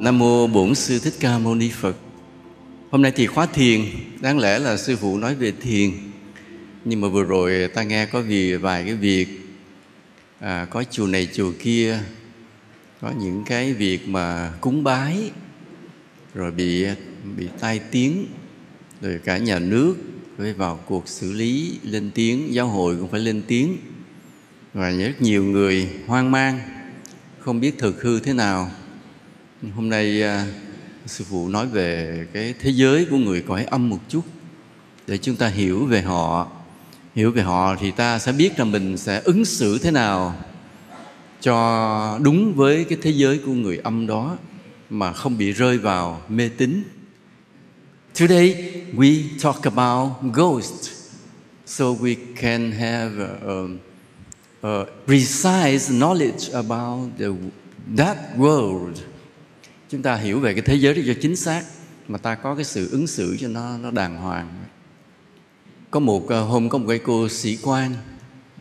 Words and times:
Nam 0.00 0.18
mô 0.18 0.46
Bổn 0.46 0.74
sư 0.74 0.98
Thích 0.98 1.14
Ca 1.20 1.38
Mâu 1.38 1.54
Ni 1.54 1.70
Phật. 1.70 1.96
Hôm 2.90 3.02
nay 3.02 3.12
thì 3.16 3.26
khóa 3.26 3.46
thiền, 3.46 3.80
đáng 4.20 4.38
lẽ 4.38 4.58
là 4.58 4.76
sư 4.76 4.96
phụ 4.96 5.18
nói 5.18 5.34
về 5.34 5.52
thiền. 5.60 5.90
Nhưng 6.84 7.00
mà 7.00 7.08
vừa 7.08 7.22
rồi 7.22 7.68
ta 7.74 7.82
nghe 7.82 8.06
có 8.06 8.20
vì 8.22 8.56
vài 8.56 8.84
cái 8.84 8.94
việc 8.94 9.28
à, 10.38 10.66
có 10.70 10.84
chùa 10.90 11.06
này 11.06 11.28
chùa 11.32 11.52
kia 11.58 11.98
có 13.00 13.12
những 13.20 13.44
cái 13.46 13.72
việc 13.72 14.08
mà 14.08 14.52
cúng 14.60 14.84
bái 14.84 15.30
rồi 16.34 16.50
bị 16.50 16.86
bị 17.36 17.48
tai 17.60 17.78
tiếng 17.78 18.26
rồi 19.02 19.20
cả 19.24 19.38
nhà 19.38 19.58
nước 19.58 19.96
phải 20.38 20.52
vào 20.52 20.80
cuộc 20.86 21.08
xử 21.08 21.32
lý 21.32 21.78
lên 21.82 22.10
tiếng 22.14 22.54
giáo 22.54 22.66
hội 22.66 22.96
cũng 22.96 23.08
phải 23.08 23.20
lên 23.20 23.42
tiếng 23.46 23.76
và 24.74 24.90
rất 24.90 25.22
nhiều 25.22 25.44
người 25.44 25.88
hoang 26.06 26.30
mang 26.30 26.60
không 27.38 27.60
biết 27.60 27.78
thực 27.78 28.02
hư 28.02 28.20
thế 28.20 28.32
nào 28.32 28.70
hôm 29.68 29.88
nay 29.88 30.22
à, 30.22 30.46
sư 31.06 31.24
phụ 31.30 31.48
nói 31.48 31.66
về 31.66 32.26
cái 32.32 32.54
thế 32.60 32.70
giới 32.70 33.06
của 33.10 33.16
người 33.16 33.42
cõi 33.42 33.64
âm 33.64 33.88
một 33.88 33.98
chút 34.08 34.22
để 35.06 35.18
chúng 35.18 35.36
ta 35.36 35.48
hiểu 35.48 35.86
về 35.86 36.02
họ. 36.02 36.48
Hiểu 37.14 37.30
về 37.30 37.42
họ 37.42 37.76
thì 37.80 37.90
ta 37.90 38.18
sẽ 38.18 38.32
biết 38.32 38.58
là 38.58 38.64
mình 38.64 38.96
sẽ 38.96 39.20
ứng 39.24 39.44
xử 39.44 39.78
thế 39.78 39.90
nào 39.90 40.34
cho 41.40 42.18
đúng 42.22 42.54
với 42.54 42.84
cái 42.84 42.98
thế 43.02 43.10
giới 43.10 43.38
của 43.38 43.52
người 43.52 43.78
âm 43.78 44.06
đó 44.06 44.36
mà 44.90 45.12
không 45.12 45.38
bị 45.38 45.52
rơi 45.52 45.78
vào 45.78 46.22
mê 46.28 46.48
tín. 46.48 46.82
Today 48.20 48.72
we 48.94 49.22
talk 49.42 49.62
about 49.62 50.10
ghosts 50.34 50.90
so 51.66 51.84
we 51.84 52.14
can 52.40 52.72
have 52.72 53.24
a, 53.46 53.54
a 54.70 54.84
precise 55.06 55.94
knowledge 55.94 56.52
about 56.52 57.10
the, 57.18 57.26
that 57.96 58.16
world 58.38 59.09
chúng 59.90 60.02
ta 60.02 60.16
hiểu 60.16 60.40
về 60.40 60.54
cái 60.54 60.62
thế 60.62 60.74
giới 60.74 60.94
đó 60.94 61.02
cho 61.06 61.12
chính 61.20 61.36
xác, 61.36 61.64
mà 62.08 62.18
ta 62.18 62.34
có 62.34 62.54
cái 62.54 62.64
sự 62.64 62.88
ứng 62.90 63.06
xử 63.06 63.36
cho 63.40 63.48
nó 63.48 63.78
nó 63.78 63.90
đàng 63.90 64.16
hoàng. 64.16 64.48
Có 65.90 66.00
một 66.00 66.28
ờ, 66.28 66.42
hôm 66.42 66.68
có 66.68 66.78
một 66.78 66.88
cái 66.88 66.98
cô 66.98 67.28
sĩ 67.28 67.58
quan, 67.62 67.94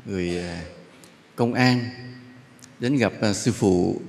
người 0.05 0.37
ờ, 0.37 0.55
công 1.35 1.53
an 1.53 1.79
đến 2.79 2.95
gặp 2.95 3.13
ờ, 3.21 3.33
sư 3.33 3.51
phụ. 3.51 4.01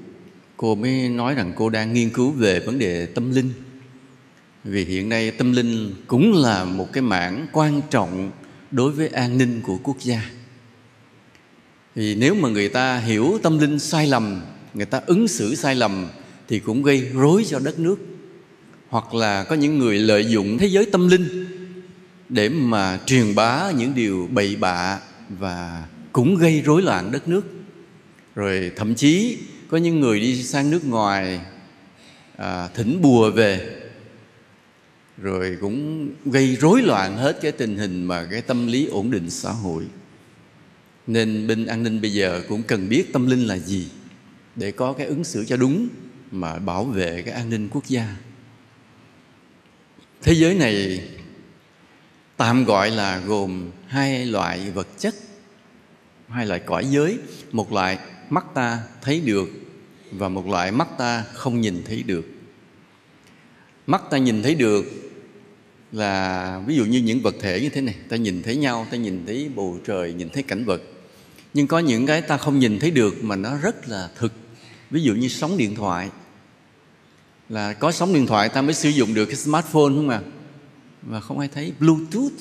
Cô 0.57 0.75
mới 0.75 1.09
nói 1.09 1.35
rằng 1.35 1.53
cô 1.57 1.69
đang 1.69 1.93
nghiên 1.93 2.11
cứu 2.11 2.31
về 2.31 2.61
vấn 2.61 2.79
đề 2.79 3.07
tâm 3.07 3.31
linh. 3.31 3.53
Vì 4.65 4.85
hiện 4.85 5.09
nay 5.09 5.31
tâm 5.31 5.53
linh 5.53 5.95
cũng 6.07 6.33
là 6.33 6.65
một 6.65 6.93
cái 6.93 7.03
mảng 7.03 7.47
quan 7.53 7.81
trọng 7.91 8.31
đối 8.71 8.93
với 8.93 9.09
an 9.09 9.39
ninh 9.39 9.61
của 9.63 9.79
quốc 9.83 9.97
gia. 10.01 10.31
Vì 11.95 12.15
nếu 12.15 12.35
mà 12.35 12.49
người 12.49 12.69
ta 12.69 12.99
hiểu 12.99 13.39
tâm 13.43 13.59
linh 13.59 13.79
sai 13.79 14.07
lầm, 14.07 14.41
người 14.75 14.87
ta 14.87 15.01
ứng 15.07 15.29
xử 15.29 15.55
sai 15.55 15.75
lầm 15.75 16.09
thì 16.51 16.59
cũng 16.59 16.83
gây 16.83 17.01
rối 17.15 17.45
cho 17.49 17.59
đất 17.59 17.79
nước. 17.79 17.97
Hoặc 18.89 19.15
là 19.15 19.45
có 19.45 19.57
những 19.57 19.79
người 19.79 19.99
lợi 19.99 20.25
dụng 20.25 20.59
thế 20.59 20.67
giới 20.67 20.87
tâm 20.93 21.09
linh 21.09 21.47
để 22.29 22.49
mà 22.49 23.01
truyền 23.07 23.35
bá 23.35 23.71
những 23.71 23.95
điều 23.95 24.29
bậy 24.33 24.57
bạ 24.57 25.01
và 25.29 25.87
cũng 26.13 26.37
gây 26.37 26.61
rối 26.61 26.83
loạn 26.83 27.13
đất 27.13 27.29
nước. 27.29 27.45
Rồi 28.35 28.73
thậm 28.77 28.95
chí 28.95 29.39
có 29.69 29.77
những 29.77 30.01
người 30.01 30.21
đi 30.21 30.43
sang 30.43 30.71
nước 30.71 30.85
ngoài 30.85 31.41
à, 32.37 32.69
thỉnh 32.75 32.99
bùa 33.03 33.31
về 33.31 33.77
rồi 35.19 35.57
cũng 35.61 36.09
gây 36.25 36.57
rối 36.57 36.83
loạn 36.83 37.17
hết 37.17 37.39
cái 37.43 37.53
tình 37.53 37.77
hình 37.77 38.05
mà 38.05 38.29
cái 38.31 38.43
tâm 38.43 38.67
lý 38.67 38.87
ổn 38.87 39.11
định 39.11 39.31
xã 39.31 39.51
hội. 39.51 39.85
Nên 41.07 41.47
bên 41.47 41.67
an 41.67 41.83
ninh 41.83 42.01
bây 42.01 42.13
giờ 42.13 42.43
cũng 42.49 42.63
cần 42.63 42.89
biết 42.89 43.13
tâm 43.13 43.27
linh 43.27 43.47
là 43.47 43.59
gì 43.59 43.89
để 44.57 44.71
có 44.71 44.93
cái 44.93 45.07
ứng 45.07 45.25
xử 45.25 45.45
cho 45.45 45.57
đúng 45.57 45.89
mà 46.31 46.59
bảo 46.59 46.85
vệ 46.85 47.23
cái 47.23 47.35
an 47.35 47.51
ninh 47.51 47.69
quốc 47.69 47.87
gia. 47.87 48.17
Thế 50.23 50.33
giới 50.33 50.55
này 50.55 51.03
tạm 52.37 52.65
gọi 52.65 52.91
là 52.91 53.19
gồm 53.19 53.71
hai 53.87 54.27
loại 54.27 54.71
vật 54.71 54.89
chất, 54.99 55.15
hai 56.29 56.47
loại 56.47 56.61
cõi 56.61 56.87
giới. 56.91 57.19
Một 57.53 57.73
loại 57.73 57.99
mắt 58.31 58.45
ta 58.55 58.83
thấy 59.03 59.21
được 59.21 59.49
và 60.13 60.29
một 60.29 60.47
loại 60.47 60.73
mắt 60.73 60.89
ta 60.99 61.25
không 61.33 61.61
nhìn 61.61 61.83
thấy 61.87 62.03
được. 62.03 62.25
Mắt 63.87 64.03
ta 64.11 64.19
nhìn 64.19 64.43
thấy 64.43 64.55
được 64.55 64.85
là 65.93 66.63
ví 66.67 66.77
dụ 66.77 66.85
như 66.85 66.99
những 66.99 67.21
vật 67.21 67.35
thể 67.41 67.61
như 67.61 67.69
thế 67.69 67.81
này. 67.81 67.95
Ta 68.09 68.17
nhìn 68.17 68.43
thấy 68.43 68.57
nhau, 68.57 68.87
ta 68.91 68.97
nhìn 68.97 69.27
thấy 69.27 69.51
bầu 69.55 69.79
trời, 69.87 70.13
nhìn 70.13 70.29
thấy 70.29 70.43
cảnh 70.43 70.65
vật. 70.65 70.83
Nhưng 71.55 71.67
có 71.67 71.79
những 71.79 72.07
cái 72.07 72.23
ta 72.23 72.37
không 72.37 72.59
nhìn 72.59 72.79
thấy 72.79 72.91
được 72.91 73.25
mà 73.25 73.37
nó 73.37 73.57
rất 73.57 73.89
là 73.89 74.11
thực 74.17 74.33
ví 74.91 75.03
dụ 75.03 75.15
như 75.15 75.29
sóng 75.29 75.57
điện 75.57 75.75
thoại. 75.75 76.09
Là 77.49 77.73
có 77.73 77.93
sóng 77.93 78.13
điện 78.13 78.27
thoại 78.27 78.49
ta 78.49 78.63
mới 78.63 78.75
sử 78.75 78.89
dụng 78.89 79.15
được 79.15 79.27
cái 79.27 79.37
smartphone 79.37 79.95
không 79.97 80.09
à? 80.09 80.21
Mà 81.03 81.21
không 81.21 81.39
ai 81.39 81.49
thấy. 81.55 81.73
Bluetooth, 81.81 82.41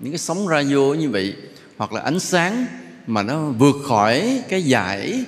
những 0.00 0.12
cái 0.12 0.18
sóng 0.18 0.48
radio 0.48 0.94
như 0.98 1.10
vậy. 1.10 1.36
Hoặc 1.76 1.92
là 1.92 2.00
ánh 2.00 2.20
sáng 2.20 2.66
mà 3.06 3.22
nó 3.22 3.50
vượt 3.50 3.76
khỏi 3.88 4.42
cái 4.48 4.62
giải. 4.62 5.24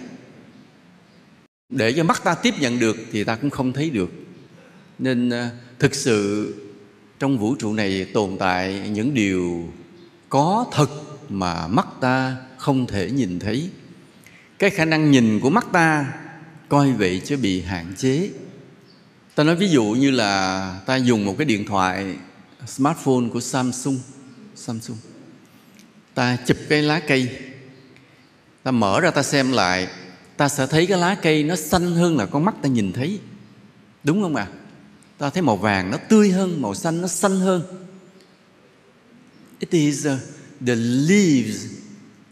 Để 1.69 1.93
cho 1.93 2.05
mắt 2.05 2.25
ta 2.25 2.35
tiếp 2.35 2.55
nhận 2.61 2.79
được 2.79 2.97
thì 3.13 3.25
ta 3.25 3.37
cũng 3.37 3.51
không 3.51 3.73
thấy 3.73 3.91
được. 3.91 4.11
Nên 4.99 5.31
à, 5.31 5.51
thực 5.79 5.95
sự 5.95 6.55
trong 7.19 7.39
vũ 7.39 7.55
trụ 7.55 7.73
này 7.73 8.05
tồn 8.05 8.37
tại 8.39 8.89
những 8.93 9.15
điều 9.15 9.73
có 10.29 10.67
thật 10.73 10.91
mà 11.29 11.67
mắt 11.67 11.87
ta 12.01 12.37
không 12.57 12.87
thể 12.87 13.11
nhìn 13.11 13.39
thấy. 13.39 13.71
Cái 14.59 14.71
khả 14.71 14.85
năng 14.85 15.11
nhìn 15.11 15.41
của 15.41 15.51
mắt 15.51 15.67
ta 15.73 16.13
coi 16.71 16.93
vậy 16.93 17.23
chứ 17.25 17.37
bị 17.37 17.63
hạn 17.63 17.95
chế. 17.99 18.31
Ta 19.35 19.45
nói 19.45 19.57
ví 19.57 19.69
dụ 19.69 19.85
như 19.85 20.11
là 20.11 20.81
ta 20.87 20.97
dùng 20.97 21.25
một 21.25 21.35
cái 21.39 21.45
điện 21.45 21.65
thoại 21.67 22.17
smartphone 22.67 23.29
của 23.33 23.41
samsung. 23.41 24.01
Samsung. 24.55 24.97
Ta 26.15 26.37
chụp 26.47 26.57
cái 26.69 26.83
lá 26.83 27.01
cây. 27.01 27.39
Ta 28.63 28.71
mở 28.71 29.01
ra 29.01 29.11
ta 29.11 29.23
xem 29.23 29.53
lại. 29.53 29.89
Ta 30.37 30.49
sẽ 30.49 30.67
thấy 30.67 30.87
cái 30.87 30.99
lá 30.99 31.15
cây 31.15 31.45
nó 31.45 31.57
xanh 31.57 31.95
hơn 31.95 32.17
là 32.17 32.27
con 32.27 32.45
mắt 32.45 32.55
ta 32.63 32.69
nhìn 32.69 32.93
thấy. 32.93 33.21
Đúng 34.05 34.23
không 34.23 34.37
ạ? 34.37 34.49
À? 34.53 34.57
ta 35.21 35.31
thấy 35.31 35.43
màu 35.43 35.57
vàng 35.57 35.91
nó 35.91 35.97
tươi 35.97 36.31
hơn 36.31 36.63
màu 36.63 36.75
xanh 36.75 37.01
nó 37.01 37.09
xanh 37.09 37.41
hơn. 37.41 37.63
It 39.59 39.71
is 39.71 40.07
uh, 40.07 40.13
the 40.67 40.75
leaves 40.77 41.67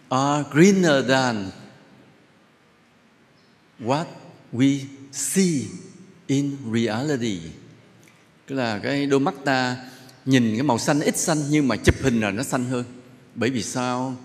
are 0.08 0.44
greener 0.52 1.08
than 1.08 1.50
what 3.80 4.04
we 4.52 4.80
see 5.12 5.62
in 6.26 6.56
reality. 6.72 7.38
Tức 8.46 8.54
là 8.54 8.78
cái 8.78 9.06
đôi 9.06 9.20
mắt 9.20 9.34
ta 9.44 9.76
nhìn 10.24 10.52
cái 10.52 10.62
màu 10.62 10.78
xanh 10.78 11.00
ít 11.00 11.16
xanh 11.16 11.38
nhưng 11.50 11.68
mà 11.68 11.76
chụp 11.76 11.94
hình 12.00 12.20
là 12.20 12.30
nó 12.30 12.42
xanh 12.42 12.64
hơn. 12.64 12.84
Bởi 13.34 13.50
vì 13.50 13.62
sao? 13.62 14.16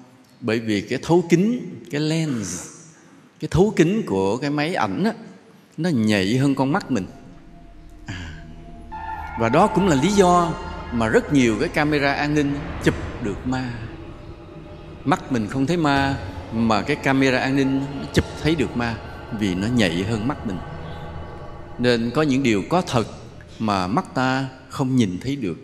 Bởi 0.41 0.59
vì 0.59 0.81
cái 0.81 1.00
thấu 1.01 1.23
kính 1.29 1.75
cái 1.91 2.01
lens 2.01 2.73
cái 3.44 3.47
thấu 3.51 3.73
kính 3.75 4.03
của 4.06 4.38
cái 4.38 4.50
máy 4.50 4.75
ảnh 4.75 5.03
á, 5.03 5.13
nó 5.78 5.89
nhạy 5.89 6.38
hơn 6.38 6.56
con 6.56 6.72
mắt 6.72 6.91
mình. 6.91 7.06
À. 8.06 8.45
và 9.39 9.50
đó 9.50 9.67
cũng 9.67 9.88
là 9.88 9.95
lý 9.95 10.09
do 10.12 10.53
mà 10.91 11.07
rất 11.07 11.33
nhiều 11.33 11.56
cái 11.59 11.69
camera 11.69 12.13
an 12.13 12.35
ninh 12.35 12.56
chụp 12.83 12.95
được 13.23 13.47
ma. 13.47 13.73
Mắt 15.06 15.31
mình 15.31 15.47
không 15.47 15.66
thấy 15.66 15.78
ma 15.78 16.17
mà 16.53 16.81
cái 16.81 16.95
camera 16.95 17.39
an 17.39 17.56
ninh 17.56 17.81
chụp 18.13 18.25
thấy 18.41 18.56
được 18.56 18.78
ma 18.78 18.97
vì 19.39 19.55
nó 19.55 19.67
nhạy 19.67 20.03
hơn 20.03 20.27
mắt 20.27 20.47
mình. 20.47 20.57
Nên 21.77 22.11
có 22.16 22.21
những 22.21 22.44
điều 22.44 22.63
có 22.69 22.81
thật 22.81 23.07
mà 23.59 23.88
mắt 23.88 24.16
ta 24.16 24.49
không 24.69 24.95
nhìn 24.95 25.19
thấy 25.21 25.35
được. 25.35 25.57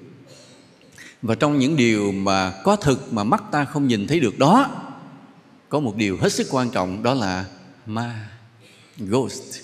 Và 1.22 1.36
trong 1.36 1.60
những 1.60 1.78
điều 1.78 2.12
mà 2.12 2.54
có 2.64 2.76
thực 2.76 3.14
mà 3.14 3.24
mắt 3.24 3.44
ta 3.52 3.66
không 3.66 3.88
nhìn 3.88 4.08
thấy 4.08 4.20
được 4.20 4.40
đó, 4.40 4.70
có 5.70 5.80
một 5.80 5.96
điều 5.96 6.18
hết 6.18 6.34
sức 6.34 6.48
quan 6.52 6.70
trọng, 6.70 7.04
đó 7.04 7.14
là 7.14 7.46
ma, 7.86 8.30
ghost. 8.98 9.44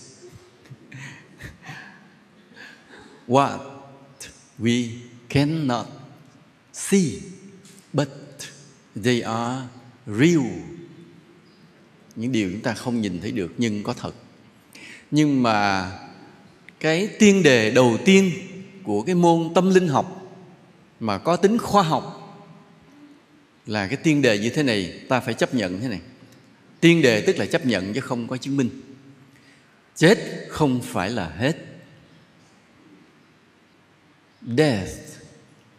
What 3.27 3.57
we 4.59 4.89
cannot 5.29 5.85
see, 6.73 7.11
but 7.93 8.09
they 9.03 9.21
are 9.21 9.61
real 10.05 10.74
những 12.15 12.31
điều 12.31 12.51
chúng 12.51 12.61
ta 12.61 12.73
không 12.73 13.01
nhìn 13.01 13.21
thấy 13.21 13.31
được, 13.31 13.53
nhưng 13.57 13.83
có 13.83 13.93
thật. 13.93 14.11
Nhưng 15.11 15.43
mà 15.43 15.91
cái 16.79 17.07
tiên 17.19 17.43
đề 17.43 17.71
đầu 17.71 17.97
tiên 18.05 18.31
của 18.83 19.01
cái 19.01 19.15
môn 19.15 19.53
tâm 19.55 19.73
linh 19.73 19.87
học 19.87 20.37
mà 20.99 21.17
có 21.17 21.35
tính 21.35 21.57
khoa 21.57 21.83
học 21.83 22.21
là 23.65 23.87
cái 23.87 23.97
tiên 23.97 24.21
đề 24.21 24.39
như 24.39 24.49
thế 24.49 24.63
này, 24.63 25.01
ta 25.09 25.19
phải 25.19 25.33
chấp 25.33 25.53
nhận 25.53 25.81
thế 25.81 25.87
này. 25.87 26.01
Tiên 26.79 27.01
đề 27.01 27.21
tức 27.21 27.37
là 27.37 27.45
chấp 27.45 27.65
nhận 27.65 27.93
chứ 27.93 28.01
không 28.01 28.27
có 28.27 28.37
chứng 28.37 28.57
minh. 28.57 28.69
Chết 29.95 30.17
không 30.49 30.81
phải 30.81 31.09
là 31.09 31.29
hết. 31.29 31.55
Death 34.57 34.91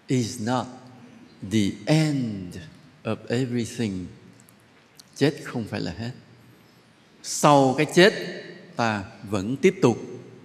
is 0.06 0.40
not 0.40 0.66
the 1.52 1.70
end 1.86 2.56
of 3.04 3.16
everything. 3.28 4.06
Chết 5.16 5.34
không 5.44 5.64
phải 5.64 5.80
là 5.80 5.92
hết 5.98 6.10
sau 7.28 7.74
cái 7.78 7.86
chết, 7.94 8.14
ta 8.76 9.04
vẫn 9.30 9.56
tiếp 9.56 9.74
tục 9.82 9.98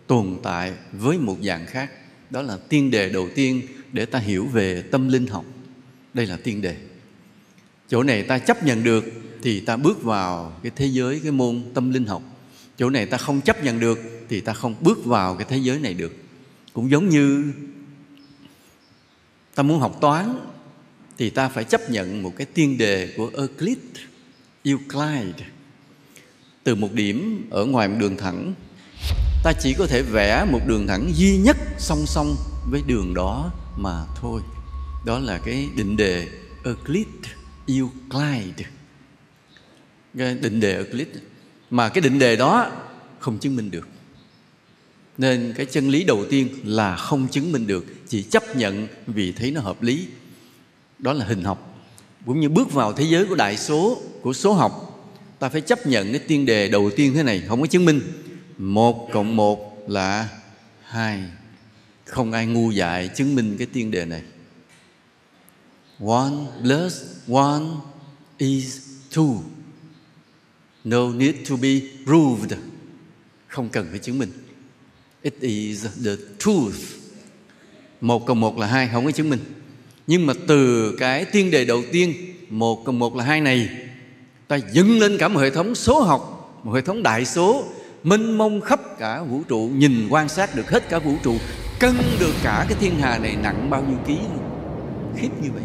tồn 0.07 0.38
tại 0.44 0.74
với 0.92 1.18
một 1.18 1.38
dạng 1.42 1.66
khác. 1.66 1.92
Đó 2.30 2.42
là 2.42 2.57
tiên 2.69 2.92
đề 2.92 3.10
đầu 3.10 3.30
tiên 3.36 3.62
để 3.92 4.06
ta 4.06 4.19
hiểu 4.19 4.45
về 4.45 4.81
tâm 4.81 5.07
linh 5.07 5.28
học. 5.28 5.45
Đây 6.13 6.25
là 6.25 6.38
tiên 6.44 6.62
đề. 6.62 6.75
Chỗ 7.89 8.04
này 8.04 8.24
ta 8.24 8.39
chấp 8.39 8.63
nhận 8.63 8.83
được 8.83 9.06
thì 9.44 9.60
ta 9.60 9.78
bước 9.78 10.04
vào 10.04 10.60
cái 10.63 10.72
thế 10.75 10.86
giới, 10.86 11.19
cái 11.24 11.31
môn 11.31 11.63
tâm 11.74 11.92
linh 11.92 12.06
học. 12.06 12.24
Chỗ 12.78 12.89
này 12.89 13.06
ta 13.06 13.18
không 13.18 13.42
chấp 13.42 13.63
nhận 13.63 13.80
được 13.80 14.00
thì 14.30 14.42
ta 14.42 14.54
không 14.54 14.75
bước 14.81 15.06
vào 15.06 15.36
cái 15.36 15.45
thế 15.50 15.57
giới 15.57 15.80
này 15.80 15.94
được. 15.94 16.16
Cũng 16.74 16.92
giống 16.92 17.10
như 17.10 17.54
ta 19.56 19.63
muốn 19.63 19.80
học 19.80 19.98
toán 20.01 20.39
thì 21.18 21.30
ta 21.30 21.50
phải 21.50 21.63
chấp 21.63 21.89
nhận 21.89 22.24
một 22.24 22.33
cái 22.38 22.48
tiên 22.54 22.78
đề 22.78 23.13
của 23.18 23.31
Euclid 23.38 23.78
Euclid 24.63 25.36
từ 26.63 26.75
một 26.75 26.94
điểm 26.94 27.48
ở 27.52 27.66
ngoài 27.66 27.88
một 27.88 27.96
đường 28.00 28.18
thẳng. 28.18 28.54
Ta 29.44 29.54
chỉ 29.54 29.74
có 29.74 29.88
thể 29.88 30.02
vẽ 30.02 30.46
một 30.52 30.60
đường 30.68 30.88
thẳng 30.88 31.12
duy 31.16 31.38
nhất 31.38 31.58
song 31.78 32.06
song 32.06 32.36
với 32.72 32.81
đường 32.88 33.13
đó 33.13 33.52
mà 33.78 34.06
thôi. 34.16 34.42
Đó 35.06 35.19
là 35.19 35.38
cái 35.38 35.69
định 35.75 35.98
đề 35.98 36.28
Euclid 36.63 37.08
Euclid 37.68 38.68
cái 40.18 40.36
định 40.36 40.60
đề 40.60 40.75
Euclid. 40.75 41.08
Mà 41.69 41.90
cái 41.90 42.02
định 42.02 42.19
đề 42.19 42.36
đó 42.36 42.72
không 43.19 43.38
chứng 43.38 43.56
minh 43.56 43.72
được. 43.72 43.88
Nên 45.18 45.54
cái 45.57 45.66
chân 45.66 45.90
lý 45.90 46.04
đầu 46.04 46.25
tiên 46.30 46.48
là 46.64 46.96
không 46.96 47.28
chứng 47.28 47.52
minh 47.52 47.68
được, 47.68 47.86
chỉ 48.07 48.24
chấp 48.24 48.56
nhận 48.56 48.88
vì 49.07 49.31
thấy 49.31 49.52
nó 49.52 49.62
hợp 49.62 49.84
lý. 49.84 50.07
Đó 51.00 51.14
là 51.14 51.25
hình 51.25 51.44
học. 51.44 51.84
Cũng 52.25 52.40
như 52.40 52.50
bước 52.50 52.74
vào 52.74 52.94
thế 52.94 53.04
giới 53.04 53.25
của 53.25 53.36
đại 53.36 53.57
số, 53.57 54.02
của 54.22 54.34
số 54.34 54.54
học 54.54 54.91
ta 55.42 55.50
phải 55.50 55.62
chấp 55.62 55.88
nhận 55.88 56.12
cái 56.12 56.20
tiên 56.20 56.46
đề 56.46 56.68
đầu 56.68 56.92
tiên 56.96 57.14
thế 57.14 57.24
này, 57.24 57.44
không 57.48 57.62
có 57.62 57.68
chứng 57.68 57.86
minh. 57.86 58.02
Một 58.58 59.10
cộng 59.14 59.36
một 59.36 59.90
là 59.90 60.30
hai. 60.84 61.24
Không 62.06 62.32
ai 62.32 62.46
ngu 62.46 62.72
dại 62.72 63.10
chứng 63.16 63.36
minh 63.36 63.56
cái 63.58 63.68
tiên 63.74 63.92
đề 63.92 64.06
này. 64.06 64.22
One 66.00 66.34
plus 66.62 67.02
one 67.34 67.64
is 68.38 68.80
two. 69.12 69.40
No 70.84 71.14
need 71.14 71.36
to 71.50 71.56
be 71.56 71.80
proved. 72.06 72.60
Không 73.48 73.70
cần 73.70 73.88
phải 73.90 74.00
chứng 74.00 74.20
minh. 74.20 74.32
It 75.22 75.36
is 75.40 75.86
the 76.06 76.12
truth. 76.40 76.76
Một 78.02 78.26
cộng 78.26 78.40
một 78.40 78.58
là 78.58 78.68
hai, 78.68 78.90
không 78.92 79.06
có 79.06 79.12
chứng 79.12 79.30
minh. 79.30 79.40
Nhưng 80.08 80.26
mà 80.26 80.34
từ 80.48 80.96
cái 81.00 81.26
tiên 81.26 81.52
đề 81.52 81.66
đầu 81.66 81.84
tiên, 81.92 82.14
một 82.50 82.84
cộng 82.86 83.00
một 83.00 83.16
là 83.16 83.24
hai 83.24 83.42
này 83.42 83.70
ta 84.51 84.57
dựng 84.71 85.00
lên 85.00 85.18
cả 85.18 85.27
một 85.27 85.39
hệ 85.39 85.50
thống 85.50 85.75
số 85.75 86.01
học, 86.01 86.51
một 86.63 86.71
hệ 86.71 86.81
thống 86.81 87.03
đại 87.03 87.25
số, 87.25 87.63
mênh 88.03 88.38
mông 88.38 88.62
khắp 88.62 88.80
cả 89.00 89.21
vũ 89.21 89.42
trụ, 89.48 89.69
nhìn 89.75 90.07
quan 90.09 90.30
sát 90.30 90.56
được 90.56 90.71
hết 90.71 90.89
cả 90.89 91.00
vũ 91.00 91.13
trụ, 91.24 91.36
cân 91.80 91.95
được 92.19 92.33
cả 92.44 92.65
cái 92.69 92.77
thiên 92.80 93.00
hà 93.00 93.18
này 93.18 93.36
nặng 93.44 93.69
bao 93.69 93.83
nhiêu 93.83 93.98
ký 94.07 94.13
luôn. 94.13 94.44
Khiếp 95.18 95.30
như 95.42 95.50
vậy. 95.53 95.63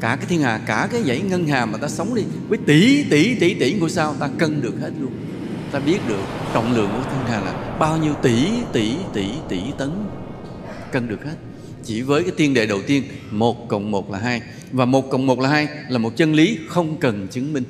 Cả 0.00 0.16
cái 0.16 0.26
thiên 0.28 0.42
hà, 0.42 0.60
cả 0.66 0.88
cái 0.92 1.02
dãy 1.02 1.20
ngân 1.20 1.46
hà 1.46 1.66
mà 1.66 1.78
ta 1.78 1.88
sống 1.88 2.14
đi, 2.14 2.22
với 2.48 2.58
tỷ 2.66 3.04
tỷ 3.10 3.34
tỷ 3.34 3.54
tỷ 3.54 3.72
ngôi 3.72 3.90
sao 3.90 4.14
ta 4.20 4.28
cân 4.38 4.62
được 4.62 4.74
hết 4.80 4.90
luôn. 5.00 5.12
Ta 5.72 5.78
biết 5.78 5.98
được 6.08 6.22
trọng 6.54 6.76
lượng 6.76 6.90
của 6.92 7.10
thiên 7.10 7.22
hà 7.26 7.40
là 7.40 7.76
bao 7.78 7.96
nhiêu 7.96 8.14
tỷ 8.22 8.46
tỷ 8.72 8.94
tỷ 9.12 9.26
tỷ 9.48 9.60
tấn. 9.78 9.90
Cân 10.92 11.08
được 11.08 11.24
hết. 11.24 11.36
Chỉ 11.84 12.02
với 12.02 12.22
cái 12.22 12.32
tiên 12.36 12.54
đề 12.54 12.66
đầu 12.66 12.80
tiên, 12.86 13.02
một 13.30 13.68
cộng 13.68 13.90
một 13.90 14.10
là 14.10 14.18
hai 14.18 14.42
và 14.72 14.84
một 14.84 15.10
cộng 15.10 15.26
một 15.26 15.40
là 15.40 15.48
hai, 15.48 15.68
là 15.88 15.98
một 15.98 16.16
chân 16.16 16.34
lý 16.34 16.58
không 16.68 17.00
cần 17.00 17.28
chứng 17.28 17.52
minh. 17.52 17.64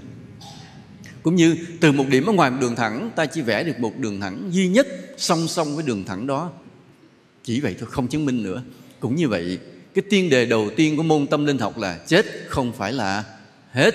Cũng 1.22 1.36
như 1.36 1.56
từ 1.80 1.92
một 1.92 2.04
điểm 2.08 2.26
ở 2.26 2.32
ngoài 2.32 2.50
một 2.50 2.56
đường 2.60 2.76
thẳng, 2.76 3.10
ta 3.16 3.26
chỉ 3.26 3.40
vẽ 3.40 3.64
được 3.64 3.78
một 3.78 3.98
đường 3.98 4.20
thẳng 4.20 4.48
duy 4.50 4.68
nhất 4.68 4.86
song 5.16 5.48
song 5.48 5.74
với 5.76 5.84
đường 5.86 6.04
thẳng 6.04 6.26
đó. 6.26 6.52
Chỉ 7.44 7.60
vậy 7.60 7.76
thôi, 7.80 7.88
không 7.92 8.08
chứng 8.08 8.26
minh 8.26 8.42
nữa. 8.42 8.62
Cũng 9.00 9.16
như 9.16 9.28
vậy, 9.28 9.58
cái 9.94 10.02
tiên 10.10 10.30
đề 10.30 10.46
đầu 10.46 10.70
tiên 10.76 10.96
của 10.96 11.02
môn 11.02 11.26
tâm 11.26 11.46
linh 11.46 11.58
học 11.58 11.78
là 11.78 11.98
chết 12.06 12.26
không 12.48 12.72
phải 12.72 12.92
là 12.92 13.24
hết. 13.72 13.94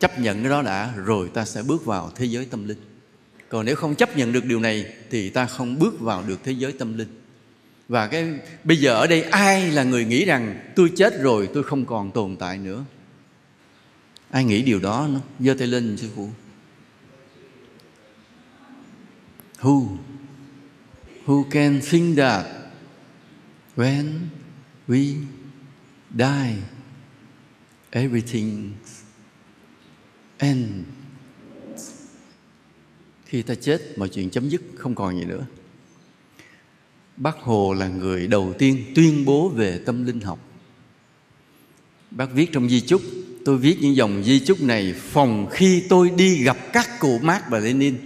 Chấp 0.00 0.18
nhận 0.18 0.42
cái 0.42 0.50
đó 0.50 0.62
đã, 0.62 0.92
rồi 1.04 1.28
ta 1.34 1.44
sẽ 1.44 1.62
bước 1.62 1.84
vào 1.84 2.12
thế 2.16 2.24
giới 2.26 2.44
tâm 2.44 2.68
linh. 2.68 2.78
Còn 3.48 3.66
nếu 3.66 3.76
không 3.76 3.94
chấp 3.94 4.16
nhận 4.16 4.32
được 4.32 4.44
điều 4.44 4.60
này, 4.60 4.86
thì 5.10 5.30
ta 5.30 5.46
không 5.46 5.78
bước 5.78 6.00
vào 6.00 6.24
được 6.28 6.40
thế 6.44 6.52
giới 6.52 6.72
tâm 6.72 6.98
linh 6.98 7.19
và 7.90 8.06
cái, 8.06 8.34
bây 8.64 8.76
giờ 8.76 8.94
ở 8.94 9.06
đây 9.06 9.22
ai 9.22 9.70
là 9.70 9.84
người 9.84 10.04
nghĩ 10.04 10.24
rằng 10.24 10.72
tôi 10.76 10.92
chết 10.96 11.20
rồi 11.20 11.48
tôi 11.54 11.62
không 11.62 11.86
còn 11.86 12.10
tồn 12.10 12.36
tại 12.36 12.58
nữa? 12.58 12.84
Ai 14.30 14.44
nghĩ 14.44 14.62
điều 14.62 14.80
đó 14.80 15.08
nó 15.12 15.20
giơ 15.40 15.54
tay 15.54 15.66
lên, 15.66 15.96
sư 15.96 16.08
phụ? 16.16 16.28
Who? 19.60 19.96
Who 21.26 21.50
can 21.50 21.80
think 21.90 22.18
that 22.18 22.46
when 23.76 24.18
we 24.88 25.14
die, 26.18 26.56
everything 27.90 28.72
ends? 30.38 30.84
Khi 33.24 33.42
ta 33.42 33.54
chết, 33.54 33.98
mọi 33.98 34.08
chuyện 34.08 34.30
chấm 34.30 34.48
dứt, 34.48 34.62
không 34.76 34.94
còn 34.94 35.18
gì 35.18 35.24
nữa 35.24 35.46
bác 37.20 37.36
hồ 37.38 37.74
là 37.74 37.88
người 37.88 38.26
đầu 38.26 38.54
tiên 38.58 38.84
tuyên 38.94 39.24
bố 39.24 39.48
về 39.48 39.78
tâm 39.86 40.06
linh 40.06 40.20
học. 40.20 40.38
Bác 42.10 42.32
viết 42.32 42.52
trong 42.52 42.68
di 42.68 42.80
chúc, 42.80 43.02
tôi 43.44 43.56
viết 43.58 43.76
những 43.80 43.96
dòng 43.96 44.22
di 44.24 44.40
chúc 44.40 44.62
này 44.62 44.94
phòng 44.98 45.46
khi 45.50 45.82
tôi 45.88 46.10
đi 46.10 46.42
gặp 46.42 46.56
các 46.72 47.00
cụ 47.00 47.18
Mark 47.22 47.44
và 47.48 47.58
Lenin. 47.58 47.96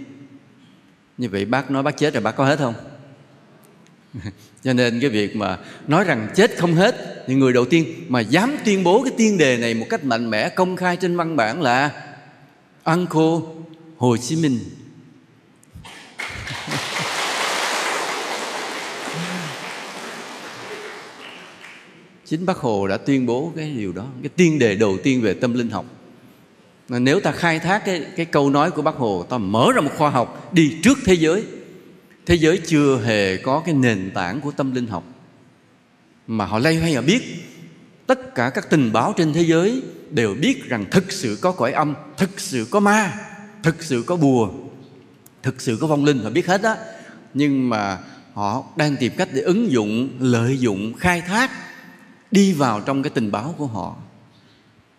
Như 1.17 1.29
vậy 1.29 1.45
bác 1.45 1.71
nói 1.71 1.83
bác 1.83 1.97
chết 1.97 2.13
rồi 2.13 2.23
bác 2.23 2.31
có 2.31 2.45
hết 2.45 2.59
không? 2.59 2.73
Cho 4.63 4.73
nên 4.73 4.99
cái 4.99 5.09
việc 5.09 5.35
mà 5.35 5.57
nói 5.87 6.03
rằng 6.03 6.27
chết 6.35 6.57
không 6.57 6.73
hết 6.73 7.23
thì 7.27 7.35
người 7.35 7.53
đầu 7.53 7.65
tiên 7.65 8.05
mà 8.07 8.19
dám 8.19 8.57
tuyên 8.65 8.83
bố 8.83 9.03
cái 9.03 9.13
tiên 9.17 9.37
đề 9.37 9.57
này 9.57 9.73
một 9.73 9.85
cách 9.89 10.03
mạnh 10.03 10.29
mẽ 10.29 10.49
công 10.49 10.75
khai 10.75 10.97
trên 10.97 11.17
văn 11.17 11.35
bản 11.35 11.61
là 11.61 11.91
Uncle 12.83 13.49
Hồ 13.97 14.17
Chí 14.17 14.35
Minh. 14.35 14.59
Chính 22.25 22.45
bác 22.45 22.57
hồ 22.57 22.87
đã 22.87 22.97
tuyên 22.97 23.25
bố 23.25 23.53
cái 23.55 23.73
điều 23.77 23.93
đó 23.93 24.07
cái 24.21 24.29
tiên 24.35 24.59
đề 24.59 24.75
đầu 24.75 24.97
tiên 25.03 25.21
về 25.21 25.33
tâm 25.33 25.53
linh 25.53 25.69
học. 25.69 25.85
Mà 26.89 26.99
nếu 26.99 27.19
ta 27.19 27.31
khai 27.31 27.59
thác 27.59 27.85
cái, 27.85 28.05
cái 28.15 28.25
câu 28.25 28.49
nói 28.49 28.71
của 28.71 28.81
bác 28.81 28.95
hồ 28.95 29.25
ta 29.29 29.37
mở 29.37 29.71
ra 29.75 29.81
một 29.81 29.91
khoa 29.97 30.09
học 30.09 30.53
đi 30.53 30.77
trước 30.83 30.97
thế 31.05 31.13
giới. 31.13 31.43
Thế 32.25 32.35
giới 32.35 32.61
chưa 32.65 33.01
hề 33.05 33.37
có 33.37 33.59
cái 33.65 33.75
nền 33.75 34.11
tảng 34.13 34.41
của 34.41 34.51
tâm 34.51 34.75
linh 34.75 34.87
học. 34.87 35.03
Mà 36.27 36.45
họ 36.45 36.59
lay 36.59 36.75
hoay 36.75 36.93
họ 36.93 37.01
biết. 37.01 37.21
Tất 38.07 38.35
cả 38.35 38.49
các 38.49 38.69
tình 38.69 38.91
báo 38.93 39.13
trên 39.17 39.33
thế 39.33 39.41
giới 39.41 39.81
đều 40.09 40.33
biết 40.33 40.69
rằng 40.69 40.85
thực 40.91 41.11
sự 41.11 41.37
có 41.41 41.51
cõi 41.51 41.71
âm 41.71 41.93
thực 42.17 42.39
sự 42.39 42.67
có 42.71 42.79
ma 42.79 43.13
thực 43.63 43.83
sự 43.83 44.03
có 44.07 44.15
bùa 44.15 44.49
thực 45.43 45.61
sự 45.61 45.77
có 45.81 45.87
vong 45.87 46.05
linh 46.05 46.19
họ 46.19 46.29
biết 46.29 46.47
hết 46.47 46.63
á. 46.63 46.75
Nhưng 47.33 47.69
mà 47.69 47.97
họ 48.33 48.63
đang 48.75 48.95
tìm 48.95 49.13
cách 49.17 49.29
để 49.33 49.41
ứng 49.41 49.71
dụng 49.71 50.09
lợi 50.19 50.57
dụng 50.57 50.93
khai 50.93 51.21
thác 51.21 51.51
đi 52.31 52.53
vào 52.53 52.81
trong 52.81 53.03
cái 53.03 53.09
tình 53.09 53.31
báo 53.31 53.55
của 53.57 53.65
họ. 53.65 53.95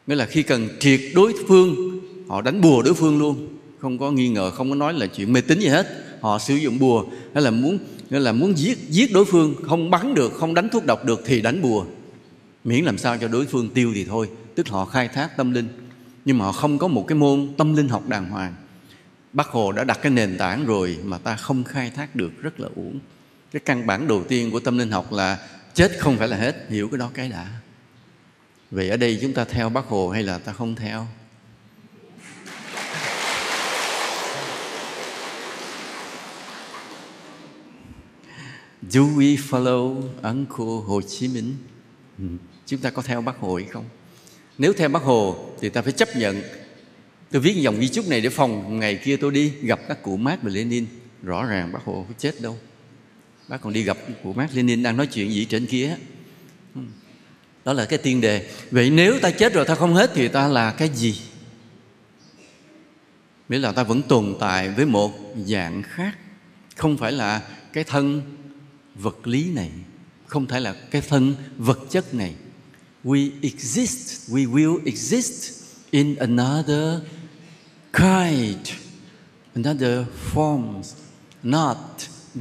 Nghĩa 0.06 0.14
là 0.14 0.26
khi 0.26 0.42
cần 0.42 0.68
triệt 0.80 1.00
đối 1.14 1.32
phương, 1.48 2.00
họ 2.28 2.42
đánh 2.42 2.60
bùa 2.60 2.82
đối 2.82 2.94
phương 2.94 3.18
luôn. 3.18 3.48
Không 3.78 3.98
có 3.98 4.10
nghi 4.10 4.28
ngờ, 4.28 4.50
không 4.50 4.68
có 4.68 4.74
nói 4.74 4.94
là 4.94 5.06
chuyện 5.06 5.32
mê 5.32 5.40
tín 5.40 5.58
gì 5.58 5.68
hết. 5.68 5.86
Họ 6.20 6.38
sử 6.38 6.54
dụng 6.54 6.78
bùa 6.78 7.04
hay 7.34 7.42
là 7.42 7.50
muốn, 7.50 7.78
nghĩa 8.10 8.18
là 8.18 8.32
muốn 8.32 8.58
giết 8.58 8.78
giết 8.88 9.12
đối 9.12 9.24
phương. 9.24 9.54
Không 9.62 9.90
bắn 9.90 10.14
được, 10.14 10.34
không 10.34 10.54
đánh 10.54 10.68
thuốc 10.68 10.86
độc 10.86 11.04
được 11.04 11.22
thì 11.26 11.40
đánh 11.40 11.62
bùa. 11.62 11.84
Miễn 12.64 12.84
làm 12.84 12.98
sao 12.98 13.18
cho 13.18 13.28
đối 13.28 13.46
phương 13.46 13.68
tiêu 13.68 13.92
thì 13.94 14.04
thôi. 14.04 14.28
Tức 14.54 14.68
họ 14.68 14.84
khai 14.84 15.08
thác 15.08 15.36
tâm 15.36 15.52
linh. 15.52 15.68
Nhưng 16.24 16.38
mà 16.38 16.44
họ 16.44 16.52
không 16.52 16.78
có 16.78 16.88
một 16.88 17.04
cái 17.08 17.18
môn 17.18 17.48
tâm 17.56 17.76
linh 17.76 17.88
học 17.88 18.08
đàng 18.08 18.30
hoàng. 18.30 18.54
Bác 19.32 19.48
hồ 19.48 19.72
đã 19.72 19.84
đặt 19.84 19.98
cái 20.02 20.12
nền 20.12 20.38
tảng 20.38 20.64
rồi 20.66 20.98
mà 21.04 21.18
ta 21.18 21.36
không 21.36 21.64
khai 21.64 21.90
thác 21.90 22.16
được, 22.16 22.30
rất 22.42 22.60
là 22.60 22.68
uổng. 22.76 22.98
Cái 23.52 23.60
căn 23.60 23.86
bản 23.86 24.08
đầu 24.08 24.24
tiên 24.28 24.50
của 24.50 24.60
tâm 24.60 24.78
linh 24.78 24.90
học 24.90 25.12
là 25.12 25.38
chết 25.76 25.92
không 25.98 26.18
phải 26.18 26.28
là 26.28 26.36
hết, 26.36 26.56
hiểu 26.68 26.88
cái 26.88 26.98
đó 26.98 27.10
cái 27.14 27.28
đã 27.28 27.48
vì 28.70 28.88
ở 28.88 28.96
đây 28.96 29.18
chúng 29.22 29.32
ta 29.32 29.44
theo 29.44 29.68
bác 29.68 29.84
hồ 29.84 30.08
hay 30.08 30.22
là 30.22 30.38
ta 30.38 30.52
không 30.52 30.76
theo 30.76 31.06
Do 38.90 39.00
we 39.00 39.36
follow 39.36 40.02
Uncle 40.22 40.86
Hồ 40.86 41.02
Chí 41.02 41.28
Minh? 41.28 41.56
Ừ. 42.18 42.24
Chúng 42.66 42.80
ta 42.80 42.90
có 42.90 43.02
theo 43.02 43.22
bác 43.22 43.38
Hồ 43.38 43.54
hay 43.54 43.64
không? 43.64 43.84
Nếu 44.58 44.72
theo 44.72 44.88
bác 44.88 45.02
Hồ 45.02 45.36
thì 45.60 45.68
ta 45.68 45.82
phải 45.82 45.92
chấp 45.92 46.08
nhận 46.16 46.42
Tôi 47.30 47.42
viết 47.42 47.54
dòng 47.56 47.76
di 47.80 47.88
chúc 47.88 48.08
này 48.08 48.20
để 48.20 48.28
phòng 48.28 48.78
ngày 48.78 49.00
kia 49.04 49.16
tôi 49.16 49.32
đi, 49.32 49.52
gặp 49.62 49.80
các 49.88 50.02
cụ 50.02 50.16
mác 50.16 50.42
và 50.42 50.50
Lenin 50.50 50.86
Rõ 51.22 51.46
ràng 51.46 51.72
bác 51.72 51.84
Hồ 51.84 52.04
có 52.08 52.14
chết 52.18 52.40
đâu 52.40 52.58
Bác 53.48 53.60
còn 53.60 53.72
đi 53.72 53.82
gặp 53.82 53.98
cụ 54.22 54.32
Mark 54.32 54.54
Lenin 54.54 54.82
đang 54.82 54.96
nói 54.96 55.06
chuyện 55.06 55.32
gì 55.32 55.44
trên 55.44 55.66
kia. 55.66 55.96
Đó 57.64 57.72
là 57.72 57.84
cái 57.84 57.98
tiên 57.98 58.20
đề 58.20 58.50
Vậy 58.70 58.90
nếu 58.90 59.18
ta 59.20 59.30
chết 59.30 59.52
rồi 59.54 59.64
ta 59.64 59.74
không 59.74 59.94
hết 59.94 60.10
thì 60.14 60.28
ta 60.28 60.48
là 60.48 60.72
cái 60.72 60.88
gì? 60.94 61.20
Nghĩa 63.48 63.58
là 63.58 63.72
ta 63.72 63.82
vẫn 63.82 64.02
tồn 64.02 64.34
tại 64.40 64.68
với 64.68 64.86
một 64.86 65.34
dạng 65.46 65.82
khác 65.82 66.18
không 66.76 66.96
phải 66.96 67.12
là 67.12 67.42
cái 67.72 67.84
thân 67.84 68.22
vật 68.94 69.26
lý 69.26 69.50
này 69.50 69.70
không 70.26 70.46
phải 70.46 70.60
là 70.60 70.72
cái 70.90 71.02
thân 71.08 71.34
vật 71.56 71.78
chất 71.90 72.14
này 72.14 72.34
we 73.04 73.30
exist, 73.42 74.30
we 74.30 74.52
will 74.52 74.78
exist 74.84 75.52
in 75.90 76.16
another 76.16 77.00
kind, 77.92 78.68
another 79.54 80.04
forms, 80.34 80.94
not 81.42 81.76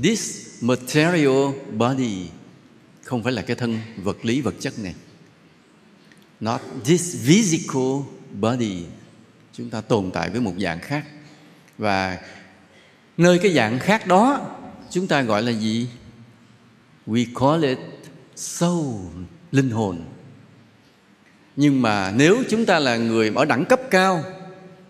this 0.04 0.45
material 0.62 1.54
body 1.78 2.28
không 3.04 3.24
phải 3.24 3.34
là 3.34 3.42
cái 3.42 3.56
thân 3.56 3.80
vật 3.98 4.26
lý, 4.26 4.42
vật 4.42 4.56
chất 4.60 4.80
này. 4.80 4.96
Not 6.40 6.62
this 6.86 7.16
physical 7.26 8.02
body, 8.40 8.84
chúng 9.54 9.70
ta 9.70 9.82
tồn 9.82 10.12
tại 10.12 10.30
với 10.30 10.42
một 10.42 10.54
dạng 10.60 10.80
khác. 10.80 11.06
Và 11.78 12.20
nơi 13.18 13.40
cái 13.40 13.54
dạng 13.54 13.80
khác 13.80 14.08
đó, 14.08 14.50
chúng 14.92 15.08
ta 15.08 15.22
gọi 15.22 15.44
là 15.44 15.52
gì? 15.52 15.88
We 17.08 17.26
call 17.36 17.70
it 17.70 17.80
soul, 18.36 18.96
linh 19.52 19.70
hồn. 19.70 20.06
Nhưng 21.56 21.82
mà 21.82 22.12
nếu 22.12 22.44
chúng 22.50 22.66
ta 22.66 22.80
là 22.80 22.98
người 22.98 23.32
ở 23.36 23.46
đẳng 23.46 23.66
cấp 23.66 23.80
cao, 23.92 24.24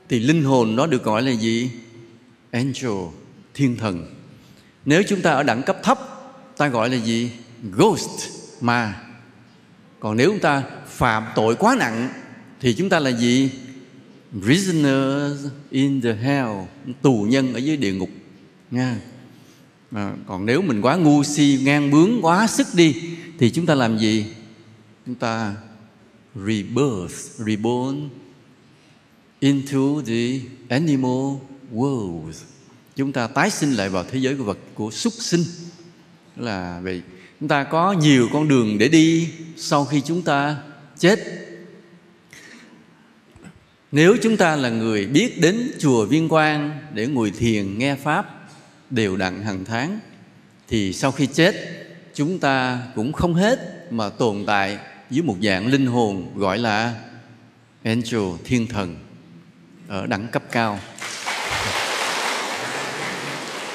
thì 0.10 0.19
linh 0.19 0.43
hồn 0.43 0.75
nó 0.75 0.88
được 0.88 1.03
gọi 1.03 1.22
là 1.22 1.31
gì? 1.31 1.72
Angel, 2.51 2.91
thiên 3.53 3.77
thần 3.77 4.14
nếu 4.86 5.04
chúng 5.04 5.22
ta 5.22 5.32
ở 5.32 5.44
đẳng 5.44 5.63
cấp 5.63 5.77
thấp 5.84 6.00
ta 6.58 6.68
gọi 6.68 6.89
là 6.89 6.98
gì? 6.98 7.32
Ghost 7.72 8.30
ma. 8.62 9.01
Còn 10.00 10.18
nếu 10.18 10.32
chúng 10.32 10.39
ta 10.39 10.63
phạm 10.88 11.25
tội 11.36 11.56
quá 11.56 11.75
nặng 11.80 12.10
thì 12.60 12.74
chúng 12.74 12.89
ta 12.89 13.00
là 13.00 13.10
gì? 13.10 13.50
Prisoners 14.42 15.46
in 15.70 16.01
the 16.01 16.13
hell 16.13 16.50
tù 17.01 17.25
nhân 17.30 17.54
ở 17.54 17.58
dưới 17.58 17.77
địa 17.77 17.94
ngục 17.94 18.10
nha. 18.72 19.00
À, 19.92 20.13
còn 20.27 20.46
nếu 20.46 20.62
mình 20.62 20.82
quá 20.82 20.96
ngu 20.96 21.24
si 21.24 21.60
ngang 21.63 21.92
bướng 21.92 22.22
quá 22.22 22.48
sức 22.48 22.68
đi 22.74 22.96
thì 23.39 23.50
chúng 23.50 23.65
ta 23.65 23.75
làm 23.75 23.98
gì? 23.98 24.25
Chúng 25.06 25.15
ta 25.15 25.56
rebirth 26.36 27.39
reborn 27.46 28.10
into 29.39 30.01
the 30.06 30.39
animal 30.70 31.39
world 31.74 32.34
chúng 32.96 33.12
ta 33.12 33.28
tái 33.28 33.50
sinh 33.50 33.72
lại 33.72 33.90
vào 33.90 34.06
thế 34.12 34.20
giới 34.20 34.36
của 34.36 34.44
vật, 34.44 34.58
của 34.74 34.92
súc 34.92 35.14
sinh. 35.14 35.44
Là 36.36 36.80
vì 36.84 37.02
chúng 37.40 37.50
ta 37.50 37.64
có 37.64 37.94
nhiều 37.94 38.30
con 38.34 38.48
đường 38.48 38.78
để 38.78 38.88
đi 38.88 39.30
sau 39.58 39.86
khi 39.86 40.02
chúng 40.02 40.22
ta 40.22 40.58
chết. 40.98 41.20
Nếu 43.92 44.18
chúng 44.24 44.38
ta 44.38 44.56
là 44.56 44.70
người 44.70 45.06
biết 45.06 45.42
đến 45.42 45.72
chùa 45.80 46.06
viên 46.06 46.30
quang 46.30 46.80
để 46.94 47.08
ngồi 47.08 47.32
thiền, 47.32 47.78
nghe 47.78 47.96
pháp 47.96 48.50
đều 48.90 49.18
đặn 49.18 49.44
hàng 49.44 49.66
tháng, 49.66 50.00
thì 50.68 50.94
sau 50.94 51.12
khi 51.12 51.28
chết, 51.28 51.56
chúng 52.14 52.40
ta 52.40 52.84
cũng 52.96 53.14
không 53.14 53.34
hết 53.34 53.88
mà 53.92 54.10
tồn 54.10 54.44
tại 54.48 54.78
dưới 55.10 55.24
một 55.24 55.36
dạng 55.42 55.68
linh 55.68 55.86
hồn 55.86 56.32
gọi 56.36 56.58
là 56.58 56.96
angel 57.84 58.22
thiên 58.44 58.68
thần 58.68 58.96
ở 59.88 60.08
đẳng 60.08 60.28
cấp 60.32 60.44
cao 60.52 60.80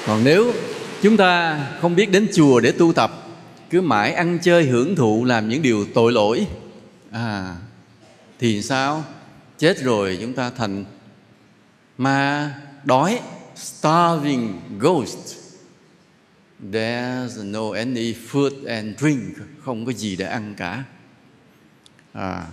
còn 0.07 0.23
nếu 0.23 0.53
chúng 1.01 1.17
ta 1.17 1.59
không 1.81 1.95
biết 1.95 2.11
đến 2.11 2.27
chùa 2.33 2.59
để 2.59 2.71
tu 2.71 2.93
tập 2.93 3.27
cứ 3.69 3.81
mãi 3.81 4.13
ăn 4.13 4.39
chơi 4.41 4.65
hưởng 4.65 4.95
thụ 4.95 5.25
làm 5.25 5.49
những 5.49 5.61
điều 5.61 5.85
tội 5.93 6.11
lỗi 6.11 6.47
à 7.11 7.55
thì 8.41 8.61
sao? 8.61 9.03
Chết 9.57 9.77
rồi 9.83 10.17
chúng 10.21 10.33
ta 10.33 10.49
thành 10.49 10.85
ma 11.97 12.53
đói 12.83 13.19
starving 13.55 14.59
ghost. 14.79 15.37
There's 16.71 17.51
no 17.51 17.71
any 17.71 18.13
food 18.31 18.67
and 18.67 18.99
drink 18.99 19.21
không 19.63 19.85
có 19.85 19.91
gì 19.91 20.15
để 20.15 20.25
ăn 20.25 20.53
cả. 20.57 20.83
À, 22.13 22.43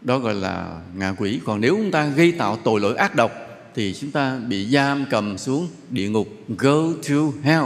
đó 0.00 0.18
gọi 0.18 0.34
là 0.34 0.80
ngạ 0.96 1.14
quỷ. 1.18 1.40
Còn 1.44 1.60
nếu 1.60 1.76
chúng 1.76 1.90
ta 1.90 2.06
gây 2.06 2.32
tạo 2.32 2.58
tội 2.64 2.80
lỗi 2.80 2.96
ác 2.96 3.14
độc 3.14 3.32
thì 3.74 3.94
chúng 3.94 4.10
ta 4.10 4.36
bị 4.36 4.70
giam 4.70 5.04
cầm 5.10 5.38
xuống 5.38 5.68
địa 5.90 6.08
ngục 6.08 6.28
go 6.48 6.92
to 7.08 7.14
hell. 7.42 7.64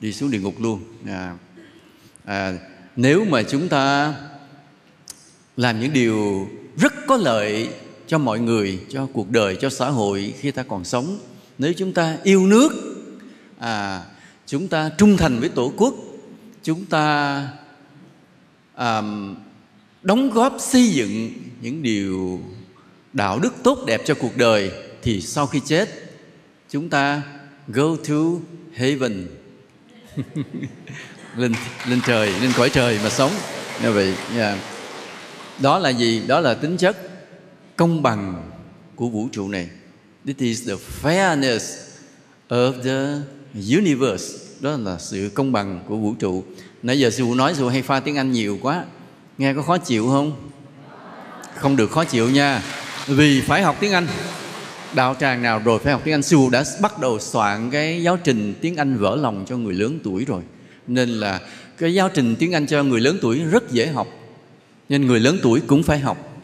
Đi 0.00 0.12
xuống 0.12 0.30
địa 0.30 0.40
ngục 0.40 0.60
luôn. 0.60 0.80
À, 1.06 1.36
à, 2.24 2.52
nếu 2.96 3.24
mà 3.24 3.42
chúng 3.42 3.68
ta 3.68 4.14
làm 5.56 5.80
những 5.80 5.92
điều 5.92 6.48
rất 6.76 6.92
có 7.06 7.16
lợi 7.16 7.68
cho 8.06 8.18
mọi 8.18 8.40
người 8.40 8.80
cho 8.88 9.08
cuộc 9.12 9.30
đời 9.30 9.56
cho 9.60 9.70
xã 9.70 9.88
hội 9.88 10.34
khi 10.40 10.50
ta 10.50 10.62
còn 10.62 10.84
sống 10.84 11.18
nếu 11.58 11.72
chúng 11.76 11.92
ta 11.92 12.16
yêu 12.22 12.46
nước 12.46 12.70
à, 13.58 14.02
chúng 14.46 14.68
ta 14.68 14.90
trung 14.98 15.16
thành 15.16 15.40
với 15.40 15.48
tổ 15.48 15.72
quốc 15.76 15.94
chúng 16.62 16.84
ta 16.84 17.48
à, 18.74 19.02
đóng 20.02 20.30
góp 20.30 20.56
xây 20.60 20.88
dựng 20.88 21.32
những 21.60 21.82
điều 21.82 22.40
đạo 23.12 23.38
đức 23.38 23.54
tốt 23.62 23.84
đẹp 23.86 24.02
cho 24.04 24.14
cuộc 24.14 24.36
đời 24.36 24.83
thì 25.04 25.20
sau 25.20 25.46
khi 25.46 25.60
chết 25.66 25.88
chúng 26.70 26.88
ta 26.88 27.22
go 27.68 27.96
to 28.08 28.14
heaven. 28.74 29.26
Lên 31.36 31.54
lên 31.88 32.00
trời 32.06 32.32
lên 32.40 32.50
cõi 32.56 32.70
trời 32.70 32.98
mà 33.02 33.10
sống. 33.10 33.30
Như 33.82 33.92
vậy 33.92 34.14
yeah. 34.36 34.58
đó 35.58 35.78
là 35.78 35.88
gì? 35.88 36.22
Đó 36.26 36.40
là 36.40 36.54
tính 36.54 36.76
chất 36.76 36.96
công 37.76 38.02
bằng 38.02 38.50
của 38.96 39.08
vũ 39.08 39.28
trụ 39.32 39.48
này. 39.48 39.68
This 40.26 40.36
is 40.36 40.68
the 40.68 40.74
fairness 41.02 41.60
of 42.48 42.72
the 42.82 43.22
universe. 43.76 44.38
Đó 44.60 44.76
là 44.76 44.98
sự 44.98 45.30
công 45.34 45.52
bằng 45.52 45.84
của 45.88 45.96
vũ 45.96 46.14
trụ. 46.18 46.44
Nãy 46.82 46.98
giờ 46.98 47.10
sư 47.10 47.24
phụ 47.24 47.34
nói 47.34 47.54
sư 47.54 47.60
phụ 47.62 47.68
hay 47.68 47.82
pha 47.82 48.00
tiếng 48.00 48.16
anh 48.16 48.32
nhiều 48.32 48.58
quá. 48.62 48.84
Nghe 49.38 49.54
có 49.54 49.62
khó 49.62 49.78
chịu 49.78 50.08
không? 50.08 50.50
Không 51.54 51.76
được 51.76 51.90
khó 51.90 52.04
chịu 52.04 52.30
nha. 52.30 52.62
Vì 53.06 53.40
phải 53.40 53.62
học 53.62 53.76
tiếng 53.80 53.92
anh 53.92 54.06
đạo 54.94 55.16
tràng 55.20 55.42
nào 55.42 55.62
rồi, 55.64 55.78
phải 55.78 55.92
học 55.92 56.02
tiếng 56.04 56.14
anh 56.14 56.22
sư 56.22 56.36
phụ 56.36 56.50
đã 56.50 56.64
bắt 56.80 56.98
đầu 57.00 57.18
soạn 57.20 57.70
cái 57.70 58.02
giáo 58.02 58.18
trình 58.24 58.54
tiếng 58.60 58.76
anh 58.76 58.96
vỡ 58.96 59.16
lòng 59.16 59.44
cho 59.48 59.56
người 59.56 59.74
lớn 59.74 59.98
tuổi 60.02 60.24
rồi. 60.24 60.42
Nên 60.86 61.08
là 61.08 61.40
cái 61.78 61.94
giáo 61.94 62.08
trình 62.14 62.36
tiếng 62.38 62.52
anh 62.52 62.66
cho 62.66 62.82
người 62.82 63.00
lớn 63.00 63.18
tuổi 63.22 63.38
rất 63.38 63.70
dễ 63.70 63.86
học. 63.86 64.08
Nên 64.88 65.06
người 65.06 65.20
lớn 65.20 65.38
tuổi 65.42 65.60
cũng 65.66 65.82
phải 65.82 65.98
học. 65.98 66.42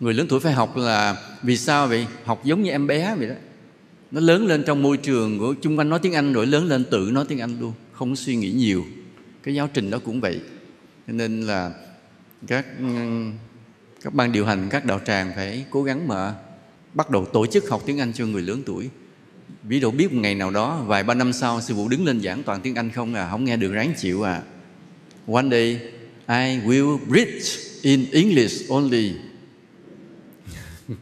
Người 0.00 0.14
lớn 0.14 0.26
tuổi 0.28 0.40
phải 0.40 0.52
học 0.52 0.76
là 0.76 1.16
vì 1.42 1.56
sao 1.56 1.86
vậy? 1.86 2.06
Học 2.24 2.44
giống 2.44 2.62
như 2.62 2.70
em 2.70 2.86
bé 2.86 3.14
vậy 3.18 3.28
đó. 3.28 3.34
Nó 4.10 4.20
lớn 4.20 4.46
lên 4.46 4.62
trong 4.66 4.82
môi 4.82 4.96
trường 4.96 5.38
của 5.38 5.54
chung 5.62 5.78
quanh 5.78 5.88
nói 5.88 5.98
tiếng 6.02 6.12
anh 6.12 6.32
rồi 6.32 6.46
lớn 6.46 6.68
lên 6.68 6.84
tự 6.84 7.10
nói 7.12 7.24
tiếng 7.28 7.40
anh 7.40 7.60
luôn, 7.60 7.72
không 7.92 8.16
suy 8.16 8.36
nghĩ 8.36 8.52
nhiều. 8.52 8.84
Cái 9.42 9.54
giáo 9.54 9.68
trình 9.74 9.90
đó 9.90 9.98
cũng 10.04 10.20
vậy. 10.20 10.40
Nên 11.06 11.42
là 11.42 11.70
các 12.46 12.66
các 14.02 14.14
ban 14.14 14.32
điều 14.32 14.46
hành, 14.46 14.68
các 14.70 14.84
đạo 14.84 15.00
tràng 15.06 15.32
phải 15.36 15.64
cố 15.70 15.82
gắng 15.82 16.08
mà 16.08 16.34
bắt 16.94 17.10
đầu 17.10 17.24
tổ 17.24 17.46
chức 17.46 17.68
học 17.68 17.82
tiếng 17.86 18.00
Anh 18.00 18.12
cho 18.12 18.26
người 18.26 18.42
lớn 18.42 18.62
tuổi. 18.66 18.90
Ví 19.62 19.80
dụ 19.80 19.90
biết 19.90 20.12
một 20.12 20.20
ngày 20.22 20.34
nào 20.34 20.50
đó, 20.50 20.84
vài 20.86 21.02
ba 21.02 21.14
năm 21.14 21.32
sau, 21.32 21.60
sư 21.60 21.74
phụ 21.76 21.88
đứng 21.88 22.06
lên 22.06 22.20
giảng 22.20 22.42
toàn 22.42 22.60
tiếng 22.60 22.74
Anh 22.74 22.90
không 22.90 23.14
à 23.14 23.28
không 23.30 23.44
nghe 23.44 23.56
được 23.56 23.72
ráng 23.72 23.94
chịu 23.98 24.22
à. 24.22 24.42
One 25.32 25.48
day, 25.50 25.80
I 26.28 26.58
will 26.66 26.98
preach 27.08 27.42
in 27.82 28.06
English 28.12 28.68
only. 28.68 29.12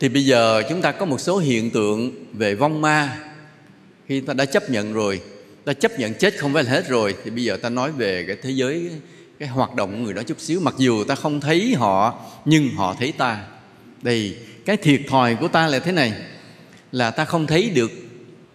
Thì 0.00 0.08
bây 0.08 0.24
giờ 0.24 0.62
chúng 0.68 0.82
ta 0.82 0.92
có 0.92 1.06
một 1.06 1.20
số 1.20 1.38
hiện 1.38 1.70
tượng 1.70 2.26
về 2.32 2.54
vong 2.54 2.80
ma. 2.80 3.18
Khi 4.06 4.20
ta 4.20 4.34
đã 4.34 4.44
chấp 4.44 4.70
nhận 4.70 4.92
rồi, 4.92 5.20
ta 5.64 5.72
chấp 5.72 5.98
nhận 5.98 6.14
chết 6.14 6.38
không 6.38 6.54
phải 6.54 6.64
là 6.64 6.70
hết 6.70 6.88
rồi, 6.88 7.14
thì 7.24 7.30
bây 7.30 7.44
giờ 7.44 7.56
ta 7.56 7.68
nói 7.68 7.92
về 7.92 8.24
cái 8.26 8.36
thế 8.42 8.50
giới 8.50 8.90
cái 9.38 9.48
hoạt 9.48 9.74
động 9.74 9.92
của 9.92 9.98
người 9.98 10.14
đó 10.14 10.22
chút 10.22 10.40
xíu. 10.40 10.60
Mặc 10.60 10.74
dù 10.78 11.04
ta 11.04 11.14
không 11.14 11.40
thấy 11.40 11.74
họ, 11.74 12.20
nhưng 12.44 12.74
họ 12.74 12.94
thấy 12.98 13.12
ta. 13.12 13.46
Đây, 14.02 14.38
cái 14.64 14.76
thiệt 14.76 15.00
thòi 15.08 15.34
của 15.34 15.48
ta 15.48 15.66
là 15.66 15.78
thế 15.78 15.92
này. 15.92 16.12
Là 16.92 17.10
ta 17.10 17.24
không 17.24 17.46
thấy 17.46 17.70
được 17.70 17.90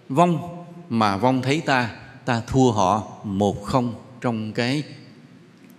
vong, 0.09 0.63
mà 0.89 1.17
vong 1.17 1.41
thấy 1.41 1.61
ta. 1.65 1.89
Ta 2.25 2.41
thua 2.47 2.71
họ 2.71 3.03
một 3.23 3.63
không 3.63 3.95
trong 4.21 4.53
cái 4.53 4.83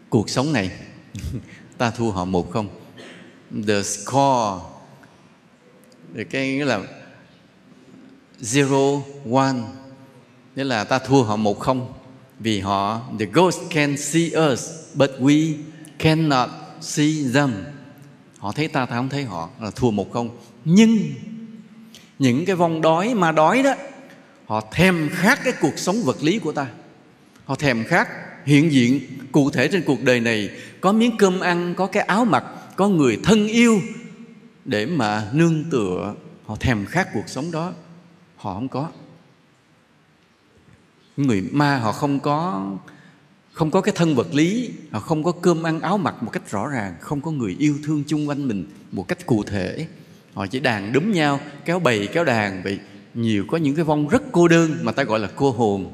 cuộc 0.09 0.31
sống 0.31 0.53
này. 0.53 0.71
Ta 1.79 1.91
thua 1.91 2.11
họ 2.11 2.25
một 2.25 2.51
không. 2.51 2.69
The 3.67 3.83
score, 3.83 4.61
cái 6.31 6.49
nghĩa 6.49 6.65
là 6.65 6.81
zero 8.41 9.03
one. 9.33 9.57
Nghĩa 10.57 10.65
là 10.65 10.85
ta 10.85 10.99
thua 10.99 11.23
họ 11.23 11.37
một 11.37 11.61
không 11.61 11.93
vì 12.39 12.61
họ, 12.61 13.01
the 13.19 13.27
ghost 13.27 13.59
can 13.71 13.97
see 13.97 14.31
us 14.53 14.82
but 14.95 15.11
we 15.21 15.55
cannot 15.99 16.49
see 16.81 17.15
them. 17.35 17.53
Họ 18.39 18.53
thấy 18.53 18.69
ta 18.69 18.87
ta 18.87 18.97
không 18.97 19.09
thấy 19.09 19.25
họ. 19.25 19.49
Là 19.61 19.71
thua 19.71 19.91
một 19.91 20.13
không. 20.13 20.39
Nhưng 20.65 20.99
những 22.19 22.45
cái 22.45 22.57
vong 22.57 22.81
đói 22.81 23.15
mà 23.15 23.33
đói 23.33 23.63
đó, 23.63 23.75
họ 24.47 24.61
thèm 24.73 25.09
khát 25.13 25.45
cái 25.45 25.53
cuộc 25.61 25.79
sống 25.79 26.03
vật 26.03 26.23
lý 26.23 26.39
của 26.39 26.53
ta. 26.53 26.67
Họ 27.45 27.55
thèm 27.55 27.85
khát 27.85 28.09
hiện 28.45 28.73
diện 28.73 29.01
cụ 29.33 29.51
thể 29.51 29.69
trên 29.69 29.83
cuộc 29.87 30.03
đời 30.03 30.21
này. 30.21 30.51
Có 30.81 30.93
miếng 30.93 31.17
cơm 31.17 31.41
ăn, 31.41 31.75
có 31.77 31.87
cái 31.87 32.03
áo 32.03 32.25
mặc, 32.25 32.45
có 32.77 32.89
người 32.89 33.19
thân 33.25 33.47
yêu 33.47 33.81
để 34.65 34.87
mà 34.87 35.31
nương 35.33 35.65
tựa. 35.71 36.15
Họ 36.47 36.57
thèm 36.57 36.87
khát 36.87 37.09
cuộc 37.15 37.29
sống 37.29 37.51
đó. 37.51 37.73
Họ 38.37 38.55
không 38.55 38.69
có. 38.69 38.89
Người 41.17 41.45
ma 41.53 41.79
họ 41.79 41.93
không 41.93 42.21
có 42.21 42.71
không 43.62 43.71
có 43.71 43.81
cái 43.81 43.95
thân 43.97 44.14
vật 44.14 44.35
lý 44.35 44.71
họ 44.90 45.00
không 45.00 45.25
có 45.25 45.33
cơm 45.33 45.62
ăn 45.62 45.81
áo 45.81 45.99
mặc 45.99 46.14
một 46.23 46.31
cách 46.33 46.50
rõ 46.50 46.69
ràng, 46.69 46.95
không 47.00 47.21
có 47.21 47.31
người 47.31 47.57
yêu 47.59 47.75
thương 47.85 48.04
chung 48.07 48.28
quanh 48.28 48.49
mình 48.49 48.66
một 48.92 49.09
cách 49.09 49.26
cụ 49.26 49.45
thể. 49.45 49.87
Họ 50.35 50.47
chỉ 50.47 50.61
đàn 50.61 50.92
đúm 50.92 51.12
nhau, 51.12 51.40
kéo 51.64 51.78
bầy, 51.78 52.07
kéo 52.07 52.25
đàn. 52.25 52.62
Vậy 52.62 52.78
nhiều 53.14 53.45
có 53.49 53.57
những 53.57 53.75
cái 53.75 53.85
vong 53.85 54.09
rất 54.09 54.23
cô 54.33 54.49
đơn 54.49 54.78
mà 54.83 54.92
ta 54.92 55.02
gọi 55.02 55.21
là 55.21 55.28
cô 55.37 55.50
hồn. 55.50 55.90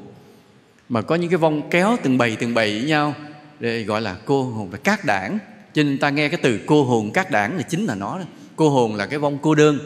Mà 0.89 1.01
có 1.01 1.15
những 1.15 1.29
cái 1.29 1.37
vong 1.37 1.69
kéo 1.69 1.97
từng 2.03 2.17
bầy 2.17 2.35
từng 2.35 2.53
bầy 2.53 2.79
với 2.79 2.89
nhau, 2.89 3.15
để 3.59 3.83
gọi 3.83 4.01
là 4.01 4.17
cô 4.25 4.43
hồn 4.43 4.69
và 4.69 4.77
cát 4.77 5.05
đảng. 5.05 5.37
Cho 5.73 5.83
nên 5.83 5.97
ta 5.97 6.09
nghe 6.09 6.29
cái 6.29 6.39
từ 6.43 6.59
cô 6.65 6.83
hồn 6.83 7.11
cát 7.11 7.31
đảng 7.31 7.57
là 7.57 7.61
chính 7.61 7.85
là 7.85 7.95
nó 7.95 8.19
đó. 8.19 8.25
cô 8.55 8.69
hồn 8.69 8.95
là 8.95 9.05
cái 9.05 9.19
vong 9.19 9.37
cô 9.41 9.55
đơn. 9.55 9.79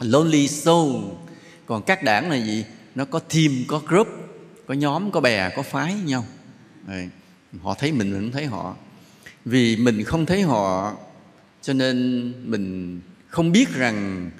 Lonely 0.00 0.48
soul. 0.48 0.96
Còn 1.66 1.82
cát 1.82 2.02
đảng 2.02 2.30
là 2.30 2.36
gì? 2.36 2.64
Nó 2.94 3.04
có 3.04 3.18
team, 3.18 3.50
có 3.68 3.80
group, 3.88 4.08
có 4.66 4.74
nhóm, 4.74 5.10
có 5.10 5.20
bè, 5.20 5.50
có 5.56 5.62
phái 5.62 5.94
nhau. 6.04 6.24
Đấy. 6.86 7.08
họ 7.62 7.74
thấy 7.74 7.92
mình 7.92 8.10
mình 8.10 8.22
không 8.22 8.32
thấy 8.32 8.46
họ. 8.46 8.76
Vì 9.44 9.76
mình 9.76 10.04
không 10.04 10.26
thấy 10.26 10.42
họ, 10.42 10.96
cho 11.62 11.72
nên 11.72 12.32
mình 12.50 13.00
không 13.28 13.52
biết 13.52 13.68
rằng 13.74 14.30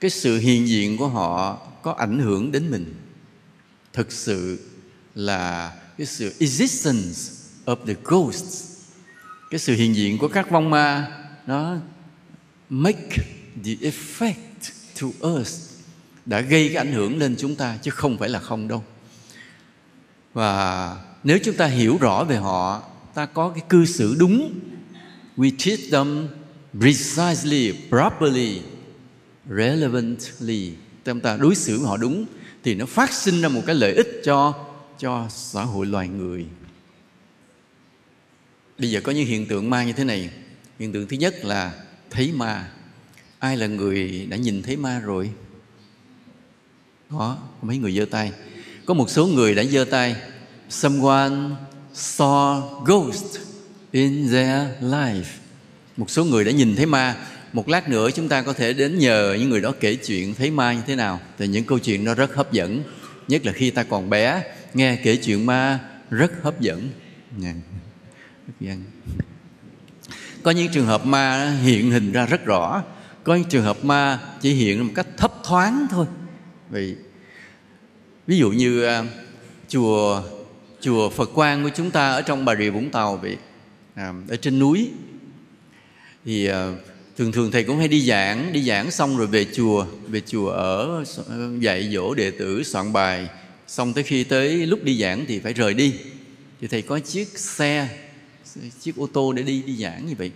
cái 0.00 0.10
sự 0.10 0.38
hiện 0.38 0.68
diện 0.68 0.96
của 0.96 1.08
họ 1.08 1.54
có 1.82 1.92
ảnh 1.92 2.18
hưởng 2.18 2.52
đến 2.52 2.70
mình. 2.70 2.94
Thực 3.92 4.12
sự 4.12 4.58
là 5.14 5.72
cái 5.98 6.06
sự 6.06 6.34
existence 6.38 7.32
of 7.66 7.76
the 7.86 7.94
ghosts, 8.04 8.78
cái 9.50 9.58
sự 9.58 9.74
hiện 9.74 9.94
diện 9.94 10.18
của 10.18 10.28
các 10.28 10.50
vong 10.50 10.70
ma, 10.70 11.18
nó 11.46 11.76
make 12.68 13.16
the 13.64 13.72
effect 13.72 14.34
to 15.00 15.28
us, 15.28 15.70
đã 16.26 16.40
gây 16.40 16.68
cái 16.68 16.76
ảnh 16.76 16.92
hưởng 16.92 17.18
lên 17.18 17.36
chúng 17.38 17.54
ta, 17.54 17.78
chứ 17.82 17.90
không 17.90 18.18
phải 18.18 18.28
là 18.28 18.38
không 18.40 18.68
đâu. 18.68 18.84
Và 20.34 20.96
nếu 21.24 21.38
chúng 21.44 21.54
ta 21.54 21.66
hiểu 21.66 21.98
rõ 22.00 22.24
về 22.24 22.36
họ, 22.36 22.82
ta 23.14 23.26
có 23.26 23.48
cái 23.48 23.64
cư 23.68 23.84
xử 23.84 24.16
đúng. 24.18 24.60
We 25.36 25.50
treat 25.58 25.78
them 25.90 26.28
precisely, 26.80 27.72
properly, 27.88 28.60
relevantly. 29.48 30.72
Chúng 31.04 31.20
ta 31.20 31.36
đối 31.36 31.54
xử 31.54 31.78
với 31.78 31.88
họ 31.88 31.96
đúng, 31.96 32.26
thì 32.64 32.74
nó 32.74 32.86
phát 32.86 33.12
sinh 33.12 33.42
ra 33.42 33.48
một 33.48 33.62
cái 33.66 33.74
lợi 33.74 33.94
ích 33.94 34.20
cho 34.24 34.54
cho 34.98 35.26
xã 35.30 35.62
hội 35.62 35.86
loài 35.86 36.08
người. 36.08 36.46
Bây 38.78 38.90
giờ 38.90 39.00
có 39.00 39.12
những 39.12 39.26
hiện 39.26 39.46
tượng 39.46 39.70
ma 39.70 39.84
như 39.84 39.92
thế 39.92 40.04
này. 40.04 40.30
Hiện 40.78 40.92
tượng 40.92 41.08
thứ 41.08 41.16
nhất 41.16 41.44
là 41.44 41.84
thấy 42.10 42.32
ma. 42.32 42.70
Ai 43.38 43.56
là 43.56 43.66
người 43.66 44.26
đã 44.30 44.36
nhìn 44.36 44.62
thấy 44.62 44.76
ma 44.76 45.00
rồi? 45.00 45.30
Có 47.10 47.36
mấy 47.62 47.78
người 47.78 47.96
giơ 47.96 48.04
tay. 48.04 48.32
Có 48.86 48.94
một 48.94 49.10
số 49.10 49.26
người 49.26 49.54
đã 49.54 49.64
giơ 49.64 49.84
tay 49.84 50.16
someone 50.68 51.56
saw 51.94 52.62
ghost 52.84 53.38
in 53.90 54.28
their 54.30 54.68
life. 54.80 55.38
Một 55.96 56.10
số 56.10 56.24
người 56.24 56.44
đã 56.44 56.52
nhìn 56.52 56.76
thấy 56.76 56.86
ma. 56.86 57.16
Một 57.52 57.68
lát 57.68 57.88
nữa 57.88 58.10
chúng 58.10 58.28
ta 58.28 58.42
có 58.42 58.52
thể 58.52 58.72
đến 58.72 58.98
nhờ 58.98 59.36
những 59.38 59.50
người 59.50 59.60
đó 59.60 59.72
kể 59.80 59.94
chuyện 59.94 60.34
thấy 60.34 60.50
ma 60.50 60.72
như 60.72 60.80
thế 60.86 60.96
nào. 60.96 61.20
Thì 61.38 61.48
những 61.48 61.64
câu 61.64 61.78
chuyện 61.78 62.04
nó 62.04 62.14
rất 62.14 62.34
hấp 62.34 62.52
dẫn. 62.52 62.82
Nhất 63.28 63.46
là 63.46 63.52
khi 63.52 63.70
ta 63.70 63.82
còn 63.82 64.10
bé 64.10 64.42
nghe 64.74 64.96
kể 64.96 65.16
chuyện 65.16 65.46
ma 65.46 65.80
rất 66.10 66.32
hấp 66.42 66.60
dẫn. 66.60 66.90
Có 70.42 70.50
những 70.50 70.72
trường 70.72 70.86
hợp 70.86 71.06
ma 71.06 71.56
hiện 71.62 71.90
hình 71.90 72.12
ra 72.12 72.26
rất 72.26 72.44
rõ. 72.44 72.82
Có 73.24 73.34
những 73.34 73.48
trường 73.48 73.64
hợp 73.64 73.84
ma 73.84 74.20
chỉ 74.40 74.54
hiện 74.54 74.86
một 74.86 74.92
cách 74.94 75.06
thấp 75.16 75.32
thoáng 75.44 75.86
thôi. 75.90 76.06
Vì 76.70 76.96
ví 78.26 78.38
dụ 78.38 78.50
như 78.50 78.86
uh, 79.00 79.06
chùa 79.68 80.22
chùa 80.80 81.10
Phật 81.10 81.30
Quang 81.34 81.62
của 81.62 81.70
chúng 81.76 81.90
ta 81.90 82.10
ở 82.10 82.22
trong 82.22 82.44
Bà 82.44 82.56
Rịa 82.56 82.70
Vũng 82.70 82.90
Tàu 82.90 83.16
vậy. 83.16 83.36
À, 83.94 84.12
ở 84.28 84.36
trên 84.36 84.58
núi. 84.58 84.90
Thì 86.24 86.46
à, 86.46 86.72
thường 87.16 87.32
thường 87.32 87.50
thầy 87.50 87.64
cũng 87.64 87.78
hay 87.78 87.88
đi 87.88 88.00
giảng 88.00 88.52
đi 88.52 88.62
giảng 88.62 88.90
xong 88.90 89.16
rồi 89.16 89.26
về 89.26 89.44
chùa 89.44 89.86
về 90.06 90.20
chùa 90.20 90.48
ở 90.48 91.04
dạy 91.60 91.90
dỗ 91.92 92.14
đệ 92.14 92.30
tử 92.30 92.62
soạn 92.62 92.92
bài. 92.92 93.28
Xong 93.66 93.92
tới 93.92 94.04
khi 94.04 94.24
tới 94.24 94.66
lúc 94.66 94.84
đi 94.84 95.00
giảng 95.00 95.24
thì 95.28 95.40
phải 95.40 95.52
rời 95.52 95.74
đi. 95.74 95.94
Thì 96.60 96.66
thầy 96.66 96.82
có 96.82 96.98
chiếc 96.98 97.38
xe 97.38 97.88
chiếc 98.80 98.96
ô 98.96 99.08
tô 99.12 99.32
để 99.32 99.42
đi 99.42 99.62
đi 99.66 99.76
giảng 99.76 100.06
như 100.06 100.14
vậy. 100.18 100.30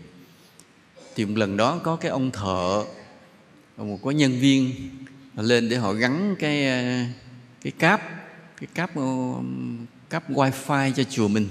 Thì 1.15 1.25
một 1.25 1.39
lần 1.39 1.57
đó 1.57 1.81
có 1.85 1.97
cái 1.97 2.11
ông 2.11 2.31
thợ 2.31 2.85
một 3.77 3.99
có 4.03 4.11
nhân 4.11 4.41
viên 4.41 4.71
lên 5.37 5.69
để 5.69 5.77
họ 5.77 5.93
gắn 5.93 6.37
cái 6.39 6.67
à, 6.67 7.07
cái 7.63 7.73
cáp 7.79 8.01
cái 8.61 8.69
cáp 8.75 8.91
cáp 10.13 10.31
wifi 10.31 10.93
cho 10.93 11.03
chùa 11.11 11.29
mình. 11.29 11.49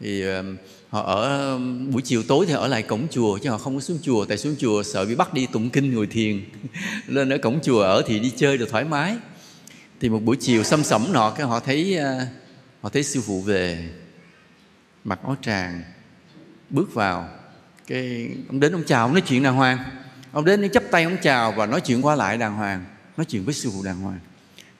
Thì 0.00 0.22
ờ, 0.22 0.44
họ 0.88 1.02
ở 1.02 1.58
buổi 1.92 2.02
chiều 2.02 2.22
tối 2.22 2.46
thì 2.46 2.52
ở 2.52 2.68
lại 2.68 2.82
cổng 2.82 3.06
chùa 3.10 3.38
chứ 3.38 3.50
họ 3.50 3.58
không 3.58 3.74
có 3.74 3.80
xuống 3.80 3.98
chùa, 4.02 4.24
tại 4.24 4.38
xuống 4.38 4.54
chùa 4.58 4.82
sợ 4.82 5.04
bị 5.04 5.14
bắt 5.14 5.34
đi 5.34 5.46
tụng 5.46 5.70
kinh 5.70 5.94
ngồi 5.94 6.06
thiền. 6.06 6.44
Lên 7.06 7.28
ở 7.28 7.38
cổng 7.38 7.60
chùa 7.62 7.80
ở 7.80 8.02
thì 8.06 8.18
đi 8.18 8.32
chơi 8.36 8.58
được 8.58 8.70
thoải 8.70 8.84
mái. 8.84 9.16
Thì 10.00 10.08
một 10.08 10.22
buổi 10.24 10.36
chiều 10.40 10.62
xăm 10.62 10.84
sẩm 10.84 11.12
nọ 11.12 11.30
cái 11.30 11.46
họ 11.46 11.60
thấy 11.60 11.96
ờ, 11.96 12.26
họ 12.80 12.88
thấy 12.88 13.02
sư 13.02 13.20
phụ 13.26 13.40
về, 13.40 13.88
mặc 15.04 15.20
áo 15.22 15.36
tràng, 15.42 15.82
bước 16.70 16.94
vào. 16.94 17.28
Cái 17.86 18.28
ông 18.48 18.60
đến 18.60 18.72
ông 18.72 18.84
chào, 18.86 19.04
ông 19.04 19.12
nói 19.12 19.22
chuyện 19.26 19.42
đàng 19.42 19.56
hoàng. 19.56 19.78
Ông 20.32 20.44
đến 20.44 20.60
ông 20.60 20.70
chấp 20.70 20.82
tay 20.90 21.04
ông 21.04 21.16
chào 21.22 21.52
và 21.52 21.66
nói 21.66 21.80
chuyện 21.80 22.02
qua 22.02 22.14
lại 22.14 22.38
đàng 22.38 22.56
hoàng, 22.56 22.84
nói 23.16 23.24
chuyện 23.28 23.44
với 23.44 23.54
sư 23.54 23.70
phụ 23.74 23.82
đàng 23.82 24.00
hoàng. 24.00 24.18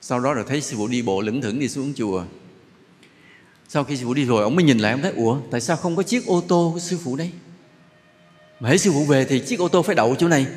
Sau 0.01 0.19
đó 0.19 0.33
rồi 0.33 0.45
thấy 0.47 0.61
sư 0.61 0.77
phụ 0.77 0.87
đi 0.87 1.01
bộ 1.01 1.21
lững 1.21 1.41
thững 1.41 1.59
đi 1.59 1.69
xuống 1.69 1.93
chùa 1.95 2.23
sau 3.71 3.83
khi 3.83 3.97
sư 3.97 4.05
phụ 4.05 4.13
đi 4.13 4.25
rồi, 4.25 4.43
ông 4.43 4.55
mới 4.55 4.63
nhìn 4.63 4.77
lại, 4.77 4.91
ông 4.91 5.01
thấy, 5.01 5.11
ủa, 5.11 5.37
tại 5.51 5.61
sao 5.61 5.77
không 5.77 5.95
có 5.95 6.03
chiếc 6.03 6.25
ô 6.25 6.43
tô 6.47 6.71
của 6.73 6.79
sư 6.79 6.99
phụ 7.03 7.15
đây? 7.15 7.31
Mà 8.59 8.69
hãy 8.69 8.77
sư 8.77 8.91
phụ 8.91 9.05
về 9.05 9.25
thì 9.25 9.39
chiếc 9.39 9.59
ô 9.59 9.67
tô 9.67 9.81
phải 9.81 9.95
đậu 9.95 10.15
chỗ 10.15 10.27
này. 10.27 10.47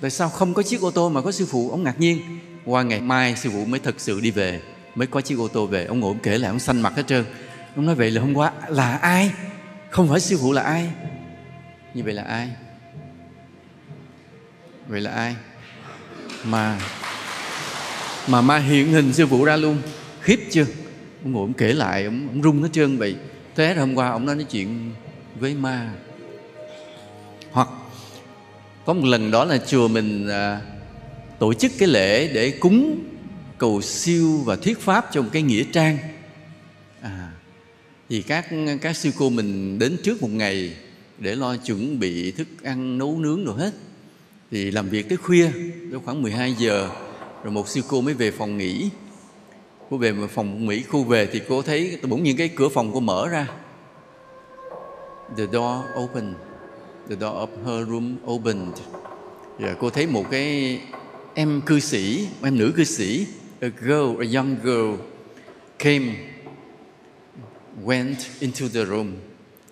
Tại 0.00 0.10
sao 0.10 0.28
không 0.28 0.54
có 0.54 0.62
chiếc 0.62 0.80
ô 0.80 0.90
tô 0.90 1.08
mà 1.08 1.22
có 1.22 1.32
sư 1.32 1.46
phụ? 1.46 1.70
Ông 1.70 1.82
ngạc 1.82 2.00
nhiên. 2.00 2.20
Qua 2.64 2.82
ngày 2.82 3.00
mai, 3.00 3.36
sư 3.36 3.50
phụ 3.52 3.64
mới 3.64 3.80
thật 3.80 3.94
sự 3.98 4.20
đi 4.20 4.30
về, 4.30 4.60
mới 4.94 5.06
có 5.06 5.20
chiếc 5.20 5.38
ô 5.38 5.48
tô 5.48 5.66
về. 5.66 5.84
Ông 5.84 6.00
ngồi 6.00 6.10
ông 6.10 6.18
kể 6.18 6.38
lại, 6.38 6.50
ông 6.50 6.58
xanh 6.58 6.80
mặt 6.80 6.96
hết 6.96 7.06
trơn. 7.06 7.24
Ông 7.76 7.86
nói, 7.86 7.94
vậy 7.94 8.10
là 8.10 8.20
hôm 8.20 8.34
qua, 8.34 8.52
là 8.68 8.96
ai? 8.96 9.30
Không 9.90 10.08
phải 10.08 10.20
sư 10.20 10.38
phụ 10.40 10.52
là 10.52 10.62
ai? 10.62 10.90
Như 11.94 12.02
vậy 12.02 12.14
là 12.14 12.22
ai? 12.22 12.48
Vậy 14.88 15.00
là 15.00 15.10
ai? 15.10 15.36
Mà 16.44 16.80
mà 18.28 18.40
ma 18.40 18.58
hiện 18.58 18.92
hình 18.92 19.12
sư 19.12 19.26
phụ 19.26 19.44
ra 19.44 19.56
luôn. 19.56 19.78
Khiếp 20.20 20.40
chưa? 20.50 20.66
Ông 21.24 21.32
ngồi 21.32 21.42
ông 21.42 21.52
kể 21.52 21.72
lại 21.72 22.04
ông, 22.04 22.28
ông 22.28 22.42
rung 22.42 22.62
hết 22.62 22.68
trơn. 22.72 22.98
Vậy 22.98 23.16
thế 23.54 23.74
hôm 23.74 23.94
qua 23.94 24.08
ông 24.08 24.26
nói 24.26 24.34
nói 24.34 24.44
chuyện 24.50 24.92
với 25.40 25.54
ma. 25.54 25.94
Hoặc 27.50 27.68
có 28.84 28.92
một 28.92 29.04
lần 29.04 29.30
đó 29.30 29.44
là 29.44 29.58
chùa 29.58 29.88
mình 29.88 30.28
à, 30.28 30.60
tổ 31.38 31.54
chức 31.54 31.72
cái 31.78 31.88
lễ 31.88 32.28
để 32.28 32.50
cúng 32.50 33.04
cầu 33.58 33.82
siêu 33.82 34.42
và 34.44 34.56
thuyết 34.56 34.80
pháp 34.80 35.12
trong 35.12 35.30
cái 35.30 35.42
nghĩa 35.42 35.64
trang. 35.72 35.98
À, 37.00 37.32
thì 38.08 38.22
các 38.22 38.46
các 38.80 38.96
sư 38.96 39.10
cô 39.18 39.30
mình 39.30 39.78
đến 39.78 39.96
trước 40.02 40.22
một 40.22 40.30
ngày 40.30 40.76
để 41.18 41.34
lo 41.34 41.56
chuẩn 41.56 42.00
bị 42.00 42.30
thức 42.30 42.48
ăn 42.62 42.98
nấu 42.98 43.18
nướng 43.18 43.44
rồi 43.44 43.58
hết. 43.58 43.70
Thì 44.50 44.70
làm 44.70 44.88
việc 44.88 45.08
tới 45.08 45.18
khuya 45.18 45.50
tới 45.90 46.00
khoảng 46.04 46.22
12 46.22 46.54
giờ 46.58 46.88
rồi 47.42 47.52
một 47.52 47.68
sư 47.68 47.82
cô 47.88 48.00
mới 48.00 48.14
về 48.14 48.30
phòng 48.30 48.58
nghỉ 48.58 48.90
cô 49.90 49.96
về 49.96 50.14
phòng 50.30 50.66
mỹ 50.66 50.82
khu 50.82 51.04
về 51.04 51.26
thì 51.32 51.40
cô 51.48 51.62
thấy 51.62 51.98
bỗng 52.02 52.22
nhiên 52.22 52.36
cái 52.36 52.48
cửa 52.48 52.68
phòng 52.68 52.90
cô 52.94 53.00
mở 53.00 53.28
ra. 53.28 53.46
The 55.36 55.46
door 55.52 55.84
open, 56.02 56.34
the 57.08 57.16
door 57.20 57.34
of 57.34 57.48
her 57.66 57.88
room 57.88 58.16
opened. 58.26 58.74
Và 59.58 59.74
cô 59.80 59.90
thấy 59.90 60.06
một 60.06 60.24
cái 60.30 60.80
em 61.34 61.60
cư 61.66 61.80
sĩ, 61.80 62.28
em 62.42 62.58
nữ 62.58 62.72
cư 62.76 62.84
sĩ, 62.84 63.26
a 63.60 63.68
girl, 63.80 64.20
a 64.20 64.26
young 64.34 64.56
girl 64.62 64.94
came, 65.78 66.14
went 67.84 68.14
into 68.40 68.66
the 68.74 68.84
room. 68.84 69.12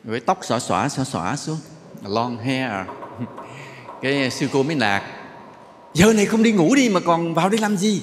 Với 0.05 0.21
tóc 0.21 0.39
xõa 0.43 0.59
xõa 0.59 0.89
xõa 0.89 1.05
xõa 1.05 1.37
xuống, 1.37 1.59
long 2.03 2.39
hair. 2.39 2.87
Cái 4.03 4.31
sư 4.31 4.49
cô 4.53 4.63
mới 4.63 4.75
nạt, 4.75 5.03
giờ 5.95 6.13
này 6.13 6.27
không 6.27 6.43
đi 6.43 6.53
ngủ 6.53 6.75
đi 6.75 6.89
mà 6.89 7.01
còn 7.01 7.35
vào 7.35 7.49
đây 7.49 7.61
làm 7.61 7.77
gì? 7.77 8.03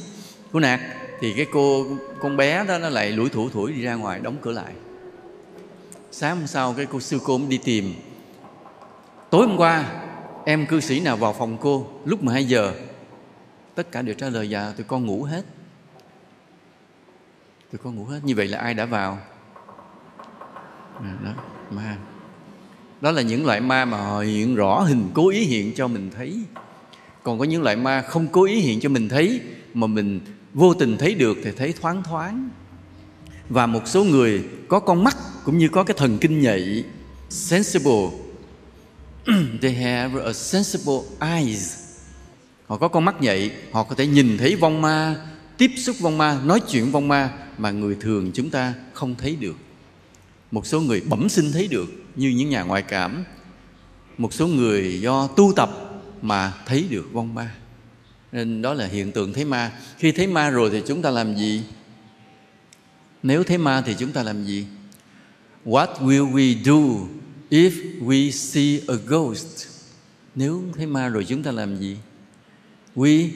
Cô 0.52 0.60
nạt 0.60 0.80
thì 1.20 1.34
cái 1.34 1.46
cô 1.52 1.86
con 2.20 2.38
bé 2.38 2.66
đó 2.68 2.78
nó 2.78 2.90
lại 2.90 3.12
lủi 3.12 3.30
thủ 3.30 3.50
thủi 3.50 3.74
đi 3.74 3.82
ra 3.82 3.96
ngoài 3.96 4.20
đóng 4.20 4.38
cửa 4.42 4.52
lại. 4.52 4.74
Sáng 6.12 6.38
hôm 6.38 6.48
sau 6.48 6.74
cái 6.74 6.86
cô 6.86 7.00
sư 7.00 7.20
cô 7.24 7.38
mới 7.38 7.48
đi 7.48 7.60
tìm. 7.64 7.94
Tối 9.30 9.48
hôm 9.48 9.58
qua 9.58 10.04
em 10.46 10.66
cư 10.66 10.80
sĩ 10.80 11.00
nào 11.00 11.18
vào 11.18 11.34
phòng 11.34 11.58
cô 11.62 11.88
lúc 12.06 12.24
12 12.24 12.46
giờ 12.46 12.74
tất 13.76 13.92
cả 13.92 14.02
đều 14.02 14.16
trả 14.16 14.30
lời 14.30 14.50
dạ 14.50 14.74
tụi 14.78 14.84
con 14.84 15.06
ngủ 15.06 15.24
hết. 15.24 15.46
Tụi 17.72 17.80
con 17.84 17.96
ngủ 17.96 18.06
hết 18.06 18.20
như 18.24 18.36
vậy 18.36 18.48
là 18.48 18.58
ai 18.58 18.74
đã 18.74 18.86
vào? 18.86 19.18
À, 21.04 21.18
đó 21.24 21.32
ma. 21.72 21.98
Đó 23.02 23.12
là 23.12 23.22
những 23.22 23.46
loại 23.46 23.62
ma 23.62 23.86
mà 23.86 23.98
họ 23.98 24.20
hiện 24.20 24.56
rõ 24.56 24.82
hình 24.82 25.10
cố 25.14 25.30
ý 25.30 25.40
hiện 25.40 25.74
cho 25.76 25.88
mình 25.88 26.12
thấy. 26.18 26.40
Còn 27.24 27.40
có 27.40 27.46
những 27.46 27.62
loại 27.62 27.76
ma 27.76 28.02
không 28.02 28.28
cố 28.28 28.44
ý 28.44 28.60
hiện 28.60 28.80
cho 28.80 28.90
mình 28.90 29.10
thấy 29.10 29.42
mà 29.74 29.88
mình 29.88 30.20
vô 30.54 30.74
tình 30.74 30.98
thấy 30.98 31.16
được 31.16 31.38
thì 31.44 31.52
thấy 31.58 31.74
thoáng 31.82 32.04
thoáng. 32.04 32.50
Và 33.50 33.66
một 33.66 33.82
số 33.86 34.04
người 34.04 34.44
có 34.68 34.80
con 34.80 35.04
mắt 35.04 35.18
cũng 35.44 35.58
như 35.58 35.70
có 35.70 35.84
cái 35.84 35.98
thần 35.98 36.18
kinh 36.18 36.42
nhạy, 36.42 36.84
sensible. 37.30 38.10
They 39.62 39.74
have 39.74 40.24
a 40.24 40.34
sensible 40.34 41.00
eyes. 41.22 41.78
Họ 42.68 42.78
có 42.78 42.88
con 42.88 43.06
mắt 43.06 43.22
nhạy, 43.22 43.52
họ 43.72 43.84
có 43.84 43.96
thể 43.96 44.08
nhìn 44.08 44.38
thấy 44.38 44.56
vong 44.56 44.82
ma, 44.82 45.16
tiếp 45.58 45.72
xúc 45.78 45.96
vong 46.00 46.18
ma, 46.18 46.40
nói 46.44 46.62
chuyện 46.68 46.92
vong 46.92 47.08
ma 47.08 47.34
mà 47.58 47.72
người 47.72 47.98
thường 48.02 48.32
chúng 48.34 48.50
ta 48.50 48.74
không 48.94 49.16
thấy 49.16 49.36
được. 49.36 49.56
Một 50.52 50.66
số 50.66 50.82
người 50.82 51.02
bẩm 51.02 51.30
sinh 51.30 51.52
thấy 51.52 51.68
được 51.68 51.90
như 52.16 52.30
những 52.30 52.50
nhà 52.50 52.64
ngoại 52.64 52.82
cảm. 52.82 53.24
Một 54.18 54.34
số 54.34 54.48
người 54.48 55.02
do 55.02 55.28
tu 55.28 55.54
tập 55.56 55.70
mà 56.22 56.54
thấy 56.66 56.86
được 56.90 57.14
vong 57.14 57.36
ma 57.36 57.56
nên 58.32 58.62
đó 58.62 58.74
là 58.74 58.86
hiện 58.86 59.12
tượng 59.12 59.34
thấy 59.34 59.46
ma. 59.46 59.72
Khi 59.98 60.12
thấy 60.12 60.28
ma 60.28 60.50
rồi 60.50 60.70
thì 60.70 60.82
chúng 60.88 61.02
ta 61.02 61.10
làm 61.10 61.36
gì? 61.36 61.64
Nếu 63.24 63.44
thấy 63.44 63.58
ma 63.58 63.84
thì 63.86 63.96
chúng 64.00 64.12
ta 64.12 64.24
làm 64.24 64.46
gì? 64.46 64.66
What 65.66 65.88
will 65.88 66.32
we 66.32 66.64
do 66.64 67.08
if 67.50 67.72
we 68.02 68.32
see 68.32 68.82
a 68.88 68.96
ghost? 69.06 69.68
Nếu 70.36 70.64
thấy 70.76 70.86
ma 70.86 71.10
rồi 71.10 71.26
chúng 71.30 71.44
ta 71.44 71.52
làm 71.52 71.78
gì? 71.78 71.98
We 72.96 73.30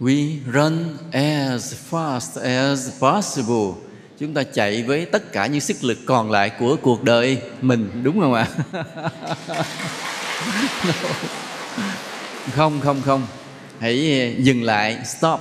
we 0.00 0.38
run 0.52 0.96
as 1.12 1.74
fast 1.90 2.42
as 2.42 2.90
possible. 3.00 3.82
Chúng 4.18 4.34
ta 4.34 4.42
chạy 4.42 4.82
với 4.82 5.06
tất 5.06 5.32
cả 5.32 5.46
những 5.46 5.60
sức 5.60 5.84
lực 5.84 5.98
còn 6.06 6.30
lại 6.30 6.50
của 6.58 6.76
cuộc 6.82 7.04
đời 7.04 7.42
mình, 7.60 7.90
đúng 8.02 8.20
không 8.20 8.34
ạ? 8.34 8.48
không 12.52 12.80
không 12.80 13.02
không. 13.02 13.26
Hãy 13.80 14.20
ờ, 14.20 14.42
dừng 14.42 14.62
lại. 14.62 14.98
Stop. 15.04 15.40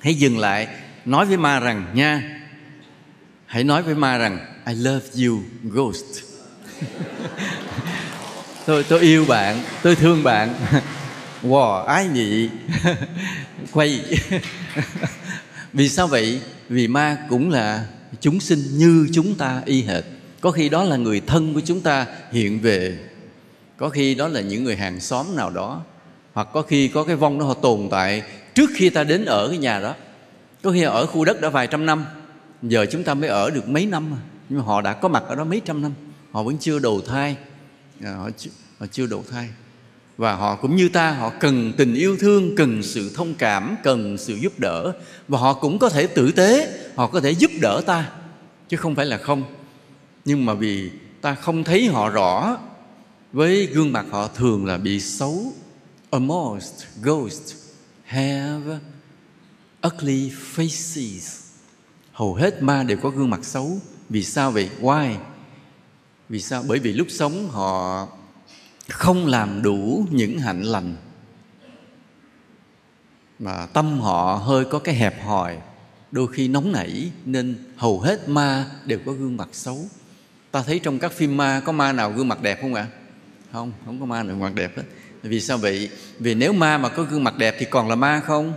Hãy 0.00 0.14
dừng 0.14 0.38
lại. 0.38 0.68
Nói 1.04 1.26
với 1.26 1.36
ma 1.36 1.60
rằng 1.60 1.86
nha. 1.94 2.40
Hãy 3.46 3.64
nói 3.64 3.82
với 3.82 3.94
ma 3.94 4.18
rằng, 4.18 4.38
I 4.66 4.74
love 4.74 5.06
you, 5.26 5.42
ghost. 5.62 6.04
Tôi 8.66 8.84
tôi 8.84 9.00
yêu 9.00 9.24
bạn. 9.28 9.62
Tôi 9.82 9.96
thương 9.96 10.22
bạn. 10.22 10.54
Wow, 11.42 11.84
ái 11.84 12.08
nhị. 12.08 12.48
Quay. 13.72 14.04
Vì 15.72 15.88
sao 15.88 16.06
vậy? 16.06 16.40
Vì 16.68 16.88
ma 16.88 17.18
cũng 17.28 17.50
là 17.50 17.86
chúng 18.20 18.40
sinh 18.40 18.58
như 18.72 19.08
chúng 19.12 19.34
ta 19.34 19.62
y 19.64 19.82
hệt. 19.82 20.04
Có 20.40 20.50
khi 20.50 20.68
đó 20.68 20.84
là 20.84 20.96
người 20.96 21.20
thân 21.26 21.54
của 21.54 21.60
chúng 21.64 21.80
ta 21.80 22.06
hiện 22.32 22.60
về. 22.60 22.98
Có 23.76 23.88
khi 23.88 24.14
đó 24.14 24.28
là 24.28 24.40
những 24.40 24.64
người 24.64 24.76
hàng 24.76 25.00
xóm 25.00 25.36
nào 25.36 25.50
đó 25.50 25.82
hoặc 26.34 26.48
có 26.52 26.62
khi 26.62 26.88
có 26.88 27.04
cái 27.04 27.16
vong 27.16 27.38
đó 27.38 27.46
họ 27.46 27.54
tồn 27.54 27.88
tại 27.90 28.22
trước 28.54 28.70
khi 28.74 28.90
ta 28.90 29.04
đến 29.04 29.24
ở 29.24 29.48
cái 29.48 29.58
nhà 29.58 29.80
đó. 29.80 29.94
Có 30.62 30.72
khi 30.72 30.82
ở 30.82 31.06
khu 31.06 31.24
đất 31.24 31.40
đã 31.40 31.48
vài 31.48 31.66
trăm 31.66 31.86
năm 31.86 32.04
giờ 32.62 32.86
chúng 32.90 33.04
ta 33.04 33.14
mới 33.14 33.28
ở 33.28 33.50
được 33.50 33.68
mấy 33.68 33.86
năm 33.86 34.10
mà. 34.10 34.16
Nhưng 34.48 34.58
mà 34.58 34.64
họ 34.64 34.80
đã 34.80 34.92
có 34.92 35.08
mặt 35.08 35.22
ở 35.28 35.34
đó 35.34 35.44
mấy 35.44 35.60
trăm 35.64 35.82
năm 35.82 35.92
họ 36.30 36.42
vẫn 36.42 36.56
chưa 36.60 36.78
đầu 36.78 37.00
thai. 37.00 37.36
À, 38.04 38.14
họ, 38.14 38.30
chưa, 38.38 38.50
họ 38.78 38.86
chưa 38.92 39.06
đầu 39.06 39.24
thai. 39.30 39.48
Và 40.16 40.34
họ 40.34 40.56
cũng 40.56 40.76
như 40.76 40.88
ta 40.88 41.10
họ 41.10 41.32
cần 41.40 41.72
tình 41.76 41.94
yêu 41.94 42.16
thương 42.20 42.56
cần 42.56 42.82
sự 42.82 43.10
thông 43.14 43.34
cảm 43.34 43.76
cần 43.82 44.18
sự 44.18 44.34
giúp 44.34 44.52
đỡ. 44.58 44.92
Và 45.28 45.38
họ 45.38 45.54
cũng 45.54 45.78
có 45.78 45.88
thể 45.88 46.06
tử 46.06 46.32
tế 46.32 46.78
họ 46.94 47.06
có 47.06 47.20
thể 47.20 47.30
giúp 47.30 47.50
đỡ 47.60 47.82
ta 47.86 48.10
chứ 48.68 48.76
không 48.76 48.94
phải 48.94 49.06
là 49.06 49.18
không. 49.18 49.42
Nhưng 50.24 50.46
mà 50.46 50.54
vì 50.54 50.90
ta 51.20 51.34
không 51.34 51.64
thấy 51.64 51.86
họ 51.86 52.08
rõ 52.08 52.56
với 53.32 53.66
gương 53.66 53.92
mặt 53.92 54.06
họ 54.10 54.28
thường 54.28 54.66
là 54.66 54.76
bị 54.76 55.00
xấu 55.00 55.52
almost 56.14 56.86
ghosts 57.02 57.54
have 58.04 58.80
ugly 59.86 60.30
faces. 60.30 61.40
Hầu 62.12 62.34
hết 62.34 62.62
ma 62.62 62.82
đều 62.82 62.98
có 63.02 63.10
gương 63.10 63.30
mặt 63.30 63.44
xấu. 63.44 63.78
Vì 64.08 64.22
sao 64.22 64.50
vậy? 64.50 64.70
Why? 64.80 65.16
Vì 66.28 66.40
sao? 66.40 66.64
Bởi 66.68 66.78
vì 66.78 66.92
lúc 66.92 67.06
sống 67.10 67.48
họ 67.50 68.08
không 68.88 69.26
làm 69.26 69.62
đủ 69.62 70.06
những 70.10 70.38
hạnh 70.38 70.62
lành. 70.62 70.96
Mà 73.38 73.66
tâm 73.66 74.00
họ 74.00 74.34
hơi 74.34 74.64
có 74.64 74.78
cái 74.78 74.94
hẹp 74.94 75.24
hòi. 75.24 75.58
Đôi 76.10 76.32
khi 76.32 76.48
nóng 76.48 76.72
nảy 76.72 77.10
nên 77.24 77.56
hầu 77.76 78.00
hết 78.00 78.28
ma 78.28 78.70
đều 78.86 78.98
có 79.06 79.12
gương 79.12 79.36
mặt 79.36 79.48
xấu. 79.52 79.78
Ta 80.50 80.62
thấy 80.62 80.78
trong 80.78 80.98
các 80.98 81.12
phim 81.12 81.36
ma, 81.36 81.62
có 81.64 81.72
ma 81.72 81.92
nào 81.92 82.12
gương 82.12 82.28
mặt 82.28 82.42
đẹp 82.42 82.58
không 82.60 82.74
ạ? 82.74 82.86
Không 83.52 83.72
không 83.86 84.00
có 84.00 84.06
ma 84.06 84.22
nào 84.22 84.36
gương 84.36 84.44
mặt 84.44 84.54
đẹp 84.54 84.76
hết 84.76 84.82
vì 85.28 85.40
sao 85.40 85.58
vậy? 85.58 85.90
Vì 86.18 86.34
nếu 86.34 86.52
ma 86.52 86.78
mà 86.78 86.88
có 86.88 87.02
gương 87.02 87.24
mặt 87.24 87.38
đẹp 87.38 87.56
thì 87.58 87.66
còn 87.70 87.88
là 87.88 87.94
ma 87.94 88.20
không? 88.24 88.52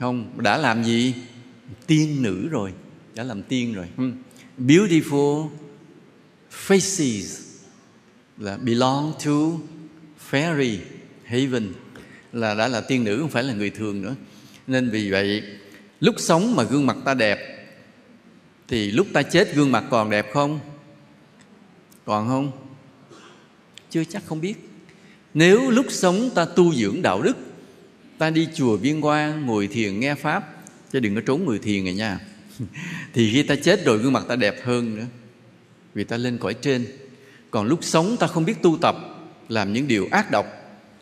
Không, 0.00 0.42
đã 0.42 0.56
làm 0.56 0.84
gì? 0.84 1.14
Tiên 1.86 2.22
nữ 2.22 2.48
rồi, 2.50 2.72
đã 3.14 3.22
làm 3.24 3.42
tiên 3.42 3.74
rồi. 3.74 3.86
Hmm. 3.96 4.12
beautiful 4.58 5.48
faces 6.66 7.40
là 8.38 8.56
belong 8.56 9.12
to 9.24 9.32
fairy 10.30 10.78
heaven 11.24 11.72
là 12.32 12.54
đã 12.54 12.68
là 12.68 12.80
tiên 12.80 13.04
nữ, 13.04 13.18
không 13.20 13.30
phải 13.30 13.42
là 13.42 13.54
người 13.54 13.70
thường 13.70 14.02
nữa. 14.02 14.14
Nên 14.66 14.90
vì 14.90 15.10
vậy, 15.10 15.42
lúc 16.00 16.14
sống 16.18 16.56
mà 16.56 16.62
gương 16.62 16.86
mặt 16.86 16.96
ta 17.04 17.14
đẹp, 17.14 17.68
thì 18.68 18.90
lúc 18.90 19.06
ta 19.12 19.22
chết 19.22 19.54
gương 19.54 19.72
mặt 19.72 19.84
còn 19.90 20.10
đẹp 20.10 20.26
không? 20.32 20.60
Còn 22.04 22.28
không? 22.28 22.52
Chưa 23.90 24.04
chắc 24.04 24.22
không 24.26 24.40
biết 24.40 24.67
nếu 25.38 25.70
lúc 25.70 25.86
sống 25.88 26.30
ta 26.34 26.44
tu 26.44 26.74
dưỡng 26.74 27.02
đạo 27.02 27.22
đức 27.22 27.36
ta 28.18 28.30
đi 28.30 28.48
chùa 28.54 28.76
viên 28.76 29.04
quan, 29.04 29.46
ngồi 29.46 29.66
thiền 29.66 30.00
nghe 30.00 30.14
pháp 30.14 30.54
chứ 30.92 31.00
đừng 31.00 31.14
có 31.14 31.20
trốn 31.26 31.44
ngồi 31.44 31.58
thiền 31.58 31.84
này 31.84 31.94
nha. 31.94 32.20
Thì 33.14 33.32
khi 33.32 33.42
ta 33.42 33.54
chết 33.56 33.84
rồi 33.84 33.98
gương 33.98 34.12
mặt 34.12 34.24
ta 34.28 34.36
đẹp 34.36 34.64
hơn 34.64 34.96
nữa 34.96 35.06
vì 35.94 36.04
ta 36.04 36.16
lên 36.16 36.38
cõi 36.38 36.54
trên. 36.54 36.86
Còn 37.50 37.66
lúc 37.66 37.78
sống 37.82 38.16
ta 38.20 38.26
không 38.26 38.44
biết 38.44 38.62
tu 38.62 38.78
tập 38.80 38.96
làm 39.48 39.72
những 39.72 39.88
điều 39.88 40.08
ác 40.10 40.30
độc 40.30 40.46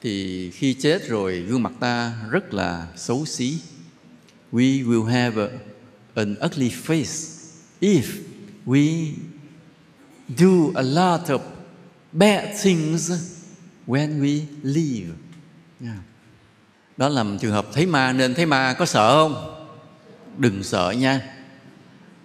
thì 0.03 0.51
khi 0.51 0.75
chết 0.75 1.09
rồi 1.09 1.39
gương 1.39 1.63
mặt 1.63 1.73
ta 1.81 2.13
rất 2.31 2.55
là 2.55 2.87
xấu 2.97 3.27
xí. 3.27 3.59
We 4.53 4.87
will 4.87 5.05
have 5.05 5.43
a, 5.43 5.49
an 6.15 6.35
ugly 6.47 6.71
face 6.87 7.47
if 7.81 8.03
we 8.67 9.13
do 10.29 10.73
a 10.75 10.83
lot 10.83 11.21
of 11.27 11.41
bad 12.13 12.45
things 12.63 13.36
when 13.87 14.21
we 14.21 14.41
leave. 14.63 15.15
yeah. 15.81 15.97
đó 16.97 17.09
là 17.09 17.23
một 17.23 17.37
trường 17.41 17.53
hợp, 17.53 17.67
thấy 17.73 17.87
ma 17.87 18.13
nên 18.13 18.35
thấy 18.35 18.47
ma 18.47 18.75
có 18.79 18.87
sợ 18.87 19.13
không? 19.13 19.53
Đừng 20.39 20.63
sợ 20.63 20.95
nha. 20.99 21.21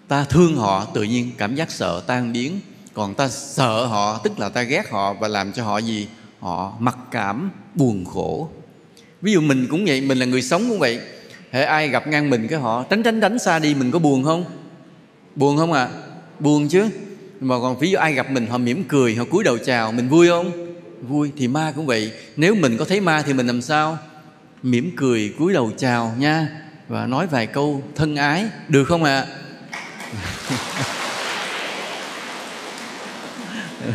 Ta 0.07 0.23
thương 0.23 0.55
họ, 0.55 0.85
tự 0.93 1.03
nhiên 1.03 1.31
cảm 1.37 1.55
giác 1.55 1.71
sợ 1.71 2.03
tan 2.07 2.33
biến. 2.33 2.59
Còn 2.93 3.13
ta 3.13 3.27
sợ 3.27 3.85
họ, 3.85 4.21
tức 4.23 4.39
là 4.39 4.49
ta 4.49 4.61
ghét 4.61 4.89
họ 4.91 5.13
và 5.13 5.27
làm 5.27 5.51
cho 5.51 5.63
họ 5.63 5.77
gì? 5.77 6.07
Họ 6.39 6.73
mặc 6.79 6.97
cảm, 7.11 7.51
buồn 7.75 8.05
khổ. 8.05 8.49
Ví 9.21 9.33
dụ 9.33 9.41
mình 9.41 9.67
cũng 9.69 9.85
vậy, 9.85 10.01
mình 10.01 10.17
là 10.17 10.25
người 10.25 10.41
sống 10.41 10.69
cũng 10.69 10.79
vậy. 10.79 10.99
Hệ 11.51 11.63
ai 11.63 11.89
gặp 11.89 12.07
ngang 12.07 12.29
mình 12.29 12.47
cái 12.47 12.59
họ, 12.59 12.83
tránh 12.83 13.03
tránh 13.03 13.21
tránh, 13.21 13.39
xa 13.39 13.59
đi, 13.59 13.75
mình 13.75 13.91
có 13.91 13.99
buồn 13.99 14.23
không? 14.23 14.45
Buồn 15.35 15.57
không 15.57 15.73
ạ? 15.73 15.83
À? 15.83 15.89
buồn 16.39 16.67
chứ. 16.67 16.89
Mà 17.39 17.55
còn 17.61 17.79
ví 17.79 17.91
dụ 17.91 17.97
ai 17.97 18.13
gặp 18.13 18.31
mình, 18.31 18.47
họ 18.47 18.57
mỉm 18.57 18.83
cười, 18.83 19.15
họ 19.15 19.25
cúi 19.25 19.43
đầu 19.43 19.57
chào, 19.57 19.91
mình 19.91 20.09
vui 20.09 20.27
không? 20.27 20.60
Vui 21.01 21.31
thì 21.37 21.47
ma 21.47 21.73
cũng 21.75 21.85
vậy. 21.85 22.11
Nếu 22.35 22.55
mình 22.55 22.77
có 22.77 22.85
thấy 22.85 23.01
ma 23.01 23.21
thì 23.21 23.33
mình 23.33 23.47
làm 23.47 23.61
sao? 23.61 23.97
Mỉm 24.63 24.91
cười, 24.97 25.33
cúi 25.37 25.53
đầu 25.53 25.71
chào 25.77 26.15
nha. 26.17 26.47
Và 26.87 27.05
nói 27.05 27.27
vài 27.27 27.47
câu 27.47 27.83
thân 27.95 28.15
ái. 28.15 28.45
Được 28.67 28.85
không 28.85 29.03
ạ? 29.03 29.25
À? 33.85 33.91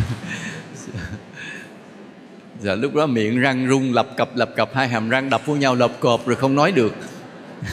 dạ 2.62 2.74
lúc 2.74 2.94
đó 2.94 3.06
miệng 3.06 3.40
răng 3.40 3.66
rung, 3.68 3.94
lập 3.94 4.08
cập 4.16 4.36
lập 4.36 4.50
cập, 4.56 4.74
hai 4.74 4.88
hàm 4.88 5.08
răng 5.08 5.30
đập 5.30 5.46
vào 5.46 5.56
nhau 5.56 5.74
lợp 5.74 5.92
cộp 6.00 6.26
rồi 6.26 6.36
không 6.36 6.54
nói 6.54 6.72
được. 6.72 6.94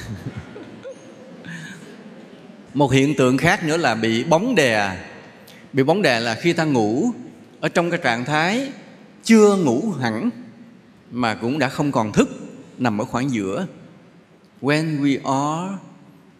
Một 2.73 2.91
hiện 2.91 3.15
tượng 3.15 3.37
khác 3.37 3.63
nữa 3.63 3.77
là 3.77 3.95
bị 3.95 4.23
bóng 4.23 4.55
đè. 4.55 4.97
Bị 5.73 5.83
bóng 5.83 6.01
đè 6.01 6.19
là 6.19 6.35
khi 6.35 6.53
ta 6.53 6.63
ngủ 6.63 7.11
ở 7.59 7.69
trong 7.69 7.91
cái 7.91 7.99
trạng 8.03 8.25
thái 8.25 8.67
chưa 9.23 9.55
ngủ 9.55 9.91
hẳn, 9.99 10.29
mà 11.11 11.35
cũng 11.35 11.59
đã 11.59 11.69
không 11.69 11.91
còn 11.91 12.11
thức, 12.11 12.29
nằm 12.77 13.01
ở 13.01 13.05
khoảng 13.05 13.31
giữa. 13.31 13.67
When 14.61 15.01
we 15.01 15.17
are 15.23 15.77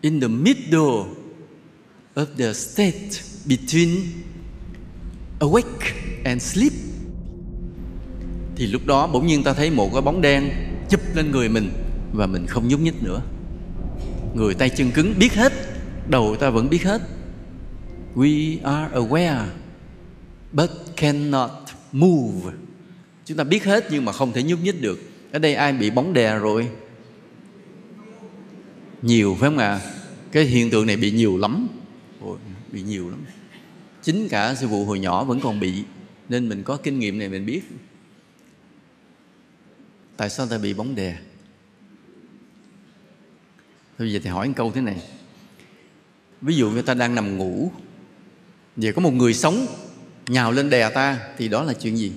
in 0.01 0.21
the 0.21 0.27
middle 0.27 1.05
of 2.15 2.25
the 2.37 2.53
state 2.53 3.09
between 3.45 3.97
awake 5.39 5.93
and 6.25 6.41
sleep, 6.41 6.73
thì 8.55 8.67
lúc 8.67 8.81
đó 8.85 9.07
bỗng 9.07 9.27
nhiên 9.27 9.43
ta 9.43 9.53
thấy 9.53 9.71
một 9.71 9.89
cái 9.93 10.01
bóng 10.01 10.21
đen 10.21 10.49
chụp 10.89 11.01
lên 11.15 11.31
người 11.31 11.49
mình 11.49 11.71
và 12.13 12.27
mình 12.27 12.47
không 12.47 12.67
nhúc 12.67 12.79
nhích 12.79 13.03
nữa. 13.03 13.21
Người 14.35 14.53
tay 14.53 14.69
chân 14.69 14.91
cứng 14.91 15.13
biết 15.19 15.33
hết, 15.33 15.53
đầu 16.09 16.35
ta 16.39 16.49
vẫn 16.49 16.69
biết 16.69 16.83
hết. 16.83 17.01
We 18.15 18.57
are 18.63 18.95
aware, 18.95 19.45
but 20.51 20.69
cannot 20.95 21.51
move 21.91 22.51
chúng 23.25 23.37
ta 23.37 23.43
biết 23.43 23.63
hết 23.63 23.87
nhưng 23.91 24.05
mà 24.05 24.11
không 24.11 24.33
thể 24.33 24.43
nhúc 24.43 24.59
nhích 24.63 24.81
được. 24.81 24.99
Ở 25.31 25.39
đây 25.39 25.55
ai 25.55 25.73
bị 25.73 25.89
bóng 25.89 26.13
đè 26.13 26.39
rồi? 26.39 26.69
Nhiều 29.01 29.37
phải 29.39 29.49
không 29.49 29.57
ạ? 29.57 29.67
À? 29.67 29.93
cái 30.33 30.45
hiện 30.45 30.69
tượng 30.69 30.87
này 30.87 30.97
bị 30.97 31.11
nhiều 31.11 31.37
lắm. 31.37 31.67
Ôi, 32.21 32.37
bị 32.71 32.81
nhiều 32.81 33.09
lắm. 33.09 33.25
Chính 34.01 34.27
cả 34.29 34.55
sư 34.55 34.67
phụ 34.69 34.85
hồi 34.85 34.99
nhỏ 34.99 35.23
vẫn 35.23 35.39
còn 35.39 35.59
bị. 35.59 35.83
Nên 36.29 36.49
mình 36.49 36.63
có 36.63 36.77
kinh 36.77 36.99
nghiệm 36.99 37.19
này 37.19 37.29
mình 37.29 37.45
biết. 37.45 37.61
Tại 40.17 40.29
sao 40.29 40.47
ta 40.47 40.57
bị 40.57 40.73
bóng 40.73 40.95
đè? 40.95 41.17
Thôi 43.97 44.07
bây 44.07 44.13
giờ 44.13 44.19
thì 44.23 44.29
hỏi 44.29 44.47
một 44.47 44.53
câu 44.57 44.71
thế 44.71 44.81
này. 44.81 45.01
Ví 46.41 46.55
dụ 46.55 46.71
người 46.71 46.83
ta 46.83 46.93
đang 46.93 47.15
nằm 47.15 47.37
ngủ 47.37 47.71
vậy 48.75 48.93
có 48.93 49.01
một 49.01 49.13
người 49.13 49.33
sống 49.33 49.65
nhào 50.27 50.51
lên 50.51 50.69
đè 50.69 50.89
ta 50.89 51.19
thì 51.37 51.47
đó 51.47 51.63
là 51.63 51.73
chuyện 51.73 51.97
gì? 51.97 52.11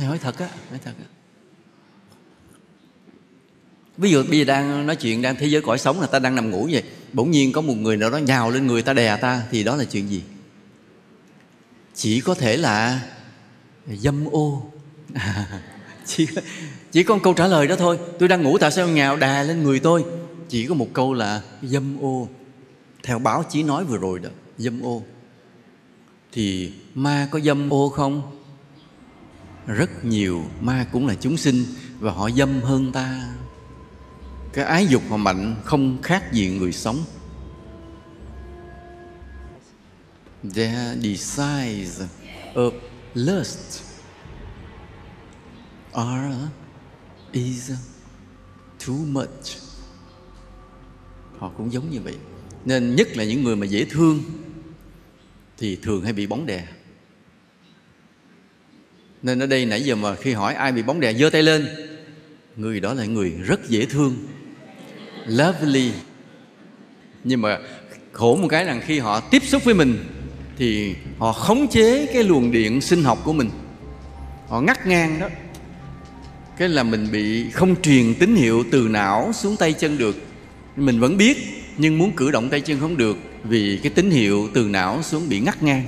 Thầy 0.00 0.08
hỏi 0.08 0.18
thật 0.18 0.38
á 0.38 0.48
nói 0.70 0.80
thật 0.84 0.92
á. 0.98 1.04
Ví 3.96 4.10
dụ 4.10 4.22
bây 4.22 4.38
giờ 4.38 4.44
đang 4.44 4.86
nói 4.86 4.96
chuyện 4.96 5.22
đang 5.22 5.36
thế 5.36 5.46
giới 5.46 5.62
cõi 5.62 5.78
sống 5.78 6.00
là 6.00 6.06
ta 6.06 6.18
đang 6.18 6.34
nằm 6.34 6.50
ngủ 6.50 6.68
vậy 6.72 6.82
bỗng 7.12 7.30
nhiên 7.30 7.52
có 7.52 7.60
một 7.60 7.74
người 7.74 7.96
nào 7.96 8.10
đó 8.10 8.18
nhào 8.18 8.50
lên 8.50 8.66
người 8.66 8.82
ta 8.82 8.92
đè 8.92 9.16
ta 9.16 9.42
thì 9.50 9.64
đó 9.64 9.76
là 9.76 9.84
chuyện 9.84 10.10
gì? 10.10 10.22
Chỉ 11.94 12.20
có 12.20 12.34
thể 12.34 12.56
là 12.56 13.00
dâm 13.88 14.24
ô. 14.32 14.70
Chỉ, 16.06 16.26
chỉ 16.92 17.02
có 17.02 17.14
một 17.14 17.20
câu 17.24 17.34
trả 17.34 17.46
lời 17.46 17.66
đó 17.66 17.76
thôi. 17.78 17.98
Tôi 18.18 18.28
đang 18.28 18.42
ngủ 18.42 18.58
tại 18.58 18.70
sao 18.70 18.88
nhào 18.88 19.16
đè 19.16 19.44
lên 19.44 19.62
người 19.62 19.80
tôi? 19.80 20.04
Chỉ 20.48 20.66
có 20.66 20.74
một 20.74 20.88
câu 20.92 21.14
là 21.14 21.42
dâm 21.62 22.02
ô. 22.02 22.28
Theo 23.02 23.18
báo 23.18 23.44
chí 23.50 23.62
nói 23.62 23.84
vừa 23.84 23.98
rồi 23.98 24.18
đó 24.18 24.30
dâm 24.58 24.82
ô. 24.82 25.02
Thì 26.32 26.72
ma 26.94 27.28
có 27.30 27.40
dâm 27.40 27.72
ô 27.72 27.88
không? 27.88 28.39
Rất 29.74 30.04
nhiều 30.04 30.44
ma 30.60 30.86
cũng 30.92 31.06
là 31.06 31.14
chúng 31.14 31.36
sinh 31.36 31.64
và 31.98 32.12
họ 32.12 32.30
dâm 32.30 32.60
hơn 32.60 32.92
ta. 32.92 33.34
Cái 34.52 34.64
ái 34.64 34.86
dục 34.86 35.02
họ 35.08 35.16
mạnh 35.16 35.56
không 35.64 36.02
khác 36.02 36.32
gì 36.32 36.48
người 36.48 36.72
sống. 36.72 37.04
Their 40.54 41.02
desires 41.02 42.02
of 42.54 42.72
lust 43.14 43.82
are 45.92 46.36
is 47.32 47.70
too 48.86 48.96
much. 49.06 49.44
Họ 51.38 51.48
cũng 51.56 51.72
giống 51.72 51.90
như 51.90 52.00
vậy. 52.00 52.16
Nên 52.64 52.96
nhất 52.96 53.16
là 53.16 53.24
những 53.24 53.44
người 53.44 53.56
mà 53.56 53.66
dễ 53.66 53.84
thương 53.84 54.22
thì 55.58 55.76
thường 55.76 56.04
hay 56.04 56.12
bị 56.12 56.26
bóng 56.26 56.46
đè 56.46 56.66
nên 59.22 59.38
ở 59.38 59.46
đây 59.46 59.66
nãy 59.66 59.82
giờ 59.82 59.94
mà 59.94 60.14
khi 60.14 60.32
hỏi 60.32 60.54
ai 60.54 60.72
bị 60.72 60.82
bóng 60.82 61.00
đè, 61.00 61.14
giơ 61.14 61.30
tay 61.30 61.42
lên. 61.42 61.68
Người 62.56 62.80
đó 62.80 62.94
là 62.94 63.04
người 63.04 63.30
rất 63.30 63.68
dễ 63.68 63.86
thương. 63.86 64.16
Lovely. 65.26 65.92
Nhưng 67.24 67.42
mà 67.42 67.58
khổ 68.12 68.36
một 68.36 68.48
cái 68.48 68.64
rằng 68.64 68.80
khi 68.86 68.98
họ 68.98 69.20
tiếp 69.20 69.42
xúc 69.46 69.64
với 69.64 69.74
mình, 69.74 70.04
thì 70.58 70.94
họ 71.18 71.32
khống 71.32 71.68
chế 71.68 72.06
cái 72.06 72.22
luồng 72.22 72.52
điện 72.52 72.80
sinh 72.80 73.04
học 73.04 73.18
của 73.24 73.32
mình. 73.32 73.50
Họ 74.48 74.60
ngắt 74.60 74.86
ngang 74.86 75.20
đó. 75.20 75.28
Cái 76.58 76.68
là 76.68 76.82
mình 76.82 77.08
bị 77.12 77.50
không 77.50 77.82
truyền 77.82 78.14
tín 78.14 78.36
hiệu 78.36 78.64
từ 78.70 78.88
não 78.88 79.32
xuống 79.32 79.56
tay 79.56 79.72
chân 79.72 79.98
được. 79.98 80.16
Mình 80.76 81.00
vẫn 81.00 81.16
biết, 81.16 81.38
nhưng 81.78 81.98
muốn 81.98 82.12
cử 82.12 82.30
động 82.30 82.48
tay 82.48 82.60
chân 82.60 82.80
không 82.80 82.96
được, 82.96 83.16
vì 83.44 83.78
cái 83.82 83.92
tín 83.94 84.10
hiệu 84.10 84.48
từ 84.54 84.68
não 84.68 85.02
xuống 85.02 85.28
bị 85.28 85.40
ngắt 85.40 85.62
ngang. 85.62 85.84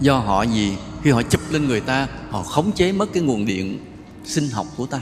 Do 0.00 0.18
họ 0.18 0.42
gì? 0.42 0.72
Khi 1.02 1.10
họ 1.10 1.22
chụp 1.22 1.40
lên 1.50 1.68
người 1.68 1.80
ta, 1.80 2.08
họ 2.30 2.42
khống 2.42 2.72
chế 2.72 2.92
mất 2.92 3.12
cái 3.12 3.22
nguồn 3.22 3.46
điện 3.46 3.78
sinh 4.24 4.48
học 4.48 4.66
của 4.76 4.86
ta. 4.86 5.00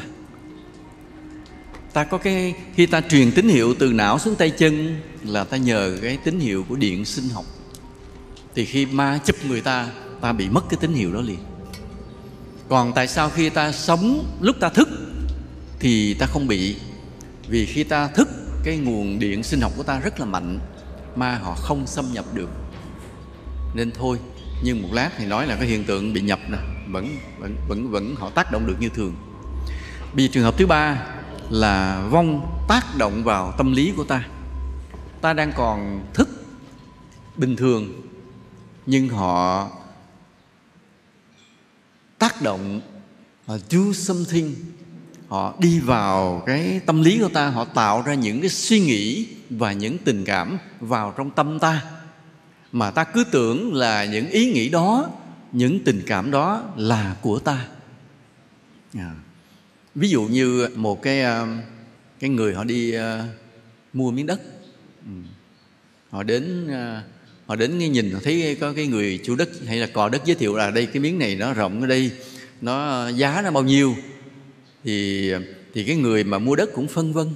Ta 1.92 2.04
có 2.04 2.18
cái, 2.18 2.54
khi 2.74 2.86
ta 2.86 3.00
truyền 3.00 3.32
tín 3.32 3.48
hiệu 3.48 3.74
từ 3.78 3.92
não 3.92 4.18
xuống 4.18 4.34
tay 4.34 4.50
chân 4.50 5.00
là 5.24 5.44
ta 5.44 5.56
nhờ 5.56 5.98
cái 6.02 6.16
tín 6.16 6.40
hiệu 6.40 6.64
của 6.68 6.76
điện 6.76 7.04
sinh 7.04 7.28
học. 7.28 7.44
Thì 8.54 8.64
khi 8.64 8.86
ma 8.86 9.18
chụp 9.24 9.36
người 9.48 9.60
ta 9.60 9.88
ta 10.20 10.32
bị 10.32 10.48
mất 10.48 10.64
cái 10.70 10.78
tín 10.80 10.92
hiệu 10.92 11.12
đó 11.12 11.20
liền. 11.20 11.38
Còn 12.68 12.92
tại 12.92 13.08
sao 13.08 13.30
khi 13.30 13.48
ta 13.48 13.72
sống, 13.72 14.24
lúc 14.40 14.56
ta 14.60 14.68
thức 14.68 14.88
thì 15.80 16.14
ta 16.14 16.26
không 16.26 16.46
bị? 16.46 16.76
Vì 17.48 17.66
khi 17.66 17.84
ta 17.84 18.08
thức, 18.08 18.28
cái 18.64 18.76
nguồn 18.76 19.18
điện 19.18 19.42
sinh 19.42 19.60
học 19.60 19.72
của 19.76 19.82
ta 19.82 20.00
rất 20.00 20.20
là 20.20 20.26
mạnh 20.26 20.58
ma 21.16 21.38
họ 21.42 21.54
không 21.54 21.86
xâm 21.86 22.12
nhập 22.12 22.24
được. 22.34 22.48
Nên 23.74 23.90
thôi 23.90 24.18
nhưng 24.62 24.82
một 24.82 24.88
lát 24.92 25.10
thì 25.18 25.26
nói 25.26 25.46
là 25.46 25.56
cái 25.56 25.66
hiện 25.66 25.84
tượng 25.84 26.12
bị 26.12 26.20
nhập 26.20 26.40
nè, 26.48 26.58
vẫn 26.88 27.16
vẫn 27.38 27.56
vẫn 27.68 27.90
vẫn 27.90 28.14
họ 28.16 28.30
tác 28.30 28.52
động 28.52 28.66
được 28.66 28.76
như 28.80 28.88
thường. 28.88 29.14
Bây 30.14 30.28
trường 30.28 30.44
hợp 30.44 30.58
thứ 30.58 30.66
ba 30.66 31.02
là 31.50 32.06
vong 32.10 32.58
tác 32.68 32.96
động 32.96 33.24
vào 33.24 33.54
tâm 33.58 33.72
lý 33.72 33.92
của 33.96 34.04
ta. 34.04 34.24
Ta 35.20 35.32
đang 35.32 35.52
còn 35.56 36.06
thức 36.14 36.28
bình 37.36 37.56
thường, 37.56 38.02
nhưng 38.86 39.08
họ 39.08 39.68
tác 42.18 42.42
động, 42.42 42.80
họ 43.46 43.56
do 43.68 43.80
something, 43.94 44.54
họ 45.28 45.54
đi 45.58 45.80
vào 45.80 46.42
cái 46.46 46.80
tâm 46.86 47.02
lý 47.02 47.18
của 47.18 47.28
ta, 47.28 47.48
họ 47.48 47.64
tạo 47.64 48.02
ra 48.02 48.14
những 48.14 48.40
cái 48.40 48.50
suy 48.50 48.80
nghĩ 48.80 49.26
và 49.50 49.72
những 49.72 49.98
tình 49.98 50.24
cảm 50.24 50.58
vào 50.80 51.14
trong 51.16 51.30
tâm 51.30 51.58
ta 51.58 51.82
mà 52.72 52.90
ta 52.90 53.04
cứ 53.04 53.24
tưởng 53.24 53.74
là 53.74 54.04
những 54.04 54.30
ý 54.30 54.52
nghĩ 54.52 54.68
đó 54.68 55.10
những 55.52 55.84
tình 55.84 56.02
cảm 56.06 56.30
đó 56.30 56.72
là 56.76 57.16
của 57.22 57.38
ta. 57.38 57.66
À. 58.94 59.14
ví 59.94 60.08
dụ 60.08 60.22
như 60.22 60.68
một 60.74 61.02
cái 61.02 61.20
à, 61.20 61.62
cái 62.20 62.30
người 62.30 62.54
họ 62.54 62.64
đi 62.64 62.96
uh, 62.96 63.02
mua 63.92 64.10
miếng 64.10 64.26
đất. 64.26 64.40
Ừ. 65.04 65.12
họ 66.10 66.22
đến 66.22 66.66
uh, 66.66 67.04
họ 67.46 67.56
đến 67.56 67.78
nghe 67.78 67.88
nhìn 67.88 68.10
họ 68.10 68.20
thấy 68.24 68.56
có 68.60 68.72
cái 68.72 68.86
người 68.86 69.20
chủ 69.24 69.36
đất 69.36 69.48
hay 69.66 69.78
là 69.78 69.86
cò 69.86 70.08
đất 70.08 70.22
giới 70.24 70.36
thiệu 70.36 70.56
là 70.56 70.70
đây 70.70 70.86
cái 70.86 71.00
miếng 71.00 71.18
này 71.18 71.34
nó 71.34 71.52
rộng 71.52 71.80
ở 71.80 71.86
đây 71.86 72.10
nó 72.60 73.08
giá 73.08 73.42
nó 73.44 73.50
bao 73.50 73.62
nhiêu. 73.62 73.94
Thì 74.84 75.32
thì 75.74 75.84
cái 75.84 75.96
người 75.96 76.24
mà 76.24 76.38
mua 76.38 76.56
đất 76.56 76.70
cũng 76.74 76.88
phân 76.88 77.12
vân. 77.12 77.28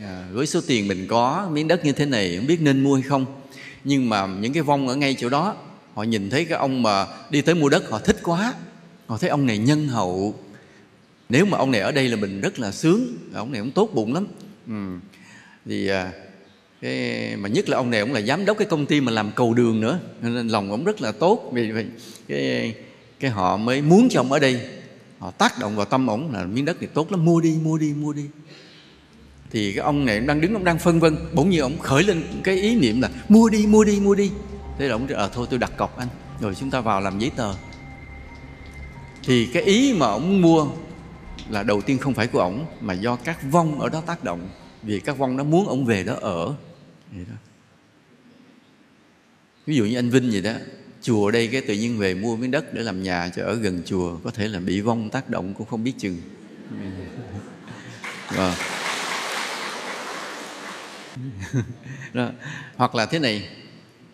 À, 0.00 0.28
với 0.32 0.46
số 0.46 0.60
tiền 0.66 0.88
mình 0.88 1.06
có 1.08 1.50
miếng 1.52 1.68
đất 1.68 1.84
như 1.84 1.92
thế 1.92 2.06
này 2.06 2.36
không 2.36 2.46
biết 2.46 2.60
nên 2.60 2.84
mua 2.84 2.94
hay 2.94 3.02
không 3.02 3.43
nhưng 3.84 4.08
mà 4.08 4.26
những 4.26 4.52
cái 4.52 4.62
vong 4.62 4.88
ở 4.88 4.96
ngay 4.96 5.16
chỗ 5.18 5.28
đó, 5.28 5.56
họ 5.94 6.02
nhìn 6.02 6.30
thấy 6.30 6.44
cái 6.44 6.58
ông 6.58 6.82
mà 6.82 7.06
đi 7.30 7.40
tới 7.40 7.54
mua 7.54 7.68
đất, 7.68 7.90
họ 7.90 7.98
thích 7.98 8.16
quá. 8.22 8.54
Họ 9.06 9.18
thấy 9.18 9.30
ông 9.30 9.46
này 9.46 9.58
nhân 9.58 9.88
hậu. 9.88 10.34
Nếu 11.28 11.46
mà 11.46 11.58
ông 11.58 11.70
này 11.70 11.80
ở 11.80 11.92
đây 11.92 12.08
là 12.08 12.16
mình 12.16 12.40
rất 12.40 12.58
là 12.58 12.72
sướng 12.72 13.16
ông 13.34 13.52
này 13.52 13.60
cũng 13.60 13.70
tốt 13.70 13.90
bụng 13.94 14.14
lắm. 14.14 14.26
Ừ. 14.66 14.98
thì 15.66 15.88
à, 15.88 16.12
cái, 16.80 17.36
mà 17.36 17.48
nhất 17.48 17.68
là 17.68 17.76
ông 17.76 17.90
này 17.90 18.00
cũng 18.00 18.12
là 18.12 18.20
giám 18.20 18.44
đốc 18.44 18.58
cái 18.58 18.66
công 18.66 18.86
ty 18.86 19.00
mà 19.00 19.12
làm 19.12 19.30
cầu 19.36 19.54
đường 19.54 19.80
nữa 19.80 19.98
nên 20.22 20.48
lòng 20.48 20.70
ông 20.70 20.84
rất 20.84 21.00
là 21.00 21.12
tốt. 21.12 21.50
Vì 21.52 21.70
vì 21.70 21.84
cái 22.28 22.74
cái 23.20 23.30
họ 23.30 23.56
mới 23.56 23.82
muốn 23.82 24.08
cho 24.10 24.20
ông 24.20 24.32
ở 24.32 24.38
đây. 24.38 24.60
Họ 25.18 25.30
tác 25.30 25.58
động 25.60 25.76
vào 25.76 25.86
tâm 25.86 26.06
ổng 26.06 26.32
là 26.32 26.44
miếng 26.44 26.64
đất 26.64 26.80
này 26.80 26.88
tốt 26.94 27.10
lắm. 27.10 27.24
Mua 27.24 27.40
đi 27.40 27.56
mua 27.62 27.78
đi 27.78 27.94
mua 27.94 28.12
đi 28.12 28.24
thì 29.54 29.72
cái 29.72 29.84
ông 29.84 30.04
này 30.04 30.20
đang 30.20 30.40
đứng 30.40 30.54
ông 30.54 30.64
đang 30.64 30.78
phân 30.78 31.00
vân. 31.00 31.16
Bỗng 31.32 31.50
nhiên 31.50 31.60
ông 31.60 31.78
khởi 31.78 32.02
lên 32.02 32.22
cái 32.44 32.56
ý 32.56 32.76
niệm 32.76 33.00
là 33.00 33.10
mua 33.28 33.48
đi 33.48 33.66
mua 33.66 33.84
đi 33.84 34.00
mua 34.00 34.14
đi. 34.14 34.30
Thế 34.78 34.88
là 34.88 34.94
ông 34.94 35.06
ờ 35.06 35.26
à, 35.26 35.28
thôi 35.32 35.46
tôi 35.50 35.58
đặt 35.58 35.76
cọc 35.76 35.98
anh 35.98 36.08
rồi 36.40 36.54
chúng 36.54 36.70
ta 36.70 36.80
vào 36.80 37.00
làm 37.00 37.18
giấy 37.18 37.30
tờ. 37.36 37.54
Thì 39.24 39.46
cái 39.46 39.62
ý 39.62 39.92
mà 39.92 40.06
ông 40.06 40.42
mua 40.42 40.66
là 41.50 41.62
đầu 41.62 41.80
tiên 41.80 41.98
không 41.98 42.14
phải 42.14 42.26
của 42.26 42.40
ổng 42.40 42.66
mà 42.80 42.94
do 42.94 43.16
các 43.16 43.38
vong 43.50 43.80
ở 43.80 43.88
đó 43.88 44.02
tác 44.06 44.24
động. 44.24 44.48
Vì 44.82 45.00
các 45.00 45.18
vong 45.18 45.36
nó 45.36 45.44
muốn 45.44 45.68
ông 45.68 45.84
về 45.84 46.04
đó 46.04 46.14
ở. 46.20 46.54
Vậy 47.12 47.24
đó. 47.28 47.36
Ví 49.66 49.76
dụ 49.76 49.84
như 49.84 49.98
anh 49.98 50.10
vinh 50.10 50.30
vậy 50.30 50.42
đó 50.42 50.52
chùa 51.02 51.30
đây 51.30 51.48
cái 51.52 51.60
tự 51.60 51.74
nhiên 51.74 51.98
về 51.98 52.14
mua 52.14 52.36
miếng 52.36 52.50
đất 52.50 52.74
để 52.74 52.82
làm 52.82 53.02
nhà 53.02 53.30
cho 53.36 53.44
ở 53.44 53.54
gần 53.54 53.82
chùa 53.86 54.16
có 54.24 54.30
thể 54.30 54.48
là 54.48 54.60
bị 54.60 54.80
vong 54.80 55.10
tác 55.10 55.30
động 55.30 55.54
cũng 55.54 55.66
không 55.66 55.84
biết 55.84 55.94
chừng. 55.98 56.20
Vâng 58.36 58.54
đó. 62.12 62.30
hoặc 62.76 62.94
là 62.94 63.06
thế 63.06 63.18
này 63.18 63.48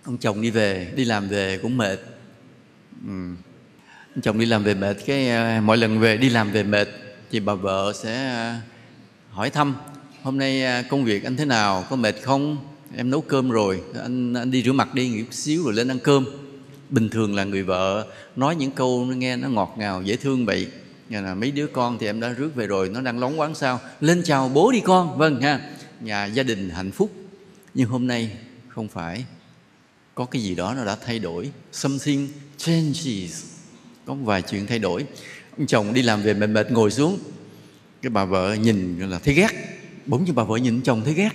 ông 0.04 0.18
chồng 0.18 0.42
đi 0.42 0.50
về 0.50 0.92
đi 0.96 1.04
làm 1.04 1.28
về 1.28 1.58
cũng 1.62 1.76
mệt. 1.76 1.98
Ừ. 3.06 3.12
ông 4.14 4.22
chồng 4.22 4.38
đi 4.38 4.46
làm 4.46 4.64
về 4.64 4.74
mệt 4.74 4.96
cái 5.06 5.28
uh, 5.58 5.62
mỗi 5.64 5.76
lần 5.76 6.00
về 6.00 6.16
đi 6.16 6.28
làm 6.28 6.50
về 6.50 6.62
mệt 6.62 6.88
thì 7.30 7.40
bà 7.40 7.54
vợ 7.54 7.92
sẽ 8.02 8.44
uh, 8.56 9.34
hỏi 9.34 9.50
thăm 9.50 9.74
hôm 10.22 10.38
nay 10.38 10.80
uh, 10.80 10.86
công 10.90 11.04
việc 11.04 11.24
anh 11.24 11.36
thế 11.36 11.44
nào? 11.44 11.84
Có 11.90 11.96
mệt 11.96 12.14
không? 12.22 12.56
Em 12.96 13.10
nấu 13.10 13.20
cơm 13.20 13.50
rồi 13.50 13.80
anh 14.02 14.34
anh 14.34 14.50
đi 14.50 14.62
rửa 14.62 14.72
mặt 14.72 14.94
đi 14.94 15.08
nghỉ 15.08 15.24
xíu 15.30 15.64
rồi 15.64 15.74
lên 15.74 15.88
ăn 15.88 15.98
cơm. 15.98 16.24
Bình 16.90 17.08
thường 17.08 17.34
là 17.34 17.44
người 17.44 17.62
vợ 17.62 18.06
nói 18.36 18.56
những 18.56 18.70
câu 18.70 19.06
nó 19.08 19.14
nghe 19.14 19.36
nó 19.36 19.48
ngọt 19.48 19.74
ngào 19.78 20.02
dễ 20.02 20.16
thương 20.16 20.46
vậy. 20.46 20.68
Nhà 21.08 21.20
là 21.20 21.34
mấy 21.34 21.50
đứa 21.50 21.66
con 21.66 21.98
thì 21.98 22.06
em 22.06 22.20
đã 22.20 22.28
rước 22.28 22.54
về 22.54 22.66
rồi 22.66 22.88
nó 22.88 23.00
đang 23.00 23.18
lóng 23.18 23.40
quán 23.40 23.54
sao? 23.54 23.80
Lên 24.00 24.22
chào 24.24 24.48
bố 24.48 24.72
đi 24.72 24.80
con. 24.80 25.18
Vâng 25.18 25.40
ha 25.40 25.60
nhà 26.00 26.26
gia 26.26 26.42
đình 26.42 26.70
hạnh 26.70 26.90
phúc. 26.90 27.12
Nhưng 27.74 27.88
hôm 27.88 28.06
nay 28.06 28.30
không 28.68 28.88
phải 28.88 29.24
có 30.14 30.24
cái 30.24 30.42
gì 30.42 30.54
đó 30.54 30.74
nó 30.74 30.84
đã 30.84 30.96
thay 31.06 31.18
đổi. 31.18 31.50
Something 31.72 32.28
changes. 32.56 33.44
Có 34.06 34.14
một 34.14 34.24
vài 34.24 34.42
chuyện 34.42 34.66
thay 34.66 34.78
đổi. 34.78 35.06
Ông 35.58 35.66
chồng 35.66 35.94
đi 35.94 36.02
làm 36.02 36.22
về 36.22 36.34
mệt 36.34 36.46
mệt 36.46 36.70
ngồi 36.70 36.90
xuống. 36.90 37.18
Cái 38.02 38.10
bà 38.10 38.24
vợ 38.24 38.54
nhìn 38.54 38.98
là 38.98 39.18
thấy 39.18 39.34
ghét. 39.34 39.50
Bỗng 40.06 40.24
nhiên 40.24 40.34
bà 40.34 40.44
vợ 40.44 40.56
nhìn 40.56 40.82
chồng 40.82 41.02
thấy 41.04 41.14
ghét. 41.14 41.30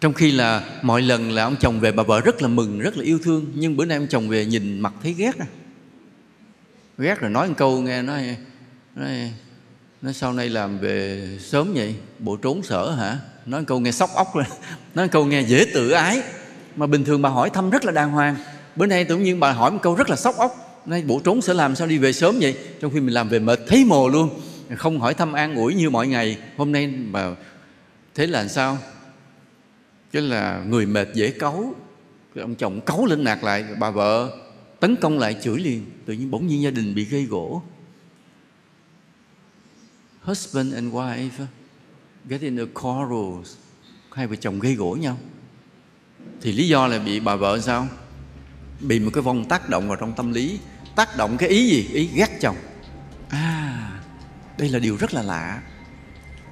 Trong 0.00 0.12
khi 0.12 0.30
là 0.30 0.80
mọi 0.82 1.02
lần 1.02 1.30
là 1.30 1.44
ông 1.44 1.56
chồng 1.60 1.80
về, 1.80 1.92
bà 1.92 2.02
vợ 2.02 2.20
rất 2.20 2.42
là 2.42 2.48
mừng, 2.48 2.78
rất 2.78 2.96
là 2.96 3.04
yêu 3.04 3.18
thương. 3.18 3.52
Nhưng 3.54 3.76
bữa 3.76 3.84
nay 3.84 3.98
ông 3.98 4.06
chồng 4.10 4.28
về 4.28 4.46
nhìn 4.46 4.80
mặt 4.80 4.94
thấy 5.02 5.12
ghét 5.12 5.38
à. 5.38 5.46
Ghét 6.98 7.20
rồi 7.20 7.30
nói 7.30 7.48
một 7.48 7.54
câu 7.56 7.82
nghe, 7.82 8.02
nói 8.02 8.36
nói 8.94 9.32
nó 10.02 10.12
sau 10.12 10.32
này 10.32 10.48
làm 10.48 10.78
về 10.78 11.28
sớm 11.40 11.74
vậy? 11.74 11.94
Bộ 12.18 12.36
trốn 12.36 12.62
sở 12.62 12.90
hả? 12.90 13.18
Nói 13.46 13.64
câu 13.64 13.80
nghe 13.80 13.92
sóc 13.92 14.10
óc 14.14 14.36
lên. 14.36 14.46
Nói 14.94 15.08
câu 15.08 15.24
nghe 15.24 15.40
dễ 15.40 15.66
tự 15.74 15.90
ái. 15.90 16.22
Mà 16.76 16.86
bình 16.86 17.04
thường 17.04 17.22
bà 17.22 17.28
hỏi 17.28 17.50
thăm 17.50 17.70
rất 17.70 17.84
là 17.84 17.92
đàng 17.92 18.10
hoàng. 18.10 18.36
Bữa 18.76 18.86
nay 18.86 19.04
tự 19.04 19.16
nhiên 19.16 19.40
bà 19.40 19.52
hỏi 19.52 19.70
một 19.70 19.78
câu 19.82 19.94
rất 19.94 20.10
là 20.10 20.16
sóc 20.16 20.36
óc 20.36 20.68
nói, 20.88 21.02
bộ 21.02 21.20
trốn 21.24 21.42
sở 21.42 21.52
làm 21.52 21.76
sao 21.76 21.86
đi 21.86 21.98
về 21.98 22.12
sớm 22.12 22.38
vậy? 22.40 22.56
Trong 22.80 22.92
khi 22.94 23.00
mình 23.00 23.14
làm 23.14 23.28
về 23.28 23.38
mệt 23.38 23.60
thấy 23.66 23.84
mồ 23.84 24.08
luôn. 24.08 24.40
Không 24.76 25.00
hỏi 25.00 25.14
thăm 25.14 25.32
an 25.32 25.54
ủi 25.54 25.74
như 25.74 25.90
mọi 25.90 26.08
ngày. 26.08 26.38
Hôm 26.56 26.72
nay 26.72 26.94
bà 27.12 27.30
thế 28.14 28.26
là 28.26 28.48
sao? 28.48 28.78
Chứ 30.12 30.20
là 30.20 30.62
người 30.68 30.86
mệt 30.86 31.08
dễ 31.14 31.30
cấu 31.30 31.74
cái 32.34 32.42
ông 32.42 32.54
chồng 32.54 32.80
cấu 32.80 33.06
lên 33.06 33.24
nạt 33.24 33.38
lại, 33.42 33.64
bà 33.78 33.90
vợ 33.90 34.30
tấn 34.80 34.96
công 34.96 35.18
lại 35.18 35.36
chửi 35.42 35.58
liền. 35.58 35.86
Tự 36.06 36.12
nhiên 36.12 36.30
bỗng 36.30 36.46
nhiên 36.46 36.62
gia 36.62 36.70
đình 36.70 36.94
bị 36.94 37.04
gây 37.04 37.24
gỗ 37.24 37.62
husband 40.28 40.74
and 40.74 40.92
wife, 40.92 41.46
get 42.28 42.40
in 42.40 42.56
a 42.56 42.64
quarrel 42.74 43.44
hai 44.12 44.26
vợ 44.26 44.36
chồng 44.36 44.58
gây 44.58 44.74
gỗ 44.74 44.96
nhau. 45.00 45.18
Thì 46.40 46.52
lý 46.52 46.68
do 46.68 46.86
là 46.86 46.98
bị 46.98 47.20
bà 47.20 47.36
vợ 47.36 47.60
sao? 47.60 47.88
Bị 48.80 49.00
một 49.00 49.10
cái 49.14 49.22
vong 49.22 49.44
tác 49.44 49.68
động 49.68 49.88
vào 49.88 49.96
trong 49.96 50.12
tâm 50.12 50.32
lý. 50.32 50.58
Tác 50.96 51.16
động 51.16 51.36
cái 51.36 51.48
ý 51.48 51.68
gì? 51.68 51.88
Ý 51.92 52.08
ghét 52.14 52.38
chồng. 52.40 52.56
À 53.28 53.90
đây 54.58 54.68
là 54.68 54.78
điều 54.78 54.96
rất 54.96 55.14
là 55.14 55.22
lạ. 55.22 55.62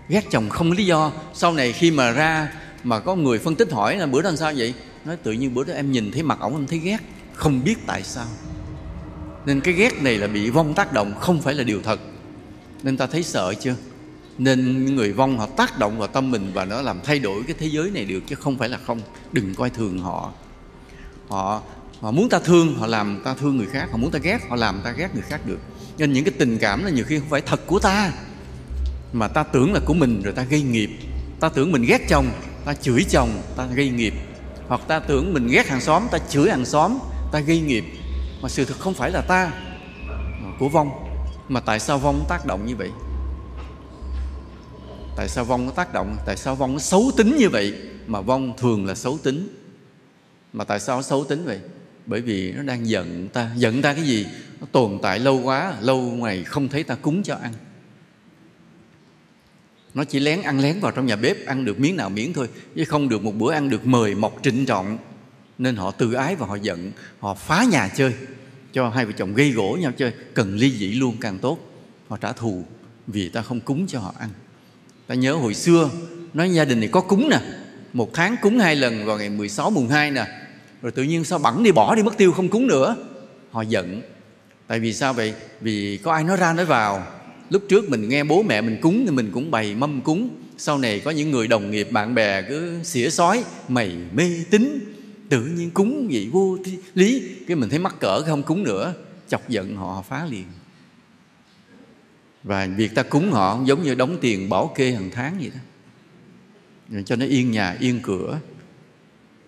Ghét 0.09 0.25
chồng 0.31 0.49
không 0.49 0.73
lý 0.73 0.87
do. 0.87 1.13
Sau 1.35 1.53
này 1.53 1.73
khi 1.73 1.91
mà 1.91 2.11
ra 2.11 2.53
mà 2.85 3.01
có 3.01 3.15
người 3.15 3.39
phân 3.39 3.55
tích 3.55 3.73
hỏi 3.73 3.97
là 3.97 4.07
bữa 4.07 4.23
đó 4.23 4.29
làm 4.29 4.37
sao 4.37 4.53
vậy? 4.57 4.75
Nói 5.05 5.17
tự 5.17 5.33
nhiên 5.33 5.55
bữa 5.55 5.65
đó 5.65 5.75
em 5.75 5.93
nhìn 5.93 6.13
thấy 6.13 6.23
mặt 6.23 6.41
ổng, 6.41 6.55
em 6.55 6.67
thấy 6.67 6.79
ghét. 6.79 6.99
Không 7.33 7.65
biết 7.65 7.77
tại 7.87 8.03
sao. 8.03 8.27
Nên 9.47 9.61
cái 9.61 9.75
ghét 9.75 10.03
này 10.03 10.19
là 10.19 10.27
bị 10.27 10.51
vong 10.51 10.75
tác 10.75 10.93
động, 10.93 11.15
không 11.21 11.43
phải 11.43 11.55
là 11.55 11.65
điều 11.65 11.83
thật 11.83 12.01
nên 12.87 12.97
ta 12.97 13.07
thấy 13.07 13.23
sợ 13.23 13.55
chưa? 13.61 13.75
Nên 14.39 14.85
người 14.97 15.13
vong 15.13 15.39
họ 15.39 15.47
tác 15.47 15.79
động 15.79 15.99
vào 15.99 16.09
tâm 16.09 16.31
mình 16.31 16.51
và 16.55 16.65
nó 16.65 16.83
làm 16.83 17.01
thay 17.05 17.19
đổi 17.19 17.43
cái 17.47 17.57
thế 17.59 17.67
giới 17.67 17.91
này 17.91 18.05
được 18.05 18.21
chứ 18.27 18.35
không 18.35 18.59
phải 18.59 18.69
là 18.69 18.79
không. 18.87 19.01
Đừng 19.33 19.55
coi 19.55 19.71
thường 19.71 19.99
họ. 19.99 20.33
Họ 21.29 21.63
họ 22.01 22.11
muốn 22.11 22.29
ta 22.29 22.39
thương, 22.39 22.79
họ 22.79 22.87
làm 22.87 23.21
ta 23.25 23.35
thương 23.35 23.57
người 23.57 23.67
khác. 23.67 23.89
Họ 23.91 23.97
muốn 23.97 24.11
ta 24.11 24.19
ghét, 24.19 24.39
họ 24.49 24.57
làm 24.57 24.81
ta 24.85 24.93
ghét 24.93 25.09
người 25.15 25.23
khác 25.23 25.41
được. 25.47 25.59
Nên 25.99 26.13
những 26.13 26.25
cái 26.25 26.35
tình 26.39 26.59
cảm 26.59 26.85
là 26.85 26.91
nhiều 26.91 27.05
khi 27.09 27.19
không 27.19 27.29
phải 27.29 27.41
thật 27.41 27.61
của 27.67 27.79
ta, 27.79 28.13
mà 29.13 29.29
ta 29.29 29.43
tưởng 29.43 29.73
là 29.73 29.81
của 29.85 29.95
mình 29.95 30.23
rồi 30.23 30.33
ta 30.33 30.43
gây 30.43 30.63
nghiệp. 30.63 30.91
Ta 31.41 31.49
tưởng 31.49 31.73
mình 31.73 31.83
ghét 31.89 32.09
chồng, 32.09 32.27
ta 32.65 32.75
chửi 32.75 33.05
chồng, 33.09 33.43
ta 33.57 33.67
gây 33.67 33.89
nghiệp. 33.89 34.15
Hoặc 34.69 34.81
ta 34.89 34.99
tưởng 34.99 35.35
mình 35.35 35.49
ghét 35.49 35.69
hàng 35.69 35.81
xóm, 35.81 36.03
ta 36.11 36.19
chửi 36.19 36.51
hàng 36.51 36.65
xóm, 36.65 36.99
ta 37.33 37.41
gây 37.41 37.61
nghiệp. 37.61 37.85
Mà 38.43 38.49
sự 38.49 38.65
thực 38.65 38.79
không 38.79 38.95
phải 38.95 39.11
là 39.11 39.21
ta 39.21 39.53
của 40.59 40.69
vong 40.69 41.06
mà 41.49 41.61
tại 41.61 41.81
sao 41.81 41.99
vong 41.99 42.25
tác 42.29 42.47
động 42.47 42.67
như 42.67 42.77
vậy? 42.77 42.91
Tại 45.17 45.29
sao 45.29 45.45
vong 45.45 45.67
nó 45.67 45.73
tác 45.73 45.93
động? 45.93 46.17
Tại 46.27 46.37
sao 46.37 46.55
vong 46.55 46.73
nó 46.73 46.79
xấu 46.79 47.11
tính 47.17 47.37
như 47.37 47.49
vậy? 47.49 47.75
Mà 48.07 48.21
vong 48.21 48.53
thường 48.59 48.87
là 48.87 48.95
xấu 48.95 49.19
tính. 49.19 49.49
Mà 50.53 50.65
tại 50.65 50.81
sao 50.81 50.97
nó 50.97 51.03
xấu 51.03 51.25
tính 51.25 51.45
vậy? 51.45 51.61
Bởi 52.07 52.21
vì 52.21 52.53
nó 52.53 52.63
đang 52.63 52.89
giận 52.89 53.29
ta. 53.29 53.51
Giận 53.57 53.83
ta 53.83 53.95
cái 53.95 54.05
gì? 54.05 54.27
Nó 54.61 54.67
tồn 54.73 54.99
tại 55.03 55.19
lâu 55.19 55.41
quá, 55.43 55.75
lâu 55.81 56.01
ngày 56.01 56.45
không 56.45 56.69
thấy 56.69 56.83
ta 56.83 56.95
cúng 56.95 57.23
cho 57.23 57.35
ăn. 57.35 57.53
Nó 59.95 60.05
chỉ 60.05 60.21
lén 60.21 60.43
ăn 60.43 60.61
lén 60.61 60.81
vào 60.81 60.93
trong 60.93 61.07
nhà 61.07 61.17
bếp, 61.17 61.47
ăn 61.47 61.65
được 61.65 61.81
miếng 61.81 61.97
nào 61.97 62.09
miếng 62.09 62.33
thôi, 62.33 62.49
chứ 62.77 62.85
không 62.85 63.09
được 63.09 63.23
một 63.23 63.35
bữa 63.35 63.53
ăn 63.53 63.71
được 63.71 63.87
mời 63.87 64.15
mọc 64.15 64.35
trịnh 64.43 64.67
trọng. 64.67 64.99
Nên 65.59 65.77
họ 65.77 65.91
tự 65.91 66.13
ái 66.13 66.37
và 66.37 66.47
họ 66.47 66.57
giận, 66.57 66.93
họ 67.21 67.35
phá 67.35 67.65
nhà 67.71 67.89
chơi 67.89 68.15
cho 68.77 68.89
hai 68.89 69.07
vợ 69.07 69.13
chồng 69.13 69.35
gây 69.35 69.51
gỗ 69.51 69.79
nhau 69.81 69.93
chơi, 69.97 70.13
cần 70.35 70.57
ly 70.57 70.71
dị 70.71 70.93
luôn 70.93 71.17
càng 71.21 71.39
tốt. 71.39 71.59
Họ 72.09 72.17
trả 72.17 72.33
thù 72.33 72.65
vì 73.07 73.29
ta 73.29 73.43
không 73.43 73.61
cúng 73.61 73.87
cho 73.87 73.99
họ 74.01 74.15
ăn. 74.19 74.29
Ta 75.07 75.15
nhớ 75.15 75.35
hồi 75.35 75.55
xưa, 75.55 75.91
nói 76.35 76.51
gia 76.51 76.65
đình 76.65 76.81
này 76.81 76.89
có 76.93 77.01
cúng 77.01 77.29
nè. 77.31 77.41
Một 77.93 78.15
tháng 78.15 78.37
cúng 78.43 78.59
hai 78.59 78.77
lần 78.77 79.07
vào 79.07 79.19
ngày 79.19 79.31
16 79.31 79.71
mùng 79.71 79.89
2 79.89 80.11
nè. 80.11 80.25
Rồi 80.83 80.93
tự 80.93 81.03
nhiên 81.03 81.25
sao 81.25 81.39
bẵng 81.39 81.63
đi 81.63 81.73
bỏ 81.73 81.95
đi 81.95 82.03
mất 82.03 82.17
tiêu 82.17 82.33
không 82.33 82.49
cúng 82.49 82.67
nữa. 82.67 82.97
Họ 83.51 83.63
giận. 83.63 84.03
Tại 84.67 84.81
vì 84.81 84.93
sao 84.93 85.13
vậy? 85.13 85.35
Vì 85.61 85.97
có 85.97 86.13
ai 86.13 86.25
nói 86.25 86.37
ra 86.37 86.53
nói 86.53 86.65
vào. 86.65 87.07
Lúc 87.51 87.63
trước 87.69 87.91
mình 87.91 88.09
nghe 88.09 88.25
bố 88.25 88.43
mẹ 88.43 88.61
mình 88.61 88.79
cúng 88.81 89.05
thì 89.07 89.11
mình 89.11 89.31
cũng 89.33 89.51
bày 89.51 89.75
mâm 89.75 90.01
cúng. 90.01 90.29
Sau 90.59 90.79
này 90.79 91.01
có 91.01 91.11
những 91.11 91.31
người 91.31 91.49
đồng 91.49 91.71
nghiệp, 91.71 91.89
bạn 91.93 92.15
bè 92.15 92.43
cứ 92.43 92.81
xỉa 92.85 93.11
sói, 93.11 93.45
mày 93.69 93.97
mê 94.13 94.31
tín 94.51 94.79
tự 95.29 95.45
nhiên 95.45 95.71
cúng 95.71 96.09
vậy 96.13 96.29
vô 96.33 96.59
lý. 96.95 97.37
Cái 97.47 97.57
mình 97.57 97.71
thấy 97.71 97.79
mắc 97.79 97.95
cỡ 98.01 98.23
không 98.23 98.43
cúng 98.43 98.63
nữa. 98.63 98.95
Chọc 99.29 99.49
giận 99.49 99.77
họ, 99.77 100.03
phá 100.09 100.25
liền. 100.25 100.45
Và 102.43 102.67
việc 102.77 102.95
ta 102.95 103.03
cúng 103.03 103.33
họ 103.33 103.61
giống 103.65 103.83
như 103.83 103.95
đóng 103.95 104.19
tiền 104.21 104.49
bảo 104.49 104.73
kê 104.77 104.91
hàng 104.91 105.11
tháng 105.13 105.37
vậy 105.39 105.51
đó. 105.55 105.61
Rồi 106.89 107.03
cho 107.03 107.17
nó 107.17 107.27
yên 107.27 107.51
nhà 107.51 107.77
yên 107.81 108.01
cửa. 108.03 108.39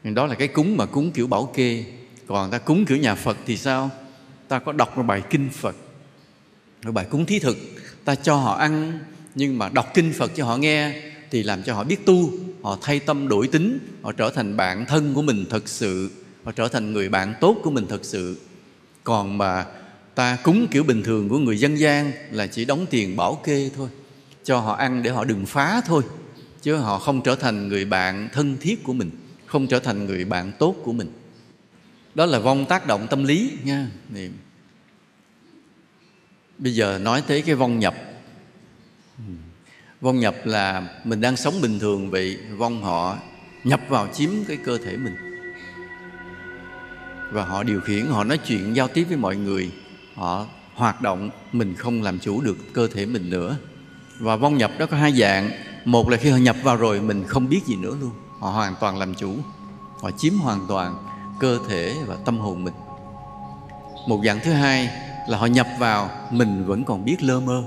Đó 0.04 0.26
là 0.26 0.34
cái 0.34 0.48
cúng 0.48 0.76
mà 0.76 0.86
cúng 0.86 1.10
kiểu 1.10 1.26
bảo 1.26 1.52
kê. 1.54 1.84
Còn 2.26 2.50
ta 2.50 2.58
cúng 2.58 2.84
kiểu 2.84 2.98
nhà 2.98 3.14
phật 3.14 3.36
thì 3.46 3.56
sao? 3.56 3.90
Ta 4.48 4.58
có 4.58 4.72
đọc 4.72 4.96
một 4.96 5.02
bài 5.02 5.22
kinh 5.30 5.48
phật. 5.50 5.76
Một 6.84 6.92
bài 6.92 7.06
cúng 7.10 7.26
thí 7.26 7.38
thực. 7.38 7.56
Ta 8.04 8.14
cho 8.14 8.36
họ 8.36 8.54
ăn 8.54 8.98
nhưng 9.34 9.58
mà 9.58 9.68
đọc 9.68 9.90
kinh 9.94 10.12
phật 10.12 10.32
cho 10.34 10.44
họ 10.44 10.56
nghe 10.56 11.02
thì 11.30 11.42
làm 11.42 11.62
cho 11.62 11.74
họ 11.74 11.84
biết 11.84 12.06
tu 12.06 12.32
họ 12.62 12.78
thay 12.80 13.00
tâm 13.00 13.28
đổi 13.28 13.48
tính, 13.48 13.78
họ 14.02 14.12
trở 14.12 14.30
thành 14.30 14.56
bạn 14.56 14.86
thân 14.86 15.14
của 15.14 15.22
mình 15.22 15.44
thật 15.50 15.68
sự, 15.68 16.10
họ 16.44 16.52
trở 16.52 16.68
thành 16.68 16.92
người 16.92 17.08
bạn 17.08 17.34
tốt 17.40 17.56
của 17.62 17.70
mình 17.70 17.86
thật 17.88 18.04
sự. 18.04 18.38
Còn 19.04 19.38
mà 19.38 19.66
ta 20.14 20.38
cúng 20.42 20.66
kiểu 20.70 20.84
bình 20.84 21.02
thường 21.02 21.28
của 21.28 21.38
người 21.38 21.58
dân 21.58 21.78
gian 21.78 22.12
là 22.30 22.46
chỉ 22.46 22.64
đóng 22.64 22.86
tiền 22.90 23.16
bảo 23.16 23.34
kê 23.34 23.70
thôi, 23.76 23.88
cho 24.44 24.60
họ 24.60 24.72
ăn 24.72 25.02
để 25.02 25.10
họ 25.10 25.24
đừng 25.24 25.46
phá 25.46 25.80
thôi, 25.86 26.02
chứ 26.62 26.76
họ 26.76 26.98
không 26.98 27.22
trở 27.22 27.34
thành 27.34 27.68
người 27.68 27.84
bạn 27.84 28.28
thân 28.32 28.56
thiết 28.60 28.84
của 28.84 28.92
mình, 28.92 29.10
không 29.46 29.66
trở 29.66 29.78
thành 29.78 30.06
người 30.06 30.24
bạn 30.24 30.52
tốt 30.58 30.76
của 30.84 30.92
mình. 30.92 31.12
Đó 32.14 32.26
là 32.26 32.38
vong 32.38 32.66
tác 32.66 32.86
động 32.86 33.06
tâm 33.10 33.24
lý 33.24 33.52
nha. 33.64 33.90
Bây 36.58 36.74
giờ 36.74 36.98
nói 36.98 37.22
tới 37.26 37.42
cái 37.42 37.54
vong 37.54 37.78
nhập 37.78 37.94
vong 40.00 40.20
nhập 40.20 40.34
là 40.44 40.82
mình 41.04 41.20
đang 41.20 41.36
sống 41.36 41.54
bình 41.62 41.78
thường 41.78 42.10
bị 42.10 42.36
vong 42.36 42.82
họ 42.82 43.16
nhập 43.64 43.80
vào 43.88 44.08
chiếm 44.12 44.30
cái 44.48 44.56
cơ 44.56 44.78
thể 44.78 44.96
mình. 44.96 45.16
Và 47.32 47.44
họ 47.44 47.62
điều 47.62 47.80
khiển, 47.80 48.06
họ 48.06 48.24
nói 48.24 48.38
chuyện, 48.38 48.76
giao 48.76 48.88
tiếp 48.88 49.04
với 49.08 49.16
mọi 49.16 49.36
người. 49.36 49.70
Họ 50.14 50.46
hoạt 50.74 51.02
động, 51.02 51.30
mình 51.52 51.74
không 51.74 52.02
làm 52.02 52.18
chủ 52.18 52.40
được 52.40 52.56
cơ 52.72 52.88
thể 52.94 53.06
mình 53.06 53.30
nữa. 53.30 53.56
Và 54.18 54.36
vong 54.36 54.58
nhập 54.58 54.70
đó 54.78 54.86
có 54.86 54.96
hai 54.96 55.12
dạng. 55.12 55.50
Một 55.84 56.08
là 56.08 56.16
khi 56.16 56.30
họ 56.30 56.36
nhập 56.36 56.56
vào 56.62 56.76
rồi, 56.76 57.00
mình 57.00 57.24
không 57.26 57.48
biết 57.48 57.60
gì 57.66 57.76
nữa 57.76 57.96
luôn. 58.00 58.10
Họ 58.40 58.50
hoàn 58.50 58.74
toàn 58.80 58.98
làm 58.98 59.14
chủ. 59.14 59.36
Họ 60.00 60.10
chiếm 60.10 60.34
hoàn 60.34 60.66
toàn 60.68 60.96
cơ 61.40 61.58
thể 61.68 61.94
và 62.06 62.16
tâm 62.24 62.38
hồn 62.38 62.64
mình. 62.64 62.74
Một 64.08 64.20
dạng 64.24 64.40
thứ 64.44 64.52
hai 64.52 64.90
là 65.28 65.38
họ 65.38 65.46
nhập 65.46 65.66
vào, 65.78 66.10
mình 66.30 66.64
vẫn 66.66 66.84
còn 66.84 67.04
biết 67.04 67.22
lơ 67.22 67.40
mơ 67.40 67.64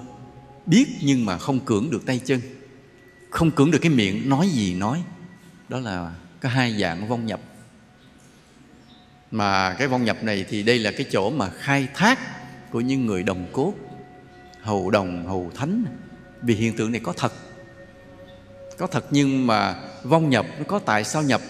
biết 0.65 0.87
nhưng 1.01 1.25
mà 1.25 1.37
không 1.37 1.59
cưỡng 1.59 1.89
được 1.91 2.05
tay 2.05 2.19
chân. 2.25 2.41
Không 3.29 3.51
cưỡng 3.51 3.71
được 3.71 3.79
cái 3.81 3.91
miệng 3.91 4.29
nói 4.29 4.47
gì 4.47 4.73
nói. 4.73 5.03
Đó 5.69 5.79
là 5.79 6.15
có 6.41 6.49
hai 6.49 6.77
dạng 6.79 7.07
vong 7.07 7.25
nhập. 7.25 7.39
Mà 9.31 9.75
cái 9.79 9.87
vong 9.87 10.05
nhập 10.05 10.23
này 10.23 10.45
thì 10.49 10.63
đây 10.63 10.79
là 10.79 10.91
cái 10.91 11.05
chỗ 11.11 11.29
mà 11.29 11.49
khai 11.49 11.87
thác 11.93 12.19
của 12.71 12.81
những 12.81 13.05
người 13.05 13.23
đồng 13.23 13.45
cốt 13.51 13.73
hầu 14.61 14.91
đồng 14.91 15.27
hầu 15.27 15.51
thánh. 15.55 15.85
Vì 16.41 16.55
hiện 16.55 16.75
tượng 16.77 16.91
này 16.91 17.01
có 17.03 17.13
thật. 17.17 17.33
Có 18.77 18.87
thật 18.87 19.05
nhưng 19.11 19.47
mà 19.47 19.75
vong 20.03 20.29
nhập 20.29 20.45
nó 20.59 20.63
có 20.67 20.79
tại 20.79 21.03
sao 21.03 21.23
nhập. 21.23 21.41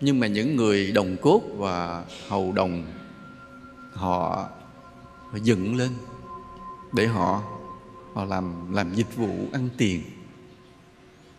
Nhưng 0.00 0.20
mà 0.20 0.26
những 0.26 0.56
người 0.56 0.92
đồng 0.92 1.16
cốt 1.16 1.42
và 1.56 2.04
hầu 2.28 2.52
đồng 2.52 2.92
họ, 3.92 4.48
họ 5.30 5.38
dựng 5.42 5.76
lên 5.76 5.90
để 6.92 7.06
họ 7.06 7.42
họ 8.16 8.24
làm 8.24 8.72
làm 8.74 8.94
dịch 8.94 9.16
vụ 9.16 9.48
ăn 9.52 9.68
tiền. 9.76 10.02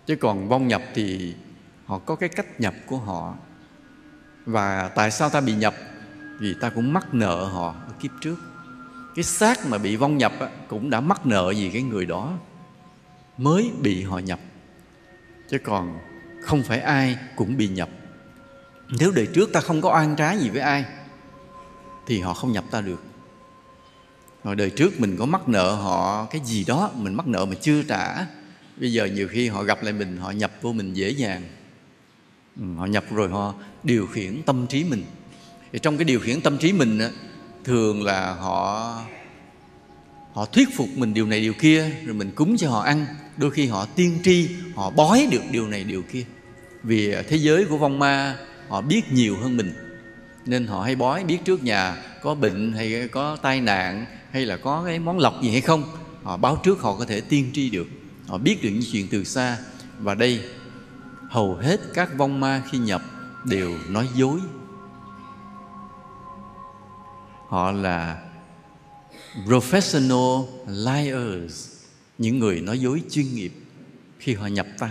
Chứ 0.05 0.15
còn 0.15 0.49
vong 0.49 0.67
nhập 0.67 0.81
thì 0.93 1.35
họ 1.85 1.99
có 1.99 2.15
cái 2.15 2.29
cách 2.29 2.59
nhập 2.59 2.73
của 2.85 2.97
họ. 2.97 3.35
Và 4.45 4.91
tại 4.95 5.11
sao 5.11 5.29
ta 5.29 5.41
bị 5.41 5.55
nhập? 5.55 5.75
Vì 6.39 6.53
ta 6.61 6.69
cũng 6.69 6.93
mắc 6.93 7.13
nợ 7.13 7.45
họ 7.45 7.75
ở 7.87 7.93
kiếp 7.99 8.11
trước. 8.21 8.35
Cái 9.15 9.23
xác 9.23 9.65
mà 9.65 9.77
bị 9.77 9.95
vong 9.95 10.17
nhập 10.17 10.33
cũng 10.67 10.89
đã 10.89 11.01
mắc 11.01 11.25
nợ 11.25 11.53
vì 11.57 11.69
cái 11.69 11.81
người 11.81 12.05
đó 12.05 12.33
mới 13.37 13.71
bị 13.81 14.03
họ 14.03 14.19
nhập. 14.19 14.39
Chứ 15.49 15.57
còn 15.63 15.99
không 16.41 16.63
phải 16.63 16.79
ai 16.79 17.17
cũng 17.35 17.57
bị 17.57 17.67
nhập. 17.67 17.89
Nếu 18.99 19.11
đời 19.15 19.27
trước 19.33 19.49
ta 19.53 19.61
không 19.61 19.81
có 19.81 19.93
oan 19.93 20.15
trái 20.15 20.37
gì 20.37 20.49
với 20.49 20.61
ai, 20.61 20.85
thì 22.07 22.19
họ 22.19 22.33
không 22.33 22.51
nhập 22.51 22.63
ta 22.71 22.81
được 22.81 23.03
hồi 24.47 24.55
đời 24.55 24.69
trước 24.69 24.99
mình 24.99 25.17
có 25.17 25.25
mắc 25.25 25.49
nợ 25.49 25.73
họ 25.73 26.25
cái 26.25 26.41
gì 26.45 26.63
đó 26.67 26.91
mình 26.95 27.13
mắc 27.13 27.27
nợ 27.27 27.45
mà 27.45 27.55
chưa 27.61 27.83
trả. 27.83 28.25
Bây 28.77 28.93
giờ 28.93 29.05
nhiều 29.05 29.27
khi 29.27 29.47
họ 29.47 29.63
gặp 29.63 29.83
lại 29.83 29.93
mình 29.93 30.17
họ 30.17 30.31
nhập 30.31 30.51
vô 30.61 30.73
mình 30.73 30.93
dễ 30.93 31.09
dàng. 31.09 31.41
Ừ, 32.59 32.63
họ 32.77 32.85
nhập 32.85 33.03
rồi 33.11 33.29
họ 33.29 33.53
điều 33.83 34.07
khiển 34.07 34.41
tâm 34.45 34.67
trí 34.67 34.83
mình. 34.83 35.03
Thì 35.71 35.79
trong 35.79 35.97
cái 35.97 36.05
điều 36.05 36.19
khiển 36.19 36.41
tâm 36.41 36.57
trí 36.57 36.73
mình 36.73 36.99
thường 37.63 38.03
là 38.03 38.33
họ 38.33 38.93
họ 40.33 40.45
thuyết 40.45 40.69
phục 40.75 40.89
mình 40.95 41.13
điều 41.13 41.25
này 41.25 41.41
điều 41.41 41.53
kia 41.53 41.89
rồi 42.05 42.15
mình 42.15 42.31
cúng 42.35 42.57
cho 42.57 42.69
họ 42.69 42.81
ăn. 42.81 43.05
Đôi 43.37 43.51
khi 43.51 43.67
họ 43.67 43.85
tiên 43.85 44.19
tri 44.23 44.49
họ 44.75 44.89
bói 44.89 45.27
được 45.31 45.43
điều 45.51 45.67
này 45.67 45.83
điều 45.83 46.01
kia. 46.01 46.25
Vì 46.83 47.15
thế 47.29 47.37
giới 47.37 47.65
của 47.65 47.77
vong 47.77 47.99
ma 47.99 48.35
họ 48.67 48.81
biết 48.81 49.11
nhiều 49.11 49.37
hơn 49.37 49.57
mình. 49.57 49.73
Nên 50.45 50.67
họ 50.67 50.81
hay 50.81 50.95
bói 50.95 51.23
biết 51.23 51.37
trước 51.45 51.63
nhà 51.63 51.95
có 52.21 52.35
bệnh 52.35 52.73
hay 52.73 53.07
có 53.11 53.37
tai 53.41 53.61
nạn 53.61 54.05
hay 54.37 54.45
là 54.45 54.57
có 54.57 54.83
cái 54.85 54.99
món 54.99 55.19
lọc 55.19 55.41
gì 55.41 55.51
hay 55.51 55.61
không, 55.61 55.83
họ 56.23 56.37
báo 56.37 56.61
trước 56.63 56.81
họ 56.81 56.95
có 56.95 57.05
thể 57.05 57.21
tiên 57.21 57.49
tri 57.53 57.69
được. 57.69 57.87
Họ 58.27 58.37
biết 58.37 58.63
được 58.63 58.69
những 58.69 58.83
chuyện 58.91 59.07
từ 59.11 59.23
xa. 59.23 59.57
Và 59.99 60.15
đây, 60.15 60.41
hầu 61.29 61.55
hết 61.55 61.79
các 61.93 62.17
vong 62.17 62.39
ma 62.39 62.63
khi 62.71 62.77
nhập 62.77 63.01
đều 63.45 63.71
nói 63.89 64.09
dối. 64.15 64.39
Họ 67.47 67.71
là 67.71 68.21
professional 69.45 70.45
liars, 70.67 71.69
những 72.17 72.39
người 72.39 72.61
nói 72.61 72.79
dối 72.79 73.01
chuyên 73.11 73.35
nghiệp 73.35 73.53
khi 74.19 74.33
họ 74.33 74.47
nhập 74.47 74.67
ta. 74.79 74.89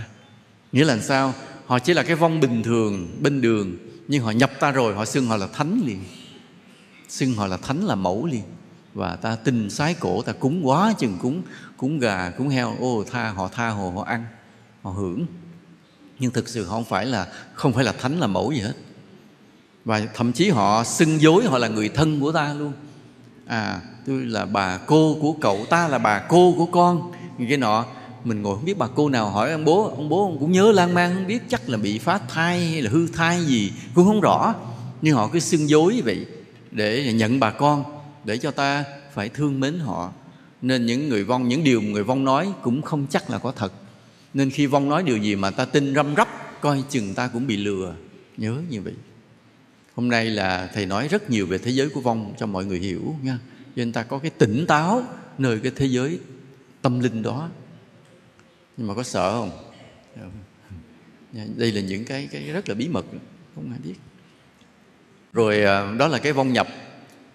Nghĩa 0.73 0.85
là 0.85 0.99
sao? 0.99 1.35
Họ 1.67 1.79
chỉ 1.79 1.95
là 1.95 2.03
cái 2.03 2.17
vong 2.17 2.41
bình 2.41 2.63
thường, 2.63 3.17
bên 3.23 3.41
đường, 3.41 3.77
nhưng 4.09 4.23
họ 4.23 4.31
nhập 4.31 4.51
ta 4.61 4.71
rồi, 4.71 4.95
họ 4.95 5.05
xưng 5.05 5.27
họ 5.27 5.37
là 5.37 5.47
thánh 5.47 5.81
liền. 5.87 6.05
Xưng 7.09 7.35
họ 7.35 7.47
là 7.47 7.57
thánh 7.57 7.85
là 7.85 7.95
mẫu 7.95 8.27
liền 8.27 8.43
và 8.97 9.17
ta 9.17 9.37
tình 9.37 9.71
sái 9.71 9.95
cổ, 9.95 10.23
ta 10.23 10.33
cúng 10.33 10.67
quá 10.67 10.95
chừng 10.99 11.19
cúng 11.23 11.43
cúng 11.77 11.99
gà, 11.99 12.31
cúng 12.31 12.49
heo. 12.49 12.77
Ô, 12.81 13.05
tha, 13.11 13.29
họ 13.29 13.49
tha 13.49 13.69
hồ, 13.69 13.91
họ 13.91 14.03
ăn, 14.03 14.25
họ 14.83 14.91
hưởng. 14.91 15.27
Nhưng 16.19 16.31
thực 16.31 16.49
sự 16.49 16.65
họ 16.65 16.75
không 16.75 16.85
phải 16.85 17.07
là, 17.07 17.27
không 17.55 17.73
phải 17.73 17.85
là 17.85 17.93
thánh 17.93 18.21
là 18.21 18.27
mẫu 18.27 18.53
gì 18.53 18.61
hết. 18.61 18.73
Và 19.85 20.03
thậm 20.15 20.33
chí 20.33 20.51
họ 20.51 20.85
xưng 20.85 21.21
dối, 21.21 21.45
họ 21.45 21.59
là 21.59 21.69
người 21.69 21.89
thân 21.89 22.21
của 22.21 22.33
ta 22.33 22.55
luôn. 22.55 22.73
À 23.47 23.81
tôi 24.07 24.25
là 24.25 24.45
bà 24.45 24.79
cô 24.79 25.17
của 25.21 25.33
cậu, 25.33 25.67
ta 25.71 25.89
là 25.89 25.99
bà 25.99 26.19
cô 26.19 26.55
của 26.59 26.67
con. 26.67 27.13
Như 27.39 27.47
cái 27.49 27.59
nọ, 27.59 27.85
mình 28.25 28.43
ngồi 28.43 28.57
không 28.57 28.65
biết 28.65 28.79
bà 28.79 28.87
cô 28.95 29.09
nào 29.09 29.31
hỏi, 29.31 29.53
ông 29.53 29.65
bố 29.65 29.85
ông 29.97 30.09
bố, 30.09 30.25
ông 30.25 30.39
cũng 30.41 30.53
nhớ 30.53 30.73
lan 30.73 30.95
man 30.95 31.15
không 31.15 31.27
biết 31.27 31.43
chắc 31.49 31.69
là 31.69 31.79
bị 31.79 31.99
phá 31.99 32.21
thai 32.29 32.71
hay 32.71 32.83
là 32.83 32.91
hư 32.91 33.07
thai 33.07 33.45
gì, 33.45 33.73
cũng 33.95 34.07
không 34.07 34.21
rõ. 34.21 34.55
Nhưng 35.03 35.17
họ 35.17 35.29
cứ 35.33 35.39
xưng 35.39 35.69
dối 35.69 36.03
vậy 36.05 36.27
để 36.71 37.13
nhận 37.13 37.41
bà 37.41 37.51
con 37.51 37.96
để 38.27 38.39
cho 38.39 38.51
ta 38.51 38.85
phải 39.13 39.29
thương 39.29 39.61
mến 39.61 39.79
họ. 39.79 40.13
Nên 40.63 40.87
những 40.87 41.09
người 41.09 41.25
vong, 41.25 41.49
những 41.49 41.65
điều 41.65 41.83
người 41.83 42.05
vong 42.05 42.25
nói 42.25 42.53
cũng 42.63 42.83
không 42.83 43.07
chắc 43.11 43.31
là 43.31 43.39
có 43.39 43.53
thật. 43.53 43.73
Nên 44.35 44.51
khi 44.51 44.67
vong 44.67 44.89
nói 44.89 45.03
điều 45.03 45.17
gì 45.17 45.37
mà 45.37 45.51
ta 45.51 45.65
tin 45.65 45.95
răm 45.95 46.15
rắp, 46.17 46.29
coi 46.61 46.85
chừng 46.91 47.15
ta 47.15 47.29
cũng 47.29 47.47
bị 47.47 47.57
lừa. 47.57 47.95
Nhớ 48.37 48.63
như 48.71 48.83
vậy. 48.83 48.95
Hôm 49.95 50.09
nay 50.09 50.25
là 50.25 50.71
thầy 50.75 50.87
nói 50.87 51.09
rất 51.09 51.31
nhiều 51.31 51.47
về 51.47 51.59
thế 51.59 51.71
giới 51.71 51.89
của 51.89 52.01
vong 52.01 52.35
cho 52.39 52.47
mọi 52.47 52.65
người 52.65 52.79
hiểu 52.79 53.17
nha. 53.23 53.39
Cho 53.65 53.73
nên 53.77 53.93
ta 53.93 54.03
có 54.03 54.19
cái 54.19 54.31
tỉnh 54.31 54.65
táo 54.69 55.05
nơi 55.39 55.59
cái 55.63 55.73
thế 55.77 55.87
giới 55.87 56.19
tâm 56.83 57.01
linh 57.01 57.23
đó. 57.23 57.49
Nhưng 58.77 58.87
mà 58.87 58.95
có 58.95 59.03
sợ 59.03 59.33
không? 59.33 59.51
Dạ. 61.33 61.43
Đây 61.57 61.73
là 61.73 61.81
những 61.81 62.05
cái 62.05 62.29
cái 62.33 62.43
rất 62.43 62.69
là 62.69 62.75
bí 62.75 62.89
mật, 62.89 63.05
không 63.55 63.71
ai 63.71 63.79
biết. 63.85 63.95
Rồi 65.33 65.63
à, 65.63 65.93
đó 65.99 66.09
là 66.09 66.19
cái 66.19 66.33
vong 66.33 66.53
nhập 66.53 66.67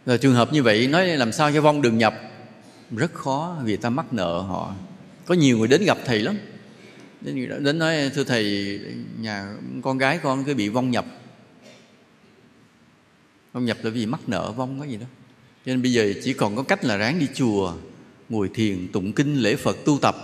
rồi 0.06 0.18
trường 0.18 0.34
hợp 0.34 0.54
như 0.54 0.64
vậy 0.64 0.88
nói 0.88 1.08
làm 1.08 1.32
sao 1.32 1.52
cho 1.52 1.62
vong 1.62 1.82
đừng 1.82 1.98
nhập? 1.98 2.16
Rất 2.92 3.14
khó 3.14 3.58
vì 3.64 3.78
ta 3.78 3.90
mắc 3.90 4.14
nợ 4.14 4.40
họ. 4.40 4.74
Có 5.26 5.36
nhiều 5.36 5.58
người 5.58 5.68
đến 5.68 5.84
gặp 5.86 5.98
thầy 6.06 6.20
lắm. 6.20 6.38
Đến, 7.22 7.64
đến 7.64 7.80
nói 7.80 8.12
thưa 8.16 8.24
thầy 8.24 8.80
nhà 9.20 9.54
con 9.82 9.98
gái 9.98 10.20
con 10.24 10.44
cứ 10.44 10.54
bị 10.54 10.70
vong 10.70 10.92
nhập. 10.92 11.06
Vong 13.54 13.66
nhập 13.66 13.78
là 13.82 13.90
vì 13.90 14.06
mắc 14.06 14.20
nợ 14.28 14.52
vong 14.52 14.80
có 14.80 14.86
gì 14.86 14.98
đó. 14.98 15.06
Cho 15.66 15.70
nên 15.72 15.82
bây 15.82 15.94
giờ 15.94 16.14
chỉ 16.24 16.34
còn 16.34 16.56
có 16.56 16.64
cách 16.64 16.86
là 16.86 16.98
ráng 16.98 17.20
đi 17.20 17.28
chùa 17.34 17.74
ngồi 18.30 18.50
thiền 18.54 18.88
tụng 18.92 19.14
kinh 19.14 19.36
lễ 19.36 19.56
phật 19.56 19.78
tu 19.86 20.00
tập. 20.02 20.16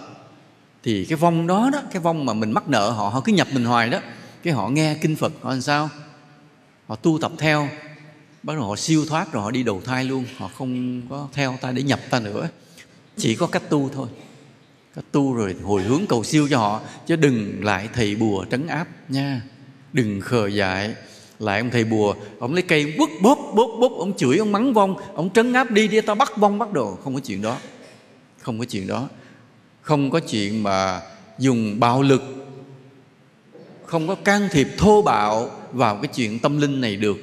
Thì 0.83 1.05
cái 1.05 1.15
vong 1.15 1.47
đó 1.47 1.69
đó 1.73 1.81
cái 1.91 2.01
vong 2.01 2.25
mà 2.25 2.33
mình 2.33 2.51
mắc 2.51 2.69
nợ 2.69 2.89
họ 2.89 3.09
họ 3.09 3.21
cứ 3.21 3.31
nhập 3.33 3.47
mình 3.53 3.65
hoài 3.65 3.89
đó. 3.89 3.99
Cái 4.43 4.53
họ 4.53 4.69
nghe 4.69 4.97
kinh 5.01 5.15
phật 5.15 5.33
họ 5.41 5.51
làm 5.51 5.61
sao? 5.61 5.89
Họ 6.87 6.95
tu 6.95 7.17
tập 7.21 7.31
theo 7.37 7.69
bắt 8.47 8.53
đầu 8.53 8.67
họ 8.67 8.75
siêu 8.75 9.05
thoát 9.05 9.31
rồi, 9.31 9.43
họ 9.43 9.51
đi 9.51 9.63
đầu 9.63 9.81
thai 9.85 10.05
luôn, 10.05 10.25
họ 10.37 10.47
không 10.47 11.01
có 11.09 11.27
theo 11.33 11.57
ta 11.61 11.71
để 11.71 11.83
nhập 11.83 11.99
ta 12.09 12.19
nữa. 12.19 12.49
Chỉ 13.17 13.35
có 13.35 13.47
cách 13.47 13.69
tu 13.69 13.89
thôi. 13.93 14.07
Cách 14.95 15.05
tu 15.11 15.33
rồi 15.33 15.55
hồi 15.63 15.83
hướng 15.83 16.01
cầu 16.09 16.23
siêu 16.23 16.47
cho 16.49 16.57
họ. 16.57 16.81
Chứ 17.07 17.15
đừng 17.15 17.63
lại 17.63 17.89
thầy 17.93 18.15
bùa 18.15 18.45
trấn 18.51 18.67
áp 18.67 18.87
nha. 19.09 19.41
Đừng 19.93 20.21
khờ 20.21 20.47
dại. 20.47 20.95
Lại 21.39 21.59
ông 21.59 21.69
thầy 21.69 21.83
bùa, 21.83 22.15
ông 22.39 22.53
lấy 22.53 22.61
cây 22.61 22.93
bút 22.97 23.09
bóp 23.21 23.35
bóp 23.55 23.77
bóp, 23.79 23.91
ông 23.97 24.17
chửi, 24.17 24.37
ông 24.37 24.51
mắng 24.51 24.73
vong, 24.73 24.95
ông 25.13 25.29
trấn 25.33 25.53
áp 25.53 25.71
đi 25.71 25.87
đi, 25.87 26.01
tao 26.01 26.15
bắt 26.15 26.37
vong, 26.37 26.59
bắt 26.59 26.73
đồ. 26.73 26.95
Không 27.03 27.13
có 27.13 27.19
chuyện 27.19 27.41
đó. 27.41 27.57
Không 28.41 28.59
có 28.59 28.65
chuyện 28.65 28.87
đó. 28.87 29.07
Không 29.81 30.11
có 30.11 30.19
chuyện 30.19 30.63
mà 30.63 31.01
dùng 31.39 31.79
bạo 31.79 32.01
lực. 32.01 32.21
Không 33.85 34.07
có 34.07 34.15
can 34.15 34.49
thiệp 34.51 34.67
thô 34.77 35.01
bạo 35.01 35.49
vào 35.71 35.95
cái 35.95 36.07
chuyện 36.15 36.39
tâm 36.39 36.61
linh 36.61 36.81
này 36.81 36.95
được 36.95 37.17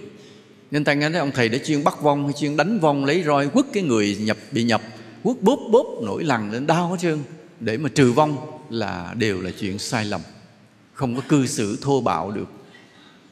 nên 0.75 0.85
ta 0.85 0.95
nghe 0.95 1.09
nói 1.09 1.21
ông 1.21 1.33
thầy 1.35 1.49
đã 1.49 1.59
chuyên 1.65 1.85
bắt 1.85 2.03
vong 2.03 2.25
hay 2.25 2.33
chuyên 2.33 2.57
đánh 2.57 2.81
vong, 2.81 3.05
lấy 3.05 3.23
roi 3.23 3.49
quất 3.49 3.67
cái 3.73 3.83
người 3.83 4.17
nhập, 4.21 4.37
bị 4.53 4.63
nhập, 4.63 4.83
quất 5.23 5.43
bóp 5.43 5.59
bóp 5.71 5.87
nổi 6.03 6.25
lằn 6.25 6.53
lên 6.53 6.67
đau 6.67 6.89
hết 6.89 6.97
trơn. 7.01 7.19
Để 7.61 7.77
mà 7.79 7.89
trừ 7.95 8.13
vong 8.13 8.61
là 8.71 9.15
đều 9.19 9.41
là 9.41 9.51
chuyện 9.61 9.79
sai 9.79 10.05
lầm, 10.05 10.21
không 10.93 11.17
có 11.17 11.23
cư 11.29 11.47
xử 11.47 11.79
thô 11.83 12.01
bạo 12.01 12.31
được. 12.31 12.49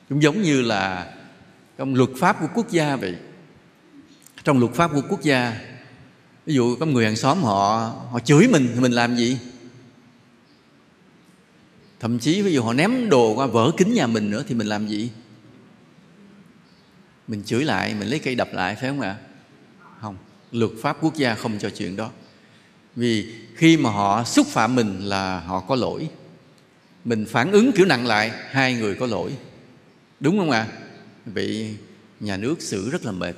Cũng 0.08 0.22
giống 0.22 0.42
như 0.42 0.62
là 0.62 1.12
trong 1.78 1.94
luật 1.94 2.10
pháp 2.16 2.36
của 2.40 2.46
quốc 2.54 2.70
gia 2.70 2.96
vậy. 2.96 3.14
Trong 4.44 4.58
luật 4.58 4.72
pháp 4.72 4.90
của 4.94 5.02
quốc 5.08 5.22
gia, 5.22 5.60
ví 6.46 6.54
dụ 6.54 6.76
có 6.76 6.86
người 6.86 7.04
hàng 7.04 7.16
xóm 7.16 7.42
họ 7.42 7.92
họ 8.10 8.20
chửi 8.20 8.48
mình 8.48 8.68
thì 8.74 8.80
mình 8.80 8.92
làm 8.92 9.16
gì? 9.16 9.38
Thậm 12.00 12.18
chí 12.18 12.42
ví 12.42 12.52
dụ 12.52 12.62
họ 12.62 12.72
ném 12.72 13.08
đồ 13.08 13.34
qua 13.34 13.46
vỡ 13.46 13.70
kính 13.76 13.94
nhà 13.94 14.06
mình 14.06 14.30
nữa 14.30 14.44
thì 14.48 14.54
mình 14.54 14.66
làm 14.66 14.88
gì? 14.88 15.10
Mình 17.32 17.42
chửi 17.46 17.64
lại, 17.64 17.94
mình 17.98 18.08
lấy 18.08 18.18
cây 18.18 18.34
đập 18.34 18.48
lại, 18.52 18.76
phải 18.80 18.88
không 18.90 19.00
ạ? 19.00 19.16
Không, 20.00 20.16
luật 20.52 20.70
pháp 20.82 20.96
quốc 21.00 21.16
gia 21.16 21.34
không 21.34 21.58
cho 21.58 21.70
chuyện 21.70 21.96
đó. 21.96 22.10
Vì 22.96 23.34
khi 23.54 23.76
mà 23.76 23.90
họ 23.90 24.24
xúc 24.24 24.46
phạm 24.46 24.74
mình 24.74 24.98
là 25.00 25.40
họ 25.40 25.60
có 25.60 25.74
lỗi. 25.74 26.08
Mình 27.04 27.26
phản 27.26 27.52
ứng 27.52 27.72
kiểu 27.72 27.86
nặng 27.86 28.06
lại, 28.06 28.32
hai 28.50 28.74
người 28.74 28.94
có 28.94 29.06
lỗi. 29.06 29.32
Đúng 30.20 30.38
không 30.38 30.50
ạ? 30.50 30.66
Bị 31.34 31.66
nhà 32.20 32.36
nước 32.36 32.62
xử 32.62 32.90
rất 32.90 33.04
là 33.04 33.12
mệt. 33.12 33.36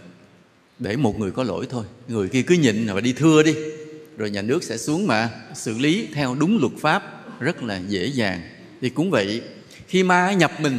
Để 0.79 0.97
một 0.97 1.19
người 1.19 1.31
có 1.31 1.43
lỗi 1.43 1.67
thôi. 1.71 1.85
Người 2.09 2.29
kia 2.29 2.43
cứ 2.43 2.55
nhịn 2.55 2.87
và 2.87 3.01
đi 3.01 3.13
thưa 3.13 3.43
đi. 3.43 3.55
Rồi 4.17 4.31
nhà 4.31 4.43
nước 4.43 4.65
sẽ 4.65 4.77
xuống 4.77 5.07
mà 5.07 5.31
xử 5.55 5.79
lý 5.79 6.09
theo 6.15 6.35
đúng 6.35 6.59
luật 6.61 6.73
pháp 6.81 7.25
rất 7.41 7.63
là 7.63 7.81
dễ 7.89 8.07
dàng. 8.07 8.41
Thì 8.81 8.91
cũng 8.91 9.11
vậy, 9.11 9.43
khi 9.89 10.03
ma 10.03 10.33
nhập 10.33 10.53
mình 10.61 10.79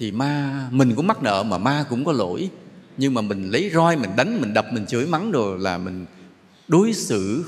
thì 0.00 0.12
ma, 0.12 0.68
mình 0.70 0.94
cũng 0.96 1.06
mắc 1.06 1.22
nợ 1.22 1.42
mà 1.42 1.58
ma 1.58 1.84
cũng 1.88 2.04
có 2.04 2.12
lỗi. 2.12 2.50
Nhưng 2.96 3.14
mà 3.14 3.20
mình 3.20 3.50
lấy 3.50 3.70
roi, 3.74 3.96
mình 3.96 4.10
đánh, 4.16 4.40
mình 4.40 4.54
đập, 4.54 4.66
mình 4.72 4.86
chửi 4.86 5.06
mắng 5.06 5.30
rồi 5.30 5.58
là 5.58 5.78
mình 5.78 6.06
đối 6.68 6.92
xử 6.92 7.44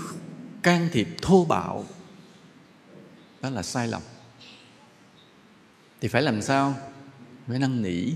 can 0.62 0.88
thiệp 0.92 1.09
thô 1.22 1.44
bạo. 1.44 1.84
Đó 3.42 3.50
là 3.50 3.62
sai 3.62 3.88
lầm. 3.88 4.03
Thì 6.00 6.09
phải 6.09 6.22
làm 6.22 6.42
sao? 6.42 6.74
Phải 7.48 7.59
năn 7.59 7.82
nỉ. 7.82 8.12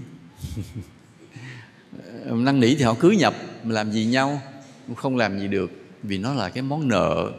Năn 2.25 2.61
nỉ 2.61 2.75
thì 2.75 2.85
họ 2.85 2.95
cứ 3.01 3.11
nhập, 3.11 3.35
làm 3.65 3.93
gì 3.93 4.05
nhau, 4.05 4.41
không 4.97 5.17
làm 5.17 5.39
gì 5.41 5.49
được, 5.49 5.71
vì 6.03 6.19
nó 6.19 6.35
là 6.35 6.49
cái 6.49 6.63
món 6.63 6.89
nợ. 6.89 7.33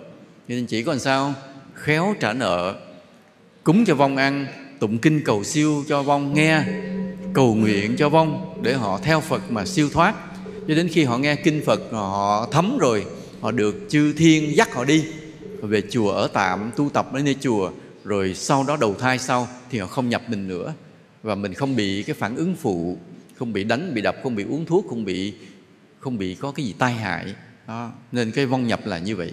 Nên 0.47 0.65
chỉ 0.65 0.83
còn 0.83 0.99
sao? 0.99 1.33
Khéo 1.73 2.15
trả 2.19 2.33
nợ, 2.33 2.75
cúng 3.63 3.85
cho 3.85 3.95
vong 3.95 4.15
ăn 4.15 4.47
tụng 4.79 4.97
kinh 4.97 5.23
cầu 5.23 5.43
siêu 5.43 5.83
cho 5.87 6.03
vong, 6.03 6.33
nghe 6.33 6.63
cầu 7.33 7.55
nguyện 7.55 7.95
cho 7.97 8.09
vong 8.09 8.59
để 8.61 8.73
họ 8.73 8.99
theo 9.03 9.21
phật 9.21 9.51
mà 9.51 9.65
siêu 9.65 9.89
thoát. 9.89 10.15
Cho 10.67 10.75
đến 10.75 10.87
khi 10.87 11.03
họ 11.03 11.17
nghe 11.17 11.35
kinh 11.35 11.61
phật, 11.65 11.81
họ 11.91 12.47
thấm 12.51 12.77
rồi, 12.77 13.05
họ 13.41 13.51
được 13.51 13.75
chư 13.89 14.13
thiên 14.13 14.57
dắt 14.57 14.73
họ 14.73 14.83
đi 14.83 15.05
về 15.61 15.81
chùa 15.89 16.11
ở 16.11 16.27
tạm, 16.27 16.71
tu 16.75 16.89
tập 16.89 17.09
ở 17.13 17.19
nơi 17.19 17.35
chùa, 17.39 17.71
rồi 18.03 18.33
sau 18.33 18.63
đó 18.63 18.77
đầu 18.81 18.93
thai 18.93 19.19
sau 19.19 19.47
thì 19.71 19.79
họ 19.79 19.87
không 19.87 20.09
nhập 20.09 20.21
mình 20.27 20.47
nữa. 20.47 20.73
Và 21.23 21.35
mình 21.35 21.53
không 21.53 21.75
bị 21.75 22.03
cái 22.03 22.15
phản 22.19 22.35
ứng 22.35 22.55
phụ, 22.55 22.97
không 23.35 23.53
bị 23.53 23.63
đánh, 23.63 23.93
bị 23.93 24.01
đập, 24.01 24.15
không 24.23 24.35
bị 24.35 24.43
uống 24.43 24.65
thuốc, 24.65 24.85
không 24.89 25.05
bị 25.05 25.33
không 25.99 26.17
bị 26.17 26.35
có 26.35 26.51
cái 26.51 26.65
gì 26.65 26.73
tai 26.77 26.93
hại. 26.93 27.35
Đó. 27.67 27.91
nên 28.11 28.31
cái 28.31 28.45
vong 28.45 28.67
nhập 28.67 28.79
là 28.85 28.97
như 28.97 29.15
vậy. 29.15 29.31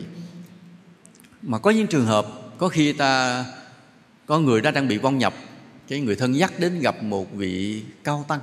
Mà 1.43 1.59
có 1.59 1.71
những 1.71 1.87
trường 1.87 2.07
hợp, 2.07 2.27
có 2.59 2.69
khi 2.69 2.93
ta 2.93 3.45
có 4.27 4.39
người 4.39 4.61
đó 4.61 4.71
đang 4.71 4.89
bị 4.89 4.99
vong 4.99 5.19
nhập. 5.19 5.35
Cái 5.89 6.01
người 6.01 6.17
thân 6.17 6.37
dắt 6.37 6.53
đến 6.59 6.81
gặp 6.81 7.03
một 7.03 7.35
vị 7.35 7.83
cao 8.05 8.25
tăng. 8.29 8.41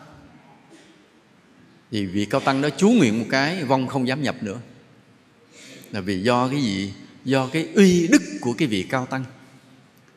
Thì 1.91 2.05
vị 2.05 2.25
cao 2.25 2.41
tăng 2.41 2.61
đó 2.61 2.69
chú 2.77 2.89
nguyện 2.89 3.19
một 3.19 3.25
cái, 3.29 3.63
vong 3.63 3.87
không 3.87 4.07
dám 4.07 4.23
nhập 4.23 4.35
nữa. 4.41 4.59
Là 5.91 6.01
vì 6.01 6.21
do 6.21 6.47
cái 6.47 6.61
gì? 6.61 6.93
Do 7.25 7.47
cái 7.47 7.67
uy 7.75 8.07
đức 8.07 8.21
của 8.41 8.53
cái 8.53 8.67
vị 8.67 8.83
cao 8.83 9.05
tăng. 9.05 9.23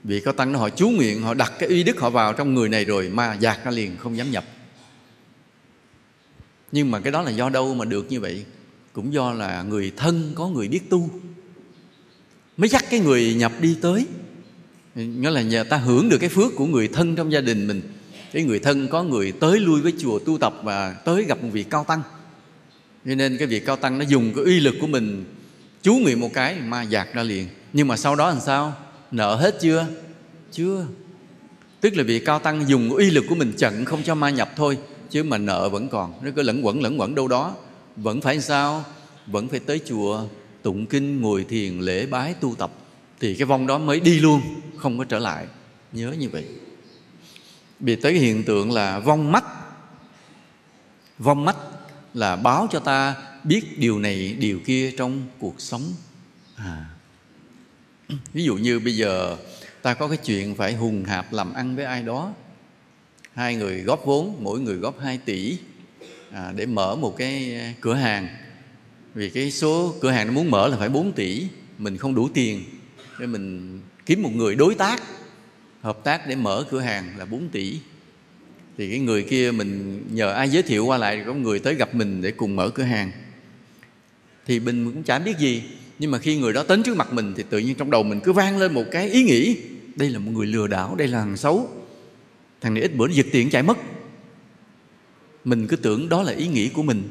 Vị 0.05 0.21
cao 0.25 0.35
tăng 0.35 0.53
đó 0.53 0.59
họ 0.59 0.71
chú 0.71 0.89
nguyện, 0.89 1.23
họ 1.23 1.35
đặt 1.35 1.53
cái 1.59 1.69
uy 1.69 1.83
đức 1.83 2.01
họ 2.01 2.11
vào 2.11 2.33
trong 2.33 2.55
người 2.55 2.69
này 2.69 2.85
rồi 2.85 3.09
ma 3.09 3.35
dạt 3.35 3.65
ra 3.65 3.71
liền 3.71 3.97
không 3.97 4.17
dám 4.17 4.31
nhập. 4.31 4.45
Nhưng 6.73 6.91
mà 6.91 7.01
cái 7.01 7.13
đó 7.13 7.23
là 7.23 7.31
do 7.31 7.49
đâu 7.49 7.75
mà 7.75 7.85
được 7.85 8.07
như 8.11 8.21
vậy? 8.21 8.45
Cũng 8.93 9.13
do 9.13 9.33
là 9.33 9.63
người 9.63 9.93
thân 9.97 10.33
có 10.35 10.49
người 10.49 10.69
biết 10.69 10.91
tu, 10.91 11.11
mới 12.57 12.69
dắt 12.69 12.85
cái 12.91 13.01
người 13.01 13.35
nhập 13.35 13.53
đi 13.61 13.77
tới 13.83 14.07
nghĩa 14.95 15.31
là 15.31 15.43
nhà 15.43 15.65
ta 15.65 15.77
hưởng 15.77 16.09
được 16.09 16.19
cái 16.19 16.29
phước 16.29 16.55
của 16.57 16.67
người 16.67 16.89
thân 16.89 17.17
trong 17.17 17.33
gia 17.33 17.41
đình 17.41 17.67
mình. 17.67 17.83
Cái 18.33 18.43
người 18.43 18.59
thân 18.59 18.89
có 18.89 19.03
người 19.03 19.33
tới 19.33 19.61
lui 19.61 19.81
với 19.81 19.93
chùa 19.99 20.19
tu 20.19 20.39
tập 20.39 20.55
và 20.63 20.93
tới 20.93 21.25
gặp 21.25 21.43
một 21.43 21.49
vị 21.53 21.63
cao 21.63 21.85
tăng. 21.85 22.03
Cho 23.07 23.15
nên 23.15 23.37
cái 23.37 23.47
vị 23.47 23.61
cao 23.61 23.77
tăng 23.77 23.99
nó 23.99 24.05
dùng 24.09 24.33
cái 24.35 24.45
uy 24.45 24.61
lực 24.61 24.75
của 24.81 24.87
mình 24.87 25.25
chú 25.83 25.95
nguyện 25.95 26.21
một 26.21 26.31
cái 26.35 26.55
ma 26.61 26.83
dạt 26.83 27.09
ra 27.15 27.23
liền. 27.23 27.47
Nhưng 27.73 27.89
mà 27.89 27.97
sau 27.97 28.17
đó 28.17 28.29
làm 28.29 28.41
sao? 28.41 28.77
Nợ 29.11 29.35
hết 29.37 29.61
chưa? 29.61 29.87
Chưa. 30.53 30.87
Tức 31.81 31.97
là 31.97 32.03
vị 32.03 32.19
cao 32.19 32.39
tăng 32.39 32.69
dùng 32.69 32.91
uy 32.91 33.11
lực 33.11 33.25
của 33.29 33.35
mình 33.35 33.53
chặn 33.57 33.85
không 33.85 34.03
cho 34.03 34.15
ma 34.15 34.31
nhập 34.31 34.51
thôi, 34.57 34.79
chứ 35.11 35.23
mà 35.23 35.39
nợ 35.39 35.69
vẫn 35.69 35.89
còn. 35.89 36.13
Nó 36.23 36.31
cứ 36.37 36.43
lẫn 36.43 36.67
quẩn 36.67 36.83
lẫn 36.83 37.01
quẩn 37.01 37.15
đâu 37.15 37.29
đó. 37.29 37.55
Vẫn 37.97 38.21
phải 38.21 38.41
sao? 38.41 38.85
Vẫn 39.27 39.49
phải 39.49 39.61
tới 39.61 39.81
chùa 39.85 40.23
tụng 40.63 40.87
kinh, 40.87 41.21
ngồi 41.21 41.45
thiền, 41.45 41.79
lễ 41.79 42.07
bái 42.07 42.35
tu 42.35 42.55
tập 42.55 42.73
thì 43.25 43.35
cái 43.35 43.47
vong 43.47 43.67
đó 43.67 43.79
mới 43.79 44.01
đi 44.01 44.21
luôn 44.21 44.41
không 44.77 44.99
có 44.99 45.05
trở 45.05 45.19
lại. 45.19 45.47
Nhớ 45.93 46.15
như 46.19 46.29
vậy. 46.29 46.45
Vì 47.81 47.97
tới 47.97 48.13
cái 48.13 48.23
hiện 48.23 48.45
tượng 48.45 48.73
là 48.73 48.99
vong 48.99 49.33
mắt 49.33 49.45
vong 51.19 51.45
mắt 51.45 51.57
là 52.15 52.37
báo 52.37 52.69
cho 52.71 52.81
ta 52.81 53.17
biết 53.45 53.79
điều 53.79 53.99
này 53.99 54.37
điều 54.39 54.61
kia 54.67 54.91
trong 54.99 55.23
cuộc 55.39 55.61
sống. 55.61 55.83
À. 56.57 56.87
ví 58.33 58.45
dụ 58.45 58.57
như 58.57 58.81
bây 58.81 58.97
giờ 58.97 59.37
ta 59.83 59.95
có 59.95 60.09
cái 60.09 60.17
chuyện 60.17 60.55
phải 60.55 60.75
hùng 60.75 61.05
hạp 61.05 61.33
làm 61.33 61.53
ăn 61.53 61.77
với 61.77 61.85
ai 61.85 62.03
đó. 62.03 62.33
Hai 63.35 63.55
người 63.55 63.81
góp 63.81 64.05
vốn 64.05 64.37
mỗi 64.41 64.61
người 64.61 64.77
góp 64.77 65.01
2 65.01 65.19
tỷ 65.19 65.59
à, 66.33 66.53
để 66.57 66.67
mở 66.67 66.97
một 66.97 67.15
cái 67.17 67.55
à, 67.55 67.75
cửa 67.81 67.95
hàng. 67.95 68.29
Vì 69.15 69.31
cái 69.31 69.51
số 69.51 69.95
cửa 70.01 70.11
hàng 70.11 70.27
nó 70.27 70.33
muốn 70.33 70.51
mở 70.51 70.69
là 70.69 70.77
phải 70.77 70.89
4 70.89 71.13
tỷ 71.13 71.47
mình 71.79 71.97
không 71.97 72.15
đủ 72.15 72.29
tiền 72.35 72.65
để 73.19 73.27
mình 73.27 73.81
kiếm 74.07 74.23
một 74.23 74.31
người 74.35 74.55
đối 74.55 74.75
tác, 74.75 75.03
hợp 75.83 76.05
tác 76.05 76.29
để 76.29 76.37
mở 76.37 76.65
cửa 76.71 76.81
hàng 76.81 77.19
là 77.19 77.25
4 77.25 77.49
tỷ. 77.49 77.79
Thì 78.79 78.91
cái 78.91 78.99
người 78.99 79.23
kia 79.23 79.51
mình 79.51 80.03
nhờ 80.11 80.31
ai 80.31 80.49
giới 80.49 80.63
thiệu 80.63 80.87
qua 80.87 80.99
lại 80.99 81.23
có 81.27 81.35
người 81.35 81.59
tới 81.59 81.75
gặp 81.75 81.95
mình 81.95 82.23
để 82.23 82.31
cùng 82.31 82.57
mở 82.57 82.71
cửa 82.71 82.83
hàng. 82.83 83.11
Thì 84.47 84.61
mình 84.61 84.93
cũng 84.93 85.03
chả 85.03 85.19
biết 85.19 85.39
gì, 85.39 85.63
nhưng 85.99 86.11
mà 86.11 86.19
khi 86.19 86.37
người 86.37 86.53
đó 86.53 86.65
đến 86.69 86.83
trước 86.83 86.97
mặt 86.97 87.13
mình 87.13 87.35
thì 87.37 87.45
tự 87.51 87.59
nhiên 87.59 87.75
trong 87.75 87.91
đầu 87.91 88.03
mình 88.03 88.21
cứ 88.21 88.33
vang 88.33 88.59
lên 88.59 88.75
một 88.75 88.85
cái 88.91 89.11
ý 89.11 89.23
nghĩ. 89.23 89.57
Đây 89.97 90.11
là 90.11 90.19
một 90.19 90.31
người 90.35 90.47
lừa 90.47 90.67
đảo, 90.67 90.95
đây 90.95 91.09
là 91.09 91.19
thằng 91.21 91.37
xấu. 91.37 91.69
Thằng 92.61 92.75
này 92.75 92.83
ít 92.83 92.97
bữa 92.97 93.09
giật 93.09 93.27
tiền 93.33 93.51
chạy 93.51 93.63
mất. 93.63 93.79
Mình 95.45 95.67
cứ 95.67 95.77
tưởng 95.77 96.09
đó 96.09 96.23
là 96.23 96.33
ý 96.33 96.47
nghĩ 96.47 96.69
của 96.69 96.83
mình. 96.83 97.03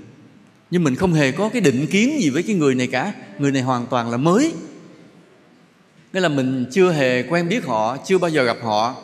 Nhưng 0.72 0.84
mình 0.84 0.96
không 0.96 1.14
hề 1.14 1.32
có 1.32 1.50
cái 1.50 1.62
định 1.62 1.86
kiến 1.88 2.22
gì 2.22 2.30
với 2.30 2.44
cái 2.44 2.56
người 2.56 2.76
này 2.76 2.88
cả. 2.88 3.14
Người 3.40 3.52
này 3.52 3.62
hoàn 3.62 3.88
toàn 3.88 4.12
là 4.12 4.18
mới 4.18 4.54
nghĩa 6.14 6.20
là 6.20 6.30
mình 6.30 6.66
chưa 6.72 6.92
hề 6.92 7.24
quen 7.24 7.50
biết 7.50 7.66
họ, 7.66 7.98
chưa 7.98 8.18
bao 8.18 8.32
giờ 8.32 8.44
gặp 8.44 8.58
họ. 8.64 8.96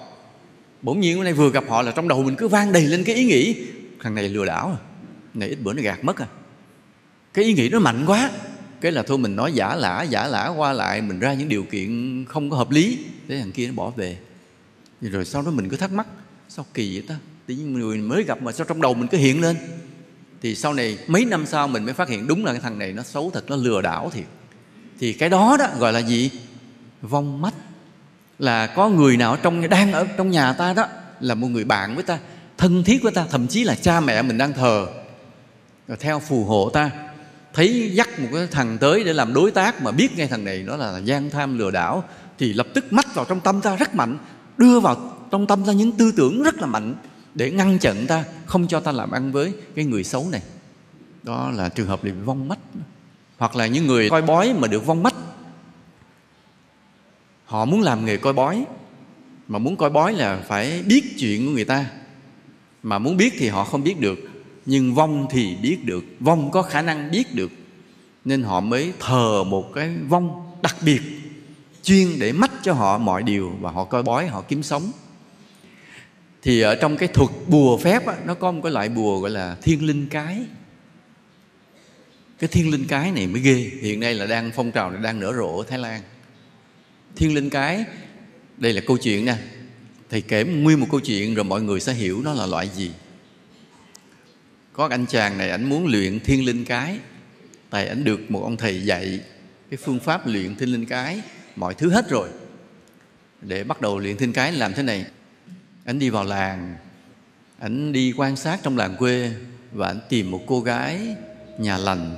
Bỗng 0.82 1.00
nhiên 1.00 1.16
hôm 1.16 1.24
nay 1.24 1.34
vừa 1.34 1.52
gặp 1.52 1.64
họ 1.68 1.82
là 1.82 1.92
trong 1.92 2.08
đầu 2.08 2.24
mình 2.24 2.36
cứ 2.36 2.48
vang 2.48 2.72
đầy 2.72 2.84
lên 2.84 3.04
cái 3.04 3.16
ý 3.16 3.26
nghĩ, 3.26 3.56
thằng 4.04 4.16
này 4.16 4.30
lừa 4.30 4.46
đảo 4.46 4.68
à 4.68 4.80
này 5.34 5.50
ít 5.50 5.56
bữa 5.64 5.74
nó 5.74 5.82
gạt 5.82 6.04
mất 6.04 6.18
à. 6.18 6.28
Cái 7.34 7.46
ý 7.46 7.54
nghĩ 7.54 7.70
nó 7.70 7.80
mạnh 7.80 8.04
quá. 8.08 8.32
Cái 8.82 8.92
là 8.92 9.04
thôi 9.04 9.18
mình 9.18 9.36
nói 9.36 9.52
giả 9.54 9.76
lả 9.76 10.04
giả 10.04 10.28
lả 10.28 10.48
qua 10.48 10.74
lại, 10.74 11.02
mình 11.02 11.20
ra 11.20 11.34
những 11.34 11.50
điều 11.50 11.64
kiện 11.64 12.26
không 12.30 12.50
có 12.50 12.58
hợp 12.58 12.72
lý. 12.72 12.98
Để 13.28 13.40
thằng 13.40 13.52
kia 13.52 13.68
nó 13.68 13.74
bỏ 13.74 13.90
về. 13.90 14.18
Rồi 15.02 15.26
sau 15.26 15.42
đó 15.42 15.52
mình 15.52 15.70
cứ 15.70 15.78
thắc 15.78 15.92
mắc, 15.92 16.08
sao 16.50 16.66
kỳ 16.74 16.94
vậy 16.94 17.04
ta? 17.08 17.16
Tự 17.46 17.54
nhiên 17.54 17.74
người 17.74 17.98
mới 17.98 18.24
gặp 18.24 18.42
mà 18.42 18.52
sao 18.52 18.66
trong 18.70 18.82
đầu 18.82 18.94
mình 18.94 19.08
cứ 19.08 19.18
hiện 19.18 19.42
lên? 19.42 19.56
Thì 20.42 20.56
sau 20.56 20.74
này 20.74 20.98
mấy 21.08 21.26
năm 21.26 21.46
sau 21.46 21.68
mình 21.68 21.86
mới 21.86 21.94
phát 21.94 22.10
hiện 22.10 22.28
đúng 22.28 22.46
là 22.46 22.52
cái 22.52 22.62
thằng 22.62 22.80
này 22.80 22.94
nó 22.94 23.04
xấu 23.04 23.32
thật, 23.34 23.50
nó 23.50 23.56
lừa 23.56 23.82
đảo 23.82 24.10
thiệt. 24.14 24.26
Thì 25.00 25.14
cái 25.14 25.30
đó 25.30 25.56
đó 25.60 25.68
gọi 25.80 25.94
là 25.94 26.00
gì? 26.00 26.32
Vong 27.02 27.42
mắt 27.42 27.54
là 28.40 28.68
có 28.68 28.90
người 28.90 29.18
nào 29.18 29.38
trong, 29.38 29.70
đang 29.70 29.94
ở 29.94 30.08
trong 30.18 30.32
nhà 30.32 30.54
ta 30.54 30.74
đó, 30.74 30.88
là 31.20 31.36
một 31.36 31.48
người 31.48 31.64
bạn 31.64 31.96
với 31.96 32.04
ta, 32.04 32.20
thân 32.58 32.84
thiết 32.84 33.04
với 33.04 33.12
ta, 33.12 33.26
thậm 33.32 33.48
chí 33.48 33.64
là 33.64 33.76
cha 33.76 34.00
mẹ 34.00 34.22
mình 34.22 34.38
đang 34.38 34.54
thờ. 34.54 34.88
Rồi 35.88 35.98
theo 36.00 36.20
phù 36.20 36.46
hộ 36.46 36.70
ta, 36.70 36.92
thấy 37.54 37.92
dắt 37.94 38.20
một 38.20 38.28
cái 38.34 38.48
thằng 38.52 38.78
tới 38.78 39.04
để 39.04 39.14
làm 39.14 39.34
đối 39.34 39.52
tác 39.52 39.82
mà 39.82 39.92
biết 39.92 40.18
ngay 40.18 40.28
thằng 40.28 40.44
này 40.46 40.64
nó 40.64 40.76
là 40.76 40.98
gian 40.98 41.30
tham 41.30 41.58
lừa 41.58 41.72
đảo, 41.72 42.04
thì 42.38 42.54
lập 42.54 42.68
tức 42.74 42.94
mắt 42.94 43.16
vào 43.16 43.26
trong 43.26 43.40
tâm 43.40 43.62
ta 43.62 43.76
rất 43.76 43.96
mạnh, 43.96 44.18
đưa 44.58 44.80
vào 44.80 45.14
trong 45.32 45.48
tâm 45.48 45.66
ta 45.66 45.74
những 45.74 45.92
tư 45.92 46.12
tưởng 46.18 46.44
rất 46.44 46.58
là 46.58 46.68
mạnh 46.68 46.96
để 47.36 47.52
ngăn 47.52 47.80
chặn 47.80 48.08
ta, 48.08 48.24
không 48.46 48.68
cho 48.68 48.80
ta 48.80 48.92
làm 48.92 49.12
ăn 49.12 49.32
với 49.32 49.54
cái 49.76 49.86
người 49.86 50.04
xấu 50.04 50.28
này. 50.32 50.42
Đó 51.24 51.52
là 51.56 51.70
trường 51.70 51.88
hợp 51.88 52.04
bị 52.04 52.12
vong 52.12 52.48
mắt 52.48 52.60
hoặc 53.38 53.56
là 53.56 53.68
những 53.68 53.88
người 53.88 54.10
coi 54.10 54.22
bói 54.22 54.54
mà 54.54 54.68
được 54.68 54.86
vong 54.86 55.04
mắt 55.04 55.14
họ 57.50 57.66
muốn 57.66 57.82
làm 57.82 58.06
nghề 58.06 58.18
coi 58.18 58.34
bói. 58.34 58.66
Mà 59.48 59.60
muốn 59.60 59.76
coi 59.76 59.90
bói 59.90 60.14
là 60.14 60.44
phải 60.48 60.84
biết 60.86 61.04
chuyện 61.20 61.46
của 61.46 61.52
người 61.52 61.66
ta. 61.66 61.86
Mà 62.84 63.00
muốn 63.00 63.18
biết 63.18 63.34
thì 63.38 63.48
họ 63.48 63.64
không 63.64 63.84
biết 63.84 64.00
được. 64.00 64.20
Nhưng 64.66 64.94
vong 64.94 65.28
thì 65.32 65.56
biết 65.56 65.86
được. 65.86 66.04
Vong 66.20 66.52
có 66.52 66.62
khả 66.62 66.82
năng 66.82 67.12
biết 67.12 67.36
được. 67.36 67.52
Nên 68.26 68.44
họ 68.44 68.60
mới 68.60 68.94
thờ 69.00 69.44
một 69.44 69.74
cái 69.74 69.90
vong 70.10 70.56
đặc 70.62 70.76
biệt 70.82 71.02
chuyên 71.84 72.20
để 72.20 72.32
mách 72.32 72.52
cho 72.64 72.74
họ 72.74 72.98
mọi 72.98 73.24
điều 73.24 73.52
và 73.62 73.72
họ 73.72 73.84
coi 73.84 74.04
bói 74.04 74.28
họ 74.28 74.42
kiếm 74.42 74.64
sống. 74.64 74.92
Thì 76.42 76.62
ở 76.62 76.76
trong 76.76 76.98
cái 76.98 77.08
thuật 77.08 77.30
bùa 77.48 77.78
phép 77.78 78.06
á, 78.06 78.16
nó 78.26 78.34
có 78.34 78.52
một 78.52 78.60
cái 78.64 78.72
loại 78.72 78.90
bùa 78.90 79.20
gọi 79.20 79.32
là 79.32 79.58
thiên 79.62 79.86
linh 79.86 80.08
cái. 80.10 80.44
Cái 82.40 82.48
thiên 82.48 82.72
linh 82.72 82.86
cái 82.88 83.12
này 83.12 83.28
mới 83.28 83.42
ghê. 83.42 83.72
Hiện 83.82 84.00
nay 84.00 84.14
là 84.14 84.26
đang 84.26 84.52
phong 84.56 84.72
trào 84.72 84.92
này 84.92 85.02
đang 85.02 85.20
nở 85.20 85.34
rộ 85.34 85.58
ở 85.58 85.64
thái 85.70 85.80
lan 85.80 86.02
thiên 87.16 87.36
linh 87.36 87.50
cái. 87.50 87.86
Đây 88.58 88.74
là 88.74 88.82
câu 88.88 88.98
chuyện 88.98 89.26
nè. 89.26 89.36
Thầy 90.10 90.22
kể 90.22 90.44
nguyên 90.44 90.80
một 90.80 90.88
câu 90.92 91.00
chuyện 91.00 91.36
rồi 91.36 91.44
mọi 91.44 91.62
người 91.62 91.80
sẽ 91.80 91.94
hiểu 91.94 92.22
nó 92.22 92.34
là 92.34 92.46
loại 92.46 92.70
gì. 92.76 92.92
Có 94.74 94.88
anh 94.92 95.06
chàng 95.06 95.38
này, 95.38 95.50
ảnh 95.50 95.70
muốn 95.70 95.88
luyện 95.88 96.20
thiên 96.20 96.46
linh 96.46 96.66
cái. 96.66 97.00
Tại 97.70 97.88
ảnh 97.88 98.04
được 98.04 98.32
một 98.32 98.44
ông 98.44 98.58
thầy 98.58 98.86
dạy 98.86 99.20
cái 99.70 99.78
phương 99.78 100.00
pháp 100.00 100.28
luyện 100.28 100.56
thiên 100.56 100.72
linh 100.72 100.86
cái, 100.86 101.22
mọi 101.56 101.74
thứ 101.74 101.90
hết 101.90 102.10
rồi. 102.10 102.30
Để 103.42 103.64
bắt 103.64 103.82
đầu 103.82 104.00
luyện 104.00 104.18
thiên 104.18 104.34
cái 104.34 104.52
làm 104.52 104.74
thế 104.74 104.84
này. 104.84 105.06
Ảnh 105.86 106.00
đi 106.00 106.10
vào 106.10 106.24
làng, 106.24 106.76
ảnh 107.60 107.94
đi 107.94 108.14
quan 108.18 108.36
sát 108.36 108.60
trong 108.64 108.78
làng 108.78 108.96
quê 109.00 109.32
và 109.72 109.88
ảnh 109.88 110.00
tìm 110.10 110.32
một 110.32 110.44
cô 110.48 110.62
gái 110.62 111.16
nhà 111.58 111.78
lành, 111.78 112.16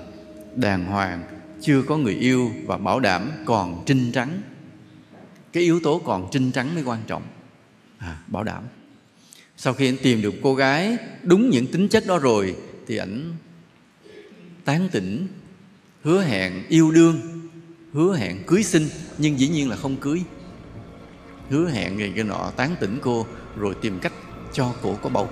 đàng 0.56 0.86
hoàng, 0.86 1.24
chưa 1.62 1.82
có 1.82 1.98
người 1.98 2.14
yêu 2.14 2.52
và 2.66 2.78
bảo 2.78 3.00
đảm 3.00 3.32
còn 3.46 3.84
trinh 3.86 4.12
trắng 4.12 4.42
cái 5.54 5.64
yếu 5.64 5.80
tố 5.80 6.02
còn 6.06 6.28
trinh 6.32 6.52
trắng 6.52 6.74
mới 6.76 6.84
quan 6.84 7.00
trọng. 7.08 7.24
À, 7.98 8.18
bảo 8.28 8.44
đảm. 8.44 8.64
Sau 9.58 9.74
khi 9.74 9.90
anh 9.90 9.98
tìm 10.04 10.22
được 10.22 10.34
cô 10.44 10.56
gái 10.56 10.98
đúng 11.24 11.50
những 11.50 11.68
tính 11.68 11.88
chất 11.88 12.08
đó 12.08 12.18
rồi 12.18 12.56
thì 12.88 12.98
ảnh 12.98 13.34
tán 14.66 14.90
tỉnh 14.92 15.28
hứa 16.04 16.22
hẹn 16.22 16.64
yêu 16.70 16.92
đương 16.92 17.20
hứa 17.94 18.16
hẹn 18.16 18.44
cưới 18.48 18.64
sinh 18.64 18.90
nhưng 19.18 19.40
dĩ 19.40 19.48
nhiên 19.48 19.70
là 19.70 19.76
không 19.76 19.96
cưới. 19.96 20.22
Hứa 21.50 21.70
hẹn 21.70 21.98
người 21.98 22.12
cái 22.16 22.24
nọ 22.24 22.52
tán 22.56 22.76
tỉnh 22.80 23.00
cô 23.02 23.28
rồi 23.56 23.76
tìm 23.82 24.00
cách 24.00 24.14
cho 24.54 24.74
cổ 24.82 24.98
có 25.02 25.10
bầu. 25.10 25.30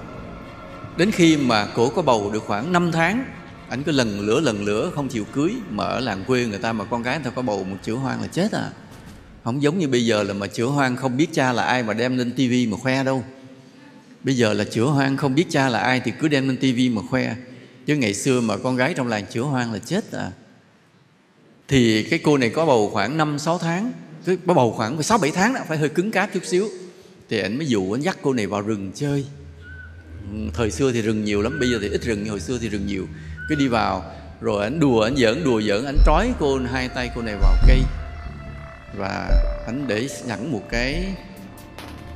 Đến 0.98 1.12
khi 1.12 1.38
mà 1.38 1.68
cổ 1.76 1.90
có 1.90 2.02
bầu 2.02 2.32
được 2.34 2.44
khoảng 2.48 2.72
5 2.72 2.92
tháng 2.92 3.26
ảnh 3.70 3.84
cứ 3.84 3.92
lần 3.92 4.20
lửa 4.20 4.40
lần 4.40 4.64
lửa 4.64 4.92
không 4.96 5.08
chịu 5.08 5.26
cưới 5.34 5.54
mà 5.70 5.84
ở 5.84 6.00
làng 6.00 6.24
quê 6.28 6.46
người 6.46 6.60
ta 6.60 6.74
mà 6.74 6.86
con 6.86 7.04
gái 7.04 7.16
người 7.16 7.24
ta 7.24 7.30
có 7.30 7.42
bầu 7.42 7.64
một 7.64 7.78
chữ 7.84 7.96
hoang 7.96 8.22
là 8.22 8.28
chết 8.28 8.52
à 8.52 8.72
không 9.50 9.64
giống 9.64 9.80
như 9.80 9.88
bây 9.88 10.06
giờ 10.06 10.24
là 10.24 10.34
mà 10.34 10.48
chữa 10.48 10.66
hoang 10.66 10.96
không 10.96 11.18
biết 11.18 11.28
cha 11.34 11.54
là 11.54 11.64
ai 11.64 11.84
mà 11.84 11.94
đem 11.94 12.18
lên 12.18 12.32
tivi 12.32 12.68
mà 12.68 12.78
khoe 12.78 13.04
đâu. 13.04 13.24
Bây 14.24 14.36
giờ 14.36 14.54
là 14.54 14.64
chữa 14.64 14.84
hoang 14.84 15.18
không 15.18 15.36
biết 15.36 15.46
cha 15.50 15.70
là 15.70 15.80
ai 15.80 16.02
thì 16.06 16.12
cứ 16.20 16.28
đem 16.28 16.48
lên 16.48 16.58
tivi 16.58 16.90
mà 16.90 17.02
khoe. 17.10 17.36
Chứ 17.86 17.96
ngày 17.96 18.14
xưa 18.14 18.42
mà 18.42 18.58
con 18.58 18.76
gái 18.76 18.94
trong 18.94 19.08
làng 19.08 19.26
chữa 19.26 19.42
hoang 19.42 19.74
là 19.74 19.80
chết 19.80 20.12
à. 20.12 20.32
Thì 21.68 22.04
cái 22.04 22.20
cô 22.24 22.38
này 22.38 22.50
có 22.50 22.66
bầu 22.66 22.90
khoảng 22.94 23.18
5 23.18 23.40
6 23.40 23.58
tháng. 23.58 23.92
Cứ 24.26 24.38
có 24.48 24.54
bầu 24.54 24.74
khoảng 24.78 25.04
6 25.04 25.18
7 25.18 25.32
tháng 25.32 25.54
đó, 25.54 25.62
phải 25.68 25.78
hơi 25.78 25.90
cứng 25.90 26.12
cáp 26.12 26.34
chút 26.34 26.46
xíu. 26.46 26.68
Thì 27.30 27.40
anh 27.40 27.58
mới 27.58 27.68
dụ 27.68 27.96
anh 27.96 28.02
dắt 28.02 28.18
cô 28.22 28.34
này 28.34 28.48
vào 28.48 28.62
rừng 28.62 28.92
chơi. 28.96 29.26
Ừ, 30.32 30.38
thời 30.54 30.72
xưa 30.72 30.92
thì 30.92 31.02
rừng 31.02 31.24
nhiều 31.24 31.42
lắm, 31.42 31.60
bây 31.60 31.70
giờ 31.70 31.80
thì 31.82 31.90
ít 31.90 32.02
rừng, 32.02 32.26
hồi 32.26 32.40
xưa 32.40 32.58
thì 32.62 32.70
rừng 32.70 32.88
nhiều. 32.88 33.08
Cứ 33.50 33.56
đi 33.56 33.68
vào, 33.68 34.06
rồi 34.42 34.64
anh 34.64 34.80
đùa 34.80 35.02
anh 35.02 35.18
giỡn, 35.18 35.44
đùa 35.44 35.62
giỡn 35.62 35.86
anh 35.86 35.98
trói 36.06 36.34
cô, 36.40 36.60
hai 36.72 36.90
tay 36.90 37.10
cô 37.16 37.22
này 37.22 37.36
vào 37.42 37.56
cây 37.68 37.80
và 39.00 39.30
anh 39.66 39.88
để 39.88 40.08
sẵn 40.08 40.52
một 40.52 40.62
cái 40.70 41.16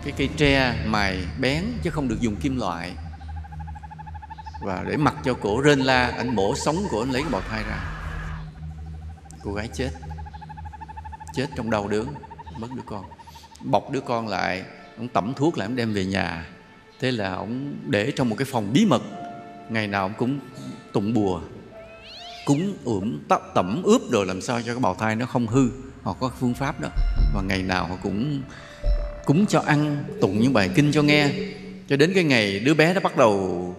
cái 0.03 0.13
cây 0.17 0.29
tre 0.38 0.75
mài 0.86 1.17
bén 1.39 1.63
chứ 1.84 1.89
không 1.89 2.07
được 2.07 2.17
dùng 2.19 2.36
kim 2.36 2.59
loại. 2.59 2.91
Và 4.61 4.84
để 4.88 4.97
mặc 4.97 5.15
cho 5.23 5.34
cổ 5.34 5.61
rên 5.61 5.79
la 5.79 6.07
anh 6.07 6.36
mổ 6.36 6.55
sống 6.55 6.77
của 6.91 7.01
anh 7.01 7.11
lấy 7.11 7.21
cái 7.21 7.31
bào 7.31 7.41
thai 7.41 7.63
ra. 7.63 7.79
Cô 9.43 9.53
gái 9.53 9.69
chết. 9.73 9.89
Chết 11.34 11.47
trong 11.55 11.69
đau 11.69 11.88
đớn, 11.88 12.07
mất 12.57 12.67
đứa 12.75 12.81
con. 12.86 13.05
Bọc 13.61 13.91
đứa 13.91 14.01
con 14.01 14.27
lại, 14.27 14.63
ông 14.97 15.07
tẩm 15.07 15.34
thuốc 15.36 15.57
lại 15.57 15.67
ông 15.67 15.75
đem 15.75 15.93
về 15.93 16.05
nhà. 16.05 16.45
Thế 16.99 17.11
là 17.11 17.34
ông 17.34 17.75
để 17.88 18.11
trong 18.15 18.29
một 18.29 18.36
cái 18.39 18.45
phòng 18.51 18.73
bí 18.73 18.86
mật. 18.86 19.01
Ngày 19.69 19.88
nào 19.88 20.01
ông 20.01 20.13
cũng 20.17 20.39
tụng 20.93 21.13
bùa, 21.13 21.41
cúng 22.45 22.73
ủm 22.84 23.19
tắp 23.29 23.41
tẩm, 23.55 23.81
ướp 23.84 24.01
rồi 24.11 24.25
làm 24.25 24.41
sao 24.41 24.61
cho 24.61 24.73
cái 24.73 24.79
bào 24.79 24.95
thai 24.95 25.15
nó 25.15 25.25
không 25.25 25.47
hư 25.47 25.69
họ 26.04 26.14
có 26.14 26.32
phương 26.39 26.54
pháp 26.54 26.82
đó. 26.82 26.89
Và 27.34 27.41
ngày 27.41 27.64
nào 27.64 27.88
họ 27.88 27.95
cũng 28.04 28.41
cúng 29.26 29.45
cho 29.45 29.60
ăn 29.60 30.04
tụng 30.22 30.39
những 30.39 30.54
bài 30.54 30.70
kinh 30.76 30.91
cho 30.91 31.01
nghe. 31.01 31.30
Cho 31.89 31.97
đến 31.97 32.12
cái 32.16 32.24
ngày 32.24 32.60
đứa 32.60 32.74
bé 32.74 32.93
nó 32.93 32.99
bắt 32.99 33.18
đầu 33.18 33.76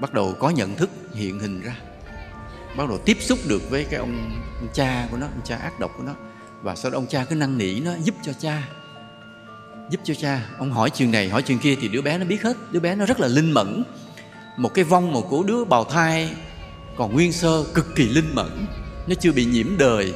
bắt 0.00 0.12
đầu 0.12 0.34
có 0.38 0.50
nhận 0.50 0.74
thức 0.74 0.90
hiện 1.14 1.40
hình 1.40 1.62
ra. 1.62 1.76
Bắt 2.76 2.88
đầu 2.88 2.98
tiếp 2.98 3.16
xúc 3.20 3.38
được 3.48 3.70
với 3.70 3.84
cái 3.84 3.98
ông, 3.98 4.40
ông 4.60 4.68
cha 4.74 5.08
của 5.10 5.16
nó 5.16 5.26
ông 5.26 5.40
cha 5.44 5.56
ác 5.56 5.80
độc 5.80 5.90
của 5.96 6.02
nó. 6.02 6.14
Và 6.62 6.74
sau 6.74 6.90
đó 6.90 6.98
ông 6.98 7.06
cha 7.06 7.24
cứ 7.24 7.34
năn 7.34 7.58
nỉ 7.58 7.80
nó 7.80 7.92
giúp 8.04 8.14
cho 8.22 8.32
cha 8.32 8.68
giúp 9.90 10.00
cho 10.04 10.14
cha. 10.14 10.50
Ông 10.58 10.72
hỏi 10.72 10.90
chuyện 10.90 11.10
này 11.10 11.28
hỏi 11.28 11.42
chuyện 11.42 11.58
kia 11.58 11.76
thì 11.80 11.88
đứa 11.88 12.02
bé 12.02 12.18
nó 12.18 12.24
biết 12.24 12.42
hết. 12.42 12.56
Đứa 12.70 12.80
bé 12.80 12.94
nó 12.94 13.06
rất 13.06 13.20
là 13.20 13.28
linh 13.28 13.52
mẫn. 13.52 13.82
Một 14.56 14.74
cái 14.74 14.84
vong 14.84 15.12
một 15.12 15.26
của 15.30 15.42
đứa 15.42 15.64
bào 15.64 15.84
thai 15.84 16.30
còn 16.96 17.12
nguyên 17.12 17.32
sơ 17.32 17.64
cực 17.74 17.94
kỳ 17.96 18.08
linh 18.08 18.34
mẫn 18.34 18.66
nó 19.08 19.14
chưa 19.14 19.32
bị 19.32 19.44
nhiễm 19.44 19.78
đời. 19.78 20.12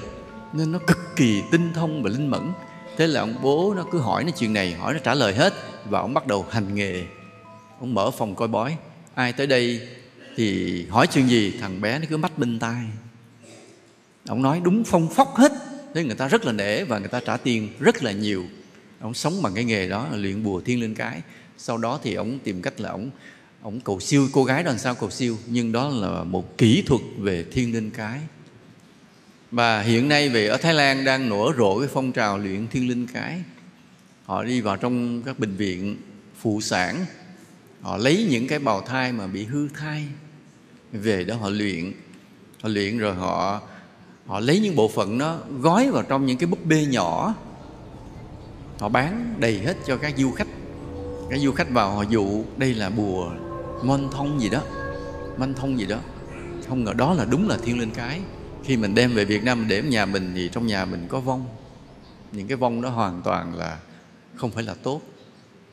Nên 0.53 0.73
nó 0.73 0.79
cực 0.79 0.99
kỳ 1.17 1.43
tinh 1.51 1.73
thông 1.75 2.03
và 2.03 2.11
linh 2.11 2.31
mẫn. 2.31 2.53
Thế 2.97 3.07
là 3.07 3.21
ông 3.21 3.35
bố 3.43 3.75
nó 3.77 3.87
cứ 3.91 3.99
hỏi 3.99 4.25
nó 4.25 4.31
chuyện 4.39 4.53
này, 4.53 4.75
hỏi 4.75 4.95
nó 4.95 4.99
trả 5.05 5.15
lời 5.15 5.35
hết 5.35 5.55
và 5.85 6.01
ông 6.01 6.15
bắt 6.15 6.27
đầu 6.27 6.47
hành 6.51 6.75
nghề. 6.75 7.05
Ông 7.81 7.95
mở 7.95 8.11
phòng 8.11 8.35
coi 8.35 8.49
bói. 8.49 8.77
Ai 9.15 9.33
tới 9.33 9.47
đây 9.47 9.89
thì 10.37 10.87
hỏi 10.87 11.07
chuyện 11.07 11.29
gì, 11.29 11.53
thằng 11.61 11.81
bé 11.81 11.99
nó 11.99 12.05
cứ 12.09 12.17
mắt 12.17 12.39
bên 12.39 12.59
tai. 12.59 12.85
Ông 14.29 14.43
nói 14.43 14.61
đúng 14.65 14.85
phong 14.85 15.09
phóc 15.09 15.35
hết. 15.37 15.53
Thế 15.95 16.05
người 16.05 16.15
ta 16.15 16.29
rất 16.29 16.45
là 16.45 16.53
nể 16.53 16.85
và 16.85 16.99
người 16.99 17.09
ta 17.09 17.21
trả 17.21 17.37
tiền 17.37 17.69
rất 17.81 18.03
là 18.03 18.13
nhiều. 18.13 18.45
Ông 19.01 19.15
sống 19.15 19.43
bằng 19.43 19.55
cái 19.55 19.65
nghề 19.65 19.89
đó, 19.89 20.09
luyện 20.13 20.45
bùa 20.45 20.61
thiên 20.61 20.81
linh 20.81 20.95
cái. 20.95 21.21
Sau 21.59 21.79
đó 21.79 22.01
thì 22.03 22.15
ông 22.15 22.39
tìm 22.39 22.63
cách 22.63 22.81
là 22.81 22.91
ông 22.91 23.11
ông 23.63 23.81
cầu 23.81 24.01
siêu. 24.01 24.29
Cô 24.33 24.45
gái 24.45 24.63
đó 24.63 24.71
làm 24.71 24.79
sao 24.79 24.95
cầu 24.95 25.11
siêu? 25.11 25.37
Nhưng 25.47 25.73
đó 25.73 25.89
là 25.89 26.25
một 26.25 26.59
kỹ 26.59 26.83
thuật 26.87 27.01
về 27.19 27.45
thiên 27.53 27.73
linh 27.73 27.91
cái 27.91 28.21
và 29.53 29.81
hiện 29.81 30.09
nay 30.09 30.29
về 30.29 30.47
ở 30.47 30.57
Thái 30.57 30.75
Lan 30.75 31.05
đang 31.05 31.29
nổ 31.29 31.53
rộ 31.59 31.79
cái 31.79 31.89
phong 31.93 32.13
trào 32.13 32.39
luyện 32.39 32.69
thiên 32.69 32.89
linh 32.89 33.07
cái. 33.07 33.43
Họ 34.25 34.45
đi 34.45 34.61
vào 34.61 34.77
trong 34.77 35.23
các 35.23 35.39
bệnh 35.39 35.57
viện 35.57 35.97
phụ 36.41 36.61
sản. 36.61 37.07
Họ 37.81 37.97
lấy 37.97 38.27
những 38.31 38.47
cái 38.49 38.59
bào 38.59 38.81
thai 38.81 39.13
mà 39.13 39.27
bị 39.27 39.45
hư 39.45 39.69
thai 39.69 40.05
về 40.93 41.25
đó 41.25 41.37
họ 41.37 41.49
luyện. 41.51 41.93
Họ 42.63 42.69
luyện 42.69 42.99
rồi 42.99 43.15
họ 43.15 43.61
họ 44.27 44.41
lấy 44.41 44.61
những 44.61 44.77
bộ 44.77 44.89
phận 44.89 45.19
đó 45.19 45.39
gói 45.61 45.91
vào 45.91 46.03
trong 46.03 46.27
những 46.27 46.39
cái 46.39 46.47
búp 46.47 46.67
bê 46.67 46.87
nhỏ. 46.87 47.35
Họ 48.79 48.89
bán 48.89 49.35
đầy 49.39 49.59
hết 49.59 49.77
cho 49.87 49.97
các 49.97 50.15
du 50.17 50.31
khách. 50.31 50.49
Các 51.31 51.41
du 51.41 51.53
khách 51.53 51.71
vào 51.71 51.91
họ 51.91 52.03
dụ, 52.03 52.45
đây 52.57 52.75
là 52.75 52.91
bùa 52.91 53.31
môn 53.83 54.09
thông 54.13 54.41
gì 54.41 54.49
đó 54.49 54.63
manh 55.37 55.55
thông 55.55 55.79
gì 55.79 55.87
đó. 55.87 55.99
Không 56.69 56.85
ngờ 56.85 56.93
đó 56.93 57.15
là 57.15 57.25
đúng 57.25 57.49
là 57.49 57.57
thiên 57.65 57.79
linh 57.81 57.91
cái 57.91 58.21
khi 58.65 58.77
mình 58.77 58.95
đem 58.95 59.15
về 59.15 59.25
Việt 59.25 59.45
Nam 59.45 59.69
để 59.69 59.81
ở 59.81 59.83
nhà 59.83 60.07
mình 60.07 60.33
thì 60.35 60.49
trong 60.53 60.67
nhà 60.67 60.85
mình 60.85 61.07
có 61.09 61.21
vong. 61.21 61.47
Những 62.33 62.47
cái 62.47 62.57
vong 62.57 62.83
đó 62.83 62.89
hoàn 62.89 63.23
toàn 63.23 63.57
là 63.57 63.79
không 64.35 64.51
phải 64.51 64.63
là 64.63 64.75
tốt. 64.75 65.03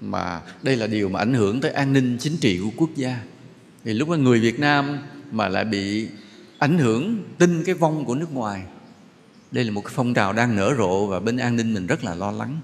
Mà 0.01 0.41
đây 0.61 0.75
là 0.75 0.87
điều 0.87 1.09
mà 1.09 1.19
ảnh 1.19 1.33
hưởng 1.33 1.61
tới 1.61 1.71
an 1.71 1.93
ninh 1.93 2.17
chính 2.19 2.37
trị 2.37 2.59
của 2.59 2.69
quốc 2.77 2.89
gia. 2.95 3.21
Thì 3.83 3.93
lúc 3.93 4.09
đó 4.09 4.15
người 4.15 4.39
Việt 4.39 4.59
Nam 4.59 4.97
mà 5.31 5.47
lại 5.47 5.65
bị 5.65 6.07
ảnh 6.57 6.77
hưởng 6.77 7.23
tin 7.37 7.63
cái 7.63 7.75
vong 7.75 8.05
của 8.05 8.15
nước 8.15 8.33
ngoài, 8.33 8.63
đây 9.51 9.63
là 9.63 9.71
một 9.71 9.81
cái 9.81 9.93
phong 9.95 10.13
trào 10.13 10.33
đang 10.33 10.55
nở 10.55 10.73
rộ 10.77 11.07
và 11.07 11.19
bên 11.19 11.37
an 11.37 11.55
ninh 11.55 11.73
mình 11.73 11.87
rất 11.87 12.03
là 12.03 12.15
lo 12.15 12.31
lắng. 12.31 12.57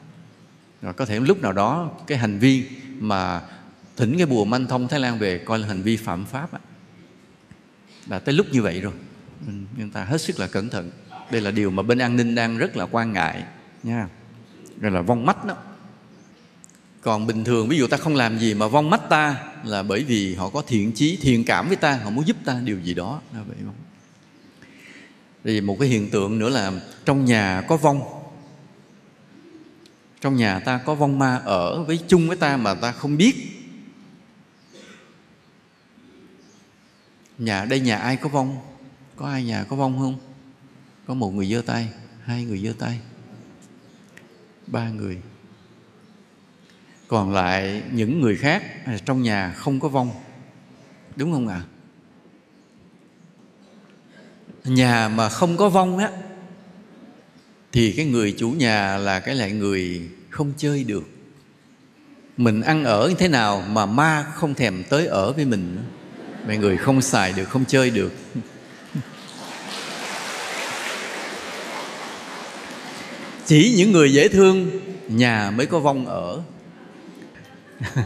Rồi 0.82 0.94
có 0.94 1.06
thể 1.06 1.20
lúc 1.20 1.42
nào 1.42 1.54
đó 1.54 1.92
cái 2.08 2.18
hành 2.18 2.40
vi 2.40 2.66
mà 3.00 3.42
thỉnh 3.96 4.18
cái 4.18 4.26
bùa 4.26 4.46
manh 4.46 4.68
thông 4.68 4.88
Thái 4.88 5.00
Lan 5.00 5.20
về 5.20 5.38
coi 5.38 5.60
là 5.60 5.68
hành 5.68 5.82
vi 5.82 5.98
phạm 5.98 6.26
pháp 6.26 6.54
á. 6.54 6.60
Là 8.08 8.20
tới 8.20 8.36
lúc 8.36 8.48
như 8.52 8.62
vậy 8.62 8.82
rồi 8.82 8.94
chúng 9.78 9.90
ta 9.94 10.04
hết 10.04 10.22
sức 10.22 10.40
là 10.40 10.48
cẩn 10.48 10.70
thận. 10.70 10.92
Đây 11.32 11.42
là 11.42 11.52
điều 11.52 11.72
mà 11.72 11.84
bên 11.84 11.98
an 11.98 12.16
ninh 12.16 12.36
đang 12.36 12.58
rất 12.58 12.78
là 12.78 12.86
quan 12.86 13.14
ngại. 13.14 13.44
Nha. 13.84 14.08
Rồi 14.80 14.92
là 14.92 15.02
vong 15.02 15.26
mắt 15.26 15.46
đó. 15.46 15.58
Còn 17.02 17.28
bình 17.28 17.44
thường 17.44 17.68
ví 17.68 17.78
dụ 17.78 17.88
ta 17.88 17.98
không 17.98 18.16
làm 18.16 18.40
gì 18.40 18.54
mà 18.54 18.68
vong 18.68 18.90
mắt 18.90 19.02
ta 19.10 19.44
là 19.64 19.84
bởi 19.84 20.04
vì 20.04 20.36
họ 20.36 20.50
có 20.50 20.64
thiện 20.68 20.92
chí 20.92 21.18
thiện 21.22 21.44
cảm 21.44 21.68
với 21.68 21.78
ta 21.78 21.94
họ 22.04 22.10
muốn 22.10 22.28
giúp 22.28 22.38
ta 22.46 22.62
điều 22.64 22.80
gì 22.80 22.94
đó. 22.94 23.22
Là 23.34 23.40
vậy. 23.48 23.58
Không 23.66 23.76
thì 25.44 25.62
một 25.62 25.78
cái 25.80 25.90
hiện 25.90 26.10
tượng 26.10 26.40
nữa 26.40 26.50
là 26.50 26.72
trong 27.06 27.26
nhà 27.26 27.64
có 27.68 27.78
vong. 27.78 28.02
Trong 30.22 30.36
nhà 30.36 30.60
ta 30.60 30.78
có 30.78 30.96
vong 30.96 31.20
ma 31.20 31.38
ở 31.38 31.84
với 31.84 32.00
chung 32.08 32.28
với 32.28 32.38
ta 32.38 32.58
mà 32.58 32.74
ta 32.74 32.92
không 32.92 33.18
biết. 33.18 33.36
Nhà 37.38 37.66
đây 37.66 37.80
nhà 37.80 37.98
ai 37.98 38.18
có 38.18 38.30
vong 38.30 38.58
có 39.16 39.28
ai 39.28 39.44
nhà 39.44 39.64
có 39.64 39.76
vong 39.76 40.00
không? 40.00 40.18
Có 41.08 41.14
một 41.14 41.32
người 41.32 41.46
giơ 41.46 41.62
tay, 41.66 41.90
hai 42.24 42.46
người 42.46 42.60
giơ 42.60 42.74
tay, 42.80 43.00
ba 44.68 44.90
người. 44.90 45.18
Còn 47.08 47.34
lại 47.34 47.84
những 47.92 48.22
người 48.22 48.36
khác 48.36 48.64
trong 49.06 49.22
nhà 49.22 49.54
không 49.54 49.80
có 49.80 49.88
vong 49.88 50.12
đúng 51.16 51.32
không 51.32 51.48
ạ? 51.48 51.62
À? 51.64 51.76
nhà 54.66 55.10
mà 55.10 55.30
không 55.30 55.58
có 55.58 55.70
vong 55.70 55.98
á, 55.98 56.10
thì 57.72 57.94
cái 57.98 58.06
người 58.06 58.36
chủ 58.38 58.50
nhà 58.50 58.98
là 58.98 59.20
cái 59.20 59.36
lại 59.36 59.52
người 59.52 60.10
không 60.30 60.54
chơi 60.58 60.84
được. 60.84 61.04
Mình 62.38 62.62
ăn 62.62 62.84
ở 62.84 63.08
như 63.10 63.16
thế 63.18 63.28
nào 63.28 63.64
mà 63.70 63.86
ma 63.86 64.26
không 64.34 64.54
thèm 64.54 64.84
tới 64.90 65.08
ở 65.08 65.34
với 65.34 65.46
mình 65.46 65.78
mấy 66.48 66.58
người 66.58 66.78
không 66.78 67.02
xài 67.02 67.34
được, 67.34 67.50
không 67.50 67.66
chơi 67.66 67.90
được. 67.90 68.12
Chỉ 73.46 73.74
những 73.78 73.92
người 73.92 74.14
dễ 74.14 74.28
thương, 74.28 74.70
nhà 75.08 75.52
mới 75.52 75.66
có 75.66 75.80
vong 75.80 76.06
ở. 76.06 76.42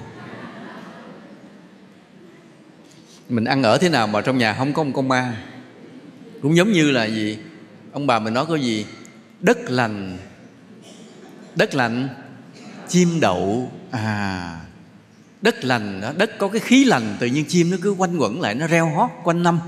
Mình 3.29 3.45
ăn 3.45 3.63
ở 3.63 3.77
thế 3.77 3.89
nào 3.89 4.07
mà 4.07 4.21
trong 4.21 4.37
nhà 4.37 4.53
không 4.53 4.73
có 4.73 4.83
một 4.83 4.91
con 4.95 5.07
ma? 5.07 5.43
Cũng 6.41 6.55
giống 6.55 6.71
như 6.71 6.91
là 6.91 7.05
gì? 7.05 7.37
Ông 7.91 8.07
bà 8.07 8.19
mình 8.19 8.33
nói 8.33 8.45
có 8.45 8.55
gì? 8.55 8.85
Đất 9.39 9.57
lành. 9.69 10.17
Đất 11.55 11.75
lành 11.75 12.07
chim 12.87 13.19
đậu. 13.19 13.71
À 13.91 14.59
đất 15.41 15.65
lành 15.65 16.01
đó, 16.01 16.13
đất 16.17 16.37
có 16.37 16.47
cái 16.47 16.59
khí 16.59 16.85
lành 16.85 17.17
tự 17.19 17.27
nhiên 17.27 17.45
chim 17.47 17.71
nó 17.71 17.77
cứ 17.81 17.91
quanh 17.91 18.17
quẩn 18.17 18.41
lại, 18.41 18.55
nó 18.55 18.67
reo 18.67 18.89
hót 18.89 19.09
quanh 19.23 19.43
năm. 19.43 19.59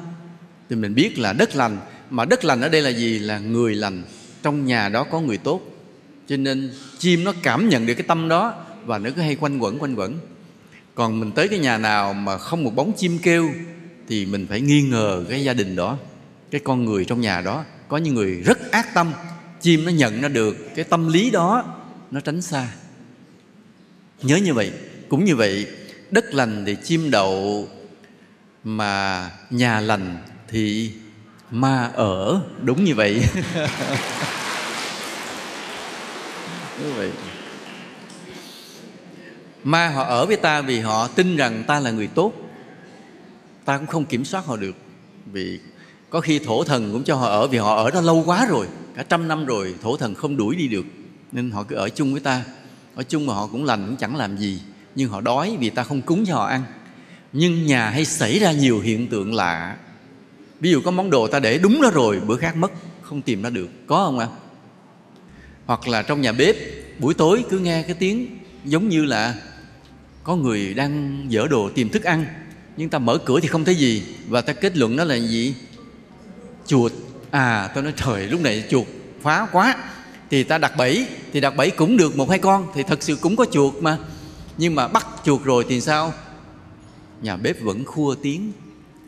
Thì 0.70 0.76
mình 0.76 0.96
biết 0.96 1.20
là 1.20 1.34
đất 1.34 1.56
lành. 1.56 1.78
Mà 2.10 2.26
đất 2.26 2.46
lành 2.46 2.62
ở 2.62 2.70
đây 2.70 2.82
là 2.82 2.90
gì? 2.90 3.20
Là 3.20 3.40
người 3.40 3.76
lành 3.76 4.04
trong 4.44 4.66
nhà 4.66 4.90
đó 4.90 5.04
có 5.04 5.22
người 5.22 5.38
tốt. 5.38 5.62
Cho 6.28 6.38
nên 6.38 6.72
chim 6.98 7.24
nó 7.24 7.34
cảm 7.44 7.70
nhận 7.70 7.86
được 7.86 7.94
cái 7.94 8.06
tâm 8.08 8.28
đó 8.30 8.66
và 8.86 8.98
nó 8.98 9.10
cứ 9.16 9.22
hay 9.22 9.36
quanh 9.36 9.60
quẩn 9.60 9.80
quanh 9.80 9.96
quẩn. 9.96 10.20
Còn 10.96 11.20
mình 11.20 11.32
tới 11.32 11.48
cái 11.48 11.60
nhà 11.60 11.78
nào 11.78 12.14
mà 12.14 12.38
không 12.38 12.64
một 12.64 12.76
bóng 12.76 12.92
chim 12.98 13.20
kêu 13.20 13.50
thì 14.08 14.26
mình 14.26 14.48
phải 14.50 14.62
nghi 14.62 14.82
ngờ 14.82 15.26
cái 15.30 15.44
gia 15.44 15.54
đình 15.54 15.76
đó, 15.76 15.98
cái 16.52 16.62
con 16.64 16.86
người 16.86 17.06
trong 17.06 17.22
nhà 17.22 17.42
đó. 17.42 17.64
Có 17.88 17.98
những 17.98 18.16
người 18.16 18.32
rất 18.32 18.72
ác 18.72 18.94
tâm, 18.94 19.12
chim 19.62 19.86
nó 19.86 19.92
nhận 19.92 20.22
ra 20.22 20.28
được 20.28 20.58
cái 20.76 20.86
tâm 20.86 21.08
lý 21.08 21.30
đó, 21.30 21.76
nó 22.12 22.20
tránh 22.20 22.42
xa. 22.42 22.68
Nhớ 24.22 24.38
như 24.38 24.54
vậy, 24.54 24.72
cũng 25.10 25.26
như 25.26 25.36
vậy, 25.36 25.68
đất 26.12 26.34
lành 26.34 26.64
thì 26.66 26.76
chim 26.84 27.12
đậu 27.12 27.68
mà 28.64 29.30
nhà 29.50 29.80
lành 29.80 30.18
thì 30.48 30.92
ma 31.52 31.92
ở, 31.94 32.42
đúng 32.64 32.84
như 32.84 32.96
vậy. 32.96 33.24
Đúng 36.84 36.96
vậy. 36.96 37.12
Ma 39.64 39.90
họ 39.90 40.04
ở 40.04 40.26
với 40.26 40.36
ta 40.36 40.62
vì 40.62 40.80
họ 40.80 41.08
tin 41.08 41.36
rằng 41.36 41.64
ta 41.68 41.80
là 41.80 41.92
người 41.92 42.08
tốt. 42.08 42.34
Ta 43.66 43.78
cũng 43.78 43.88
không 43.88 44.06
kiểm 44.06 44.26
soát 44.26 44.46
họ 44.46 44.56
được, 44.56 44.76
vì 45.26 45.60
có 46.10 46.22
khi 46.22 46.40
thổ 46.40 46.64
thần 46.64 46.92
cũng 46.94 47.04
cho 47.04 47.16
họ 47.16 47.28
ở 47.28 47.48
vì 47.48 47.58
họ 47.58 47.76
ở 47.76 47.92
đó 47.92 48.02
lâu 48.02 48.24
quá 48.26 48.46
rồi, 48.46 48.68
cả 48.96 49.04
trăm 49.04 49.28
năm 49.28 49.46
rồi, 49.46 49.76
thổ 49.82 49.98
thần 49.98 50.16
không 50.16 50.38
đuổi 50.38 50.56
đi 50.56 50.68
được. 50.68 50.86
Nên 51.32 51.52
họ 51.52 51.64
cứ 51.64 51.76
ở 51.76 51.90
chung 51.90 52.12
với 52.12 52.22
ta. 52.22 52.44
Ở 52.96 53.04
chung 53.04 53.26
mà 53.28 53.34
họ 53.34 53.48
cũng 53.48 53.66
lành, 53.66 53.86
cũng 53.88 53.98
chẳng 53.98 54.16
làm 54.16 54.38
gì. 54.38 54.62
Nhưng 54.96 55.10
họ 55.10 55.22
đói 55.22 55.58
vì 55.60 55.70
ta 55.70 55.84
không 55.84 56.02
cúng 56.02 56.26
cho 56.28 56.36
họ 56.36 56.46
ăn. 56.46 56.64
Nhưng 57.34 57.66
nhà 57.66 57.90
hay 57.90 58.06
xảy 58.06 58.40
ra 58.40 58.52
nhiều 58.52 58.80
hiện 58.80 59.08
tượng 59.08 59.34
lạ 59.34 59.78
ví 60.62 60.72
dụ 60.72 60.82
có 60.82 60.92
món 60.92 61.10
đồ 61.10 61.28
ta 61.28 61.40
để 61.40 61.58
đúng 61.58 61.82
đó 61.82 61.90
rồi, 61.94 62.20
bữa 62.20 62.38
khác 62.38 62.56
mất, 62.56 62.72
không 63.02 63.22
tìm 63.22 63.42
ra 63.42 63.50
được, 63.50 63.70
có 63.88 64.06
không 64.06 64.20
ạ? 64.20 64.28
Hoặc 65.66 65.88
là 65.88 66.02
trong 66.02 66.22
nhà 66.22 66.32
bếp, 66.32 66.56
buổi 67.00 67.14
tối 67.14 67.44
cứ 67.50 67.60
nghe 67.60 67.84
cái 67.84 67.96
tiếng 68.00 68.38
giống 68.66 68.90
như 68.90 69.06
là 69.06 69.36
có 70.24 70.36
người 70.36 70.74
đang 70.74 71.26
dở 71.30 71.48
đồ 71.50 71.70
tìm 71.70 71.90
thức 71.90 72.04
ăn, 72.04 72.26
nhưng 72.78 72.90
ta 72.90 73.00
mở 73.00 73.18
cửa 73.18 73.40
thì 73.40 73.48
không 73.48 73.66
thấy 73.66 73.76
gì, 73.76 74.04
và 74.28 74.42
ta 74.42 74.54
kết 74.54 74.78
luận 74.78 74.98
đó 74.98 75.04
là 75.04 75.16
gì? 75.16 75.56
Chuột. 76.68 76.92
À 77.32 77.72
tôi 77.76 77.84
nói 77.84 77.94
trời, 77.96 78.28
lúc 78.28 78.42
này 78.42 78.64
chuột 78.70 78.88
phá 79.22 79.48
quá. 79.52 79.76
Thì 80.30 80.44
ta 80.44 80.58
đặt 80.58 80.78
bẫy, 80.78 81.08
thì 81.34 81.40
đặt 81.40 81.56
bẫy 81.56 81.72
cũng 81.72 81.98
được 81.98 82.16
một 82.16 82.30
hai 82.30 82.40
con, 82.40 82.68
thì 82.76 82.84
thật 82.84 83.04
sự 83.04 83.16
cũng 83.16 83.36
có 83.36 83.46
chuột 83.52 83.74
mà. 83.82 83.98
Nhưng 84.58 84.76
mà 84.76 84.88
bắt 84.88 85.08
chuột 85.24 85.44
rồi 85.44 85.66
thì 85.70 85.82
sao? 85.82 86.14
Nhà 87.22 87.38
bếp 87.38 87.62
vẫn 87.62 87.86
khua 87.86 88.16
tiếng 88.16 88.52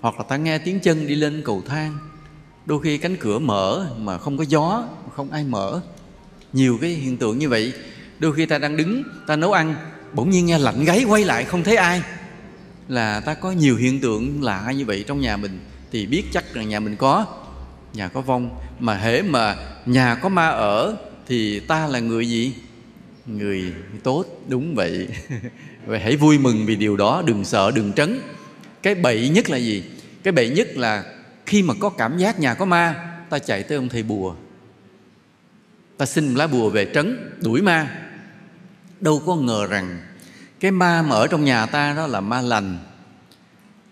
hoặc 0.04 0.16
là 0.18 0.24
ta 0.24 0.38
nghe 0.38 0.58
tiếng 0.58 0.80
chân 0.80 1.08
đi 1.08 1.16
lên 1.16 1.42
cầu 1.46 1.64
thang. 1.66 1.98
Đôi 2.66 2.82
khi 2.84 2.98
cánh 2.98 3.16
cửa 3.16 3.40
mở 3.40 3.88
mà 3.98 4.18
không 4.18 4.38
có 4.38 4.46
gió 4.48 4.88
không 5.16 5.32
ai 5.32 5.44
mở. 5.44 5.82
Nhiều 6.54 6.78
cái 6.82 6.90
hiện 6.90 7.18
tượng 7.18 7.40
như 7.40 7.50
vậy, 7.50 7.74
đôi 8.20 8.34
khi 8.34 8.46
ta 8.46 8.58
đang 8.58 8.78
đứng, 8.78 9.04
ta 9.28 9.36
nấu 9.36 9.52
ăn, 9.52 9.76
bỗng 10.14 10.30
nhiên 10.30 10.46
nghe 10.46 10.60
lạnh 10.60 10.86
gáy 10.86 11.04
quay 11.04 11.26
lại 11.26 11.46
không 11.46 11.64
thấy 11.64 11.76
ai. 11.76 12.02
Là 12.88 13.20
ta 13.20 13.34
có 13.34 13.52
nhiều 13.52 13.76
hiện 13.76 14.00
tượng 14.00 14.44
lạ 14.44 14.74
như 14.78 14.86
vậy 14.86 15.04
trong 15.08 15.22
nhà 15.22 15.38
mình, 15.38 15.60
thì 15.92 16.06
biết 16.06 16.24
chắc 16.34 16.56
là 16.56 16.64
nhà 16.64 16.80
mình 16.80 16.96
có, 16.96 17.26
nhà 17.94 18.08
có 18.08 18.22
vong. 18.22 18.50
Mà 18.80 18.98
hễ 18.98 19.22
mà 19.22 19.56
nhà 19.86 20.16
có 20.16 20.30
ma 20.30 20.48
ở, 20.48 20.98
thì 21.28 21.60
ta 21.60 21.88
là 21.88 22.00
người 22.00 22.30
gì? 22.30 22.54
Người 23.26 23.74
tốt, 24.04 24.26
đúng 24.48 24.76
vậy. 24.76 25.08
Vậy 25.86 26.00
hãy 26.00 26.16
vui 26.16 26.38
mừng 26.38 26.66
vì 26.66 26.76
điều 26.76 26.98
đó, 26.98 27.24
đừng 27.26 27.46
sợ, 27.46 27.72
đừng 27.72 27.94
trấn. 27.94 28.20
Cái 28.84 28.96
bậy 28.96 29.30
nhất 29.30 29.50
là 29.50 29.58
gì? 29.58 29.84
Cái 30.24 30.32
bệ 30.32 30.50
nhất 30.50 30.68
là 30.78 31.04
khi 31.46 31.64
mà 31.64 31.74
có 31.80 31.90
cảm 31.90 32.18
giác 32.18 32.40
nhà 32.40 32.54
có 32.54 32.66
ma, 32.66 33.16
ta 33.30 33.40
chạy 33.40 33.64
tới 33.64 33.76
ông 33.76 33.90
thầy 33.90 34.04
bùa. 34.04 34.36
Ta 35.98 36.06
xin 36.06 36.36
lá 36.36 36.48
bùa 36.48 36.70
về 36.70 36.92
trấn, 36.94 37.32
đuổi 37.42 37.62
ma. 37.62 38.08
Đâu 39.00 39.24
có 39.26 39.36
ngờ 39.36 39.68
rằng 39.70 40.02
cái 40.60 40.72
ma 40.72 41.02
mà 41.02 41.16
ở 41.16 41.28
trong 41.28 41.46
nhà 41.46 41.66
ta 41.66 41.94
đó 41.94 42.08
là 42.08 42.22
ma 42.22 42.42
lành. 42.42 42.78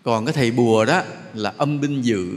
Còn 0.04 0.26
cái 0.26 0.34
thầy 0.34 0.52
bùa 0.52 0.86
đó 0.86 1.04
là 1.34 1.54
âm 1.58 1.82
binh 1.82 2.02
dữ. 2.02 2.28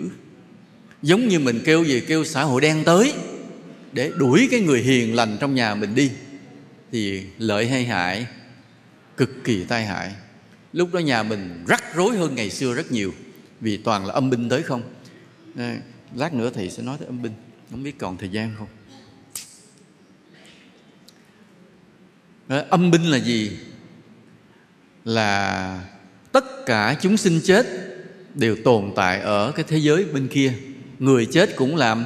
Giống 1.02 1.28
như 1.28 1.38
mình 1.38 1.60
kêu 1.64 1.84
gì, 1.84 2.00
kêu 2.00 2.24
xã 2.24 2.42
hội 2.42 2.60
đen 2.60 2.84
tới 2.84 3.12
để 3.92 4.12
đuổi 4.16 4.48
cái 4.50 4.60
người 4.60 4.80
hiền 4.80 5.14
lành 5.14 5.36
trong 5.40 5.54
nhà 5.54 5.74
mình 5.74 5.94
đi. 5.94 6.10
Thì 6.92 7.24
lợi 7.38 7.68
hay 7.68 7.84
hại? 7.84 8.26
Cực 9.16 9.44
kỳ 9.44 9.64
tai 9.64 9.86
hại. 9.86 10.12
Lúc 10.72 10.92
đó 10.92 10.98
nhà 10.98 11.22
mình 11.22 11.64
rắc 11.68 11.84
rối 11.94 12.16
hơn 12.16 12.34
ngày 12.34 12.50
xưa 12.50 12.74
rất 12.74 12.92
nhiều 12.92 13.12
vì 13.64 13.76
toàn 13.76 14.06
là 14.06 14.14
âm 14.14 14.30
binh 14.30 14.48
tới 14.48 14.62
không? 14.62 14.82
À, 15.56 15.80
lát 16.14 16.34
nữa 16.34 16.50
thầy 16.54 16.70
sẽ 16.70 16.82
nói 16.82 16.96
tới 16.98 17.06
âm 17.06 17.22
binh. 17.22 17.32
Không 17.70 17.82
biết 17.82 17.98
còn 17.98 18.16
thời 18.16 18.28
gian 18.28 18.54
không? 18.58 18.66
À, 22.48 22.64
âm 22.70 22.90
binh 22.90 23.02
là 23.02 23.18
gì? 23.18 23.58
Là 25.04 25.84
tất 26.32 26.66
cả 26.66 26.96
chúng 27.00 27.16
sinh 27.16 27.40
chết 27.44 27.66
đều 28.34 28.56
tồn 28.64 28.92
tại 28.96 29.20
ở 29.20 29.52
cái 29.52 29.64
thế 29.68 29.78
giới 29.78 30.04
bên 30.04 30.28
kia. 30.28 30.52
Người 30.98 31.26
chết 31.26 31.56
cũng 31.56 31.76
làm 31.76 32.04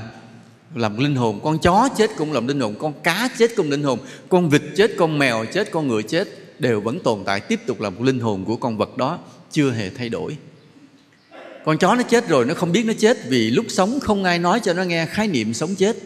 làm 0.74 0.98
linh 0.98 1.14
hồn. 1.14 1.40
Con 1.44 1.58
chó 1.58 1.88
chết 1.96 2.10
cũng 2.16 2.32
làm 2.32 2.46
linh 2.46 2.60
hồn. 2.60 2.74
Con 2.78 2.92
cá 3.02 3.28
chết 3.38 3.50
cũng 3.56 3.70
linh 3.70 3.82
hồn. 3.82 3.98
Con 4.28 4.48
vịt 4.48 4.62
chết 4.76 4.90
con 4.96 5.18
mèo 5.18 5.44
chết 5.52 5.70
con 5.70 5.88
người 5.88 6.02
chết 6.02 6.28
đều 6.58 6.80
vẫn 6.80 7.00
tồn 7.00 7.22
tại 7.24 7.40
tiếp 7.40 7.60
tục 7.66 7.80
là 7.80 7.90
một 7.90 8.02
linh 8.02 8.20
hồn 8.20 8.44
của 8.44 8.56
con 8.56 8.76
vật 8.76 8.96
đó 8.96 9.18
chưa 9.50 9.70
hề 9.70 9.90
thay 9.90 10.08
đổi 10.08 10.36
con 11.68 11.78
chó 11.78 11.94
nó 11.94 12.02
chết 12.02 12.28
rồi, 12.28 12.44
nó 12.44 12.54
không 12.54 12.72
biết 12.72 12.86
nó 12.86 12.92
chết 12.98 13.18
vì 13.28 13.50
lúc 13.50 13.66
sống 13.68 14.00
không 14.00 14.24
ai 14.24 14.38
nói 14.38 14.60
cho 14.60 14.72
nó 14.72 14.82
nghe 14.82 15.06
khái 15.06 15.28
niệm 15.28 15.54
sống 15.54 15.74
chết. 15.74 15.96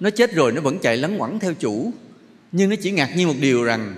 Nó 0.00 0.10
chết 0.10 0.34
rồi, 0.34 0.52
nó 0.52 0.60
vẫn 0.60 0.78
chạy 0.78 0.96
lấn 0.96 1.16
quẩn 1.16 1.38
theo 1.38 1.54
chủ. 1.54 1.92
Nhưng 2.52 2.70
nó 2.70 2.76
chỉ 2.82 2.90
ngạc 2.90 3.16
nhiên 3.16 3.28
một 3.28 3.34
điều 3.40 3.64
rằng, 3.64 3.94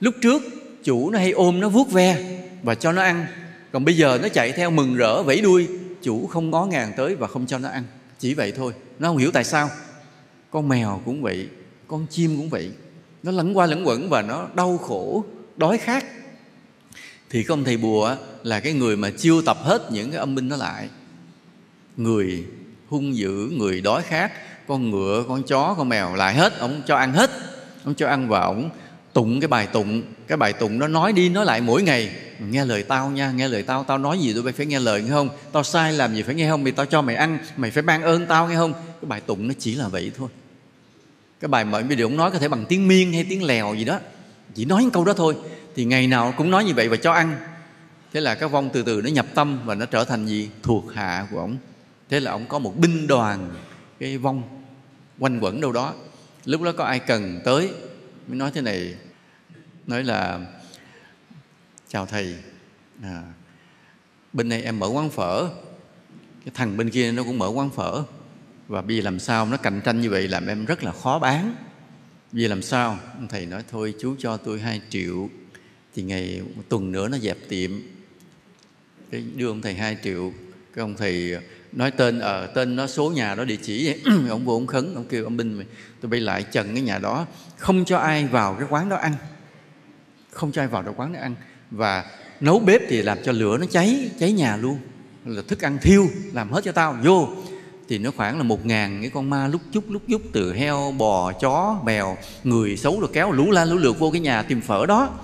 lúc 0.00 0.14
trước 0.22 0.42
chủ 0.84 1.10
nó 1.10 1.18
hay 1.18 1.30
ôm 1.30 1.60
nó 1.60 1.68
vuốt 1.68 1.90
ve 1.90 2.40
và 2.62 2.74
cho 2.74 2.92
nó 2.92 3.02
ăn. 3.02 3.26
Còn 3.72 3.84
bây 3.84 3.96
giờ 3.96 4.18
nó 4.22 4.28
chạy 4.28 4.52
theo 4.52 4.70
mừng 4.70 4.96
rỡ, 4.96 5.22
vẫy 5.22 5.40
đuôi. 5.40 5.68
Chủ 6.02 6.26
không 6.26 6.50
ngó 6.50 6.66
ngàng 6.66 6.92
tới 6.96 7.14
và 7.14 7.26
không 7.26 7.46
cho 7.46 7.58
nó 7.58 7.68
ăn. 7.68 7.84
Chỉ 8.18 8.34
vậy 8.34 8.52
thôi. 8.56 8.72
Nó 8.98 9.08
không 9.08 9.16
hiểu 9.16 9.30
tại 9.30 9.44
sao. 9.44 9.70
Con 10.50 10.68
mèo 10.68 11.02
cũng 11.04 11.22
vậy, 11.22 11.48
con 11.88 12.06
chim 12.10 12.36
cũng 12.36 12.48
vậy. 12.48 12.70
Nó 13.22 13.32
lẫn 13.32 13.56
qua 13.56 13.66
lẫn 13.66 13.86
quẩn 13.86 14.08
và 14.08 14.22
nó 14.22 14.48
đau 14.54 14.78
khổ, 14.78 15.24
đói 15.56 15.78
khát 15.78 16.04
thì 17.30 17.42
cái 17.42 17.48
ông 17.48 17.64
thầy 17.64 17.76
bùa 17.76 18.16
là 18.42 18.60
cái 18.60 18.72
người 18.72 18.96
mà 18.96 19.10
chiêu 19.10 19.42
tập 19.42 19.58
hết 19.62 19.92
những 19.92 20.10
cái 20.10 20.18
âm 20.18 20.34
binh 20.34 20.48
nó 20.48 20.56
lại. 20.56 20.88
Người 21.96 22.44
hung 22.88 23.16
dữ, 23.16 23.50
người 23.52 23.80
đói 23.80 24.02
khát, 24.02 24.32
con 24.68 24.90
ngựa, 24.90 25.24
con 25.28 25.42
chó, 25.42 25.74
con 25.78 25.88
mèo 25.88 26.14
lại 26.14 26.34
hết, 26.34 26.58
ông 26.58 26.82
cho 26.86 26.96
ăn 26.96 27.12
hết. 27.12 27.30
Ông 27.84 27.94
cho 27.94 28.08
ăn 28.08 28.28
và 28.28 28.40
ông 28.40 28.70
tụng 29.12 29.40
cái 29.40 29.48
bài 29.48 29.66
tụng. 29.66 30.02
Cái 30.26 30.36
bài 30.36 30.52
tụng 30.52 30.78
nó 30.78 30.88
nói 30.88 31.12
đi 31.12 31.28
nói 31.28 31.44
lại 31.44 31.60
mỗi 31.60 31.82
ngày. 31.82 32.10
Nghe 32.50 32.64
lời 32.64 32.82
tao 32.82 33.10
nha, 33.10 33.32
nghe 33.32 33.48
lời 33.48 33.62
tao 33.62 33.84
tao 33.84 33.98
nói 33.98 34.18
gì 34.18 34.32
tôi 34.34 34.52
phải 34.52 34.66
nghe 34.66 34.80
lời, 34.80 35.02
nghe 35.02 35.10
không? 35.10 35.28
Tao 35.52 35.62
sai 35.62 35.92
làm 35.92 36.14
gì 36.14 36.22
phải 36.22 36.34
nghe 36.34 36.48
không? 36.50 36.64
Vì 36.64 36.70
tao 36.70 36.86
cho 36.86 37.02
mày 37.02 37.16
ăn, 37.16 37.38
mày 37.56 37.70
phải 37.70 37.82
ban 37.82 38.02
ơn 38.02 38.26
tao, 38.26 38.48
nghe 38.48 38.56
không? 38.56 38.72
Cái 38.72 39.08
bài 39.08 39.20
tụng 39.20 39.48
nó 39.48 39.54
chỉ 39.58 39.74
là 39.74 39.88
vậy 39.88 40.10
thôi. 40.16 40.28
Cái 41.40 41.48
bài 41.48 41.64
mà 41.64 41.80
bây 41.80 41.96
giờ 41.96 42.04
ông 42.04 42.16
nói 42.16 42.30
có 42.30 42.38
thể 42.38 42.48
bằng 42.48 42.64
tiếng 42.68 42.88
miên 42.88 43.12
hay 43.12 43.26
tiếng 43.28 43.44
lèo 43.44 43.74
gì 43.74 43.84
đó. 43.84 43.98
Chỉ 44.54 44.64
nói 44.64 44.82
những 44.82 44.90
câu 44.90 45.04
đó 45.04 45.12
thôi 45.12 45.34
thì 45.76 45.84
ngày 45.84 46.06
nào 46.06 46.34
cũng 46.36 46.50
nói 46.50 46.64
như 46.64 46.74
vậy 46.74 46.88
và 46.88 46.96
cho 46.96 47.12
ăn. 47.12 47.36
Thế 48.12 48.20
là 48.20 48.34
các 48.34 48.46
vong 48.46 48.70
từ 48.72 48.82
từ 48.82 49.00
nó 49.04 49.10
nhập 49.10 49.26
tâm 49.34 49.60
và 49.64 49.74
nó 49.74 49.86
trở 49.86 50.04
thành 50.04 50.26
gì? 50.26 50.50
Thuộc 50.62 50.94
hạ 50.94 51.26
của 51.30 51.40
ông 51.40 51.56
thế 52.08 52.20
là 52.20 52.30
ông 52.30 52.46
có 52.48 52.58
một 52.58 52.74
binh 52.76 53.06
đoàn 53.06 53.50
cái 53.98 54.18
vong 54.18 54.42
quanh 55.18 55.40
quẩn 55.40 55.60
đâu 55.60 55.72
đó. 55.72 55.94
Lúc 56.44 56.62
đó 56.62 56.72
có 56.72 56.84
ai 56.84 56.98
cần 56.98 57.40
tới 57.44 57.70
mới 58.26 58.36
nói 58.36 58.50
thế 58.54 58.60
này. 58.60 58.94
Nói 59.86 60.04
là 60.04 60.40
chào 61.88 62.06
thầy. 62.06 62.34
À, 63.02 63.22
bên 64.32 64.48
đây 64.48 64.62
em 64.62 64.78
mở 64.78 64.86
quán 64.86 65.10
phở. 65.10 65.48
Cái 66.44 66.52
thằng 66.54 66.76
bên 66.76 66.90
kia 66.90 67.12
nó 67.12 67.22
cũng 67.22 67.38
mở 67.38 67.48
quán 67.54 67.70
phở. 67.70 68.02
Và 68.68 68.82
bây 68.82 68.96
giờ 68.96 69.02
làm 69.02 69.18
sao 69.18 69.46
nó 69.46 69.56
cạnh 69.56 69.80
tranh 69.84 70.00
như 70.00 70.10
vậy 70.10 70.28
làm 70.28 70.46
em 70.46 70.64
rất 70.64 70.84
là 70.84 70.92
khó 70.92 71.18
bán. 71.18 71.54
Vì 72.32 72.48
làm 72.48 72.62
sao? 72.62 72.98
Thầy 73.28 73.46
nói 73.46 73.62
thôi 73.70 73.94
chú 74.00 74.16
cho 74.18 74.36
tôi 74.36 74.60
2 74.60 74.80
triệu 74.90 75.30
thì 75.96 76.02
ngày 76.02 76.40
một 76.56 76.62
tuần 76.68 76.92
nữa 76.92 77.08
nó 77.08 77.18
dẹp 77.18 77.36
tiệm. 77.48 77.70
Cái 79.10 79.24
đưa 79.36 79.48
ông 79.48 79.62
thầy 79.62 79.74
2 79.74 79.96
triệu. 80.04 80.32
Cái 80.74 80.80
ông 80.82 80.94
thầy 80.96 81.36
nói 81.72 81.90
tên 81.90 82.18
ở 82.18 82.44
à, 82.44 82.46
tên 82.46 82.76
nó 82.76 82.86
số 82.86 83.10
nhà 83.10 83.34
đó 83.34 83.44
địa 83.44 83.56
chỉ 83.62 83.86
vậy 83.86 84.00
ông 84.30 84.44
vô 84.44 84.52
ông 84.52 84.66
khấn 84.66 84.94
ông 84.94 85.04
kêu 85.04 85.24
ông 85.24 85.36
binh 85.36 85.52
mày 85.52 85.66
tôi 86.00 86.10
bay 86.10 86.20
lại 86.20 86.42
trần 86.42 86.74
cái 86.74 86.82
nhà 86.82 86.98
đó. 86.98 87.26
Không 87.56 87.84
cho 87.84 87.98
ai 87.98 88.26
vào 88.26 88.54
cái 88.54 88.68
quán 88.70 88.88
đó 88.88 88.96
ăn. 88.96 89.12
Không 90.30 90.52
cho 90.52 90.62
ai 90.62 90.68
vào 90.68 90.82
cái 90.82 90.92
quán 90.96 91.12
đó 91.12 91.20
ăn. 91.20 91.34
Và 91.70 92.04
nấu 92.40 92.58
bếp 92.58 92.80
thì 92.88 93.02
làm 93.02 93.18
cho 93.24 93.32
lửa 93.32 93.58
nó 93.58 93.66
cháy 93.70 94.10
cháy 94.20 94.32
nhà 94.32 94.56
luôn. 94.56 94.78
Là 95.24 95.42
thức 95.48 95.64
ăn 95.64 95.78
thiêu 95.82 96.06
làm 96.32 96.52
hết 96.52 96.64
cho 96.64 96.72
tao. 96.72 96.96
Vô. 97.04 97.28
Thì 97.88 97.98
nó 97.98 98.10
khoảng 98.16 98.38
là 98.38 98.42
một 98.42 98.66
ngàn 98.66 98.98
cái 99.00 99.10
con 99.10 99.30
ma 99.30 99.48
lúc 99.48 99.60
chút 99.72 99.84
lúc 99.90 100.02
chút 100.08 100.22
từ 100.32 100.52
heo 100.52 100.94
bò 100.98 101.32
chó 101.32 101.80
mèo 101.84 102.16
người 102.44 102.76
xấu 102.76 103.00
rồi 103.00 103.10
kéo 103.12 103.32
lũ 103.32 103.50
la 103.50 103.64
lũ 103.64 103.76
lượt 103.76 103.98
vô 103.98 104.10
cái 104.10 104.20
nhà 104.20 104.42
tìm 104.42 104.60
phở 104.60 104.86
đó 104.86 105.18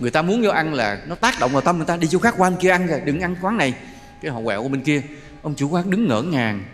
người 0.00 0.10
ta 0.10 0.22
muốn 0.22 0.42
vô 0.42 0.50
ăn 0.50 0.74
là 0.74 1.02
nó 1.06 1.14
tác 1.14 1.40
động 1.40 1.52
vào 1.52 1.60
tâm 1.60 1.76
người 1.76 1.86
ta, 1.86 1.96
đi 1.96 2.08
chỗ 2.10 2.18
khác, 2.18 2.34
qua 2.38 2.46
anh 2.48 2.56
kia 2.56 2.70
ăn 2.70 2.86
rồi 2.86 3.00
đừng 3.00 3.20
ăn 3.20 3.36
quán 3.42 3.56
này. 3.56 3.74
Cái 4.22 4.30
họ 4.30 4.40
quẹo 4.44 4.62
của 4.62 4.68
bên 4.68 4.82
kia, 4.82 5.02
ông 5.42 5.54
chủ 5.54 5.68
quán 5.68 5.90
đứng 5.90 6.08
ngỡ 6.08 6.22
ngàng. 6.22 6.64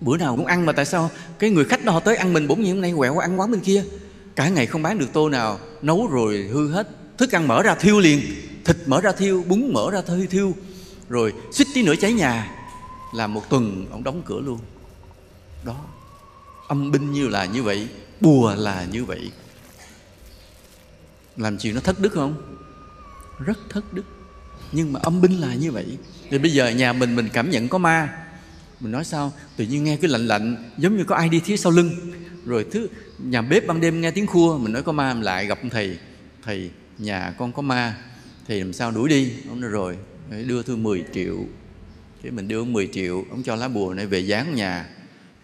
Bữa 0.00 0.16
nào 0.16 0.36
cũng 0.36 0.46
ăn 0.46 0.66
mà 0.66 0.72
tại 0.72 0.84
sao 0.84 1.10
cái 1.38 1.50
người 1.50 1.64
khách 1.64 1.84
đó 1.84 1.92
họ 1.92 2.00
tới 2.00 2.16
ăn 2.16 2.32
mình, 2.32 2.48
bỗng 2.48 2.62
nhiên 2.62 2.72
hôm 2.72 2.82
nay 2.82 2.94
quẹo 2.96 3.14
qua 3.14 3.24
ăn 3.24 3.40
quán 3.40 3.50
bên 3.50 3.60
kia. 3.60 3.84
Cả 4.36 4.48
ngày 4.48 4.66
không 4.66 4.82
bán 4.82 4.98
được 4.98 5.12
tô 5.12 5.28
nào, 5.28 5.58
nấu 5.82 6.06
rồi 6.06 6.48
hư 6.52 6.70
hết. 6.70 6.88
Thức 7.18 7.34
ăn 7.34 7.48
mở 7.48 7.62
ra 7.62 7.74
thiêu 7.74 8.00
liền, 8.00 8.20
thịt 8.64 8.76
mở 8.86 9.00
ra 9.00 9.12
thiêu, 9.12 9.44
bún 9.48 9.72
mở 9.72 9.90
ra 9.92 10.02
thiêu 10.06 10.26
thiêu. 10.30 10.52
Rồi 11.08 11.32
suýt 11.52 11.66
tí 11.74 11.82
nữa 11.82 11.94
cháy 12.00 12.12
nhà. 12.12 12.50
Là 13.14 13.26
một 13.26 13.48
tuần 13.48 13.86
ông 13.90 14.04
đóng 14.04 14.22
cửa 14.24 14.40
luôn. 14.40 14.58
Đó, 15.64 15.76
âm 16.68 16.90
binh 16.90 17.12
như 17.12 17.28
là 17.28 17.44
như 17.44 17.62
vậy, 17.62 17.88
bùa 18.20 18.54
là 18.54 18.84
như 18.92 19.04
vậy 19.04 19.30
làm 21.36 21.58
chuyện 21.58 21.74
nó 21.74 21.80
thất 21.80 22.00
đức 22.00 22.12
không? 22.12 22.56
Rất 23.38 23.58
thất 23.68 23.94
đức. 23.94 24.04
Nhưng 24.72 24.92
mà 24.92 25.00
âm 25.02 25.20
binh 25.20 25.40
là 25.40 25.54
như 25.54 25.72
vậy. 25.72 25.98
Thì 26.30 26.38
bây 26.38 26.52
giờ 26.52 26.68
nhà 26.68 26.92
mình 26.92 27.16
mình 27.16 27.28
cảm 27.32 27.50
nhận 27.50 27.68
có 27.68 27.78
ma. 27.78 28.26
Mình 28.80 28.92
nói 28.92 29.04
sao? 29.04 29.32
Tự 29.56 29.64
nhiên 29.64 29.84
nghe 29.84 29.96
cái 29.96 30.10
lạnh 30.10 30.26
lạnh, 30.26 30.70
giống 30.78 30.96
như 30.96 31.04
có 31.04 31.14
ai 31.14 31.28
đi 31.28 31.40
phía 31.44 31.56
sau 31.56 31.72
lưng. 31.72 31.90
Rồi 32.46 32.66
thứ, 32.72 32.88
nhà 33.18 33.42
bếp 33.42 33.66
ban 33.66 33.80
đêm 33.80 34.00
nghe 34.00 34.10
tiếng 34.10 34.26
khua, 34.26 34.58
mình 34.58 34.72
nói 34.72 34.82
có 34.82 34.92
ma, 34.92 35.14
mình 35.14 35.22
lại 35.22 35.46
gặp 35.46 35.58
thầy. 35.70 35.98
Thầy, 36.42 36.70
nhà 36.98 37.34
con 37.38 37.52
có 37.52 37.62
ma. 37.62 37.96
Thì 38.46 38.58
làm 38.58 38.72
sao 38.72 38.90
đuổi 38.90 39.08
đi? 39.08 39.32
Ông 39.48 39.60
nói 39.60 39.70
rồi 39.70 39.96
đưa 40.46 40.62
tôi 40.62 40.76
10 40.76 41.04
triệu. 41.14 41.36
Khi 42.22 42.30
mình 42.30 42.48
đưa 42.48 42.58
ông 42.58 42.72
10 42.72 42.88
triệu, 42.92 43.24
ông 43.30 43.42
cho 43.42 43.56
lá 43.56 43.68
bùa 43.68 43.94
này 43.94 44.06
về 44.06 44.18
dán 44.18 44.54
nhà. 44.54 44.88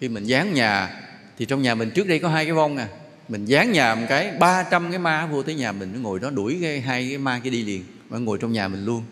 Khi 0.01 0.09
mình 0.09 0.25
dán 0.25 0.55
nhà, 0.55 1.01
thì 1.39 1.45
trong 1.45 1.63
nhà 1.63 1.75
mình 1.75 1.91
trước 1.91 2.07
đây 2.07 2.19
có 2.19 2.29
hai 2.29 2.45
cái 2.45 2.55
vong 2.55 2.77
à 2.77 2.89
mình 3.29 3.45
dán 3.45 3.73
nhà 3.73 3.95
một 3.95 4.07
cái 4.09 4.37
300 4.41 4.91
cái 4.91 4.99
ma 4.99 5.27
vô 5.27 5.43
tới 5.43 5.55
nhà 5.55 5.73
mình, 5.73 5.93
nó 5.93 5.99
ngồi 5.99 6.21
đó 6.21 6.31
đuổi 6.31 6.59
cái 6.63 6.81
hai 6.81 7.09
cái 7.09 7.19
ma 7.19 7.39
cái 7.39 7.51
đi 7.51 7.63
liền 7.63 7.85
mà 8.11 8.19
ngồi 8.19 8.39
trong 8.39 8.53
nhà 8.53 8.69
mình 8.69 8.85
luôn. 8.85 9.03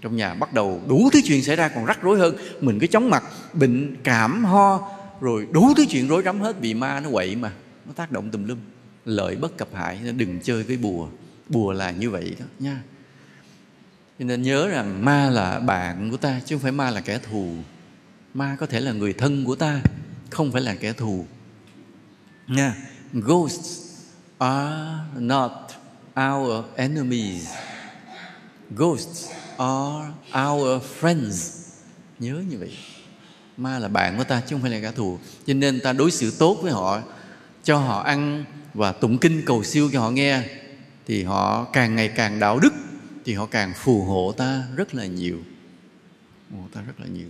Trong 0.00 0.16
nhà 0.16 0.34
bắt 0.34 0.52
đầu 0.52 0.82
đủ 0.88 1.10
thứ 1.12 1.20
chuyện 1.24 1.42
xảy 1.42 1.56
ra 1.56 1.68
còn 1.68 1.84
rắc 1.84 2.02
rối 2.02 2.18
hơn. 2.18 2.36
Mình 2.60 2.78
cứ 2.80 2.86
chóng 2.86 3.10
mặt, 3.10 3.24
bệnh, 3.52 3.96
cảm, 4.04 4.44
ho, 4.44 4.90
rồi 5.20 5.46
đủ 5.52 5.74
thứ 5.76 5.84
chuyện 5.88 6.08
rối 6.08 6.22
rắm 6.22 6.40
hết 6.40 6.56
vì 6.60 6.74
ma 6.74 7.00
nó 7.00 7.10
quậy 7.10 7.36
mà, 7.36 7.52
nó 7.86 7.92
tác 7.92 8.12
động 8.12 8.30
tùm 8.30 8.44
lum. 8.44 8.58
Lợi 9.04 9.36
bất 9.36 9.56
cập 9.56 9.68
hại, 9.74 9.98
nên 10.04 10.18
đừng 10.18 10.40
chơi 10.42 10.62
với 10.62 10.76
bùa. 10.76 11.08
Bùa 11.48 11.72
là 11.72 11.90
như 11.90 12.10
vậy 12.10 12.36
đó 12.38 12.46
nha. 12.58 12.82
Cho 14.18 14.24
nên 14.24 14.42
nhớ 14.42 14.68
rằng 14.68 15.04
ma 15.04 15.30
là 15.30 15.58
bạn 15.58 16.10
của 16.10 16.16
ta, 16.16 16.40
chứ 16.44 16.54
không 16.54 16.62
phải 16.62 16.72
ma 16.72 16.90
là 16.90 17.00
kẻ 17.00 17.18
thù. 17.30 17.54
Ma 18.34 18.56
có 18.60 18.66
thể 18.66 18.80
là 18.80 18.92
người 18.92 19.12
thân 19.12 19.44
của 19.44 19.54
ta, 19.54 19.80
không 20.30 20.52
phải 20.52 20.62
là 20.62 20.74
kẻ 20.74 20.92
thù. 20.92 21.26
Nha 22.48 22.74
ghosts 23.12 23.86
are 24.38 25.00
not 25.18 25.52
our 26.16 26.64
enemies. 26.76 27.48
Ghosts 28.70 29.30
are 29.58 30.12
our 30.48 30.82
friends. 31.00 31.66
Nhớ 32.18 32.42
như 32.48 32.58
vậy. 32.58 32.76
Ma 33.56 33.78
là 33.78 33.88
bạn 33.88 34.18
của 34.18 34.24
ta 34.24 34.40
chứ 34.40 34.54
không 34.54 34.62
phải 34.62 34.70
là 34.70 34.80
kẻ 34.80 34.92
thù. 34.92 35.18
Cho 35.46 35.54
nên 35.54 35.80
ta 35.80 35.92
đối 35.92 36.10
xử 36.10 36.30
tốt 36.38 36.58
với 36.62 36.72
họ, 36.72 37.00
cho 37.64 37.78
họ 37.78 38.02
ăn 38.02 38.44
và 38.74 38.92
tụng 38.92 39.18
kinh 39.18 39.42
cầu 39.46 39.64
siêu 39.64 39.90
cho 39.92 40.00
họ 40.00 40.10
nghe, 40.10 40.42
thì 41.06 41.22
họ 41.22 41.64
càng 41.64 41.96
ngày 41.96 42.08
càng 42.08 42.40
đạo 42.40 42.58
đức, 42.58 42.72
thì 43.24 43.34
họ 43.34 43.46
càng 43.46 43.72
phù 43.74 44.04
hộ 44.04 44.32
ta 44.36 44.64
rất 44.76 44.94
là 44.94 45.06
nhiều. 45.06 45.38
Phù 46.50 46.56
hộ 46.56 46.68
ta 46.74 46.80
rất 46.80 47.00
là 47.00 47.06
nhiều. 47.06 47.28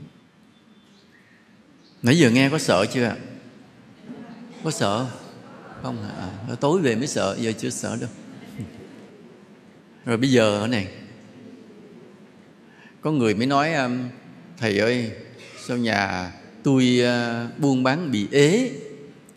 Nãy 2.03 2.19
giờ 2.19 2.31
nghe 2.31 2.51
có 2.51 2.59
sợ 2.59 2.87
chưa? 2.93 3.15
Có 4.65 4.71
sợ? 4.71 5.07
không 5.11 5.26
không 5.87 6.03
à, 6.49 6.55
tối 6.61 6.81
về 6.81 6.97
mới 6.97 7.07
sợ 7.07 7.37
giờ 7.41 7.53
chưa 7.59 7.71
sợ 7.71 7.97
đâu. 8.01 8.11
Rồi 10.05 10.17
bây 10.17 10.31
giờ 10.31 10.61
ở 10.61 10.67
này? 10.67 10.89
Có 13.01 13.11
người 13.11 13.35
mới 13.35 13.47
nói 13.47 13.75
um, 13.75 13.99
thầy 14.59 14.79
ơi 14.79 15.11
sao 15.67 15.77
nhà 15.77 16.33
tôi 16.63 17.01
à, 17.05 17.49
buôn 17.59 17.83
bán 17.83 18.11
bị 18.11 18.27
ế 18.33 18.71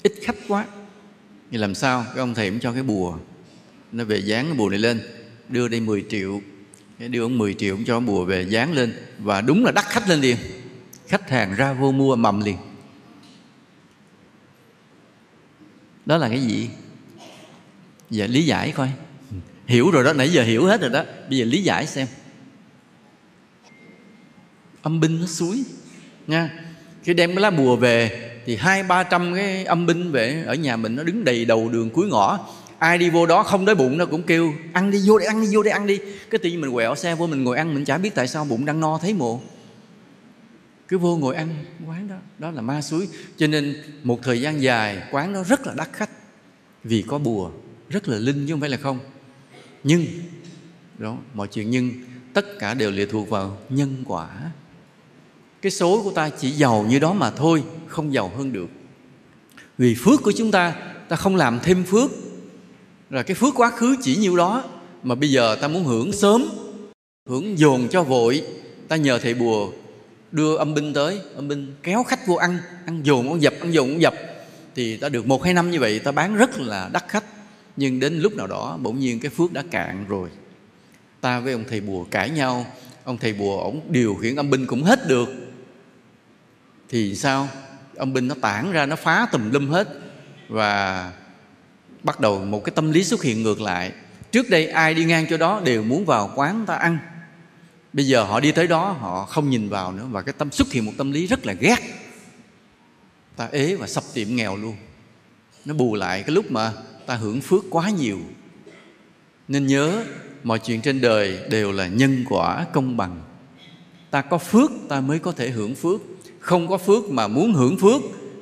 ít 0.04 0.14
khách 0.22 0.36
quá. 0.48 0.66
Thì 1.52 1.58
làm 1.58 1.76
sao? 1.76 2.06
Cái 2.08 2.20
ông 2.20 2.34
thầy 2.34 2.50
cũng 2.50 2.60
cho 2.60 2.72
cái 2.72 2.84
bùa. 2.84 3.18
Nó 3.92 4.04
về 4.04 4.18
dán 4.18 4.46
cái 4.46 4.54
bùa 4.54 4.70
này 4.70 4.80
lên 4.80 5.02
đưa 5.50 5.68
đây 5.68 5.80
10 5.80 6.06
triệu. 6.10 6.42
Cái 7.00 7.10
đưa 7.10 7.22
ông 7.22 7.38
10 7.38 7.54
triệu 7.54 7.76
cũng 7.76 7.86
cho 7.86 8.00
bùa 8.00 8.26
về 8.26 8.46
dán 8.50 8.74
lên. 8.74 8.94
Và 9.20 9.42
đúng 9.42 9.66
là 9.66 9.72
đắt 9.72 9.86
khách 9.86 10.10
lên 10.10 10.22
liền. 10.22 10.38
Khách 11.08 11.30
hàng 11.30 11.56
ra 11.56 11.74
vô 11.74 11.92
mua 11.92 12.16
mầm 12.16 12.42
liền. 12.42 12.58
Đó 16.10 16.18
là 16.18 16.30
cái 16.30 16.40
gì? 16.40 16.70
Giờ 18.10 18.28
lý 18.28 18.46
giải 18.46 18.72
coi. 18.72 18.90
Hiểu 19.68 19.92
rồi 19.92 20.04
đó, 20.04 20.14
nãy 20.14 20.30
giờ 20.30 20.44
hiểu 20.44 20.66
hết 20.66 20.82
rồi 20.82 20.90
đó. 20.90 21.04
Bây 21.30 21.38
giờ 21.38 21.46
lý 21.46 21.64
giải 21.64 21.88
xem. 21.88 22.08
Âm 24.82 25.00
binh 25.00 25.22
nó 25.22 25.28
suối, 25.28 25.64
nha. 26.28 26.50
Khi 27.04 27.14
đem 27.14 27.30
cái 27.30 27.42
lá 27.42 27.50
bùa 27.50 27.76
về, 27.76 28.30
thì 28.46 28.56
hai, 28.56 28.84
ba 28.84 29.04
trăm 29.04 29.34
cái 29.34 29.66
âm 29.66 29.86
binh 29.86 30.12
về 30.12 30.44
ở 30.48 30.54
nhà 30.54 30.76
mình 30.78 30.96
nó 30.96 31.04
đứng 31.04 31.24
đầy 31.24 31.46
đầu 31.46 31.70
đường 31.70 31.90
cuối 31.90 32.08
ngõ. 32.08 32.40
Ai 32.80 32.98
đi 32.98 33.10
vô 33.10 33.26
đó 33.26 33.44
không 33.44 33.66
đói 33.66 33.76
bụng 33.76 33.98
nó 33.98 34.06
cũng 34.06 34.24
kêu, 34.24 34.54
ăn 34.74 34.92
đi, 34.92 35.02
vô 35.06 35.20
đây, 35.20 35.28
ăn 35.28 35.42
đi, 35.42 35.48
vô 35.52 35.64
đây, 35.64 35.72
ăn 35.72 35.88
đi. 35.88 36.00
Cái 36.30 36.40
tự 36.40 36.50
nhiên 36.50 36.62
mình 36.62 36.74
quẹo 36.74 36.96
xe 36.96 37.16
vô 37.16 37.28
mình 37.28 37.44
ngồi 37.44 37.58
ăn, 37.58 37.74
mình 37.74 37.86
chả 37.86 37.98
biết 37.98 38.16
tại 38.16 38.28
sao 38.28 38.46
bụng 38.46 38.66
đang 38.66 38.80
no 38.80 39.00
thấy 39.02 39.14
mồ 39.14 39.42
cứ 40.90 40.98
vô 40.98 41.18
ngồi 41.18 41.36
ăn 41.36 41.66
quán 41.88 42.08
đó 42.08 42.16
đó 42.40 42.52
là 42.52 42.62
ma 42.62 42.82
suối. 42.82 43.08
Cho 43.38 43.48
nên 43.48 43.76
một 44.04 44.20
thời 44.24 44.42
gian 44.42 44.62
dài, 44.62 45.04
quán 45.12 45.34
đó 45.34 45.44
rất 45.44 45.68
là 45.68 45.74
đắt 45.78 45.90
khách. 45.94 46.10
Vì 46.84 47.04
có 47.08 47.18
bùa, 47.18 47.52
rất 47.90 48.08
là 48.08 48.18
linh 48.18 48.48
chứ 48.48 48.54
không 48.54 48.60
phải 48.60 48.70
là 48.70 48.78
không. 48.78 49.00
Nhưng, 49.84 50.06
đó, 50.98 51.18
mọi 51.34 51.48
chuyện 51.48 51.70
nhưng 51.70 51.92
tất 52.34 52.60
cả 52.60 52.74
đều 52.74 52.92
lệ 52.92 53.06
thuộc 53.06 53.30
vào 53.30 53.58
nhân 53.70 54.04
quả. 54.08 54.52
Cái 55.62 55.72
số 55.72 56.04
của 56.04 56.12
ta 56.12 56.30
chỉ 56.30 56.50
giàu 56.50 56.86
như 56.90 57.00
đó 57.00 57.14
mà 57.14 57.32
thôi, 57.32 57.64
không 57.88 58.14
giàu 58.14 58.32
hơn 58.38 58.54
được. 58.54 58.70
Vì 59.78 59.96
phước 59.96 60.22
của 60.24 60.32
chúng 60.32 60.52
ta 60.52 60.76
ta 61.10 61.16
không 61.16 61.36
làm 61.36 61.60
thêm 61.64 61.84
phước. 61.84 62.12
Rồi 63.10 63.24
cái 63.24 63.36
phước 63.36 63.56
quá 63.56 63.72
khứ 63.72 63.96
chỉ 64.02 64.16
nhiêu 64.16 64.38
đó 64.38 64.64
mà 65.04 65.16
bây 65.16 65.32
giờ 65.32 65.56
ta 65.56 65.68
muốn 65.68 65.84
hưởng 65.84 66.12
sớm, 66.14 66.46
hưởng 67.30 67.60
dồn 67.60 67.88
cho 67.88 68.04
vội. 68.04 68.44
Ta 68.88 68.96
nhờ 68.96 69.20
thầy 69.20 69.34
bùa 69.34 69.72
đưa 70.32 70.56
âm 70.56 70.74
binh 70.74 70.94
tới, 70.94 71.22
âm 71.36 71.48
binh 71.48 71.76
kéo 71.84 72.04
khách 72.04 72.28
vô 72.28 72.36
ăn 72.36 72.58
ăn 72.86 73.06
dồn, 73.06 73.30
ăn 73.30 73.42
dập, 73.42 73.54
ăn 73.62 73.74
dồn, 73.74 73.90
ăn 73.90 74.02
dập. 74.02 74.14
Thì 74.76 74.98
ta 74.98 75.10
được 75.10 75.28
một 75.28 75.44
hai 75.44 75.54
năm 75.54 75.72
như 75.72 75.80
vậy, 75.80 76.00
ta 76.00 76.12
bán 76.12 76.36
rất 76.36 76.60
là 76.60 76.90
đắt 76.94 77.06
khách. 77.08 77.24
Nhưng 77.76 78.00
đến 78.00 78.20
lúc 78.20 78.36
nào 78.36 78.48
đó, 78.48 78.78
bỗng 78.82 79.00
nhiên 79.00 79.20
cái 79.20 79.32
phước 79.32 79.54
đã 79.54 79.64
cạn 79.72 80.06
rồi. 80.08 80.30
Ta 81.22 81.40
với 81.40 81.54
ông 81.54 81.64
thầy 81.70 81.82
bùa 81.82 82.06
cãi 82.12 82.30
nhau, 82.30 82.66
ông 83.04 83.18
thầy 83.18 83.34
bùa 83.34 83.62
ổng 83.62 83.82
điều 83.90 84.16
khiển 84.16 84.36
âm 84.36 84.50
binh 84.50 84.66
cũng 84.66 84.84
hết 84.84 85.08
được. 85.08 85.30
Thì 86.90 87.16
sao? 87.16 87.48
Âm 87.96 88.14
binh 88.14 88.28
nó 88.28 88.36
tản 88.42 88.72
ra, 88.72 88.86
nó 88.86 88.96
phá 88.96 89.28
tùm 89.32 89.52
lum 89.52 89.70
hết. 89.70 89.88
Và 90.48 91.12
bắt 92.04 92.20
đầu 92.20 92.46
một 92.46 92.64
cái 92.64 92.74
tâm 92.76 92.92
lý 92.92 93.04
xuất 93.04 93.24
hiện 93.24 93.44
ngược 93.44 93.62
lại. 93.62 93.92
Trước 94.32 94.50
đây 94.50 94.68
ai 94.68 94.94
đi 94.94 95.04
ngang 95.06 95.26
chỗ 95.30 95.38
đó 95.38 95.62
đều 95.66 95.84
muốn 95.84 96.06
vào 96.06 96.32
quán 96.36 96.64
ta 96.68 96.76
ăn 96.76 96.98
bây 97.94 98.08
giờ 98.08 98.24
họ 98.24 98.40
đi 98.40 98.52
tới 98.52 98.68
đó, 98.68 98.92
họ 98.92 99.26
không 99.26 99.50
nhìn 99.50 99.70
vào 99.70 99.92
nữa 99.92 100.08
và 100.12 100.22
cái 100.22 100.34
tâm 100.38 100.52
xuất 100.52 100.72
hiện 100.72 100.86
một 100.86 100.92
tâm 100.98 101.12
lý 101.12 101.28
rất 101.28 101.46
là 101.46 101.54
ghét. 101.54 101.78
Ta 103.36 103.50
ế 103.52 103.76
và 103.76 103.88
sập 103.88 104.04
tiệm 104.14 104.36
nghèo 104.36 104.58
luôn. 104.58 104.76
Nó 105.66 105.74
bù 105.74 105.96
lại 105.96 106.24
cái 106.24 106.36
lúc 106.36 106.52
mà 106.52 106.74
ta 107.06 107.16
hưởng 107.16 107.42
phước 107.42 107.64
quá 107.70 107.90
nhiều. 107.90 108.20
Nên 109.48 109.68
nhớ, 109.68 110.06
mọi 110.44 110.60
chuyện 110.60 110.82
trên 110.82 111.02
đời 111.02 111.40
đều 111.50 111.72
là 111.72 111.88
nhân 111.88 112.26
quả 112.30 112.66
công 112.74 112.98
bằng. 112.98 113.22
Ta 114.12 114.22
có 114.22 114.38
phước, 114.38 114.72
ta 114.90 115.02
mới 115.02 115.20
có 115.20 115.32
thể 115.32 115.50
hưởng 115.50 115.76
phước. 115.76 116.02
Không 116.40 116.68
có 116.68 116.78
phước 116.78 117.10
mà 117.10 117.28
muốn 117.28 117.54
hưởng 117.54 117.78
phước, 117.78 118.02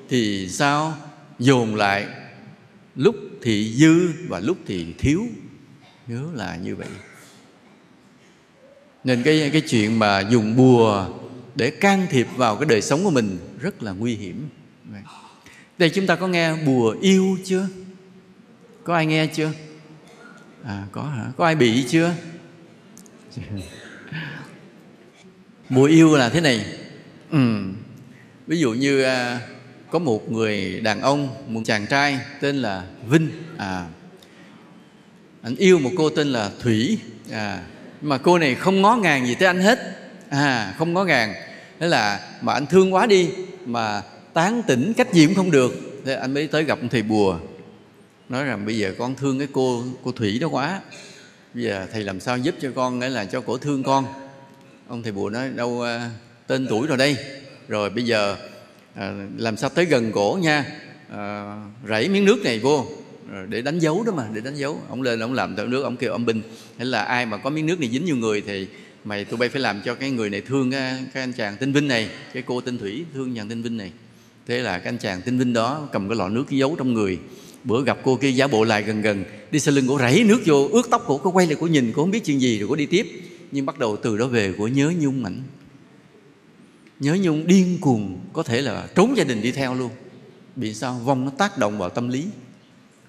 thì 0.09 0.49
sao? 0.49 0.97
Dồn 1.39 1.75
lại, 1.75 2.07
lúc 2.95 3.15
thì 3.41 3.73
dư 3.73 4.09
và 4.27 4.39
lúc 4.39 4.57
thì 4.65 4.93
thiếu. 4.97 5.23
Nhớ 6.07 6.23
là 6.33 6.55
như 6.55 6.75
vậy 6.75 6.87
nên 9.07 9.23
cái 9.23 9.49
cái 9.53 9.61
chuyện 9.61 9.99
mà 9.99 10.19
dùng 10.19 10.55
bùa 10.55 11.07
để 11.55 11.69
can 11.69 12.07
thiệp 12.09 12.27
vào 12.35 12.55
cái 12.55 12.65
đời 12.65 12.81
sống 12.81 13.03
của 13.03 13.09
mình 13.09 13.37
rất 13.59 13.83
là 13.83 13.91
nguy 13.91 14.15
hiểm. 14.15 14.49
Đây 15.77 15.89
chúng 15.89 16.07
ta 16.07 16.15
có 16.15 16.27
nghe 16.27 16.55
bùa 16.65 16.95
yêu 17.01 17.37
chưa? 17.45 17.67
Có 18.83 18.95
ai 18.95 19.05
nghe 19.05 19.27
chưa? 19.27 19.51
À 20.63 20.87
có 20.91 21.03
hả? 21.03 21.31
Có 21.37 21.45
ai 21.45 21.55
bị 21.55 21.85
chưa? 21.87 22.13
Bùa 25.69 25.85
yêu 25.85 26.15
là 26.15 26.29
thế 26.29 26.41
này. 26.41 26.65
Ừ. 27.31 27.39
ví 28.47 28.59
dụ 28.59 28.73
như 28.73 29.03
à, 29.03 29.41
có 29.91 29.99
một 29.99 30.31
người 30.31 30.79
đàn 30.79 31.01
ông 31.01 31.29
một 31.47 31.61
chàng 31.65 31.87
trai 31.87 32.19
tên 32.41 32.55
là 32.55 32.87
vinh. 33.09 33.29
À 33.57 33.87
anh 35.41 35.55
yêu 35.55 35.79
một 35.79 35.91
cô 35.97 36.09
tên 36.09 36.27
là 36.27 36.51
thủy. 36.59 36.99
À 37.31 37.63
mà 38.01 38.17
cô 38.17 38.37
này 38.37 38.55
không 38.55 38.81
ngó 38.81 38.95
ngàng 38.95 39.27
gì 39.27 39.35
tới 39.35 39.47
anh 39.47 39.59
hết. 39.59 39.79
À 40.29 40.73
không 40.77 40.93
ngó 40.93 41.03
ngàng. 41.03 41.33
Thế 41.79 41.87
là 41.87 42.29
mà 42.41 42.53
anh 42.53 42.65
thương 42.65 42.93
quá 42.93 43.05
đi 43.05 43.29
mà 43.65 44.01
tán 44.33 44.61
tỉnh 44.67 44.93
cách 44.93 45.13
gì 45.13 45.25
cũng 45.25 45.35
không 45.35 45.51
được. 45.51 46.01
Thế 46.05 46.15
anh 46.15 46.33
mới 46.33 46.47
tới 46.47 46.63
gặp 46.63 46.79
thầy 46.91 47.01
bùa. 47.01 47.39
Nói 48.29 48.43
rằng 48.43 48.65
bây 48.65 48.77
giờ 48.77 48.93
con 48.97 49.15
thương 49.15 49.39
cái 49.39 49.47
cô 49.51 49.83
cô 50.03 50.11
thủy 50.11 50.39
đó 50.39 50.47
quá. 50.47 50.81
Bây 51.53 51.63
giờ 51.63 51.87
thầy 51.93 52.03
làm 52.03 52.19
sao 52.19 52.37
giúp 52.37 52.55
cho 52.61 52.71
con 52.75 52.99
nghĩa 52.99 53.09
là 53.09 53.25
cho 53.25 53.41
cổ 53.41 53.57
thương 53.57 53.83
con. 53.83 54.05
Ông 54.87 55.03
thầy 55.03 55.11
bùa 55.11 55.29
nói 55.29 55.49
đâu 55.55 55.81
à, 55.81 56.09
tên 56.47 56.67
tuổi 56.69 56.87
rồi 56.87 56.97
đây. 56.97 57.17
Rồi 57.67 57.89
bây 57.89 58.05
giờ 58.05 58.35
à, 58.95 59.13
làm 59.37 59.57
sao 59.57 59.69
tới 59.69 59.85
gần 59.85 60.11
cổ 60.11 60.39
nha. 60.41 60.65
À, 61.11 61.55
rảy 61.89 62.09
miếng 62.09 62.25
nước 62.25 62.37
này 62.43 62.59
vô. 62.59 62.85
Ờ, 63.31 63.45
để 63.45 63.61
đánh 63.61 63.79
dấu 63.79 64.03
đó 64.03 64.11
mà 64.15 64.27
để 64.33 64.41
đánh 64.41 64.55
dấu. 64.55 64.81
Ông 64.89 65.01
lên 65.01 65.19
ông 65.19 65.33
làm 65.33 65.55
tượng 65.55 65.69
nước 65.69 65.83
ông 65.83 65.97
kêu 65.97 66.11
ông 66.11 66.25
binh. 66.25 66.41
Hay 66.77 66.85
là 66.85 67.01
ai 67.01 67.25
mà 67.25 67.37
có 67.37 67.49
miếng 67.49 67.65
nước 67.65 67.79
này 67.79 67.89
dính 67.89 68.05
nhiều 68.05 68.15
người 68.15 68.41
thì 68.41 68.67
mày 69.03 69.25
tụi 69.25 69.37
bay 69.37 69.49
phải 69.49 69.61
làm 69.61 69.81
cho 69.85 69.95
cái 69.95 70.11
người 70.11 70.29
này 70.29 70.41
thương 70.41 70.71
cái, 70.71 71.05
cái 71.13 71.23
anh 71.23 71.33
chàng 71.33 71.57
tinh 71.57 71.73
vinh 71.73 71.87
này 71.87 72.09
cái 72.33 72.43
cô 72.45 72.61
tinh 72.61 72.77
thủy 72.77 73.05
thương 73.13 73.35
chàng 73.35 73.49
tinh 73.49 73.61
vinh 73.61 73.77
này. 73.77 73.91
Thế 74.47 74.59
là 74.59 74.79
cái 74.79 74.89
anh 74.89 74.97
chàng 74.97 75.21
tinh 75.21 75.39
vinh 75.39 75.53
đó 75.53 75.89
cầm 75.91 76.09
cái 76.09 76.15
lọ 76.15 76.29
nước 76.29 76.43
cái 76.49 76.59
giấu 76.59 76.75
trong 76.77 76.93
người. 76.93 77.19
Bữa 77.63 77.83
gặp 77.83 77.97
cô 78.03 78.15
kia 78.15 78.29
giả 78.29 78.47
bộ 78.47 78.63
lại 78.63 78.83
gần 78.83 79.01
gần 79.01 79.23
đi 79.51 79.59
sau 79.59 79.73
lưng 79.73 79.85
cổ 79.87 79.99
rảy 79.99 80.23
nước 80.23 80.41
vô 80.45 80.69
ướt 80.71 80.87
tóc 80.91 81.03
cổ 81.07 81.17
có 81.17 81.29
quay 81.29 81.47
lại 81.47 81.55
cổ 81.59 81.67
nhìn 81.67 81.91
cổ 81.91 82.01
không 82.01 82.11
biết 82.11 82.25
chuyện 82.25 82.41
gì 82.41 82.59
rồi 82.59 82.69
cổ 82.69 82.75
đi 82.75 82.85
tiếp. 82.85 83.07
Nhưng 83.51 83.65
bắt 83.65 83.79
đầu 83.79 83.95
từ 83.95 84.17
đó 84.17 84.27
về 84.27 84.53
cổ 84.57 84.67
nhớ 84.67 84.93
nhung 84.99 85.23
mạnh, 85.23 85.43
nhớ 86.99 87.17
nhung 87.21 87.47
điên 87.47 87.77
cuồng 87.81 88.19
có 88.33 88.43
thể 88.43 88.61
là 88.61 88.87
trốn 88.95 89.17
gia 89.17 89.23
đình 89.23 89.41
đi 89.41 89.51
theo 89.51 89.73
luôn. 89.73 89.91
Bị 90.55 90.73
sao? 90.73 91.01
Vong 91.05 91.25
nó 91.25 91.31
tác 91.37 91.57
động 91.57 91.77
vào 91.77 91.89
tâm 91.89 92.09
lý 92.09 92.25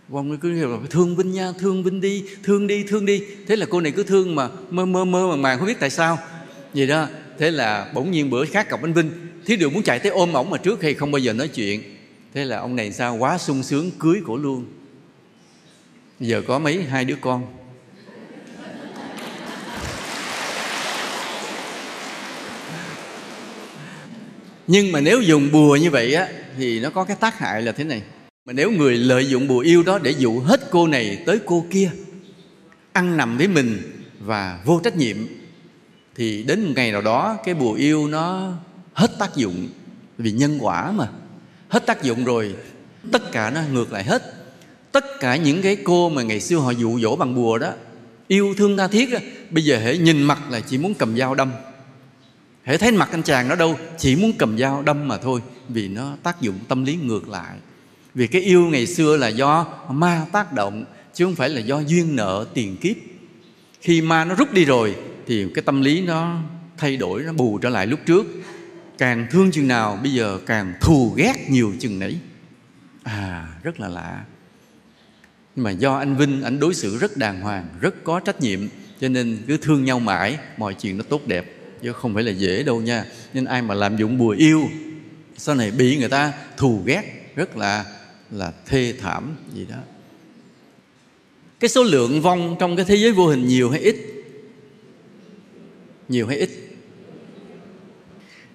vong 0.09 0.39
cứ 0.39 0.53
là 0.53 0.79
thương 0.91 1.17
vinh 1.17 1.33
nha, 1.33 1.53
thương 1.59 1.83
vinh 1.83 2.01
đi, 2.01 2.25
thương 2.43 2.67
đi 2.67 2.85
thương 2.89 3.07
đi. 3.07 3.23
Thế 3.47 3.57
là 3.57 3.67
cô 3.71 3.81
này 3.81 3.93
cứ 3.93 4.03
thương 4.03 4.35
mà 4.35 4.49
mơ 4.71 4.85
mơ 4.85 5.05
mơ 5.05 5.27
màng 5.27 5.43
màng, 5.43 5.59
không 5.59 5.67
biết 5.67 5.81
tại 5.81 5.91
sao. 5.91 6.19
Gì 6.75 6.87
đó, 6.87 7.07
thế 7.39 7.51
là 7.51 7.91
bỗng 7.95 8.11
nhiên 8.11 8.31
bữa 8.31 8.45
khác 8.45 8.71
gặp 8.71 8.83
anh 8.83 8.93
vinh. 8.93 9.11
Thiếu 9.47 9.57
điều 9.61 9.71
muốn 9.71 9.83
chạy 9.83 9.99
tới 9.99 10.13
ôm 10.13 10.33
ổng 10.33 10.51
mà 10.51 10.59
trước 10.59 10.81
khi 10.81 10.95
không 10.95 11.11
bao 11.11 11.19
giờ 11.19 11.33
nói 11.33 11.49
chuyện. 11.49 11.83
Thế 12.35 12.45
là 12.45 12.59
ông 12.59 12.77
này 12.77 12.93
sao, 12.93 13.17
quá 13.17 13.39
sung 13.39 13.63
sướng, 13.63 13.91
cưới 13.99 14.21
cổ 14.27 14.37
luôn. 14.37 14.67
Giờ 16.21 16.43
có 16.47 16.59
mấy? 16.59 16.83
Hai 16.83 17.05
đứa 17.05 17.17
con. 17.21 17.47
Nhưng 24.67 24.93
mà 24.93 25.01
nếu 25.01 25.21
dùng 25.21 25.53
bùa 25.53 25.77
như 25.77 25.91
vậy 25.91 26.15
á, 26.15 26.29
thì 26.59 26.81
nó 26.81 26.91
có 26.91 27.05
cái 27.05 27.17
tác 27.21 27.39
hại 27.39 27.63
là 27.63 27.73
thế 27.73 27.85
này 27.85 28.03
mà 28.49 28.53
nếu 28.53 28.71
người 28.71 28.99
lợi 28.99 29.29
dụng 29.29 29.49
bùa 29.49 29.59
yêu 29.59 29.83
đó 29.83 29.99
để 29.99 30.11
dụ 30.11 30.41
hết 30.41 30.61
cô 30.71 30.87
này 30.87 31.23
tới 31.27 31.39
cô 31.47 31.67
kia 31.71 31.91
ăn 32.93 33.17
nằm 33.17 33.39
với 33.39 33.49
mình 33.49 33.83
và 34.21 34.61
vô 34.65 34.81
trách 34.85 34.97
nhiệm 34.97 35.17
thì 36.15 36.43
đến 36.43 36.65
một 36.65 36.73
ngày 36.77 36.93
nào 36.93 37.03
đó 37.03 37.39
cái 37.45 37.55
bùa 37.55 37.75
yêu 37.75 38.07
nó 38.07 38.53
hết 38.93 39.19
tác 39.19 39.37
dụng 39.37 39.69
vì 40.19 40.33
nhân 40.33 40.59
quả 40.61 40.93
mà. 40.93 41.09
Hết 41.69 41.87
tác 41.87 42.03
dụng 42.03 42.25
rồi 42.25 42.55
tất 43.13 43.33
cả 43.33 43.51
nó 43.51 43.61
ngược 43.73 43.93
lại 43.93 44.05
hết. 44.05 44.23
Tất 44.93 45.05
cả 45.21 45.37
những 45.37 45.63
cái 45.63 45.77
cô 45.85 46.09
mà 46.09 46.23
ngày 46.23 46.41
xưa 46.41 46.57
họ 46.57 46.71
dụ 46.71 47.01
dỗ 47.01 47.17
bằng 47.17 47.35
bùa 47.35 47.59
đó 47.59 47.73
yêu 48.29 48.55
thương 48.57 48.77
tha 48.77 48.89
thiết 48.89 49.13
đó, 49.13 49.19
bây 49.51 49.65
giờ 49.65 49.79
hãy 49.79 49.99
nhìn 49.99 50.23
mặt 50.23 50.51
là 50.51 50.61
chỉ 50.61 50.79
muốn 50.79 50.95
cầm 50.95 51.17
dao 51.17 51.35
đâm. 51.35 51.53
Hãy 52.63 52.79
thấy 52.79 52.93
mặt 52.93 53.09
anh 53.13 53.23
chàng 53.23 53.49
đó 53.49 53.55
đâu 53.55 53.79
chỉ 53.99 54.17
muốn 54.17 54.33
cầm 54.39 54.59
dao 54.59 54.83
đâm 54.83 55.09
mà 55.09 55.19
thôi 55.19 55.41
vì 55.69 55.89
nó 55.89 56.17
tác 56.23 56.41
dụng 56.41 56.59
tâm 56.69 56.85
lý 56.85 56.97
ngược 56.97 57.29
lại 57.29 57.57
vì 58.19 58.27
cái 58.27 58.43
yêu 58.43 58.65
ngày 58.65 58.87
xưa 58.87 59.17
là 59.17 59.29
do 59.29 59.67
ma 59.91 60.27
tác 60.33 60.53
động, 60.53 60.85
chứ 61.15 61.25
không 61.25 61.35
phải 61.35 61.49
là 61.49 61.61
do 61.61 61.81
duyên 61.81 62.17
nợ, 62.17 62.47
tiền 62.55 62.77
kiếp. 62.77 62.97
Khi 63.81 64.01
ma 64.01 64.25
nó 64.25 64.35
rút 64.35 64.53
đi 64.53 64.65
rồi, 64.65 64.95
thì 65.27 65.47
cái 65.55 65.63
tâm 65.63 65.81
lý 65.81 66.01
nó 66.01 66.41
thay 66.77 66.97
đổi, 66.97 67.23
nó 67.23 67.33
bù 67.33 67.59
trở 67.59 67.69
lại 67.69 67.87
lúc 67.87 68.01
trước. 68.07 68.27
Càng 68.99 69.27
thương 69.31 69.51
chừng 69.51 69.69
nào, 69.69 69.99
bây 70.03 70.13
giờ 70.13 70.39
càng 70.47 70.75
thù 70.81 71.13
ghét 71.17 71.35
nhiều 71.49 71.73
chừng 71.81 71.99
nấy. 71.99 72.19
À 73.03 73.49
rất 73.63 73.81
là 73.81 73.89
lạ. 73.89 74.25
Nhưng 75.57 75.65
mà 75.65 75.71
do 75.71 75.97
anh 75.97 76.17
Vinh, 76.17 76.43
anh 76.43 76.61
đối 76.61 76.75
xử 76.75 76.99
rất 76.99 77.17
đàng 77.17 77.41
hoàng, 77.41 77.69
rất 77.81 78.05
có 78.05 78.21
trách 78.21 78.41
nhiệm, 78.41 78.61
cho 79.01 79.09
nên 79.09 79.39
cứ 79.47 79.57
thương 79.57 79.85
nhau 79.85 80.01
mãi, 80.01 80.39
mọi 80.57 80.75
chuyện 80.75 80.99
nó 80.99 81.05
tốt 81.09 81.27
đẹp. 81.27 81.53
Chứ 81.83 81.93
không 81.93 82.15
phải 82.15 82.23
là 82.23 82.33
dễ 82.33 82.63
đâu 82.63 82.81
nha. 82.81 83.05
Nên 83.35 83.45
ai 83.45 83.63
mà 83.63 83.75
làm 83.75 83.97
dụng 83.97 84.19
bùa 84.19 84.35
yêu, 84.39 84.69
sau 85.37 85.55
này 85.55 85.71
bị 85.71 85.97
người 85.97 86.09
ta 86.09 86.33
thù 86.57 86.83
ghét, 86.87 87.33
rất 87.37 87.57
là 87.57 87.85
là 88.31 88.53
thê 88.67 88.95
thảm 89.01 89.37
gì 89.55 89.65
đó. 89.65 89.77
Cái 91.61 91.69
số 91.69 91.83
lượng 91.83 92.21
vong 92.21 92.57
trong 92.61 92.77
cái 92.77 92.85
thế 92.85 92.97
giới 92.97 93.13
vô 93.13 93.27
hình 93.27 93.49
nhiều 93.49 93.71
hay 93.71 93.81
ít? 93.81 93.97
Nhiều 96.09 96.27
hay 96.27 96.39
ít? 96.39 96.51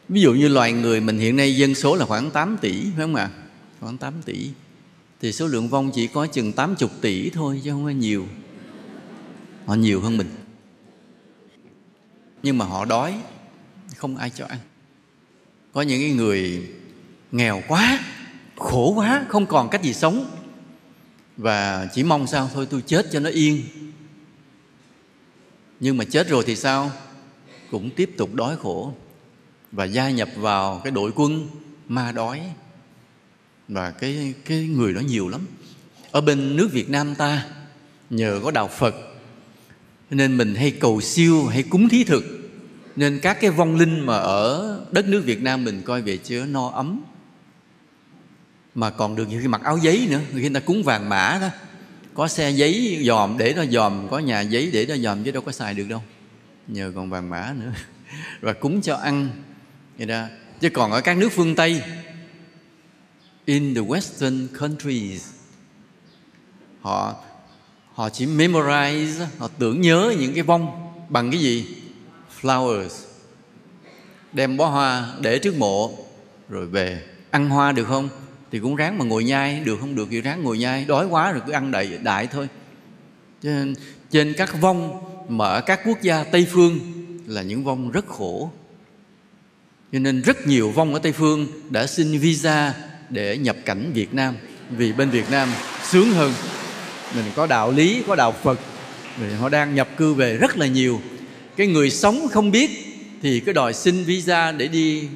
Ví 0.09 0.21
dụ 0.21 0.34
như 0.34 0.47
loài 0.47 0.74
người 0.74 1.01
mình 1.01 1.17
hiện 1.17 1.36
nay 1.36 1.55
dân 1.55 1.76
số 1.76 1.95
là 1.95 2.05
khoảng 2.05 2.32
8 2.32 2.57
tỷ, 2.61 2.71
phải 2.71 2.91
không 2.97 3.15
ạ? 3.15 3.30
Khoảng 3.80 3.97
8 3.97 4.13
tỷ. 4.26 4.49
Thì 5.21 5.32
số 5.32 5.47
lượng 5.47 5.69
vong 5.69 5.91
chỉ 5.93 6.07
có 6.07 6.28
chừng 6.28 6.53
80 6.53 6.89
tỷ 7.01 7.30
thôi, 7.30 7.61
chứ 7.63 7.71
không 7.71 7.84
có 7.84 7.89
nhiều. 7.89 8.28
Họ 9.65 9.76
nhiều 9.76 10.01
hơn 10.01 10.17
mình. 10.17 10.30
Nhưng 12.43 12.57
mà 12.57 12.65
họ 12.65 12.86
đói, 12.86 13.13
không 13.95 14.17
ai 14.17 14.30
cho 14.30 14.45
ăn. 14.45 14.59
Có 15.74 15.82
những 15.82 16.01
cái 16.01 16.11
người 16.11 16.69
nghèo 17.32 17.63
quá 17.67 17.99
khổ 18.55 18.93
quá, 18.95 19.25
không 19.29 19.45
còn 19.45 19.69
cách 19.69 19.83
gì 19.83 19.93
sống. 19.93 20.25
Và 21.37 21.87
chỉ 21.93 22.03
mong 22.03 22.27
sao 22.27 22.49
thôi, 22.53 22.67
tôi 22.69 22.81
chết 22.81 23.05
cho 23.11 23.19
nó 23.19 23.29
yên. 23.29 23.61
Nhưng 25.79 25.97
mà 25.97 26.05
chết 26.05 26.29
rồi 26.29 26.43
thì 26.47 26.55
sao? 26.55 26.91
Cũng 27.71 27.89
tiếp 27.89 28.09
tục 28.17 28.33
đói 28.33 28.57
khổ 28.57 28.93
và 29.71 29.85
gia 29.85 30.09
nhập 30.09 30.29
vào 30.35 30.81
cái 30.83 30.91
đội 30.91 31.11
quân 31.15 31.47
ma 31.87 32.11
đói. 32.11 32.41
Và 33.67 33.91
cái 33.91 34.33
cái 34.45 34.67
người 34.67 34.93
đó 34.93 35.01
nhiều 35.01 35.29
lắm. 35.29 35.47
Ở 36.11 36.21
bên 36.21 36.55
nước 36.55 36.69
Việt 36.71 36.89
Nam 36.89 37.15
ta, 37.15 37.45
nhờ 38.09 38.39
có 38.43 38.51
đạo 38.51 38.67
Phật, 38.67 38.95
nên 40.09 40.37
mình 40.37 40.55
hay 40.55 40.71
cầu 40.71 41.01
siêu, 41.01 41.45
hay 41.45 41.63
cúng 41.63 41.89
thí 41.89 42.03
thực. 42.03 42.23
Nên 42.95 43.19
các 43.19 43.37
cái 43.41 43.51
vong 43.51 43.75
linh 43.75 43.99
mà 43.99 44.17
ở 44.17 44.79
đất 44.91 45.07
nước 45.07 45.23
Việt 45.25 45.41
Nam 45.41 45.63
mình 45.63 45.81
coi 45.85 46.01
về 46.01 46.17
chứa 46.17 46.45
no 46.45 46.69
ấm 46.69 47.01
mà 48.76 48.89
còn 48.89 49.15
được 49.15 49.26
những 49.30 49.41
khi 49.41 49.47
mặc 49.47 49.61
áo 49.63 49.78
giấy 49.78 50.07
nữa. 50.09 50.19
Người 50.32 50.49
ta 50.53 50.59
cúng 50.59 50.84
vàng 50.84 51.09
mã 51.09 51.38
đó. 51.41 51.49
Có 52.13 52.28
xe 52.28 52.49
giấy 52.49 53.03
dòm 53.05 53.38
để 53.38 53.53
nó 53.53 53.65
dòm, 53.65 54.07
có 54.09 54.19
nhà 54.19 54.41
giấy 54.41 54.69
để 54.74 54.86
nó 54.86 54.95
dòm 54.95 55.24
chứ 55.24 55.32
đâu 55.32 55.43
có 55.45 55.51
xài 55.51 55.74
được 55.74 55.89
đâu. 55.89 56.03
Nhờ 56.67 56.91
còn 56.95 57.09
vàng 57.09 57.30
mã 57.30 57.53
nữa. 57.59 57.71
Và 58.41 58.53
cúng 58.53 58.82
cho 58.82 58.95
ăn. 58.95 59.30
Vậy 59.97 60.07
đó. 60.07 60.26
Chứ 60.59 60.69
còn 60.69 60.91
ở 60.91 61.01
các 61.01 61.17
nước 61.17 61.30
phương 61.32 61.55
tây, 61.55 61.82
in 63.45 63.76
the 63.76 63.82
western 63.82 64.47
countries, 64.59 65.30
họ 66.82 67.15
họ 67.93 68.09
chỉ 68.09 68.26
memorize, 68.26 69.26
họ 69.38 69.49
tưởng 69.59 69.82
nhớ 69.82 70.13
những 70.19 70.34
cái 70.34 70.43
vong 70.43 70.93
bằng 71.09 71.32
cái 71.32 71.39
gì? 71.39 71.76
Flowers. 72.41 73.05
Đem 74.34 74.57
bó 74.57 74.65
hoa 74.65 75.13
để 75.21 75.39
trước 75.39 75.57
mộ, 75.57 75.97
rồi 76.49 76.67
về 76.67 77.03
ăn 77.32 77.49
hoa 77.49 77.71
được 77.71 77.86
không? 77.86 78.09
Thì 78.53 78.59
cũng 78.59 78.75
ráng 78.75 78.97
mà 78.97 79.05
ngồi 79.05 79.23
nhai. 79.23 79.59
Được 79.59 79.79
không 79.79 79.95
được 79.95 80.07
thì 80.11 80.21
ráng 80.21 80.43
ngồi 80.43 80.57
nhai. 80.57 80.85
Đói 80.85 81.05
quá 81.05 81.31
rồi 81.31 81.41
cứ 81.47 81.51
ăn 81.51 81.71
đại 81.71 81.99
đại 82.03 82.27
thôi. 82.27 82.47
Trên 83.41 83.75
trên 84.11 84.33
các 84.37 84.61
vong 84.61 85.03
mà 85.29 85.45
ở 85.45 85.61
các 85.61 85.79
quốc 85.85 86.01
gia 86.01 86.23
tây 86.23 86.47
phương 86.51 86.79
là 87.27 87.41
những 87.41 87.63
vong 87.63 87.91
rất 87.91 88.07
khổ. 88.07 88.51
Cho 89.91 89.99
nên 89.99 90.21
rất 90.21 90.47
nhiều 90.47 90.71
vong 90.71 90.93
ở 90.93 90.99
tây 90.99 91.11
phương 91.11 91.47
đã 91.69 91.87
xin 91.87 92.19
visa 92.19 92.73
để 93.09 93.37
nhập 93.37 93.55
cảnh 93.65 93.91
việt 93.93 94.13
nam. 94.13 94.35
Vì 94.69 94.93
bên 94.93 95.09
việt 95.09 95.31
nam 95.31 95.49
sướng 95.83 96.11
hơn. 96.11 96.33
Mình 97.15 97.25
có 97.35 97.47
đạo 97.47 97.71
lý, 97.71 98.03
có 98.07 98.15
đạo 98.15 98.31
phật. 98.43 98.59
Vì 99.19 99.33
họ 99.33 99.49
đang 99.49 99.75
nhập 99.75 99.87
cư 99.97 100.13
về 100.13 100.37
rất 100.37 100.57
là 100.57 100.67
nhiều. 100.67 101.01
Cái 101.55 101.67
người 101.67 101.89
sống 101.89 102.27
không 102.31 102.51
biết 102.51 102.69
thì 103.21 103.39
cứ 103.39 103.53
đòi 103.53 103.73
xin 103.73 104.03
visa 104.03 104.51
để 104.51 104.67
đi 104.67 105.07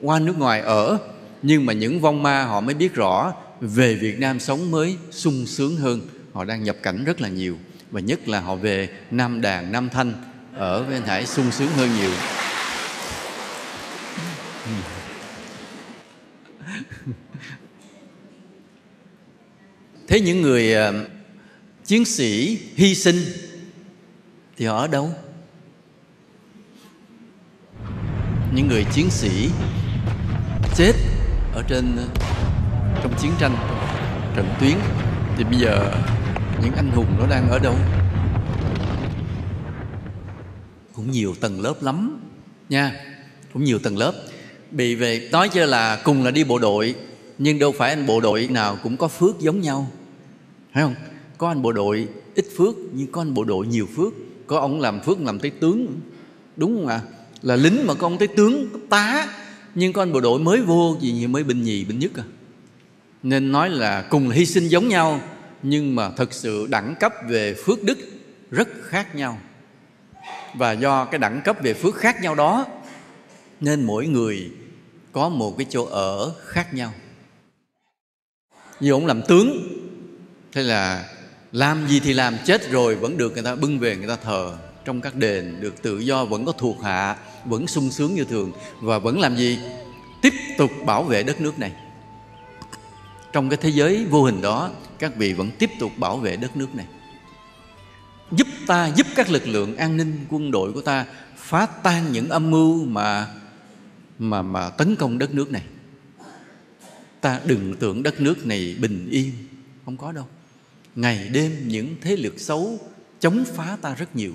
qua 0.00 0.18
nước 0.18 0.38
ngoài 0.38 0.60
ở 0.60 0.98
nhưng 1.46 1.66
mà 1.66 1.72
những 1.72 2.00
vong 2.00 2.22
ma 2.22 2.44
họ 2.44 2.60
mới 2.60 2.74
biết 2.74 2.94
rõ 2.94 3.32
về 3.60 3.94
Việt 3.94 4.18
Nam 4.18 4.40
sống 4.40 4.70
mới, 4.70 4.96
sung 5.10 5.46
sướng 5.46 5.76
hơn. 5.76 6.00
Họ 6.32 6.44
đang 6.44 6.62
nhập 6.62 6.76
cảnh 6.82 7.04
rất 7.04 7.20
là 7.20 7.28
nhiều. 7.28 7.58
Và 7.90 8.00
nhất 8.00 8.28
là 8.28 8.40
họ 8.40 8.56
về 8.56 8.88
Nam 9.10 9.40
Đàn, 9.40 9.72
Nam 9.72 9.88
Thanh, 9.88 10.12
ở 10.54 10.84
bên 10.84 11.02
Hải 11.02 11.26
sung 11.26 11.50
sướng 11.50 11.68
hơn 11.68 11.90
nhiều. 11.98 12.10
Thế 20.08 20.20
những 20.20 20.42
người 20.42 20.72
ờ, 20.72 21.06
chiến 21.84 22.04
sĩ 22.04 22.58
hy 22.74 22.94
sinh 22.94 23.16
thì 24.56 24.66
họ 24.66 24.78
ở 24.78 24.86
đâu? 24.86 25.14
Những 28.54 28.68
người 28.68 28.84
chiến 28.94 29.10
sĩ 29.10 29.50
chết 30.76 31.15
ở 31.56 31.62
trên 31.62 31.96
ờ, 31.96 32.04
trong 33.02 33.14
chiến 33.18 33.32
tranh. 33.38 33.56
Trận 34.36 34.46
tuyến, 34.60 34.76
thì 35.36 35.44
bây 35.44 35.58
giờ 35.58 35.92
những 36.62 36.72
anh 36.76 36.90
hùng 36.90 37.06
nó 37.18 37.26
đang 37.26 37.50
ở 37.50 37.58
đâu? 37.58 37.74
Cũng 40.92 41.10
nhiều 41.10 41.34
tầng 41.40 41.60
lớp 41.60 41.74
lắm 41.82 42.20
nha, 42.68 42.92
cũng 43.52 43.64
nhiều 43.64 43.78
tầng 43.78 43.98
lớp. 43.98 44.12
Bị 44.70 44.94
về, 44.94 45.28
nói 45.32 45.48
chứ 45.48 45.66
là 45.66 46.00
cùng 46.04 46.24
là 46.24 46.30
đi 46.30 46.44
bộ 46.44 46.58
đội, 46.58 46.94
nhưng 47.38 47.58
đâu 47.58 47.72
phải 47.72 47.90
anh 47.90 48.06
bộ 48.06 48.20
đội 48.20 48.48
nào 48.50 48.78
cũng 48.82 48.96
có 48.96 49.08
phước 49.08 49.40
giống 49.40 49.60
nhau. 49.60 49.90
Phải 50.74 50.82
không? 50.82 50.94
Có 51.38 51.48
anh 51.48 51.62
bộ 51.62 51.72
đội 51.72 52.08
ít 52.34 52.46
phước, 52.56 52.74
nhưng 52.92 53.12
có 53.12 53.20
anh 53.20 53.34
bộ 53.34 53.44
đội 53.44 53.66
nhiều 53.66 53.88
phước. 53.96 54.12
Có 54.46 54.58
ông 54.58 54.80
làm 54.80 55.00
phước 55.00 55.20
làm 55.20 55.38
tới 55.38 55.50
tướng, 55.50 55.86
đúng 56.56 56.76
không 56.76 56.86
ạ? 56.86 57.00
À? 57.04 57.16
là 57.42 57.56
lính 57.56 57.86
mà 57.86 57.94
có 57.94 58.06
ông 58.06 58.18
tới 58.18 58.28
tướng 58.28 58.66
tá 58.90 59.28
nhưng 59.76 59.92
có 59.92 60.02
anh 60.02 60.12
bộ 60.12 60.20
đội 60.20 60.38
mới 60.38 60.60
vô 60.60 60.96
gì 61.00 61.12
như 61.12 61.28
mới 61.28 61.44
binh 61.44 61.62
nhì, 61.62 61.84
binh 61.84 61.98
nhất 61.98 62.10
à? 62.16 62.24
Nên 63.22 63.52
nói 63.52 63.70
là 63.70 64.02
cùng 64.02 64.30
hy 64.30 64.46
sinh 64.46 64.68
giống 64.68 64.88
nhau, 64.88 65.20
nhưng 65.62 65.94
mà 65.94 66.10
thật 66.10 66.32
sự 66.32 66.66
đẳng 66.70 66.94
cấp 67.00 67.12
về 67.28 67.54
phước 67.54 67.82
đức 67.82 67.98
rất 68.50 68.68
khác 68.82 69.14
nhau. 69.14 69.38
Và 70.54 70.72
do 70.72 71.04
cái 71.04 71.18
đẳng 71.18 71.40
cấp 71.44 71.56
về 71.62 71.74
phước 71.74 71.94
khác 71.94 72.22
nhau 72.22 72.34
đó, 72.34 72.66
nên 73.60 73.82
mỗi 73.82 74.06
người 74.06 74.50
có 75.12 75.28
một 75.28 75.54
cái 75.58 75.66
chỗ 75.70 75.84
ở 75.84 76.34
khác 76.44 76.74
nhau. 76.74 76.92
Như 78.80 78.92
ông 78.92 79.06
làm 79.06 79.22
tướng, 79.28 79.68
thế 80.52 80.62
là 80.62 81.08
làm 81.52 81.88
gì 81.88 82.00
thì 82.00 82.12
làm, 82.12 82.36
chết 82.44 82.70
rồi 82.70 82.94
vẫn 82.94 83.16
được 83.16 83.32
người 83.32 83.42
ta 83.42 83.54
bưng 83.54 83.78
về 83.78 83.96
người 83.96 84.08
ta 84.08 84.16
thờ 84.16 84.56
trong 84.86 85.00
các 85.00 85.14
đền 85.14 85.56
được 85.60 85.82
tự 85.82 85.98
do 85.98 86.24
vẫn 86.24 86.44
có 86.44 86.52
thuộc 86.52 86.82
hạ, 86.82 87.16
vẫn 87.44 87.66
sung 87.66 87.90
sướng 87.90 88.14
như 88.14 88.24
thường 88.24 88.52
và 88.80 88.98
vẫn 88.98 89.20
làm 89.20 89.36
gì? 89.36 89.58
Tiếp 90.22 90.32
tục 90.58 90.70
bảo 90.86 91.02
vệ 91.02 91.22
đất 91.22 91.40
nước 91.40 91.58
này. 91.58 91.72
Trong 93.32 93.48
cái 93.48 93.56
thế 93.62 93.68
giới 93.68 94.04
vô 94.04 94.22
hình 94.22 94.40
đó, 94.42 94.70
các 94.98 95.16
vị 95.16 95.32
vẫn 95.32 95.50
tiếp 95.58 95.70
tục 95.78 95.92
bảo 95.96 96.16
vệ 96.16 96.36
đất 96.36 96.56
nước 96.56 96.74
này. 96.74 96.86
Giúp 98.32 98.46
ta, 98.66 98.86
giúp 98.96 99.06
các 99.16 99.30
lực 99.30 99.48
lượng 99.48 99.76
an 99.76 99.96
ninh 99.96 100.26
quân 100.30 100.50
đội 100.50 100.72
của 100.72 100.80
ta 100.80 101.06
phá 101.36 101.66
tan 101.66 102.12
những 102.12 102.28
âm 102.28 102.50
mưu 102.50 102.84
mà 102.84 103.26
mà 104.18 104.42
mà 104.42 104.70
tấn 104.70 104.96
công 104.96 105.18
đất 105.18 105.34
nước 105.34 105.50
này. 105.50 105.62
Ta 107.20 107.40
đừng 107.44 107.76
tưởng 107.76 108.02
đất 108.02 108.20
nước 108.20 108.46
này 108.46 108.76
bình 108.80 109.08
yên. 109.10 109.32
Không 109.84 109.96
có 109.96 110.12
đâu. 110.12 110.24
Ngày 110.94 111.28
đêm 111.32 111.68
những 111.68 111.96
thế 112.00 112.16
lực 112.16 112.40
xấu 112.40 112.78
chống 113.20 113.44
phá 113.54 113.76
ta 113.82 113.94
rất 113.94 114.16
nhiều 114.16 114.32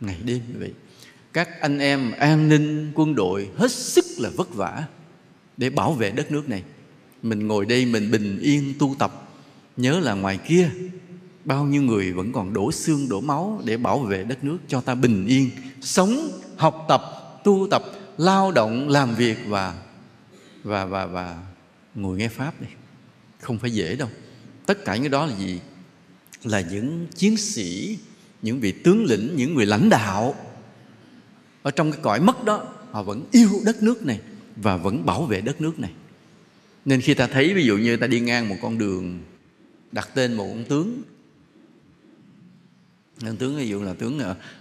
ngày 0.00 0.16
đêm 0.24 0.40
như 0.48 0.54
vậy. 0.58 0.72
Các 1.32 1.60
anh 1.60 1.78
em 1.78 2.12
an 2.12 2.48
ninh, 2.48 2.92
quân 2.94 3.14
đội 3.14 3.48
hết 3.56 3.72
sức 3.72 4.04
là 4.18 4.30
vất 4.36 4.54
vả 4.54 4.84
để 5.56 5.70
bảo 5.70 5.92
vệ 5.92 6.10
đất 6.10 6.32
nước 6.32 6.48
này. 6.48 6.62
Mình 7.22 7.46
ngồi 7.46 7.66
đây 7.66 7.86
mình 7.86 8.10
bình 8.10 8.38
yên 8.38 8.74
tu 8.78 8.96
tập, 8.98 9.28
nhớ 9.76 10.00
là 10.00 10.14
ngoài 10.14 10.38
kia, 10.48 10.70
bao 11.44 11.64
nhiêu 11.64 11.82
người 11.82 12.12
vẫn 12.12 12.32
còn 12.32 12.52
đổ 12.52 12.72
xương 12.72 13.08
đổ 13.08 13.20
máu 13.20 13.62
để 13.64 13.76
bảo 13.76 13.98
vệ 13.98 14.24
đất 14.24 14.44
nước 14.44 14.58
cho 14.68 14.80
ta 14.80 14.94
bình 14.94 15.26
yên. 15.26 15.50
Sống, 15.80 16.40
học 16.56 16.84
tập, 16.88 17.02
tu 17.44 17.68
tập, 17.70 17.84
lao 18.18 18.52
động, 18.52 18.88
làm 18.88 19.14
việc 19.14 19.38
và 19.46 19.82
và 20.62 20.84
và 20.84 21.06
và 21.06 21.42
ngồi 21.94 22.18
nghe 22.18 22.28
pháp 22.28 22.60
đi. 22.60 22.66
Không 23.40 23.58
phải 23.58 23.70
dễ 23.70 23.96
đâu. 23.96 24.08
Tất 24.66 24.84
cả 24.84 24.96
những 24.96 25.10
đó 25.10 25.26
là 25.26 25.36
gì? 25.36 25.60
Là 26.44 26.60
những 26.60 27.06
chiến 27.14 27.36
sĩ 27.36 27.98
những 28.46 28.60
vị 28.60 28.72
tướng 28.72 29.04
lĩnh 29.04 29.36
những 29.36 29.54
người 29.54 29.66
lãnh 29.66 29.88
đạo 29.88 30.34
ở 31.62 31.70
trong 31.70 31.92
cái 31.92 32.00
cõi 32.02 32.20
mất 32.20 32.44
đó 32.44 32.66
họ 32.90 33.02
vẫn 33.02 33.24
yêu 33.32 33.50
đất 33.64 33.82
nước 33.82 34.06
này 34.06 34.20
và 34.56 34.76
vẫn 34.76 35.06
bảo 35.06 35.22
vệ 35.22 35.40
đất 35.40 35.60
nước 35.60 35.78
này. 35.78 35.92
Nên 36.84 37.00
khi 37.00 37.14
ta 37.14 37.26
thấy 37.26 37.54
ví 37.54 37.64
dụ 37.64 37.76
như 37.76 37.96
ta 37.96 38.06
đi 38.06 38.20
ngang 38.20 38.48
một 38.48 38.56
con 38.62 38.78
đường 38.78 39.20
đặt 39.92 40.08
tên 40.14 40.34
một 40.34 40.44
ông 40.44 40.64
tướng 40.64 41.02
ông 43.24 43.36
tướng 43.36 43.56
ví 43.56 43.68
dụ 43.68 43.82
là 43.82 43.94
tướng 43.94 44.20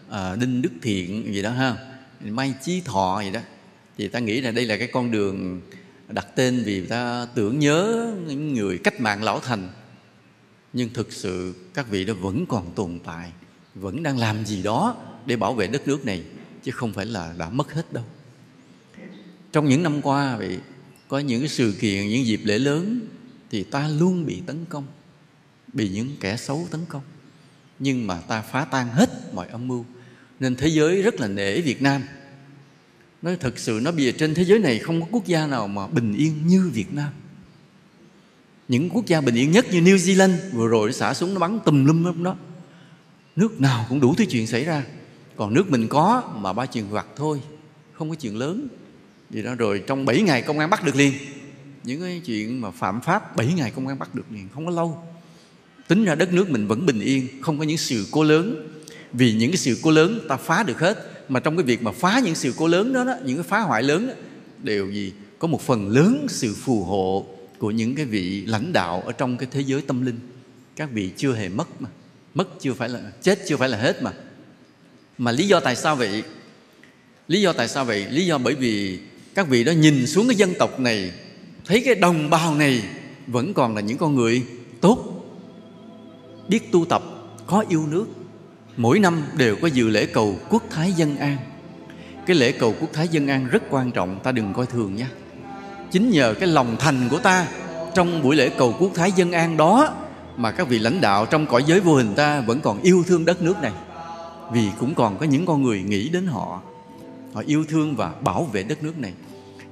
à, 0.09 0.35
đinh 0.35 0.61
đức 0.61 0.71
thiện 0.81 1.33
gì 1.33 1.41
đó 1.41 1.49
ha 1.51 1.77
mai 2.21 2.53
chí 2.63 2.81
thọ 2.81 3.21
gì 3.21 3.31
đó 3.31 3.39
thì 3.97 4.07
ta 4.07 4.19
nghĩ 4.19 4.41
là 4.41 4.51
đây 4.51 4.65
là 4.65 4.77
cái 4.77 4.87
con 4.87 5.11
đường 5.11 5.61
đặt 6.09 6.27
tên 6.35 6.63
vì 6.65 6.85
ta 6.85 7.27
tưởng 7.35 7.59
nhớ 7.59 8.11
những 8.27 8.53
người 8.53 8.77
cách 8.77 9.01
mạng 9.01 9.23
lão 9.23 9.39
thành. 9.39 9.69
Nhưng 10.73 10.89
thực 10.93 11.13
sự 11.13 11.53
các 11.73 11.89
vị 11.89 12.05
đó 12.05 12.13
vẫn 12.13 12.45
còn 12.45 12.71
tồn 12.75 12.99
tại 13.05 13.31
vẫn 13.75 14.03
đang 14.03 14.17
làm 14.17 14.45
gì 14.45 14.63
đó 14.63 14.95
để 15.25 15.35
bảo 15.35 15.53
vệ 15.53 15.67
đất 15.67 15.87
nước 15.87 16.05
này, 16.05 16.23
chứ 16.63 16.71
không 16.71 16.93
phải 16.93 17.05
là 17.05 17.33
đã 17.37 17.49
mất 17.49 17.73
hết 17.73 17.93
đâu. 17.93 18.03
Trong 19.51 19.69
những 19.69 19.83
năm 19.83 20.01
qua, 20.01 20.37
vậy, 20.37 20.59
có 21.07 21.19
những 21.19 21.39
cái 21.39 21.49
sự 21.49 21.75
kiện, 21.79 22.07
những 22.07 22.25
dịp 22.25 22.41
lễ 22.43 22.59
lớn 22.59 22.99
thì 23.51 23.63
ta 23.63 23.87
luôn 23.87 24.25
bị 24.25 24.41
tấn 24.45 24.65
công, 24.65 24.85
bị 25.73 25.89
những 25.89 26.09
kẻ 26.19 26.37
xấu 26.37 26.67
tấn 26.71 26.81
công. 26.89 27.01
Nhưng 27.79 28.07
mà 28.07 28.21
ta 28.21 28.41
phá 28.41 28.65
tan 28.65 28.87
hết 28.89 29.33
mọi 29.33 29.47
âm 29.47 29.67
mưu, 29.67 29.85
nên 30.39 30.55
thế 30.55 30.67
giới 30.67 31.01
rất 31.01 31.15
là 31.19 31.27
nể 31.27 31.61
Việt 31.61 31.81
Nam. 31.81 32.03
Nói 33.21 33.37
thật 33.39 33.59
sự, 33.59 33.79
nó 33.83 33.91
bìa 33.91 34.11
trên 34.11 34.33
thế 34.33 34.45
giới 34.45 34.59
này 34.59 34.79
không 34.79 35.01
có 35.01 35.07
quốc 35.11 35.25
gia 35.25 35.47
nào 35.47 35.67
mà 35.67 35.87
bình 35.87 36.13
yên 36.13 36.47
như 36.47 36.69
Việt 36.73 36.93
Nam. 36.93 37.09
Những 38.67 38.89
quốc 38.89 39.05
gia 39.05 39.21
bình 39.21 39.35
yên 39.35 39.51
nhất 39.51 39.65
như 39.71 39.81
New 39.81 39.95
Zealand 39.95 40.37
vừa 40.51 40.67
rồi 40.67 40.87
nó 40.87 40.93
xả 40.93 41.13
súng, 41.13 41.33
nó 41.33 41.39
bắn 41.39 41.59
tùm 41.65 41.85
lum 41.85 42.03
lum 42.03 42.23
đó 42.23 42.35
nước 43.35 43.61
nào 43.61 43.85
cũng 43.89 43.99
đủ 43.99 44.15
thứ 44.17 44.25
chuyện 44.29 44.47
xảy 44.47 44.65
ra. 44.65 44.83
Còn 45.35 45.53
nước 45.53 45.69
mình 45.69 45.87
có 45.87 46.23
mà 46.37 46.53
ba 46.53 46.65
chuyện 46.65 46.89
vặt 46.89 47.07
thôi 47.15 47.41
không 47.93 48.09
có 48.09 48.15
chuyện 48.15 48.37
lớn. 48.37 48.67
Gì 49.29 49.41
đó 49.41 49.55
rồi 49.55 49.83
trong 49.87 50.05
7 50.05 50.21
ngày 50.21 50.41
công 50.41 50.59
an 50.59 50.69
bắt 50.69 50.83
được 50.83 50.95
liền. 50.95 51.13
Những 51.83 52.01
cái 52.01 52.21
chuyện 52.25 52.61
mà 52.61 52.71
phạm 52.71 53.01
pháp 53.01 53.35
7 53.35 53.53
ngày 53.53 53.71
công 53.75 53.87
an 53.87 53.99
bắt 53.99 54.15
được 54.15 54.25
liền 54.31 54.49
không 54.53 54.65
có 54.65 54.71
lâu. 54.71 55.03
Tính 55.87 56.05
ra 56.05 56.15
đất 56.15 56.33
nước 56.33 56.49
mình 56.49 56.67
vẫn 56.67 56.85
bình 56.85 56.99
yên 56.99 57.27
không 57.41 57.57
có 57.57 57.63
những 57.63 57.77
sự 57.77 58.07
cố 58.11 58.23
lớn. 58.23 58.67
Vì 59.13 59.33
những 59.33 59.51
cái 59.51 59.57
sự 59.57 59.77
cố 59.81 59.91
lớn 59.91 60.19
ta 60.29 60.37
phá 60.37 60.63
được 60.63 60.79
hết 60.79 61.11
mà 61.29 61.39
trong 61.39 61.57
cái 61.57 61.63
việc 61.63 61.83
mà 61.83 61.91
phá 61.91 62.21
những 62.25 62.35
sự 62.35 62.53
cố 62.57 62.67
lớn 62.67 62.93
đó, 62.93 63.03
đó 63.03 63.13
những 63.25 63.37
cái 63.37 63.43
phá 63.43 63.59
hoại 63.59 63.83
lớn 63.83 64.07
đó, 64.07 64.13
đều 64.63 64.91
gì 64.91 65.13
có 65.39 65.47
một 65.47 65.61
phần 65.61 65.89
lớn 65.89 66.25
sự 66.29 66.55
phù 66.55 66.83
hộ 66.83 67.25
của 67.57 67.71
những 67.71 67.95
cái 67.95 68.05
vị 68.05 68.45
lãnh 68.45 68.73
đạo 68.73 69.03
ở 69.05 69.11
trong 69.11 69.37
cái 69.37 69.47
thế 69.51 69.61
giới 69.61 69.81
tâm 69.81 70.05
linh. 70.05 70.19
Các 70.75 70.89
vị 70.93 71.11
chưa 71.17 71.33
hề 71.33 71.49
mất 71.49 71.81
mà 71.81 71.89
mất 72.35 72.47
chưa 72.59 72.73
phải 72.73 72.89
là 72.89 72.99
chết 73.21 73.39
chưa 73.47 73.57
phải 73.57 73.69
là 73.69 73.77
hết 73.77 74.01
mà. 74.01 74.11
Mà 75.17 75.31
lý 75.31 75.47
do 75.47 75.59
tại 75.59 75.75
sao 75.75 75.95
vậy? 75.95 76.23
Lý 77.27 77.41
do 77.41 77.53
tại 77.53 77.67
sao 77.67 77.85
vậy? 77.85 78.05
Lý 78.09 78.25
do 78.25 78.37
bởi 78.37 78.55
vì 78.55 78.99
các 79.35 79.47
vị 79.47 79.63
đó 79.63 79.71
nhìn 79.71 80.07
xuống 80.07 80.27
cái 80.27 80.35
dân 80.35 80.53
tộc 80.59 80.79
này, 80.79 81.11
thấy 81.65 81.81
cái 81.85 81.95
đồng 81.95 82.29
bào 82.29 82.55
này 82.55 82.81
vẫn 83.27 83.53
còn 83.53 83.75
là 83.75 83.81
những 83.81 83.97
con 83.97 84.15
người 84.15 84.43
tốt, 84.81 85.25
biết 86.47 86.71
tu 86.71 86.85
tập, 86.85 87.03
có 87.47 87.65
yêu 87.69 87.87
nước. 87.87 88.05
Mỗi 88.77 88.99
năm 88.99 89.23
đều 89.37 89.55
có 89.55 89.67
dự 89.67 89.89
lễ 89.89 90.05
cầu 90.05 90.39
quốc 90.49 90.63
thái 90.69 90.91
dân 90.91 91.17
an. 91.17 91.37
Cái 92.25 92.35
lễ 92.35 92.51
cầu 92.51 92.75
quốc 92.79 92.89
thái 92.93 93.07
dân 93.07 93.27
an 93.27 93.47
rất 93.47 93.63
quan 93.69 93.91
trọng, 93.91 94.19
ta 94.23 94.31
đừng 94.31 94.53
coi 94.53 94.65
thường 94.65 94.95
nha. 94.95 95.09
Chính 95.91 96.09
nhờ 96.09 96.33
cái 96.39 96.49
lòng 96.49 96.75
thành 96.79 97.09
của 97.09 97.19
ta 97.19 97.47
trong 97.95 98.21
buổi 98.21 98.35
lễ 98.35 98.49
cầu 98.57 98.75
quốc 98.79 98.91
thái 98.95 99.11
dân 99.11 99.31
an 99.31 99.57
đó 99.57 100.04
mà 100.37 100.51
các 100.51 100.67
vị 100.67 100.79
lãnh 100.79 101.01
đạo 101.01 101.25
trong 101.25 101.45
cõi 101.45 101.63
giới 101.67 101.79
vô 101.79 101.95
hình 101.95 102.15
ta 102.15 102.41
vẫn 102.41 102.61
còn 102.61 102.81
yêu 102.81 103.03
thương 103.07 103.25
đất 103.25 103.41
nước 103.41 103.61
này. 103.61 103.71
Vì 104.51 104.69
cũng 104.79 104.95
còn 104.95 105.17
có 105.17 105.25
những 105.25 105.45
con 105.45 105.63
người 105.63 105.81
nghĩ 105.81 106.09
đến 106.09 106.27
họ. 106.27 106.61
Họ 107.33 107.43
yêu 107.45 107.65
thương 107.69 107.95
và 107.95 108.11
bảo 108.21 108.43
vệ 108.43 108.63
đất 108.63 108.83
nước 108.83 108.97
này. 108.97 109.13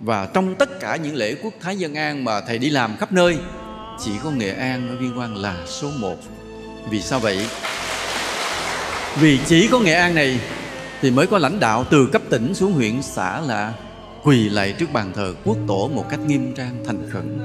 Và 0.01 0.25
trong 0.25 0.55
tất 0.55 0.79
cả 0.79 0.95
những 0.95 1.15
lễ 1.15 1.35
quốc 1.43 1.53
thái 1.61 1.77
dân 1.77 1.93
an 1.93 2.23
mà 2.23 2.41
thầy 2.41 2.57
đi 2.57 2.69
làm 2.69 2.97
khắp 2.97 3.11
nơi, 3.11 3.37
chỉ 3.99 4.11
có 4.23 4.31
nghệ 4.31 4.53
an 4.53 4.89
ở 4.89 4.95
viên 4.95 5.15
quang 5.15 5.35
là 5.37 5.57
số 5.65 5.91
một. 5.99 6.15
Vì 6.89 7.01
sao 7.01 7.19
vậy? 7.19 7.45
Vì 9.19 9.39
chỉ 9.45 9.67
có 9.67 9.79
nghệ 9.79 9.93
an 9.93 10.15
này 10.15 10.39
thì 11.01 11.11
mới 11.11 11.27
có 11.27 11.37
lãnh 11.37 11.59
đạo 11.59 11.85
từ 11.89 12.07
cấp 12.07 12.21
tỉnh 12.29 12.53
xuống 12.53 12.73
huyện 12.73 13.01
xã 13.01 13.41
là 13.41 13.73
quỳ 14.23 14.49
lạy 14.49 14.71
trước 14.71 14.93
bàn 14.93 15.11
thờ 15.15 15.33
quốc 15.43 15.57
tổ 15.67 15.87
một 15.93 16.05
cách 16.09 16.19
nghiêm 16.19 16.53
trang, 16.57 16.83
thành 16.85 17.09
khẩn, 17.09 17.39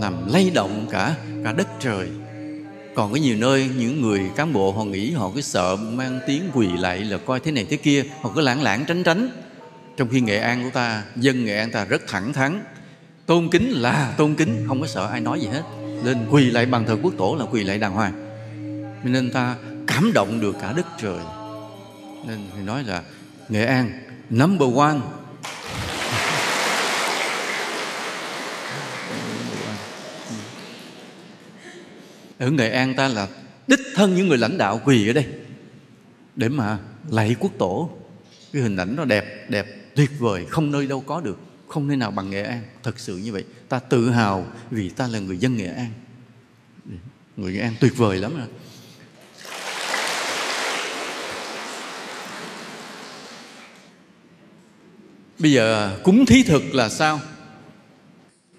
làm 0.00 0.32
lay 0.32 0.50
động 0.54 0.86
cả 0.90 1.14
cả 1.44 1.52
đất 1.52 1.66
trời 1.80 2.08
còn 2.96 3.10
có 3.12 3.16
nhiều 3.16 3.36
nơi, 3.36 3.70
những 3.76 4.02
người 4.02 4.30
cán 4.36 4.52
bộ 4.52 4.72
họ 4.72 4.84
nghĩ 4.84 5.12
họ 5.12 5.30
cứ 5.34 5.40
sợ 5.40 5.76
mang 5.76 6.20
tiếng 6.26 6.42
quỳ 6.54 6.68
lại 6.78 6.98
là 6.98 7.18
coi 7.18 7.40
thế 7.40 7.52
này 7.52 7.66
thế 7.70 7.76
kia, 7.76 8.04
họ 8.22 8.32
cứ 8.34 8.40
lãng 8.40 8.62
lãng 8.62 8.84
tránh 8.88 9.02
tránh. 9.02 9.28
Trong 9.96 10.08
khi 10.08 10.20
nghệ 10.20 10.38
an 10.38 10.64
của 10.64 10.70
ta, 10.70 11.02
dân 11.16 11.44
nghệ 11.44 11.58
an 11.58 11.70
ta 11.70 11.84
rất 11.84 12.02
thẳng 12.08 12.32
thắn. 12.32 12.64
Tôn 13.26 13.48
kính 13.48 13.70
là 13.70 14.14
tôn 14.16 14.34
kính, 14.34 14.64
không 14.68 14.80
có 14.80 14.86
sợ 14.86 15.06
ai 15.06 15.20
nói 15.20 15.40
gì 15.40 15.48
hết. 15.48 15.62
Nên 16.04 16.16
quỳ 16.30 16.50
lại 16.50 16.66
bàn 16.66 16.84
thờ 16.86 16.96
quốc 17.02 17.14
tổ 17.18 17.36
là 17.38 17.44
quỳ 17.44 17.64
lại 17.64 17.78
đàng 17.78 17.92
hoàng. 17.92 18.12
Nên 19.04 19.30
ta 19.30 19.56
cảm 19.86 20.12
động 20.14 20.40
được 20.40 20.56
cả 20.60 20.72
đất 20.76 20.86
trời. 21.02 21.20
Nên 22.26 22.38
thì 22.56 22.62
nói 22.62 22.84
là 22.84 23.02
nghệ 23.48 23.64
an, 23.64 23.90
number 24.30 24.76
one 24.76 24.98
ở 32.38 32.50
nghệ 32.50 32.70
an 32.70 32.94
ta 32.94 33.08
là 33.08 33.28
đích 33.66 33.80
thân 33.94 34.14
những 34.14 34.28
người 34.28 34.38
lãnh 34.38 34.58
đạo 34.58 34.80
quỳ 34.84 35.08
ở 35.08 35.12
đây 35.12 35.26
để 36.36 36.48
mà 36.48 36.78
lạy 37.10 37.36
quốc 37.40 37.52
tổ. 37.58 37.90
Cái 38.52 38.62
hình 38.62 38.76
ảnh 38.76 38.96
nó 38.96 39.04
đẹp 39.04 39.50
đẹp, 39.50 39.66
tuyệt 39.94 40.10
vời, 40.18 40.46
không 40.50 40.70
nơi 40.70 40.86
đâu 40.86 41.00
có 41.00 41.20
được, 41.20 41.38
không 41.68 41.88
nơi 41.88 41.96
nào 41.96 42.10
bằng 42.10 42.30
nghệ 42.30 42.42
an. 42.42 42.62
Thật 42.82 42.98
sự 42.98 43.16
như 43.16 43.32
vậy, 43.32 43.44
ta 43.68 43.78
tự 43.78 44.10
hào 44.10 44.46
vì 44.70 44.88
ta 44.88 45.06
là 45.06 45.18
người 45.18 45.38
dân 45.38 45.56
nghệ 45.56 45.66
an. 45.66 45.90
Người 47.36 47.52
nghệ 47.52 47.60
an 47.60 47.74
tuyệt 47.80 47.96
vời 47.96 48.18
lắm 48.18 48.36
rồi. 48.36 48.46
Bây 55.38 55.52
giờ, 55.52 55.98
cúng 56.04 56.26
thí 56.26 56.42
thực 56.42 56.74
là 56.74 56.88
sao? 56.88 57.20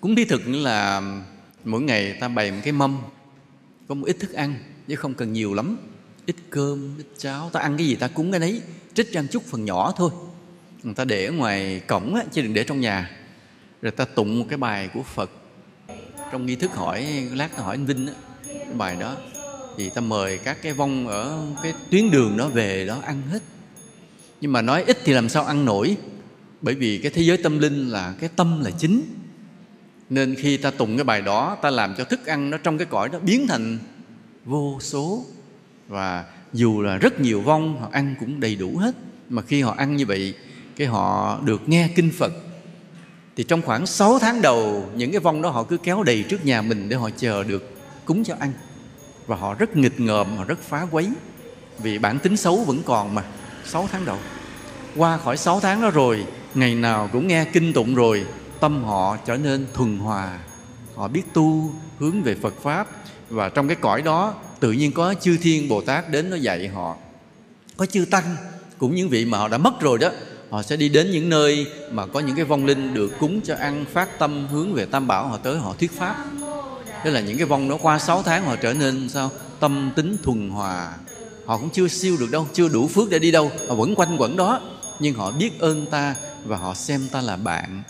Cúng 0.01 0.15
thí 0.15 0.25
thực 0.25 0.47
là 0.47 1.01
mỗi 1.63 1.81
ngày 1.81 2.17
ta 2.19 2.27
bày 2.27 2.51
một 2.51 2.57
cái 2.63 2.73
mâm 2.73 2.97
có 3.87 3.95
một 3.95 4.05
ít 4.05 4.17
thức 4.19 4.33
ăn 4.33 4.55
chứ 4.87 4.95
không 4.95 5.13
cần 5.13 5.33
nhiều 5.33 5.53
lắm. 5.53 5.77
Ít 6.25 6.35
cơm 6.49 6.97
ít 6.97 7.05
cháo. 7.17 7.49
Ta 7.53 7.59
ăn 7.59 7.77
cái 7.77 7.87
gì 7.87 7.95
ta 7.95 8.07
cúng 8.07 8.31
cái 8.31 8.39
đấy 8.39 8.61
trích 8.93 9.13
ra 9.13 9.23
chút 9.31 9.43
phần 9.45 9.65
nhỏ 9.65 9.93
thôi. 9.97 10.11
Người 10.83 10.93
ta 10.93 11.05
để 11.05 11.25
ở 11.25 11.31
ngoài 11.31 11.81
cổng 11.87 12.15
á, 12.15 12.23
chứ 12.31 12.41
đừng 12.41 12.53
để 12.53 12.63
trong 12.63 12.79
nhà. 12.79 13.11
Rồi 13.81 13.91
ta 13.91 14.05
tụng 14.05 14.39
một 14.39 14.45
cái 14.49 14.57
bài 14.57 14.89
của 14.93 15.03
phật. 15.03 15.31
Trong 16.31 16.45
nghi 16.45 16.55
thức 16.55 16.71
hỏi 16.71 17.27
lát 17.33 17.57
ta 17.57 17.63
hỏi 17.63 17.75
anh 17.75 17.85
vinh 17.85 18.07
á, 18.07 18.13
cái 18.47 18.73
bài 18.73 18.97
đó. 18.99 19.17
Thì 19.77 19.89
ta 19.89 20.01
mời 20.01 20.37
các 20.37 20.57
cái 20.61 20.73
vong 20.73 21.07
ở 21.07 21.47
cái 21.63 21.73
tuyến 21.91 22.11
đường 22.11 22.37
đó 22.37 22.47
về 22.47 22.85
đó 22.85 22.99
ăn 23.03 23.21
hết. 23.21 23.43
Nhưng 24.41 24.51
mà 24.51 24.61
nói 24.61 24.83
ít 24.83 24.97
thì 25.03 25.13
làm 25.13 25.29
sao 25.29 25.43
ăn 25.43 25.65
nổi? 25.65 25.97
Bởi 26.61 26.75
vì 26.75 26.97
cái 26.97 27.11
thế 27.11 27.21
giới 27.21 27.37
tâm 27.37 27.59
linh 27.59 27.89
là 27.89 28.15
cái 28.19 28.29
tâm 28.35 28.63
là 28.63 28.71
chính 28.71 29.01
nên 30.09 30.35
khi 30.35 30.57
ta 30.57 30.71
tụng 30.71 30.97
cái 30.97 31.03
bài 31.03 31.21
đó, 31.21 31.57
ta 31.61 31.69
làm 31.69 31.95
cho 31.97 32.03
thức 32.03 32.25
ăn 32.25 32.49
nó 32.49 32.57
trong 32.57 32.77
cái 32.77 32.87
cõi 32.89 33.09
đó 33.09 33.19
biến 33.19 33.47
thành 33.47 33.79
vô 34.45 34.77
số. 34.81 35.25
Và 35.87 36.25
dù 36.53 36.81
là 36.81 36.97
rất 36.97 37.19
nhiều 37.19 37.41
vong, 37.41 37.79
họ 37.81 37.89
ăn 37.91 38.15
cũng 38.19 38.39
đầy 38.39 38.55
đủ 38.55 38.77
hết. 38.77 38.95
Mà 39.29 39.41
khi 39.41 39.61
họ 39.61 39.75
ăn 39.77 39.95
như 39.95 40.05
vậy, 40.05 40.33
cái 40.75 40.87
họ 40.87 41.39
được 41.43 41.69
nghe 41.69 41.89
kinh 41.95 42.11
Phật, 42.17 42.33
thì 43.35 43.43
trong 43.43 43.61
khoảng 43.61 43.85
6 43.85 44.19
tháng 44.19 44.41
đầu, 44.41 44.89
những 44.95 45.11
cái 45.11 45.19
vong 45.19 45.41
đó 45.41 45.49
họ 45.49 45.63
cứ 45.63 45.77
kéo 45.77 46.03
đầy 46.03 46.23
trước 46.29 46.45
nhà 46.45 46.61
mình 46.61 46.89
để 46.89 46.95
họ 46.95 47.09
chờ 47.17 47.43
được 47.43 47.71
cúng 48.05 48.23
cho 48.23 48.35
ăn. 48.39 48.53
Và 49.27 49.35
họ 49.35 49.53
rất 49.53 49.77
nghịch 49.77 49.99
ngợm, 49.99 50.37
họ 50.37 50.43
rất 50.43 50.59
phá 50.61 50.87
quấy, 50.91 51.09
vì 51.79 51.97
bản 51.97 52.19
tính 52.19 52.37
xấu 52.37 52.63
vẫn 52.63 52.81
còn 52.85 53.15
mà 53.15 53.23
6 53.65 53.89
tháng 53.91 54.05
đầu. 54.05 54.17
Qua 54.95 55.17
khỏi 55.17 55.37
6 55.37 55.59
tháng 55.59 55.81
đó 55.81 55.89
rồi, 55.89 56.25
ngày 56.55 56.75
nào 56.75 57.09
cũng 57.13 57.27
nghe 57.27 57.45
kinh 57.45 57.73
tụng 57.73 57.95
rồi 57.95 58.25
tâm 58.59 58.83
họ 58.83 59.17
trở 59.25 59.37
nên 59.37 59.67
thuần 59.73 59.97
hòa. 59.97 60.39
Họ 60.95 61.07
biết 61.07 61.23
tu, 61.33 61.71
hướng 61.99 62.23
về 62.23 62.35
phật 62.41 62.53
pháp, 62.61 62.87
và 63.29 63.49
trong 63.49 63.67
cái 63.67 63.77
cõi 63.81 64.01
đó, 64.01 64.33
tự 64.59 64.71
nhiên 64.71 64.91
có 64.91 65.13
chư 65.21 65.37
thiên 65.41 65.69
bồ 65.69 65.81
tát 65.81 66.11
đến 66.11 66.29
nó 66.29 66.35
dạy 66.35 66.67
họ. 66.67 66.95
Có 67.77 67.85
chư 67.85 68.05
tăng, 68.11 68.35
cũng 68.77 68.95
những 68.95 69.09
vị 69.09 69.25
mà 69.25 69.37
họ 69.37 69.47
đã 69.47 69.57
mất 69.57 69.81
rồi 69.81 69.97
đó, 69.97 70.09
họ 70.49 70.63
sẽ 70.63 70.75
đi 70.75 70.89
đến 70.89 71.11
những 71.11 71.29
nơi 71.29 71.67
mà 71.91 72.05
có 72.05 72.19
những 72.19 72.35
cái 72.35 72.45
vong 72.45 72.65
linh 72.65 72.93
được 72.93 73.19
cúng 73.19 73.41
cho 73.41 73.55
ăn, 73.55 73.85
phát 73.93 74.19
tâm, 74.19 74.47
hướng 74.47 74.73
về 74.73 74.85
tam 74.85 75.07
bảo, 75.07 75.27
họ 75.27 75.37
tới 75.37 75.59
họ 75.59 75.75
thuyết 75.79 75.91
pháp. 75.91 76.25
Tức 77.03 77.11
là 77.11 77.19
những 77.19 77.37
cái 77.37 77.45
vong 77.45 77.69
đó 77.69 77.77
qua 77.81 77.99
6 77.99 78.23
tháng 78.23 78.45
họ 78.45 78.55
trở 78.55 78.73
nên 78.73 79.09
sao? 79.09 79.31
Tâm 79.59 79.91
tính 79.95 80.17
thuần 80.23 80.49
hòa. 80.49 80.93
Họ 81.45 81.57
cũng 81.57 81.69
chưa 81.69 81.87
siêu 81.87 82.17
được 82.19 82.31
đâu, 82.31 82.47
chưa 82.53 82.69
đủ 82.69 82.87
phước 82.87 83.09
để 83.09 83.19
đi 83.19 83.31
đâu, 83.31 83.51
họ 83.69 83.75
vẫn 83.75 83.95
quanh 83.95 84.17
quẩn 84.17 84.35
đó. 84.37 84.61
Nhưng 84.99 85.13
họ 85.13 85.31
biết 85.31 85.59
ơn 85.59 85.85
ta 85.85 86.15
và 86.45 86.57
họ 86.57 86.73
xem 86.73 87.07
ta 87.11 87.21
là 87.21 87.35
bạn 87.35 87.83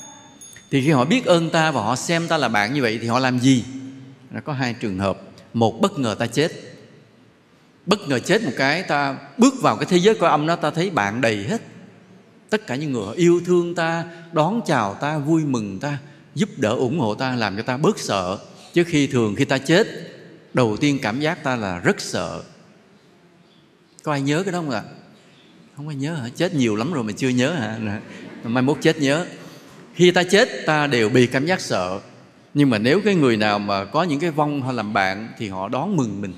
thì 0.72 0.82
khi 0.82 0.92
họ 0.92 1.06
biết 1.06 1.26
ơn 1.26 1.50
ta 1.50 1.72
và 1.72 1.82
họ 1.82 1.96
xem 1.96 2.28
ta 2.28 2.38
là 2.38 2.48
bạn 2.48 2.74
như 2.74 2.82
vậy 2.82 3.00
thì 3.02 3.08
họ 3.08 3.20
làm 3.20 3.40
gì? 3.40 3.64
Nó 4.32 4.40
có 4.42 4.54
hai 4.54 4.74
trường 4.74 5.00
hợp. 5.00 5.22
Một, 5.54 5.82
bất 5.82 6.00
ngờ 6.00 6.16
ta 6.20 6.28
chết. 6.28 6.52
Bất 7.86 8.08
ngờ 8.08 8.20
chết 8.20 8.44
một 8.44 8.52
cái, 8.58 8.84
ta 8.84 9.18
bước 9.38 9.54
vào 9.62 9.76
cái 9.76 9.86
thế 9.86 9.98
giới 9.98 10.16
của 10.16 10.26
âm 10.26 10.48
đó, 10.48 10.56
ta 10.56 10.72
thấy 10.72 10.90
bạn 10.90 11.22
đầy 11.22 11.44
hết. 11.44 11.62
Tất 12.50 12.68
cả 12.68 12.76
những 12.76 12.92
người 12.92 13.16
yêu 13.16 13.42
thương 13.46 13.76
ta, 13.76 14.06
đón 14.32 14.62
chào 14.66 14.94
ta, 14.94 15.18
vui 15.18 15.46
mừng 15.46 15.80
ta, 15.80 15.98
giúp 16.36 16.50
đỡ, 16.58 16.70
ủng 16.70 17.00
hộ 17.00 17.16
ta, 17.16 17.36
làm 17.36 17.58
cho 17.58 17.64
ta 17.64 17.78
bớt 17.78 18.00
sợ. 18.00 18.40
Chứ 18.74 18.84
khi 18.84 19.08
thường 19.08 19.36
khi 19.36 19.46
ta 19.46 19.58
chết, 19.58 19.88
đầu 20.54 20.78
tiên 20.78 21.00
cảm 21.02 21.20
giác 21.20 21.44
ta 21.44 21.56
là 21.56 21.80
rất 21.80 22.02
sợ. 22.02 22.44
Có 24.04 24.12
ai 24.12 24.22
nhớ 24.22 24.44
cái 24.44 24.52
đó 24.52 24.60
không 24.60 24.70
ạ? 24.70 24.84
Không 25.76 25.88
ai 25.88 25.96
nhớ 25.96 26.14
hả? 26.14 26.30
Chết 26.36 26.56
nhiều 26.56 26.76
lắm 26.76 26.94
rồi 26.94 27.04
mà 27.04 27.14
chưa 27.18 27.30
nhớ 27.30 27.54
hả? 27.54 28.00
Mai 28.44 28.64
mốt 28.64 28.78
chết 28.82 28.98
nhớ 29.00 29.26
khi 29.98 30.12
ta 30.12 30.24
chết, 30.24 30.50
ta 30.66 30.88
đều 30.88 31.10
bị 31.10 31.28
cảm 31.28 31.46
giác 31.46 31.62
sợ. 31.62 32.00
Nhưng 32.54 32.70
mà 32.70 32.78
nếu 32.78 33.02
cái 33.06 33.16
người 33.16 33.38
nào 33.38 33.60
mà 33.60 33.86
có 33.86 34.04
những 34.04 34.20
cái 34.20 34.32
vong 34.32 34.62
họ 34.62 34.72
làm 34.72 34.94
bạn 34.94 35.30
thì 35.38 35.50
họ 35.50 35.70
đón 35.70 35.96
mừng 35.96 36.22
mình. 36.22 36.34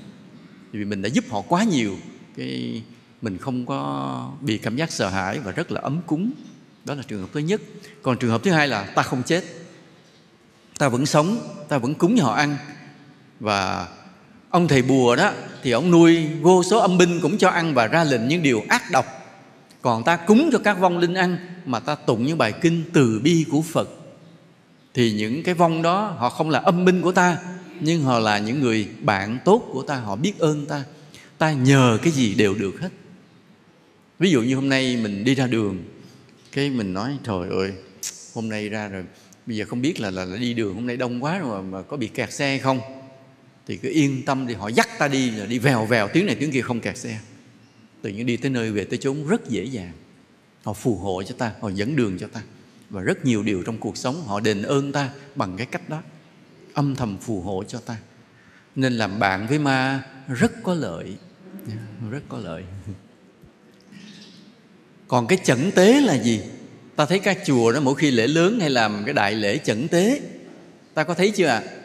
Vì 0.72 0.84
mình 0.84 1.02
đã 1.02 1.08
giúp 1.08 1.24
họ 1.30 1.40
quá 1.40 1.64
nhiều, 1.64 1.96
cái 2.36 2.82
mình 3.22 3.38
không 3.38 3.66
có 3.66 4.30
bị 4.40 4.58
cảm 4.58 4.76
giác 4.76 4.92
sợ 4.92 5.08
hãi 5.08 5.38
và 5.38 5.52
rất 5.52 5.72
là 5.72 5.80
ấm 5.80 6.00
cúng. 6.06 6.30
Đó 6.84 6.94
là 6.94 7.02
trường 7.08 7.20
hợp 7.20 7.28
thứ 7.32 7.40
nhất. 7.40 7.60
Còn 8.02 8.16
trường 8.16 8.30
hợp 8.30 8.40
thứ 8.44 8.50
hai 8.50 8.68
là 8.68 8.82
ta 8.82 9.02
không 9.02 9.22
chết. 9.22 9.44
Ta 10.78 10.88
vẫn 10.88 11.06
sống, 11.06 11.38
ta 11.68 11.78
vẫn 11.78 11.94
cúng 11.94 12.16
cho 12.18 12.24
họ 12.24 12.32
ăn. 12.32 12.56
Và 13.40 13.88
ông 14.50 14.68
thầy 14.68 14.82
bùa 14.82 15.16
đó 15.16 15.32
thì 15.62 15.70
ông 15.70 15.90
nuôi 15.90 16.26
vô 16.40 16.62
số 16.62 16.78
âm 16.78 16.98
binh 16.98 17.20
cũng 17.20 17.38
cho 17.38 17.48
ăn 17.48 17.74
và 17.74 17.86
ra 17.86 18.04
lệnh 18.04 18.28
những 18.28 18.42
điều 18.42 18.62
ác 18.68 18.82
độc 18.92 19.06
còn 19.82 20.04
ta 20.04 20.16
cúng 20.16 20.50
cho 20.52 20.58
các 20.58 20.78
vong 20.78 20.98
linh 20.98 21.14
ăn 21.14 21.36
mà 21.66 21.80
ta 21.80 21.94
tụng 21.94 22.26
những 22.26 22.38
bài 22.38 22.52
kinh 22.52 22.82
từ 22.92 23.20
bi 23.24 23.44
của 23.50 23.62
phật. 23.62 23.88
Thì 24.94 25.12
những 25.12 25.42
cái 25.42 25.54
vong 25.54 25.82
đó 25.82 26.14
họ 26.18 26.30
không 26.30 26.50
là 26.50 26.58
âm 26.58 26.84
binh 26.84 27.02
của 27.02 27.12
ta 27.12 27.38
nhưng 27.80 28.02
họ 28.02 28.18
là 28.18 28.38
những 28.38 28.60
người 28.60 28.88
bạn 29.00 29.38
tốt 29.44 29.68
của 29.72 29.82
ta 29.82 29.96
họ 29.96 30.16
biết 30.16 30.38
ơn 30.38 30.66
ta. 30.66 30.84
Ta 31.38 31.52
nhờ 31.52 31.98
cái 32.02 32.12
gì 32.12 32.34
đều 32.34 32.54
được 32.54 32.80
hết. 32.80 32.88
Ví 34.18 34.30
dụ 34.30 34.42
như 34.42 34.54
hôm 34.54 34.68
nay 34.68 34.96
mình 34.96 35.24
đi 35.24 35.34
ra 35.34 35.46
đường 35.46 35.84
cái 36.52 36.70
mình 36.70 36.94
nói 36.94 37.18
trời 37.24 37.48
ơi 37.50 37.72
hôm 38.34 38.48
nay 38.48 38.68
ra 38.68 38.88
rồi 38.88 39.04
bây 39.46 39.56
giờ 39.56 39.64
không 39.68 39.82
biết 39.82 40.00
là 40.00 40.10
là, 40.10 40.24
là 40.24 40.36
đi 40.36 40.54
đường 40.54 40.74
hôm 40.74 40.86
nay 40.86 40.96
đông 40.96 41.24
quá 41.24 41.38
rồi 41.38 41.62
mà, 41.62 41.78
mà 41.78 41.82
có 41.82 41.96
bị 41.96 42.06
kẹt 42.06 42.32
xe 42.32 42.58
không? 42.58 42.80
Thì 43.66 43.76
cứ 43.76 43.88
yên 43.88 44.22
tâm 44.26 44.46
đi 44.46 44.54
họ 44.54 44.68
dắt 44.68 44.88
ta 44.98 45.08
đi 45.08 45.30
là 45.30 45.46
đi 45.46 45.58
vèo 45.58 45.86
vèo 45.86 46.08
tiếng 46.08 46.26
này 46.26 46.36
tiếng 46.40 46.50
kia 46.50 46.60
không 46.60 46.80
kẹt 46.80 46.96
xe 46.96 47.18
tự 48.02 48.10
nhiên 48.10 48.26
đi 48.26 48.36
tới 48.36 48.50
nơi, 48.50 48.72
về 48.72 48.84
tới 48.84 48.98
chốn 48.98 49.26
rất 49.26 49.48
dễ 49.48 49.64
dàng. 49.64 49.92
Họ 50.62 50.72
phù 50.72 50.96
hộ 50.96 51.22
cho 51.22 51.34
ta, 51.38 51.52
họ 51.60 51.68
dẫn 51.68 51.96
đường 51.96 52.18
cho 52.18 52.26
ta. 52.26 52.42
Và 52.90 53.02
rất 53.02 53.24
nhiều 53.24 53.42
điều 53.42 53.62
trong 53.62 53.78
cuộc 53.78 53.96
sống 53.96 54.22
họ 54.26 54.40
đền 54.40 54.62
ơn 54.62 54.92
ta 54.92 55.10
bằng 55.34 55.56
cái 55.56 55.66
cách 55.66 55.88
đó. 55.88 56.02
Âm 56.74 56.96
thầm 56.96 57.18
phù 57.20 57.40
hộ 57.40 57.64
cho 57.68 57.78
ta. 57.78 57.96
Nên 58.76 58.92
làm 58.92 59.18
bạn 59.18 59.46
với 59.46 59.58
ma 59.58 60.02
rất 60.28 60.52
có 60.62 60.74
lợi. 60.74 61.16
Rất 62.10 62.22
có 62.28 62.38
lợi. 62.38 62.64
Còn 65.08 65.26
cái 65.26 65.38
chẩn 65.44 65.70
tế 65.74 66.00
là 66.00 66.22
gì? 66.22 66.40
Ta 66.96 67.06
thấy 67.06 67.18
các 67.18 67.38
chùa 67.46 67.72
đó 67.72 67.80
mỗi 67.80 67.94
khi 67.94 68.10
lễ 68.10 68.26
lớn 68.26 68.60
hay 68.60 68.70
làm 68.70 69.02
cái 69.04 69.14
đại 69.14 69.34
lễ 69.34 69.58
chẩn 69.58 69.88
tế. 69.88 70.20
Ta 70.94 71.04
có 71.04 71.14
thấy 71.14 71.30
chưa 71.30 71.46
ạ? 71.46 71.62
À? 71.66 71.80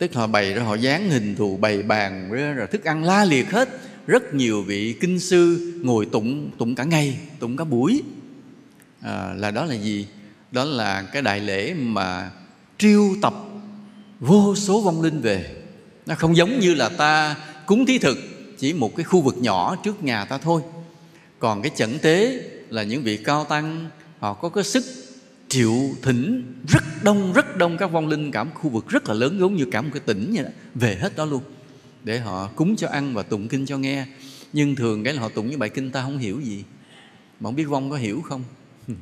tức 0.00 0.14
họ 0.14 0.26
bày 0.26 0.54
ra, 0.54 0.62
họ 0.62 0.74
dán 0.74 1.10
hình 1.10 1.36
thù 1.36 1.56
bày 1.56 1.82
bàn 1.82 2.32
rồi 2.56 2.66
thức 2.66 2.84
ăn 2.84 3.04
la 3.04 3.24
liệt 3.24 3.50
hết 3.50 3.68
rất 4.06 4.34
nhiều 4.34 4.62
vị 4.62 4.96
kinh 5.00 5.18
sư 5.18 5.72
ngồi 5.82 6.06
tụng 6.06 6.50
tụng 6.58 6.74
cả 6.74 6.84
ngày 6.84 7.18
tụng 7.38 7.56
cả 7.56 7.64
buổi. 7.64 8.02
À, 9.00 9.34
là 9.36 9.50
đó 9.50 9.64
là 9.64 9.74
gì? 9.74 10.06
Đó 10.52 10.64
là 10.64 11.02
cái 11.02 11.22
đại 11.22 11.40
lễ 11.40 11.74
mà 11.74 12.30
triêu 12.78 13.16
tập 13.22 13.34
vô 14.20 14.54
số 14.56 14.80
vong 14.80 15.02
linh 15.02 15.20
về. 15.20 15.62
Nó 16.06 16.14
không 16.14 16.36
giống 16.36 16.58
như 16.58 16.74
là 16.74 16.88
ta 16.88 17.36
cúng 17.66 17.86
thí 17.86 17.98
thực 17.98 18.18
chỉ 18.58 18.72
một 18.72 18.96
cái 18.96 19.04
khu 19.04 19.20
vực 19.20 19.36
nhỏ 19.38 19.76
trước 19.84 20.04
nhà 20.04 20.24
ta 20.24 20.38
thôi. 20.38 20.62
Còn 21.38 21.62
cái 21.62 21.72
chẩn 21.76 21.98
tế 21.98 22.42
là 22.70 22.82
những 22.82 23.02
vị 23.02 23.16
cao 23.16 23.44
tăng 23.44 23.90
họ 24.18 24.34
có 24.34 24.48
cái 24.48 24.64
sức 24.64 24.84
triệu 25.48 25.74
thỉnh 26.02 26.54
rất 26.68 26.82
đông 27.02 27.32
rất 27.32 27.56
đông 27.56 27.76
các 27.76 27.86
vong 27.86 28.08
linh 28.08 28.30
cả 28.30 28.44
một 28.44 28.50
khu 28.54 28.70
vực 28.70 28.88
rất 28.88 29.08
là 29.08 29.14
lớn 29.14 29.36
giống 29.40 29.56
như 29.56 29.64
cả 29.70 29.82
một 29.82 29.90
cái 29.92 30.02
tỉnh 30.06 30.32
vậy 30.34 30.44
đó 30.44 30.50
về 30.74 30.94
hết 30.94 31.16
đó 31.16 31.24
luôn 31.24 31.42
để 32.04 32.18
họ 32.18 32.48
cúng 32.56 32.76
cho 32.76 32.88
ăn 32.88 33.14
và 33.14 33.22
tụng 33.22 33.48
kinh 33.48 33.66
cho 33.66 33.78
nghe. 33.78 34.06
Nhưng 34.52 34.76
thường 34.76 35.04
cái 35.04 35.14
là 35.14 35.20
họ 35.20 35.28
tụng 35.28 35.50
những 35.50 35.58
bài 35.58 35.68
kinh 35.68 35.90
ta 35.90 36.02
không 36.02 36.18
hiểu 36.18 36.40
gì. 36.40 36.64
Mà 37.40 37.48
không 37.48 37.56
biết 37.56 37.64
vong 37.64 37.90
có 37.90 37.96
hiểu 37.96 38.20
không? 38.20 38.44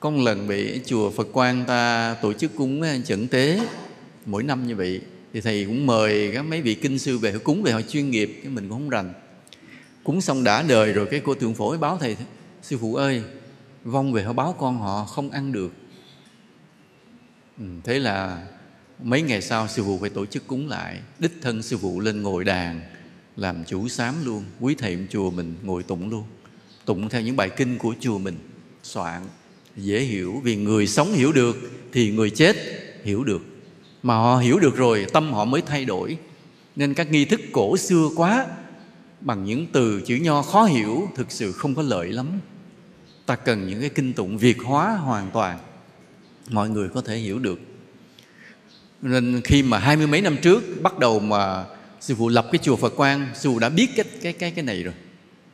Con 0.00 0.24
lần 0.24 0.48
bị 0.48 0.80
chùa 0.86 1.10
Phật 1.10 1.28
Quang 1.32 1.64
ta 1.66 2.14
tổ 2.22 2.32
chức 2.32 2.56
cúng 2.56 2.82
chẩn 3.04 3.28
tế 3.28 3.60
mỗi 4.26 4.42
năm 4.42 4.66
như 4.66 4.76
vậy 4.76 5.00
thì 5.32 5.40
thầy 5.40 5.64
cũng 5.64 5.86
mời 5.86 6.30
các 6.34 6.42
mấy 6.42 6.62
vị 6.62 6.74
kinh 6.74 6.98
sư 6.98 7.18
về 7.18 7.38
cúng 7.38 7.62
về 7.62 7.72
họ 7.72 7.80
chuyên 7.82 8.10
nghiệp 8.10 8.40
cái 8.42 8.52
mình 8.52 8.68
cũng 8.68 8.78
không 8.78 8.88
rành. 8.88 9.12
Cúng 10.04 10.20
xong 10.20 10.44
đã 10.44 10.62
đời 10.62 10.92
rồi 10.92 11.06
cái 11.10 11.20
cô 11.24 11.34
tượng 11.34 11.54
phổ 11.54 11.76
báo 11.76 11.98
thầy 12.00 12.16
sư 12.62 12.78
phụ 12.80 12.94
ơi 12.94 13.22
vong 13.84 14.12
về 14.12 14.22
họ 14.22 14.32
báo 14.32 14.56
con 14.58 14.78
họ 14.78 15.04
không 15.04 15.30
ăn 15.30 15.52
được. 15.52 15.72
Ừ, 17.58 17.64
thế 17.84 17.98
là 17.98 18.46
mấy 19.04 19.22
ngày 19.22 19.42
sau, 19.42 19.68
sư 19.68 19.82
phụ 19.84 19.98
phải 20.00 20.10
tổ 20.10 20.26
chức 20.26 20.46
cúng 20.46 20.68
lại. 20.68 21.00
Đích 21.18 21.32
thân 21.42 21.62
sư 21.62 21.78
phụ 21.78 22.00
lên 22.00 22.22
ngồi 22.22 22.44
đàn, 22.44 22.80
làm 23.36 23.64
chủ 23.64 23.88
sám 23.88 24.14
luôn. 24.24 24.44
Quý 24.60 24.74
thầy 24.78 24.98
chùa 25.10 25.30
mình 25.30 25.54
ngồi 25.62 25.82
tụng 25.82 26.10
luôn. 26.10 26.24
Tụng 26.84 27.08
theo 27.08 27.20
những 27.20 27.36
bài 27.36 27.50
kinh 27.56 27.78
của 27.78 27.94
chùa 28.00 28.18
mình. 28.18 28.38
Soạn, 28.82 29.22
dễ 29.76 30.00
hiểu. 30.00 30.40
Vì 30.44 30.56
người 30.56 30.86
sống 30.86 31.12
hiểu 31.12 31.32
được, 31.32 31.56
thì 31.92 32.10
người 32.10 32.30
chết 32.30 32.56
hiểu 33.04 33.24
được. 33.24 33.42
Mà 34.02 34.14
họ 34.14 34.38
hiểu 34.38 34.58
được 34.58 34.76
rồi, 34.76 35.06
tâm 35.12 35.32
họ 35.32 35.44
mới 35.44 35.62
thay 35.62 35.84
đổi. 35.84 36.18
Nên 36.76 36.94
các 36.94 37.10
nghi 37.10 37.24
thức 37.24 37.40
cổ 37.52 37.76
xưa 37.76 38.08
quá, 38.16 38.46
bằng 39.20 39.44
những 39.44 39.66
từ 39.72 40.00
chữ 40.00 40.16
nho 40.16 40.42
khó 40.42 40.64
hiểu, 40.64 41.08
thực 41.16 41.30
sự 41.30 41.52
không 41.52 41.74
có 41.74 41.82
lợi 41.82 42.12
lắm. 42.12 42.26
Ta 43.26 43.36
cần 43.36 43.66
những 43.66 43.80
cái 43.80 43.90
kinh 43.90 44.12
tụng 44.12 44.38
việt 44.38 44.56
hóa 44.64 44.96
hoàn 44.96 45.30
toàn. 45.30 45.58
Mọi 46.50 46.70
người 46.70 46.88
có 46.88 47.00
thể 47.00 47.16
hiểu 47.16 47.38
được 47.38 47.58
nên 49.02 49.40
khi 49.44 49.62
mà 49.62 49.78
hai 49.78 49.96
mươi 49.96 50.06
mấy 50.06 50.20
năm 50.20 50.36
trước 50.42 50.82
bắt 50.82 50.98
đầu 50.98 51.20
mà 51.20 51.64
sư 52.00 52.14
phụ 52.18 52.28
lập 52.28 52.48
cái 52.52 52.58
chùa 52.62 52.76
Phật 52.76 52.96
Quang 52.96 53.28
sư 53.34 53.50
phụ 53.50 53.58
đã 53.58 53.68
biết 53.68 53.90
cái 53.96 54.04
cái 54.22 54.32
cái 54.32 54.50
cái 54.50 54.64
này 54.64 54.82
rồi. 54.82 54.94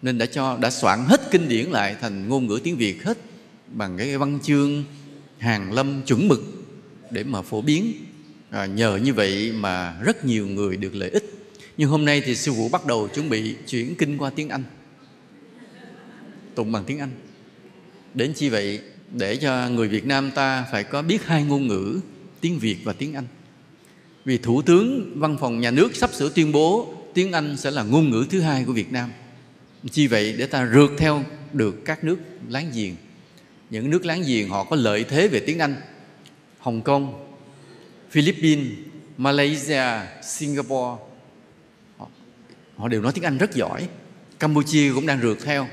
Nên 0.02 0.18
đã 0.18 0.26
cho 0.26 0.56
đã 0.56 0.70
soạn 0.70 1.04
hết 1.06 1.30
kinh 1.30 1.48
điển 1.48 1.70
lại 1.70 1.96
thành 2.00 2.28
ngôn 2.28 2.46
ngữ 2.46 2.60
tiếng 2.64 2.76
Việt 2.76 3.04
hết 3.04 3.18
bằng 3.66 3.98
cái 3.98 4.18
văn 4.18 4.38
chương 4.42 4.84
hàng 5.38 5.72
lâm 5.72 6.02
chuẩn 6.02 6.28
mực 6.28 6.40
để 7.10 7.24
mà 7.24 7.42
phổ 7.42 7.60
biến. 7.62 7.92
À, 8.50 8.66
nhờ 8.66 8.96
như 8.96 9.14
vậy 9.14 9.52
mà 9.52 9.96
rất 10.02 10.24
nhiều 10.24 10.46
người 10.46 10.76
được 10.76 10.94
lợi 10.94 11.10
ích. 11.10 11.34
Nhưng 11.76 11.88
hôm 11.88 12.04
nay 12.04 12.22
thì 12.26 12.34
sư 12.34 12.52
phụ 12.56 12.68
bắt 12.68 12.86
đầu 12.86 13.08
chuẩn 13.08 13.28
bị 13.28 13.54
chuyển 13.66 13.94
kinh 13.94 14.18
qua 14.18 14.30
tiếng 14.30 14.48
Anh 14.48 14.64
tụng 16.54 16.72
bằng 16.72 16.84
tiếng 16.84 16.98
Anh. 16.98 17.10
Đến 18.14 18.32
chi 18.32 18.48
vậy? 18.48 18.80
Để 19.12 19.36
cho 19.36 19.68
người 19.68 19.88
Việt 19.88 20.06
Nam 20.06 20.30
ta 20.30 20.64
phải 20.72 20.84
có 20.84 21.02
biết 21.02 21.26
hai 21.26 21.44
ngôn 21.44 21.66
ngữ 21.66 22.00
tiếng 22.40 22.58
Việt 22.58 22.76
và 22.84 22.92
tiếng 22.92 23.14
Anh 23.14 23.24
vì 24.28 24.38
thủ 24.38 24.62
tướng 24.62 25.12
văn 25.20 25.36
phòng 25.40 25.60
nhà 25.60 25.70
nước 25.70 25.96
sắp 25.96 26.14
sửa 26.14 26.28
tuyên 26.28 26.52
bố 26.52 26.94
tiếng 27.14 27.32
Anh 27.32 27.56
sẽ 27.56 27.70
là 27.70 27.82
ngôn 27.82 28.10
ngữ 28.10 28.26
thứ 28.30 28.40
hai 28.40 28.64
của 28.64 28.72
Việt 28.72 28.92
Nam. 28.92 29.10
Chi 29.90 30.06
vậy 30.06 30.34
để 30.38 30.46
ta 30.46 30.66
rượt 30.74 30.90
theo 30.98 31.24
được 31.52 31.84
các 31.84 32.04
nước 32.04 32.18
láng 32.48 32.70
giềng. 32.74 32.96
Những 33.70 33.90
nước 33.90 34.04
láng 34.04 34.22
giềng 34.26 34.48
họ 34.48 34.64
có 34.64 34.76
lợi 34.76 35.04
thế 35.04 35.28
về 35.28 35.40
tiếng 35.40 35.58
Anh. 35.58 35.76
Hồng 36.58 36.82
Kông 36.82 37.28
Philippines 38.10 38.72
Malaysia 39.16 39.84
Singapore 40.22 41.02
họ, 41.98 42.08
họ 42.76 42.88
đều 42.88 43.02
nói 43.02 43.12
tiếng 43.12 43.24
Anh 43.24 43.38
rất 43.38 43.54
giỏi. 43.54 43.88
Campuchia 44.38 44.92
cũng 44.94 45.06
đang 45.06 45.20
rượt 45.20 45.38
theo. 45.44 45.68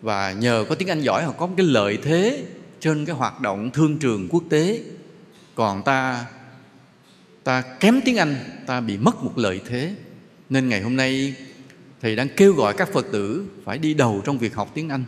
Và 0.00 0.32
nhờ 0.32 0.64
có 0.68 0.74
tiếng 0.74 0.88
Anh 0.88 1.00
giỏi 1.00 1.24
họ 1.24 1.32
có 1.32 1.46
một 1.46 1.54
cái 1.56 1.66
lợi 1.66 1.98
thế 2.02 2.44
trên 2.80 3.06
cái 3.06 3.16
hoạt 3.16 3.40
động 3.40 3.70
thương 3.70 3.98
trường 3.98 4.28
quốc 4.28 4.42
tế. 4.50 4.80
Còn 5.54 5.82
ta 5.82 6.24
ta 7.44 7.62
kém 7.80 8.00
tiếng 8.04 8.16
Anh, 8.16 8.36
ta 8.66 8.80
bị 8.80 8.98
mất 8.98 9.24
một 9.24 9.38
lợi 9.38 9.60
thế. 9.68 9.94
Nên 10.50 10.68
ngày 10.68 10.80
hôm 10.80 10.96
nay, 10.96 11.34
thầy 12.02 12.16
đang 12.16 12.28
kêu 12.36 12.52
gọi 12.52 12.74
các 12.74 12.92
Phật 12.92 13.06
tử 13.12 13.46
phải 13.64 13.78
đi 13.78 13.94
đầu 13.94 14.22
trong 14.24 14.38
việc 14.38 14.54
học 14.54 14.70
tiếng 14.74 14.88
Anh. 14.88 15.04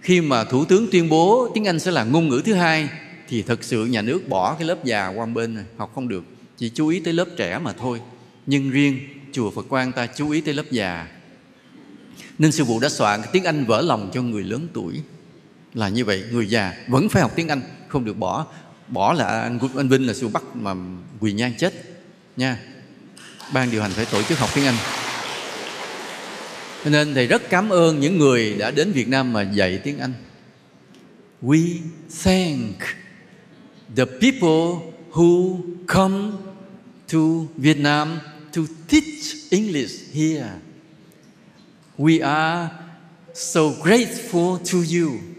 Khi 0.00 0.20
mà 0.20 0.44
thủ 0.44 0.64
tướng 0.64 0.88
tuyên 0.92 1.08
bố 1.08 1.50
tiếng 1.54 1.66
Anh 1.66 1.78
sẽ 1.78 1.90
là 1.90 2.04
ngôn 2.04 2.28
ngữ 2.28 2.42
thứ 2.44 2.54
hai, 2.54 2.88
thì 3.28 3.42
thật 3.42 3.64
sự 3.64 3.84
nhà 3.84 4.02
nước 4.02 4.28
bỏ 4.28 4.54
cái 4.54 4.68
lớp 4.68 4.84
già 4.84 5.08
qua 5.08 5.26
bên 5.26 5.54
này, 5.54 5.64
học 5.76 5.92
không 5.94 6.08
được. 6.08 6.24
Chỉ 6.58 6.68
chú 6.68 6.88
ý 6.88 7.00
tới 7.00 7.12
lớp 7.12 7.28
trẻ 7.36 7.58
mà 7.58 7.72
thôi. 7.72 8.00
Nhưng 8.46 8.70
riêng 8.70 8.98
chùa 9.32 9.50
Phật 9.50 9.66
Quang 9.68 9.92
ta 9.92 10.06
chú 10.06 10.30
ý 10.30 10.40
tới 10.40 10.54
lớp 10.54 10.70
già. 10.70 11.08
Nên 12.38 12.52
sư 12.52 12.64
phụ 12.64 12.80
đã 12.80 12.88
soạn 12.88 13.20
tiếng 13.32 13.44
Anh 13.44 13.64
vỡ 13.64 13.82
lòng 13.82 14.10
cho 14.14 14.22
người 14.22 14.42
lớn 14.42 14.68
tuổi. 14.72 15.00
Là 15.74 15.88
như 15.88 16.04
vậy, 16.04 16.24
người 16.32 16.46
già 16.46 16.74
vẫn 16.88 17.08
phải 17.08 17.22
học 17.22 17.32
tiếng 17.36 17.48
Anh, 17.48 17.62
không 17.88 18.04
được 18.04 18.18
bỏ 18.18 18.46
bỏ 18.92 19.12
là 19.12 19.26
anh 19.26 19.58
anh 19.76 19.88
Vinh 19.88 20.06
là 20.06 20.14
sư 20.14 20.28
bắt 20.28 20.42
mà 20.54 20.74
quỳ 21.20 21.32
nhang 21.32 21.52
chết, 21.58 21.72
nha. 22.36 22.58
Ban 23.52 23.70
điều 23.70 23.82
hành 23.82 23.90
phải 23.90 24.04
tổ 24.04 24.22
chức 24.22 24.38
học 24.38 24.50
tiếng 24.54 24.64
Anh. 24.64 24.74
Cho 26.84 26.90
nên 26.90 27.14
thầy 27.14 27.26
rất 27.26 27.50
cảm 27.50 27.68
ơn 27.68 28.00
những 28.00 28.18
người 28.18 28.54
đã 28.54 28.70
đến 28.70 28.92
Việt 28.92 29.08
Nam 29.08 29.32
mà 29.32 29.42
dạy 29.42 29.80
tiếng 29.84 29.98
Anh. 29.98 30.12
We 31.42 31.78
thank 32.24 32.76
the 33.96 34.04
people 34.04 34.92
who 35.12 35.58
come 35.86 36.30
to 37.12 37.18
Vietnam 37.56 38.18
to 38.56 38.62
teach 38.88 39.50
English 39.50 39.92
here. 40.12 40.50
We 41.98 42.26
are 42.26 42.68
so 43.34 43.60
grateful 43.60 44.58
to 44.58 44.78
you 44.78 45.31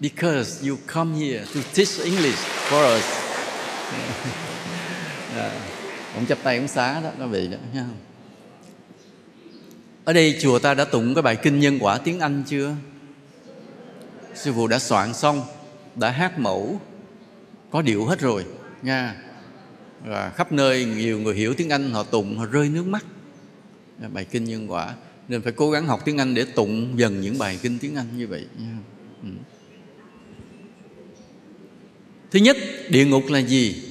because 0.00 0.68
you 0.68 0.76
come 0.94 1.14
here 1.14 1.44
to 1.54 1.60
teach 1.74 2.04
English 2.04 2.38
for 2.70 2.96
us. 2.96 3.04
à, 5.36 5.50
ông 6.14 6.26
chắp 6.26 6.38
tay 6.42 6.56
ông 6.56 6.68
xá 6.68 7.00
đó 7.00 7.10
các 7.18 7.26
vị 7.26 7.48
đó 7.48 7.58
nha 7.74 7.86
ở 10.06 10.12
đây 10.12 10.38
chùa 10.40 10.58
ta 10.58 10.74
đã 10.74 10.84
tụng 10.84 11.14
cái 11.14 11.22
bài 11.22 11.36
kinh 11.36 11.60
nhân 11.60 11.78
quả 11.80 11.98
tiếng 11.98 12.20
Anh 12.20 12.42
chưa? 12.46 12.74
Sư 14.34 14.52
phụ 14.52 14.66
đã 14.66 14.78
soạn 14.78 15.14
xong, 15.14 15.42
đã 15.94 16.10
hát 16.10 16.38
mẫu, 16.38 16.80
có 17.70 17.82
điệu 17.82 18.06
hết 18.06 18.20
rồi 18.20 18.44
nha. 18.82 19.16
Và 20.04 20.30
khắp 20.30 20.52
nơi 20.52 20.84
nhiều 20.84 21.20
người 21.20 21.34
hiểu 21.34 21.54
tiếng 21.54 21.70
Anh 21.70 21.90
họ 21.90 22.02
tụng 22.02 22.38
họ 22.38 22.46
rơi 22.46 22.68
nước 22.68 22.86
mắt. 22.86 23.04
Bài 24.12 24.24
kinh 24.24 24.44
nhân 24.44 24.70
quả 24.70 24.94
nên 25.28 25.42
phải 25.42 25.52
cố 25.52 25.70
gắng 25.70 25.86
học 25.86 26.00
tiếng 26.04 26.18
Anh 26.18 26.34
để 26.34 26.44
tụng 26.44 26.98
dần 26.98 27.20
những 27.20 27.38
bài 27.38 27.58
kinh 27.62 27.78
tiếng 27.78 27.96
Anh 27.96 28.06
như 28.16 28.26
vậy 28.26 28.46
nha. 28.58 28.76
Ừ. 29.22 29.28
Thứ 32.30 32.38
nhất, 32.38 32.56
địa 32.88 33.04
ngục 33.04 33.22
là 33.28 33.38
gì? 33.38 33.82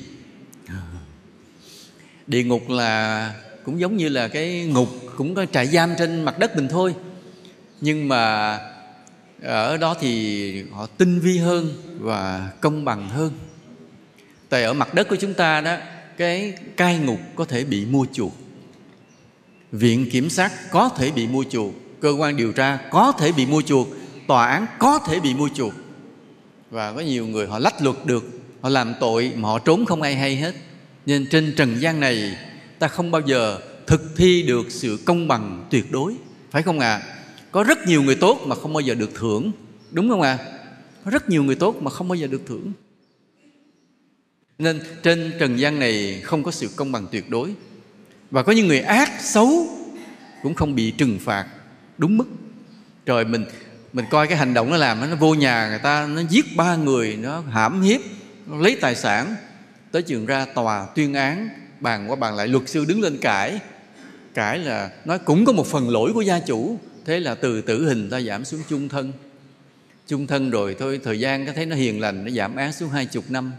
Địa 2.28 2.44
ngục 2.44 2.70
là 2.70 3.34
cũng 3.64 3.80
giống 3.80 3.98
như 3.98 4.10
là 4.10 4.28
cái 4.28 4.66
ngục 4.66 4.90
cũng 5.18 5.36
có 5.36 5.46
trại 5.46 5.68
giam 5.68 5.94
trên 6.00 6.24
mặt 6.24 6.40
đất 6.40 6.56
mình 6.56 6.68
thôi. 6.68 6.96
Nhưng 7.82 8.08
mà 8.08 8.52
ờ, 9.42 9.68
ở 9.68 9.78
đó 9.78 9.96
thì 10.00 10.64
họ 10.72 10.86
tinh 10.86 11.20
vi 11.20 11.38
hơn 11.38 11.74
và 12.00 12.52
công 12.62 12.86
bằng 12.86 13.10
hơn. 13.10 13.32
Tại 14.50 14.64
ở 14.64 14.74
mặt 14.74 14.94
đất 14.94 15.08
của 15.10 15.16
chúng 15.16 15.34
ta 15.34 15.62
đó 15.62 15.78
cái 16.18 16.54
cai 16.78 16.98
ngục 16.98 17.20
có 17.36 17.46
thể 17.46 17.64
bị 17.64 17.86
mua 17.86 18.06
chuộc. 18.14 18.34
Viện 19.72 20.10
kiểm 20.12 20.30
sát 20.30 20.52
có 20.72 20.90
thể 20.90 21.12
bị 21.12 21.28
mua 21.28 21.44
chuộc 21.50 21.74
cơ 22.02 22.12
quan 22.12 22.38
điều 22.38 22.52
tra 22.52 22.78
có 22.92 23.12
thể 23.12 23.32
bị 23.32 23.46
mua 23.46 23.62
chuộc 23.62 23.88
tòa 24.28 24.48
án 24.48 24.66
có 24.80 25.00
thể 25.00 25.20
bị 25.20 25.34
mua 25.34 25.50
chuộc 25.56 25.74
và 26.76 26.94
có 26.94 27.00
nhiều 27.00 27.28
người 27.28 27.48
họ 27.48 27.60
lách 27.60 27.82
luật 27.82 27.96
được, 28.06 28.24
họ 28.62 28.70
làm 28.70 28.94
tội 29.00 29.32
mà 29.36 29.50
họ 29.50 29.60
trốn 29.60 29.86
không 29.86 30.02
ai 30.02 30.16
hay 30.16 30.36
hết. 30.36 30.56
Nên 31.06 31.28
trên 31.32 31.54
trần 31.58 31.82
gian 31.82 32.00
này, 32.00 32.38
ta 32.80 32.88
không 32.88 33.12
bao 33.12 33.22
giờ 33.26 33.60
thực 33.88 34.02
thi 34.16 34.44
được 34.44 34.66
sự 34.70 35.00
công 35.06 35.28
bằng 35.28 35.68
tuyệt 35.70 35.92
đối. 35.92 36.16
Phải 36.52 36.64
không 36.64 36.80
ạ? 36.80 36.96
À? 36.96 37.04
có 37.52 37.64
rất 37.64 37.88
nhiều 37.88 38.04
người 38.04 38.16
tốt 38.16 38.42
mà 38.46 38.56
không 38.56 38.74
bao 38.74 38.82
giờ 38.82 38.94
được 38.94 39.10
thưởng. 39.14 39.52
Đúng 39.92 40.10
không 40.10 40.22
ạ? 40.22 40.38
À? 40.40 40.46
có 41.06 41.12
rất 41.12 41.30
nhiều 41.30 41.44
người 41.44 41.56
tốt 41.56 41.76
mà 41.82 41.92
không 41.92 42.08
bao 42.08 42.16
giờ 42.16 42.28
được 42.28 42.42
thưởng. 42.48 42.72
Nên 44.58 44.80
trên 45.04 45.32
trần 45.40 45.60
gian 45.60 45.80
này 45.80 46.22
không 46.24 46.44
có 46.44 46.52
sự 46.52 46.70
công 46.76 46.92
bằng 46.92 47.08
tuyệt 47.12 47.30
đối. 47.30 47.54
Và 48.32 48.44
có 48.44 48.52
những 48.52 48.68
người 48.68 48.80
ác 48.80 49.12
xấu 49.22 49.68
cũng 50.44 50.54
không 50.54 50.76
bị 50.76 50.92
trừng 50.92 51.20
phạt 51.22 51.48
đúng 51.98 52.18
mức. 52.18 52.28
Trời 53.06 53.26
mình 53.26 53.46
mình 53.96 54.06
coi 54.10 54.28
cái 54.28 54.38
hành 54.38 54.54
động 54.54 54.70
nó 54.70 54.78
làm 54.78 55.10
nó 55.10 55.16
vô 55.16 55.34
nhà 55.34 55.70
người 55.70 55.80
ta, 55.80 56.08
nó 56.08 56.22
giết 56.30 56.46
ba 56.56 56.76
người, 56.76 57.18
nó 57.22 57.44
hãm 57.52 57.82
hiếp, 57.82 58.02
nó 58.48 58.58
lấy 58.58 58.78
tài 58.82 58.96
sản. 58.96 59.36
Tới 59.92 60.02
trường 60.02 60.26
ra 60.26 60.46
tòa 60.46 60.88
tuyên 60.96 61.14
án, 61.14 61.50
bàn 61.80 62.10
qua 62.10 62.16
bàn 62.16 62.36
lại, 62.36 62.48
luật 62.48 62.70
sư 62.70 62.86
đứng 62.86 63.02
lên 63.02 63.18
cãi. 63.22 63.60
Cãi 64.34 64.60
là 64.60 64.90
nói 65.06 65.20
cũng 65.20 65.46
có 65.46 65.54
một 65.54 65.68
phần 65.68 65.90
lỗi 65.90 66.12
của 66.14 66.22
gia 66.22 66.40
chủ. 66.40 66.80
Thế 67.06 67.20
là 67.20 67.36
từ 67.36 67.62
tử 67.62 67.88
hình 67.88 68.10
ta 68.10 68.22
giảm 68.22 68.46
xuống 68.46 68.62
chung 68.70 68.90
thân. 68.90 69.14
Chung 70.08 70.28
thân 70.28 70.50
rồi 70.50 70.76
thôi, 70.80 71.00
thời 71.04 71.20
gian 71.20 71.46
có 71.46 71.52
thấy 71.56 71.66
nó 71.66 71.76
hiền 71.76 72.02
lành, 72.02 72.26
nó 72.26 72.32
giảm 72.32 72.56
án 72.56 72.74
xuống 72.74 72.90
hai 72.90 73.06
chục 73.06 73.24
năm. 73.30 73.52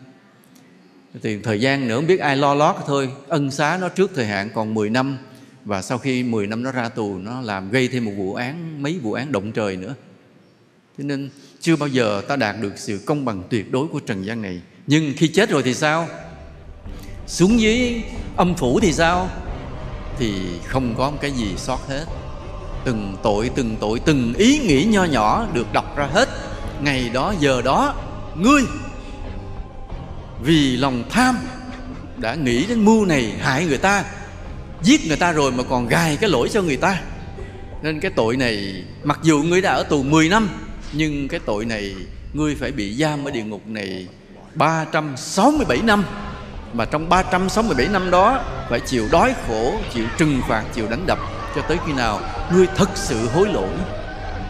Thì 1.22 1.38
thời 1.42 1.60
gian 1.60 1.88
nữa 1.88 1.96
không 1.96 2.06
biết 2.06 2.20
ai 2.20 2.36
lo 2.36 2.54
lót 2.54 2.76
thôi. 2.86 3.10
Ân 3.28 3.50
xá 3.50 3.78
nó 3.80 3.88
trước 3.88 4.10
thời 4.14 4.26
hạn 4.26 4.50
còn 4.54 4.74
10 4.74 4.90
năm. 4.90 5.18
Và 5.64 5.82
sau 5.82 5.98
khi 5.98 6.22
10 6.22 6.46
năm 6.46 6.62
nó 6.62 6.72
ra 6.72 6.88
tù, 6.88 7.18
nó 7.18 7.40
làm 7.40 7.70
gây 7.70 7.88
thêm 7.88 8.04
một 8.04 8.12
vụ 8.16 8.34
án, 8.34 8.82
mấy 8.82 8.98
vụ 8.98 9.12
án 9.12 9.32
động 9.32 9.52
trời 9.52 9.76
nữa 9.76 9.94
cho 10.98 11.04
nên 11.04 11.30
chưa 11.60 11.76
bao 11.76 11.88
giờ 11.88 12.22
ta 12.28 12.36
đạt 12.36 12.56
được 12.60 12.72
sự 12.76 13.00
công 13.06 13.24
bằng 13.24 13.42
tuyệt 13.50 13.72
đối 13.72 13.88
của 13.88 14.00
trần 14.00 14.26
gian 14.26 14.42
này. 14.42 14.60
Nhưng 14.86 15.12
khi 15.16 15.28
chết 15.28 15.50
rồi 15.50 15.62
thì 15.62 15.74
sao? 15.74 16.08
Xuống 17.26 17.60
dưới 17.60 18.02
âm 18.36 18.54
phủ 18.54 18.80
thì 18.80 18.92
sao? 18.92 19.28
Thì 20.18 20.32
không 20.64 20.94
có 20.98 21.10
một 21.10 21.18
cái 21.20 21.30
gì 21.30 21.46
sót 21.56 21.88
hết. 21.88 22.04
Từng 22.84 23.16
tội 23.22 23.50
từng 23.54 23.76
tội, 23.80 24.00
từng 24.00 24.34
ý 24.38 24.58
nghĩ 24.58 24.84
nho 24.84 25.04
nhỏ 25.04 25.46
được 25.52 25.72
đọc 25.72 25.96
ra 25.96 26.06
hết. 26.06 26.28
Ngày 26.82 27.10
đó, 27.14 27.34
giờ 27.40 27.62
đó, 27.62 27.94
ngươi 28.36 28.62
vì 30.42 30.76
lòng 30.76 31.04
tham 31.10 31.38
đã 32.16 32.34
nghĩ 32.34 32.66
đến 32.66 32.84
mưu 32.84 33.06
này 33.06 33.32
hại 33.40 33.66
người 33.66 33.78
ta, 33.78 34.04
giết 34.82 35.06
người 35.08 35.16
ta 35.16 35.32
rồi 35.32 35.52
mà 35.52 35.62
còn 35.68 35.88
gài 35.88 36.16
cái 36.16 36.30
lỗi 36.30 36.48
cho 36.52 36.62
người 36.62 36.76
ta. 36.76 37.02
Nên 37.82 38.00
cái 38.00 38.10
tội 38.16 38.36
này, 38.36 38.84
mặc 39.04 39.18
dù 39.22 39.42
ngươi 39.42 39.60
đã 39.60 39.72
ở 39.72 39.82
tù 39.82 40.02
10 40.02 40.28
năm 40.28 40.48
nhưng 40.96 41.28
cái 41.28 41.40
tội 41.46 41.64
này 41.64 41.94
ngươi 42.32 42.54
phải 42.54 42.72
bị 42.72 42.94
giam 42.94 43.24
ở 43.24 43.30
địa 43.30 43.42
ngục 43.42 43.66
này 43.66 44.06
367 44.54 45.78
năm 45.82 46.04
mà 46.72 46.84
trong 46.84 47.08
367 47.08 47.88
năm 47.88 48.10
đó 48.10 48.44
phải 48.68 48.80
chịu 48.80 49.08
đói 49.12 49.34
khổ, 49.48 49.74
chịu 49.94 50.04
trừng 50.18 50.40
phạt, 50.48 50.64
chịu 50.74 50.86
đánh 50.90 51.04
đập 51.06 51.18
cho 51.56 51.62
tới 51.62 51.76
khi 51.86 51.92
nào 51.92 52.20
ngươi 52.54 52.66
thật 52.76 52.88
sự 52.94 53.28
hối 53.34 53.48
lỗi. 53.48 53.68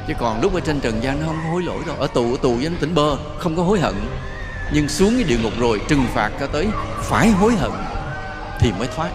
Chứ 0.09 0.15
còn 0.19 0.41
lúc 0.43 0.55
ở 0.55 0.61
trên 0.61 0.81
trần 0.81 1.03
gian 1.03 1.21
nó 1.21 1.27
không 1.27 1.39
có 1.45 1.51
hối 1.51 1.63
lỗi 1.63 1.83
đâu. 1.87 1.97
Ở 1.97 2.07
tù 2.07 2.33
ở 2.33 2.39
tù 2.43 2.55
với 2.55 2.71
tỉnh 2.81 2.95
bơ 2.95 3.17
không 3.39 3.57
có 3.57 3.63
hối 3.63 3.81
hận. 3.81 3.95
Nhưng 4.75 4.89
xuống 4.89 5.15
cái 5.15 5.25
địa 5.25 5.39
ngục 5.43 5.53
rồi 5.59 5.81
trừng 5.89 6.05
phạt 6.15 6.31
cho 6.41 6.47
tới 6.47 6.67
phải 7.03 7.31
hối 7.31 7.53
hận 7.55 7.71
thì 8.61 8.73
mới 8.79 8.89
thoát. 8.97 9.11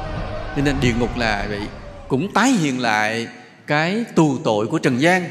Cho 0.56 0.62
nên 0.64 0.76
địa 0.82 0.94
ngục 1.00 1.18
là 1.18 1.46
vậy 1.50 1.62
cũng 2.08 2.34
tái 2.34 2.50
hiện 2.50 2.80
lại 2.80 3.28
cái 3.68 4.04
tù 4.16 4.38
tội 4.44 4.68
của 4.68 4.80
trần 4.80 5.02
gian 5.02 5.30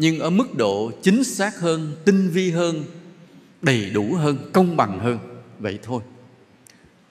nhưng 0.00 0.18
ở 0.18 0.30
mức 0.30 0.54
độ 0.54 0.92
chính 1.02 1.24
xác 1.24 1.58
hơn, 1.58 1.96
tinh 2.04 2.28
vi 2.28 2.50
hơn, 2.50 2.84
đầy 3.62 3.90
đủ 3.90 4.14
hơn, 4.14 4.50
công 4.52 4.76
bằng 4.76 4.98
hơn 4.98 5.18
vậy 5.58 5.78
thôi. 5.82 6.02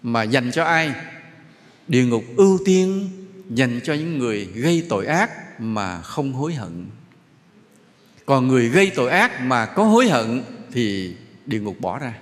Mà 0.03 0.24
dành 0.24 0.52
cho 0.52 0.64
ai? 0.64 0.94
Địa 1.88 2.06
ngục 2.06 2.24
ưu 2.38 2.60
tiên 2.66 3.10
dành 3.49 3.80
cho 3.84 3.94
những 3.94 4.18
người 4.18 4.45
gây 4.45 4.86
tội 4.90 5.06
ác 5.06 5.61
mà 5.61 6.02
không 6.02 6.34
hối 6.34 6.53
hận. 6.53 6.86
Còn 8.26 8.48
người 8.48 8.70
gây 8.70 8.91
tội 8.95 9.10
ác 9.10 9.41
mà 9.41 9.66
có 9.66 9.84
hối 9.84 10.10
hận 10.10 10.44
thì 10.72 11.16
địa 11.45 11.60
ngục 11.60 11.76
bỏ 11.80 11.99
ra. 11.99 12.14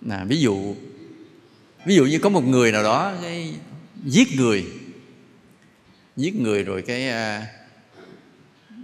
Là 0.00 0.24
ví 0.24 0.40
dụ 0.40 0.74
ví 1.86 1.94
dụ 1.94 2.06
như 2.06 2.18
có 2.18 2.28
một 2.28 2.44
người 2.44 2.72
nào 2.72 2.82
đó 2.82 3.12
cái 3.22 3.54
giết 4.04 4.28
người. 4.36 4.64
Giết 6.16 6.36
người 6.36 6.64
rồi 6.64 6.82
cái 6.82 7.08
à, 7.08 7.46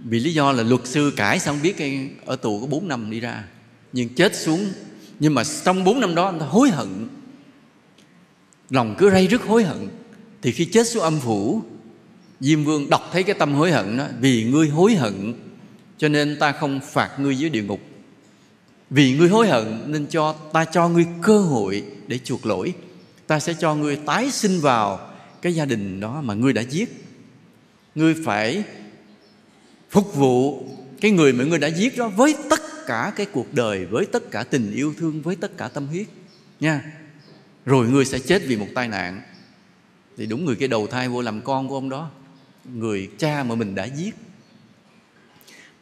vì 0.05 0.19
lý 0.19 0.33
do 0.33 0.51
là 0.51 0.63
luật 0.63 0.81
sư 0.83 1.13
cãi 1.15 1.39
xong 1.39 1.59
biết 1.61 1.77
cái 1.77 2.09
ở 2.25 2.35
tù 2.35 2.61
có 2.61 2.67
4 2.67 2.87
năm 2.87 3.11
đi 3.11 3.19
ra. 3.19 3.43
Nhưng 3.93 4.09
chết 4.09 4.35
xuống. 4.35 4.65
Nhưng 5.19 5.33
mà 5.33 5.43
trong 5.63 5.83
4 5.83 5.99
năm 5.99 6.15
đó 6.15 6.25
anh 6.25 6.39
ta 6.39 6.45
hối 6.45 6.69
hận. 6.69 7.07
Lòng 8.69 8.95
cứ 8.97 9.09
ray 9.09 9.27
rứt 9.27 9.41
hối 9.41 9.63
hận. 9.63 9.87
Thì 10.41 10.51
khi 10.51 10.65
chết 10.65 10.87
xuống 10.87 11.03
âm 11.03 11.19
phủ, 11.19 11.61
diêm 12.39 12.63
vương 12.63 12.89
đọc 12.89 13.09
thấy 13.11 13.23
cái 13.23 13.35
tâm 13.39 13.53
hối 13.53 13.71
hận 13.71 13.97
đó, 13.97 14.07
vì 14.19 14.43
ngươi 14.43 14.69
hối 14.69 14.95
hận, 14.95 15.33
cho 15.97 16.09
nên 16.09 16.37
ta 16.39 16.51
không 16.51 16.79
phạt 16.91 17.19
ngươi 17.19 17.37
dưới 17.37 17.49
địa 17.49 17.63
ngục. 17.63 17.79
Vì 18.89 19.17
ngươi 19.17 19.29
hối 19.29 19.47
hận, 19.47 19.83
nên 19.87 20.07
cho, 20.07 20.33
ta 20.53 20.65
cho 20.65 20.89
ngươi 20.89 21.05
cơ 21.21 21.39
hội 21.39 21.83
để 22.07 22.19
chuộc 22.23 22.45
lỗi. 22.45 22.73
Ta 23.27 23.39
sẽ 23.39 23.53
cho 23.59 23.75
ngươi 23.75 23.95
tái 23.95 24.31
sinh 24.31 24.59
vào 24.59 25.09
cái 25.41 25.55
gia 25.55 25.65
đình 25.65 25.99
đó 25.99 26.21
mà 26.21 26.33
ngươi 26.33 26.53
đã 26.53 26.61
giết. 26.61 27.05
Ngươi 27.95 28.15
phải 28.25 28.63
phục 29.89 30.15
vụ 30.15 30.65
cái 31.01 31.11
người 31.11 31.33
mà 31.33 31.43
ngươi 31.43 31.59
đã 31.59 31.67
giết 31.67 31.97
đó 31.97 32.07
với 32.09 32.35
tất 32.49 32.61
cả 32.87 33.13
cái 33.15 33.25
cuộc 33.25 33.53
đời, 33.53 33.85
với 33.85 34.05
tất 34.05 34.31
cả 34.31 34.43
tình 34.43 34.71
yêu 34.71 34.93
thương, 34.97 35.21
với 35.21 35.35
tất 35.35 35.57
cả 35.57 35.67
tâm 35.67 35.87
huyết, 35.87 36.07
nha. 36.59 36.83
Rồi 37.65 37.89
ngươi 37.89 38.05
sẽ 38.05 38.19
chết 38.19 38.41
vì 38.45 38.57
một 38.57 38.67
tai 38.75 38.87
nạn. 38.87 39.21
Thì 40.17 40.25
đúng 40.25 40.45
người 40.45 40.55
cái 40.55 40.67
đầu 40.67 40.87
thai 40.87 41.09
vô 41.09 41.21
làm 41.21 41.41
con 41.41 41.67
của 41.67 41.75
ông 41.75 41.89
đó, 41.89 42.11
người 42.73 43.09
cha 43.17 43.43
mà 43.43 43.55
mình 43.55 43.75
đã 43.75 43.85
giết. 43.85 44.15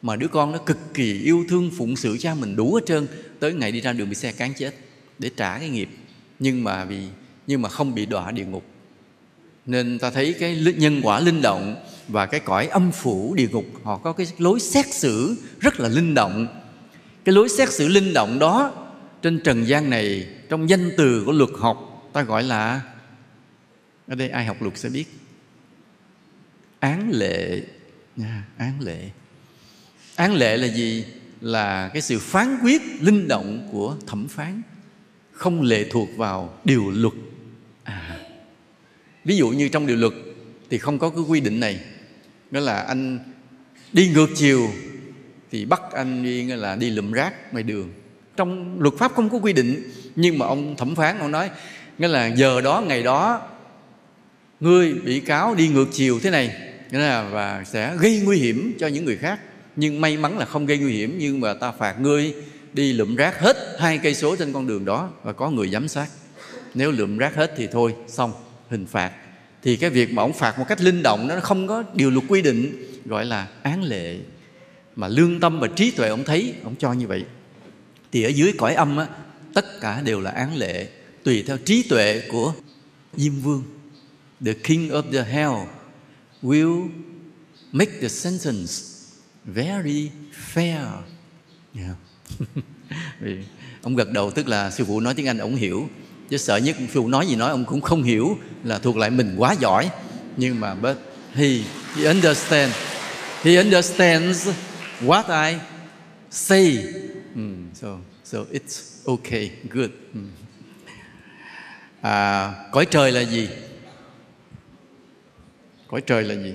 Mà 0.02 0.16
đứa 0.16 0.28
con 0.28 0.52
nó 0.52 0.58
cực 0.58 0.78
kỳ 0.94 1.20
yêu 1.20 1.44
thương, 1.48 1.70
phụng 1.78 1.96
sự 1.96 2.16
cha 2.18 2.34
mình 2.34 2.56
đủ 2.56 2.74
hết 2.74 2.86
trơn, 2.86 3.06
tới 3.40 3.54
ngày 3.54 3.72
đi 3.72 3.80
ra 3.80 3.92
đường 3.92 4.08
bị 4.08 4.14
xe 4.14 4.32
cán 4.32 4.54
chết 4.54 4.74
để 5.18 5.30
trả 5.36 5.58
cái 5.58 5.68
nghiệp. 5.68 5.88
Nhưng 6.38 6.64
mà 6.64 6.84
vì, 6.84 7.06
nhưng 7.46 7.62
mà 7.62 7.68
không 7.68 7.94
bị 7.94 8.06
đọa 8.06 8.30
địa 8.30 8.44
ngục. 8.44 8.64
Nên 9.66 9.98
ta 9.98 10.10
thấy 10.10 10.34
cái 10.40 10.74
nhân 10.76 11.00
quả 11.02 11.20
linh 11.20 11.42
động 11.42 11.76
và 12.08 12.26
cái 12.26 12.40
cõi 12.40 12.66
âm 12.66 12.92
phủ 12.92 13.34
địa 13.34 13.48
ngục, 13.48 13.64
họ 13.82 13.98
có 13.98 14.12
cái 14.12 14.26
lối 14.38 14.60
xét 14.60 14.94
xử 14.94 15.36
rất 15.60 15.80
là 15.80 15.88
linh 15.88 16.14
động. 16.14 16.46
Cái 17.24 17.32
lối 17.32 17.48
xét 17.48 17.72
xử 17.72 17.88
linh 17.88 18.12
động 18.12 18.38
đó 18.38 18.72
trên 19.22 19.40
trần 19.44 19.66
gian 19.68 19.90
này, 19.90 20.28
trong 20.48 20.70
danh 20.70 20.90
từ 20.96 21.22
của 21.26 21.32
luật 21.32 21.50
học, 21.58 22.08
ta 22.12 22.22
gọi 22.22 22.42
là, 22.42 22.80
ở 24.08 24.14
đây 24.14 24.28
ai 24.28 24.44
học 24.44 24.62
luật 24.62 24.78
sẽ 24.78 24.88
biết. 24.88 25.04
Án 26.80 27.10
lệ. 27.10 27.62
Nha, 28.16 28.44
án 28.58 28.80
lệ. 28.80 29.10
Án 30.16 30.34
lệ 30.34 30.56
là 30.56 30.66
gì? 30.66 31.04
Là 31.40 31.88
cái 31.88 32.02
sự 32.02 32.18
phán 32.18 32.58
quyết 32.62 32.82
linh 33.00 33.28
động 33.28 33.68
của 33.72 33.96
thẩm 34.06 34.28
phán. 34.28 34.62
Không 35.32 35.62
lệ 35.62 35.86
thuộc 35.90 36.08
vào 36.16 36.58
điều 36.64 36.90
luật. 36.90 37.14
À 37.82 38.26
ví 39.26 39.36
dụ 39.36 39.48
như 39.48 39.68
trong 39.68 39.86
điều 39.86 39.96
luật 39.96 40.12
thì 40.70 40.78
không 40.78 40.98
có 40.98 41.10
cái 41.10 41.20
quy 41.28 41.40
định 41.40 41.60
này 41.60 41.80
đó 42.50 42.60
là 42.60 42.80
anh 42.80 43.18
đi 43.92 44.08
ngược 44.14 44.28
chiều, 44.34 44.68
thì 45.50 45.64
bắt 45.64 45.82
anh 45.92 46.22
đi, 46.24 46.44
nghĩa 46.44 46.56
là 46.56 46.76
đi 46.76 46.90
lượm 46.90 47.12
rác 47.12 47.52
ngoài 47.52 47.62
đường. 47.62 47.92
Trong 48.36 48.80
luật 48.80 48.94
pháp 48.98 49.12
không 49.14 49.30
có 49.30 49.38
quy 49.38 49.52
định, 49.52 49.90
nhưng 50.16 50.38
mà 50.38 50.46
ông 50.46 50.76
thẩm 50.76 50.94
phán, 50.94 51.18
ông 51.18 51.30
nói, 51.30 51.50
nghĩa 51.98 52.08
là 52.08 52.26
giờ 52.26 52.60
đó, 52.60 52.84
ngày 52.86 53.02
đó, 53.02 53.48
ngươi 54.60 54.94
bị 54.94 55.20
cáo 55.20 55.54
đi 55.54 55.68
ngược 55.68 55.88
chiều 55.92 56.20
thế 56.22 56.30
này, 56.30 56.56
nghĩa 56.90 56.98
là 56.98 57.22
và 57.22 57.64
sẽ 57.66 57.96
gây 58.00 58.20
nguy 58.24 58.38
hiểm 58.38 58.74
cho 58.78 58.86
những 58.86 59.04
người 59.04 59.16
khác. 59.16 59.40
Nhưng 59.76 60.00
may 60.00 60.16
mắn 60.16 60.38
là 60.38 60.44
không 60.44 60.66
gây 60.66 60.78
nguy 60.78 60.92
hiểm, 60.92 61.16
nhưng 61.18 61.40
mà 61.40 61.54
ta 61.54 61.72
phạt 61.72 62.00
ngươi 62.00 62.34
đi 62.72 62.92
lượm 62.92 63.16
rác 63.16 63.40
hết 63.40 63.56
hai 63.78 63.98
cây 63.98 64.14
số 64.14 64.36
trên 64.36 64.52
con 64.52 64.66
đường 64.66 64.84
đó 64.84 65.10
và 65.22 65.32
có 65.32 65.50
người 65.50 65.68
giám 65.68 65.88
sát. 65.88 66.08
Nếu 66.74 66.90
lượm 66.90 67.18
rác 67.18 67.34
hết 67.34 67.54
thì 67.56 67.68
thôi, 67.72 67.94
xong, 68.08 68.32
hình 68.70 68.86
phạt 68.86 69.12
thì 69.66 69.76
cái 69.76 69.90
việc 69.90 70.12
mà 70.12 70.22
ông 70.22 70.32
phạt 70.32 70.58
một 70.58 70.64
cách 70.68 70.80
linh 70.80 71.02
động 71.02 71.28
nó 71.28 71.40
không 71.40 71.66
có 71.66 71.84
điều 71.94 72.10
luật 72.10 72.24
quy 72.28 72.42
định 72.42 72.86
gọi 73.04 73.24
là 73.24 73.48
án 73.62 73.82
lệ. 73.82 74.16
Mà 74.96 75.08
lương 75.08 75.40
tâm 75.40 75.60
và 75.60 75.68
trí 75.76 75.90
tuệ 75.90 76.08
ông 76.08 76.24
thấy 76.24 76.54
ông 76.64 76.74
cho 76.76 76.92
như 76.92 77.06
vậy. 77.06 77.24
Thì 78.12 78.22
ở 78.22 78.28
dưới 78.28 78.52
cõi 78.58 78.74
âm 78.74 78.96
á, 78.96 79.06
tất 79.54 79.80
cả 79.80 80.00
đều 80.00 80.20
là 80.20 80.30
án 80.30 80.56
lệ 80.56 80.88
tùy 81.22 81.44
theo 81.46 81.56
trí 81.56 81.82
tuệ 81.82 82.22
của 82.28 82.54
diêm 83.16 83.32
vương. 83.32 83.62
The 84.44 84.52
king 84.52 84.88
of 84.88 85.02
the 85.12 85.22
hell 85.22 85.54
will 86.42 86.88
make 87.72 87.92
the 88.00 88.08
sentence 88.08 88.72
very 89.44 90.10
fair. 90.54 90.86
Yeah. 91.74 91.96
Ông 93.82 93.96
gật 93.96 94.10
đầu 94.10 94.30
tức 94.30 94.48
là 94.48 94.70
sư 94.70 94.84
phụ 94.84 95.00
nói 95.00 95.14
tiếng 95.14 95.26
anh 95.26 95.38
ông 95.38 95.56
hiểu 95.56 95.88
chứ 96.30 96.36
sợ 96.36 96.56
nhất 96.56 96.76
phụ 96.92 97.08
nói 97.08 97.26
gì 97.26 97.36
nói 97.36 97.50
ông 97.50 97.64
cũng 97.64 97.80
không 97.80 98.02
hiểu 98.02 98.38
là 98.64 98.78
thuộc 98.78 98.96
lại 98.96 99.10
mình 99.10 99.34
quá 99.36 99.54
giỏi. 99.60 99.90
Nhưng 100.36 100.60
mà 100.60 100.74
but 100.74 100.96
he 101.34 101.48
he 101.96 102.04
understand 102.04 102.72
he 103.42 103.56
understands 103.56 104.48
what 105.00 105.50
I 105.52 105.58
say. 106.30 106.84
Mm, 107.34 107.68
so 107.74 107.88
so 108.24 108.38
it's 108.52 108.82
okay 109.04 109.50
good. 109.70 109.90
Mm. 110.14 110.28
à, 112.00 112.52
cõi 112.72 112.86
trời 112.90 113.12
là 113.12 113.20
gì? 113.20 113.48
Cõi 115.88 116.00
trời 116.00 116.24
là 116.24 116.34
gì? 116.34 116.54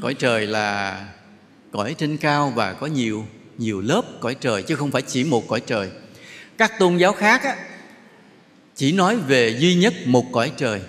Cõi 0.00 0.14
trời 0.14 0.46
là 0.46 1.04
cõi 1.72 1.94
trên 1.98 2.16
cao 2.16 2.52
và 2.56 2.72
có 2.72 2.86
nhiều 2.86 3.26
nhiều 3.58 3.80
lớp 3.80 4.02
cõi 4.20 4.36
trời 4.40 4.62
chứ 4.62 4.76
không 4.76 4.90
phải 4.90 5.02
chỉ 5.02 5.24
một 5.24 5.48
cõi 5.48 5.60
trời 5.66 5.90
các 6.58 6.78
tôn 6.78 6.96
giáo 6.96 7.12
khác 7.12 7.42
á, 7.42 7.56
chỉ 8.74 8.92
nói 8.92 9.16
về 9.16 9.56
duy 9.58 9.74
nhất 9.74 9.94
một 10.06 10.24
cõi 10.32 10.52
trời. 10.56 10.80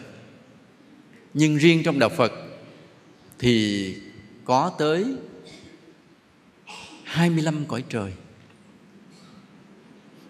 Nhưng 1.33 1.57
riêng 1.57 1.83
trong 1.83 1.99
đạo 1.99 2.09
phật 2.09 2.31
thì 3.39 3.95
có 4.45 4.71
tới 4.79 5.05
25 7.03 7.65
cõi 7.65 7.83
trời. 7.89 8.13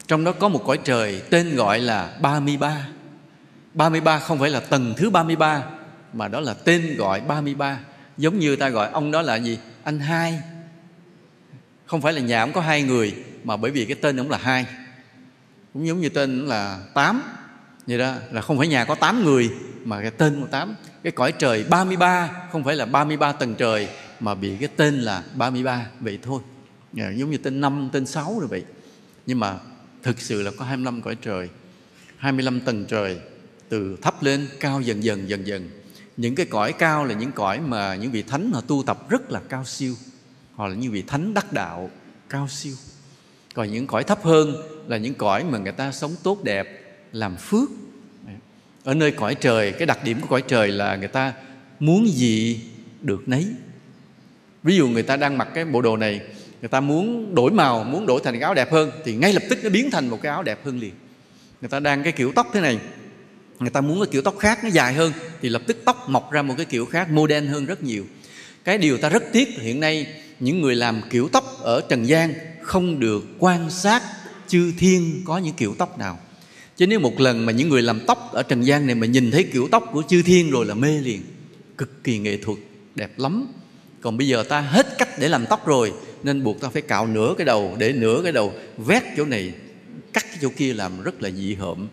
Trong 0.07 0.23
đó 0.23 0.31
có 0.31 0.49
một 0.49 0.63
cõi 0.65 0.79
trời 0.83 1.21
tên 1.29 1.55
gọi 1.55 1.79
là 1.79 2.17
33 2.21 2.87
33 3.73 4.19
không 4.19 4.39
phải 4.39 4.49
là 4.49 4.59
tầng 4.59 4.93
thứ 4.97 5.09
33 5.09 5.63
mà 6.13 6.27
đó 6.27 6.39
là 6.39 6.53
tên 6.53 6.95
gọi 6.97 7.21
33 7.21 7.79
giống 8.17 8.39
như 8.39 8.55
ta 8.55 8.69
gọi 8.69 8.89
ông 8.91 9.11
đó 9.11 9.21
là 9.21 9.35
gì? 9.35 9.59
Anh 9.83 9.99
hai. 9.99 10.39
Không 11.85 12.01
phải 12.01 12.13
là 12.13 12.21
nhà 12.21 12.41
ông 12.41 12.51
có 12.53 12.61
hai 12.61 12.83
người 12.83 13.15
mà 13.43 13.57
bởi 13.57 13.71
vì 13.71 13.85
cái 13.85 13.95
tên 14.01 14.19
ông 14.19 14.29
là 14.29 14.37
hai 14.37 14.65
cũng 15.73 15.87
giống 15.87 16.01
như 16.01 16.09
tên 16.09 16.45
là 16.47 16.79
tám. 16.93 17.21
Vậy 17.87 17.97
đó, 17.97 18.15
là 18.31 18.41
không 18.41 18.57
phải 18.57 18.67
nhà 18.67 18.85
có 18.85 18.95
tám 18.95 19.23
người, 19.23 19.49
mà 19.85 20.01
cái 20.01 20.11
tên 20.11 20.41
của 20.41 20.47
tám. 20.47 20.75
Cái 21.03 21.11
cõi 21.11 21.31
trời 21.31 21.63
33 21.63 22.29
không 22.51 22.63
phải 22.63 22.75
là 22.75 22.85
33 22.85 23.31
tầng 23.31 23.55
trời, 23.55 23.87
mà 24.19 24.35
bị 24.35 24.57
cái 24.59 24.69
tên 24.75 24.99
là 25.01 25.23
33 25.35 25.85
vậy 25.99 26.19
thôi. 26.21 26.41
Dạ, 26.93 27.09
giống 27.09 27.31
như 27.31 27.37
tên 27.37 27.61
năm, 27.61 27.89
tên 27.93 28.05
sáu 28.05 28.39
rồi 28.39 28.47
vậy. 28.47 28.63
Nhưng 29.25 29.39
mà 29.39 29.57
thực 30.03 30.21
sự 30.21 30.41
là 30.41 30.51
có 30.57 30.65
25 30.65 31.01
cõi 31.01 31.15
trời 31.21 31.49
25 32.17 32.59
tầng 32.61 32.85
trời, 32.85 33.19
từ 33.69 33.97
thấp 34.01 34.23
lên 34.23 34.47
cao 34.59 34.81
dần 34.81 35.03
dần 35.03 35.29
dần 35.29 35.47
dần. 35.47 35.69
Những 36.17 36.35
cái 36.35 36.45
cõi 36.45 36.73
cao 36.73 37.05
là 37.05 37.13
những 37.13 37.31
cõi 37.31 37.59
mà 37.59 37.95
những 37.95 38.11
vị 38.11 38.23
thánh 38.23 38.51
họ 38.53 38.61
tu 38.61 38.83
tập 38.85 39.09
rất 39.09 39.31
là 39.31 39.41
cao 39.49 39.65
siêu. 39.65 39.95
Họ 40.55 40.67
là 40.67 40.75
những 40.75 40.91
vị 40.91 41.03
thánh 41.07 41.33
đắc 41.33 41.53
đạo 41.53 41.89
cao 42.29 42.47
siêu 42.47 42.75
còn 43.53 43.71
những 43.71 43.87
cõi 43.87 44.03
thấp 44.03 44.23
hơn 44.23 44.55
là 44.87 44.97
những 44.97 45.13
cõi 45.13 45.43
mà 45.43 45.57
người 45.57 45.71
ta 45.71 45.91
sống 45.91 46.15
tốt 46.23 46.43
đẹp, 46.43 46.67
làm 47.13 47.37
phước. 47.37 47.69
Ở 48.83 48.93
nơi 48.93 49.11
cõi 49.11 49.35
trời, 49.35 49.71
cái 49.71 49.85
đặc 49.85 50.03
điểm 50.03 50.21
của 50.21 50.27
cõi 50.27 50.43
trời 50.47 50.67
là 50.71 50.95
người 50.95 51.07
ta 51.07 51.33
muốn 51.79 52.07
gì 52.07 52.61
được 53.01 53.27
nấy. 53.27 53.47
Ví 54.63 54.75
dụ 54.75 54.87
người 54.87 55.03
ta 55.03 55.17
đang 55.17 55.37
mặc 55.37 55.47
cái 55.53 55.65
bộ 55.65 55.81
đồ 55.81 55.97
này, 55.97 56.21
người 56.61 56.69
ta 56.69 56.79
muốn 56.79 57.35
đổi 57.35 57.51
màu, 57.51 57.83
muốn 57.83 58.05
đổi 58.05 58.21
thành 58.23 58.33
cái 58.33 58.41
áo 58.41 58.53
đẹp 58.53 58.71
hơn, 58.71 58.91
thì 59.05 59.15
ngay 59.15 59.33
lập 59.33 59.43
tức 59.49 59.59
nó 59.63 59.69
biến 59.69 59.91
thành 59.91 60.07
một 60.07 60.21
cái 60.21 60.31
áo 60.31 60.43
đẹp 60.43 60.65
hơn 60.65 60.79
liền. 60.79 60.93
Người 61.61 61.69
ta 61.69 61.79
đang 61.79 62.03
cái 62.03 62.11
kiểu 62.11 62.31
tóc 62.35 62.47
thế 62.53 62.61
này, 62.61 62.79
người 63.59 63.69
ta 63.69 63.81
muốn 63.81 63.99
cái 63.99 64.07
kiểu 64.11 64.21
tóc 64.21 64.37
khác 64.39 64.63
nó 64.63 64.69
dài 64.69 64.93
hơn, 64.93 65.11
thì 65.41 65.49
lập 65.49 65.61
tức 65.67 65.77
tóc 65.85 66.09
mọc 66.09 66.31
ra 66.31 66.41
một 66.41 66.53
cái 66.57 66.65
kiểu 66.65 66.85
khác, 66.85 67.11
modern 67.11 67.47
hơn 67.47 67.65
rất 67.65 67.83
nhiều. 67.83 68.05
Cái 68.63 68.77
điều 68.77 68.97
ta 68.97 69.09
rất 69.09 69.23
tiếc 69.31 69.49
hiện 69.49 69.79
nay 69.79 70.07
những 70.39 70.61
người 70.61 70.75
làm 70.75 71.01
kiểu 71.09 71.29
tóc 71.31 71.43
ở 71.61 71.81
trần 71.89 72.07
gian 72.07 72.33
không 72.69 72.99
được 72.99 73.25
quan 73.39 73.69
sát 73.69 74.03
chư 74.47 74.71
thiên 74.77 75.21
có 75.25 75.37
những 75.37 75.55
kiểu 75.55 75.75
tóc 75.77 75.99
nào. 75.99 76.19
Chứ 76.77 76.87
nếu 76.87 76.99
một 76.99 77.19
lần 77.19 77.45
mà 77.45 77.51
những 77.51 77.69
người 77.69 77.81
làm 77.81 77.99
tóc 78.07 78.29
ở 78.33 78.43
trần 78.43 78.65
gian 78.65 78.85
này 78.85 78.95
mà 78.95 79.07
nhìn 79.07 79.31
thấy 79.31 79.43
kiểu 79.43 79.67
tóc 79.71 79.89
của 79.93 80.03
chư 80.09 80.21
thiên 80.21 80.51
rồi 80.51 80.65
là 80.65 80.73
mê 80.73 81.01
liền. 81.01 81.21
Cực 81.77 82.03
kỳ 82.03 82.17
nghệ 82.17 82.37
thuật, 82.37 82.57
đẹp 82.95 83.19
lắm. 83.19 83.47
Còn 84.01 84.17
bây 84.17 84.27
giờ 84.27 84.43
ta 84.43 84.61
hết 84.61 84.97
cách 84.97 85.09
để 85.19 85.29
làm 85.29 85.45
tóc 85.45 85.67
rồi, 85.67 85.93
nên 86.23 86.43
buộc 86.43 86.61
ta 86.61 86.69
phải 86.69 86.81
cạo 86.81 87.07
nửa 87.07 87.33
cái 87.37 87.45
đầu, 87.45 87.75
để 87.79 87.93
nửa 87.93 88.21
cái 88.23 88.31
đầu, 88.31 88.53
vét 88.77 89.03
chỗ 89.17 89.25
này, 89.25 89.53
cắt 90.13 90.25
cái 90.29 90.37
chỗ 90.41 90.49
kia 90.57 90.73
làm 90.73 91.01
rất 91.01 91.21
là 91.21 91.29
dị 91.29 91.53
hợm. 91.53 91.87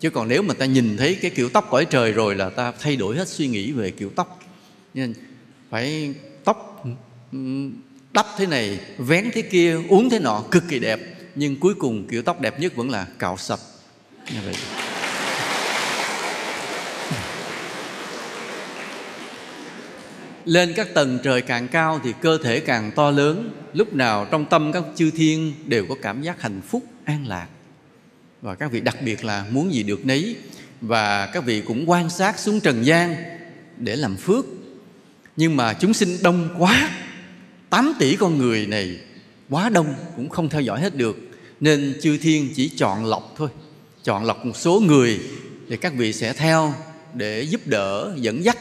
Chứ 0.00 0.10
còn 0.10 0.28
nếu 0.28 0.42
mà 0.42 0.54
ta 0.54 0.66
nhìn 0.66 0.96
thấy 0.96 1.14
cái 1.14 1.30
kiểu 1.30 1.48
tóc 1.48 1.66
cõi 1.70 1.84
trời 1.84 2.12
rồi 2.12 2.34
là 2.34 2.50
ta 2.50 2.72
thay 2.80 2.96
đổi 2.96 3.16
hết 3.16 3.28
suy 3.28 3.46
nghĩ 3.46 3.72
về 3.72 3.90
kiểu 3.90 4.10
tóc. 4.16 4.40
Nên 4.94 5.14
phải 5.70 6.14
tóc 6.44 6.84
đắp 8.12 8.26
thế 8.36 8.46
này, 8.46 8.80
vén 8.98 9.30
thế 9.34 9.42
kia, 9.42 9.78
uống 9.88 10.10
thế 10.10 10.18
nọ, 10.18 10.44
cực 10.50 10.62
kỳ 10.68 10.78
đẹp. 10.78 11.00
Nhưng 11.34 11.60
cuối 11.60 11.74
cùng 11.74 12.08
kiểu 12.08 12.22
tóc 12.22 12.40
đẹp 12.40 12.60
nhất 12.60 12.76
vẫn 12.76 12.90
là 12.90 13.06
cạo 13.18 13.36
sạch 13.36 13.60
như 14.32 14.38
vậy. 14.44 14.54
Lên 20.44 20.72
các 20.76 20.94
tầng 20.94 21.18
trời 21.24 21.42
càng 21.42 21.68
cao 21.68 22.00
thì 22.04 22.12
cơ 22.20 22.38
thể 22.44 22.60
càng 22.60 22.90
to 22.96 23.10
lớn. 23.10 23.50
Lúc 23.74 23.94
nào 23.94 24.26
trong 24.30 24.44
tâm 24.44 24.72
các 24.72 24.82
chư 24.96 25.10
thiên 25.10 25.54
đều 25.66 25.86
có 25.88 25.94
cảm 26.02 26.22
giác 26.22 26.42
hạnh 26.42 26.60
phúc, 26.68 26.82
an 27.04 27.26
lạc. 27.28 27.46
Và 28.42 28.54
các 28.54 28.72
vị 28.72 28.80
đặc 28.80 28.96
biệt 29.02 29.24
là 29.24 29.44
muốn 29.50 29.74
gì 29.74 29.82
được 29.82 30.06
nấy. 30.06 30.36
Và 30.80 31.26
các 31.26 31.44
vị 31.44 31.62
cũng 31.66 31.90
quan 31.90 32.10
sát 32.10 32.38
xuống 32.38 32.60
trần 32.60 32.86
gian 32.86 33.14
để 33.76 33.96
làm 33.96 34.16
phước. 34.16 34.44
Nhưng 35.36 35.56
mà 35.56 35.72
chúng 35.72 35.94
sinh 35.94 36.18
đông 36.22 36.48
quá 36.58 36.90
8 37.72 37.92
tỷ 37.98 38.16
con 38.16 38.38
người 38.38 38.66
này 38.66 38.98
quá 39.50 39.68
đông 39.68 39.94
cũng 40.16 40.28
không 40.28 40.48
theo 40.48 40.60
dõi 40.60 40.80
hết 40.80 40.96
được. 40.96 41.16
Nên 41.60 41.94
chư 42.02 42.18
thiên 42.18 42.48
chỉ 42.54 42.68
chọn 42.68 43.04
lọc 43.04 43.34
thôi. 43.36 43.48
Chọn 44.04 44.24
lọc 44.24 44.46
một 44.46 44.56
số 44.56 44.80
người 44.80 45.20
thì 45.68 45.76
các 45.76 45.92
vị 45.96 46.12
sẽ 46.12 46.32
theo 46.32 46.74
để 47.14 47.42
giúp 47.42 47.60
đỡ, 47.64 48.14
dẫn 48.16 48.44
dắt. 48.44 48.58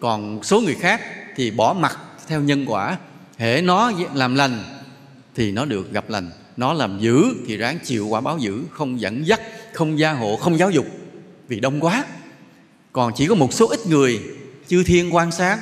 Còn 0.00 0.42
số 0.42 0.60
người 0.60 0.74
khác 0.74 1.00
thì 1.36 1.50
bỏ 1.50 1.72
mặt 1.72 1.98
theo 2.28 2.40
nhân 2.40 2.64
quả. 2.66 2.98
Hễ 3.38 3.60
nó 3.60 3.92
làm 4.14 4.34
lành 4.34 4.64
thì 5.34 5.52
nó 5.52 5.64
được 5.64 5.92
gặp 5.92 6.10
lành. 6.10 6.30
Nó 6.56 6.72
làm 6.72 6.98
dữ 7.00 7.24
thì 7.46 7.56
ráng 7.56 7.78
chịu 7.84 8.06
quả 8.06 8.20
báo 8.20 8.38
dữ. 8.38 8.62
Không 8.70 9.00
dẫn 9.00 9.26
dắt, 9.26 9.40
không 9.72 9.98
gia 9.98 10.12
hộ, 10.12 10.36
không 10.36 10.58
giáo 10.58 10.70
dục. 10.70 10.86
Vì 11.48 11.60
đông 11.60 11.80
quá. 11.80 12.04
Còn 12.92 13.12
chỉ 13.16 13.26
có 13.26 13.34
một 13.34 13.52
số 13.52 13.68
ít 13.68 13.80
người, 13.86 14.20
chư 14.68 14.84
thiên 14.84 15.14
quan 15.14 15.32
sát 15.32 15.58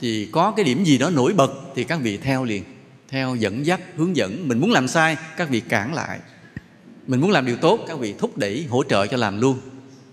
thì 0.00 0.28
có 0.32 0.50
cái 0.50 0.64
điểm 0.64 0.84
gì 0.84 0.98
đó 0.98 1.10
nổi 1.10 1.32
bật 1.32 1.52
thì 1.74 1.84
các 1.84 2.00
vị 2.02 2.16
theo 2.16 2.44
liền 2.44 2.64
theo 3.08 3.34
dẫn 3.34 3.66
dắt 3.66 3.80
hướng 3.96 4.16
dẫn. 4.16 4.48
Mình 4.48 4.60
muốn 4.60 4.72
làm 4.72 4.88
sai 4.88 5.16
các 5.36 5.50
vị 5.50 5.60
cản 5.60 5.94
lại. 5.94 6.20
Mình 7.06 7.20
muốn 7.20 7.30
làm 7.30 7.46
điều 7.46 7.56
tốt 7.56 7.84
các 7.88 7.98
vị 7.98 8.14
thúc 8.18 8.38
đẩy 8.38 8.66
hỗ 8.68 8.84
trợ 8.84 9.06
cho 9.06 9.16
làm 9.16 9.40
luôn. 9.40 9.60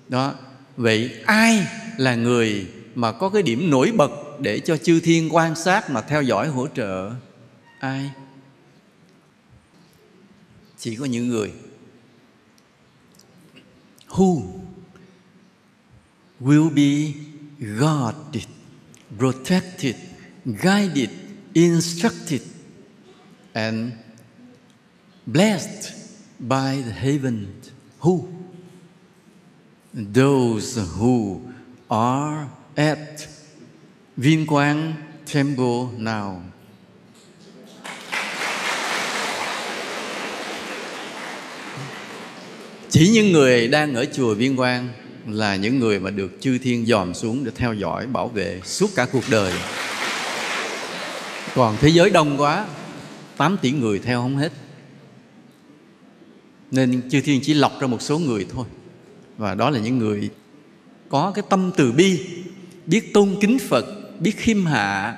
Đó. 0.07 0.33
Vậy 0.77 1.11
ai 1.25 1.67
là 1.97 2.15
người 2.15 2.67
mà 2.95 3.11
có 3.11 3.29
cái 3.29 3.41
điểm 3.41 3.69
nổi 3.69 3.91
bật 3.91 4.11
để 4.39 4.59
cho 4.59 4.77
chư 4.77 4.99
thiên 4.99 5.35
quan 5.35 5.55
sát 5.55 5.89
mà 5.89 6.01
theo 6.01 6.21
dõi 6.21 6.47
hỗ 6.47 6.67
trợ? 6.67 7.11
Ai? 7.79 8.11
Chỉ 10.77 10.95
có 10.95 11.05
những 11.05 11.29
người. 11.29 11.51
Who 14.09 14.41
will 16.41 16.69
be 16.69 17.13
guarded, 17.59 18.43
protected, 19.17 19.95
guided, 20.45 21.09
instructed 21.55 22.41
and 23.53 23.93
blessed 25.27 25.93
by 26.39 26.81
the 26.85 26.91
heaven. 26.91 27.61
Who? 27.99 28.27
Those 29.93 30.77
who 30.97 31.53
are 31.89 32.49
at 32.75 33.27
Vinh 34.17 34.45
Quang 34.47 34.95
Temple 35.25 35.89
now. 35.97 36.41
Chỉ 42.89 43.09
những 43.09 43.31
người 43.31 43.67
đang 43.67 43.95
ở 43.95 44.05
chùa 44.05 44.33
Viên 44.33 44.55
Quang 44.55 44.89
là 45.27 45.55
những 45.55 45.79
người 45.79 45.99
mà 45.99 46.09
được 46.09 46.37
chư 46.39 46.57
thiên 46.57 46.85
dòm 46.85 47.13
xuống 47.13 47.43
để 47.43 47.51
theo 47.55 47.73
dõi, 47.73 48.07
bảo 48.07 48.27
vệ 48.27 48.61
suốt 48.65 48.89
cả 48.95 49.05
cuộc 49.11 49.23
đời. 49.31 49.53
Còn 51.55 51.77
thế 51.81 51.89
giới 51.89 52.09
đông 52.09 52.37
quá, 52.37 52.67
8 53.37 53.57
tỷ 53.61 53.71
người 53.71 53.99
theo 53.99 54.21
không 54.21 54.37
hết. 54.37 54.53
Nên 56.71 57.09
chư 57.09 57.21
thiên 57.21 57.41
chỉ 57.43 57.53
lọc 57.53 57.81
ra 57.81 57.87
một 57.87 58.01
số 58.01 58.19
người 58.19 58.45
thôi. 58.53 58.65
Và 59.37 59.55
đó 59.55 59.69
là 59.69 59.79
những 59.79 59.97
người 59.97 60.29
có 61.09 61.31
cái 61.35 61.43
tâm 61.49 61.71
từ 61.77 61.91
bi, 61.91 62.19
biết 62.85 63.13
tôn 63.13 63.35
kính 63.41 63.57
Phật, 63.59 63.85
biết 64.19 64.37
khiêm 64.37 64.65
hạ, 64.65 65.17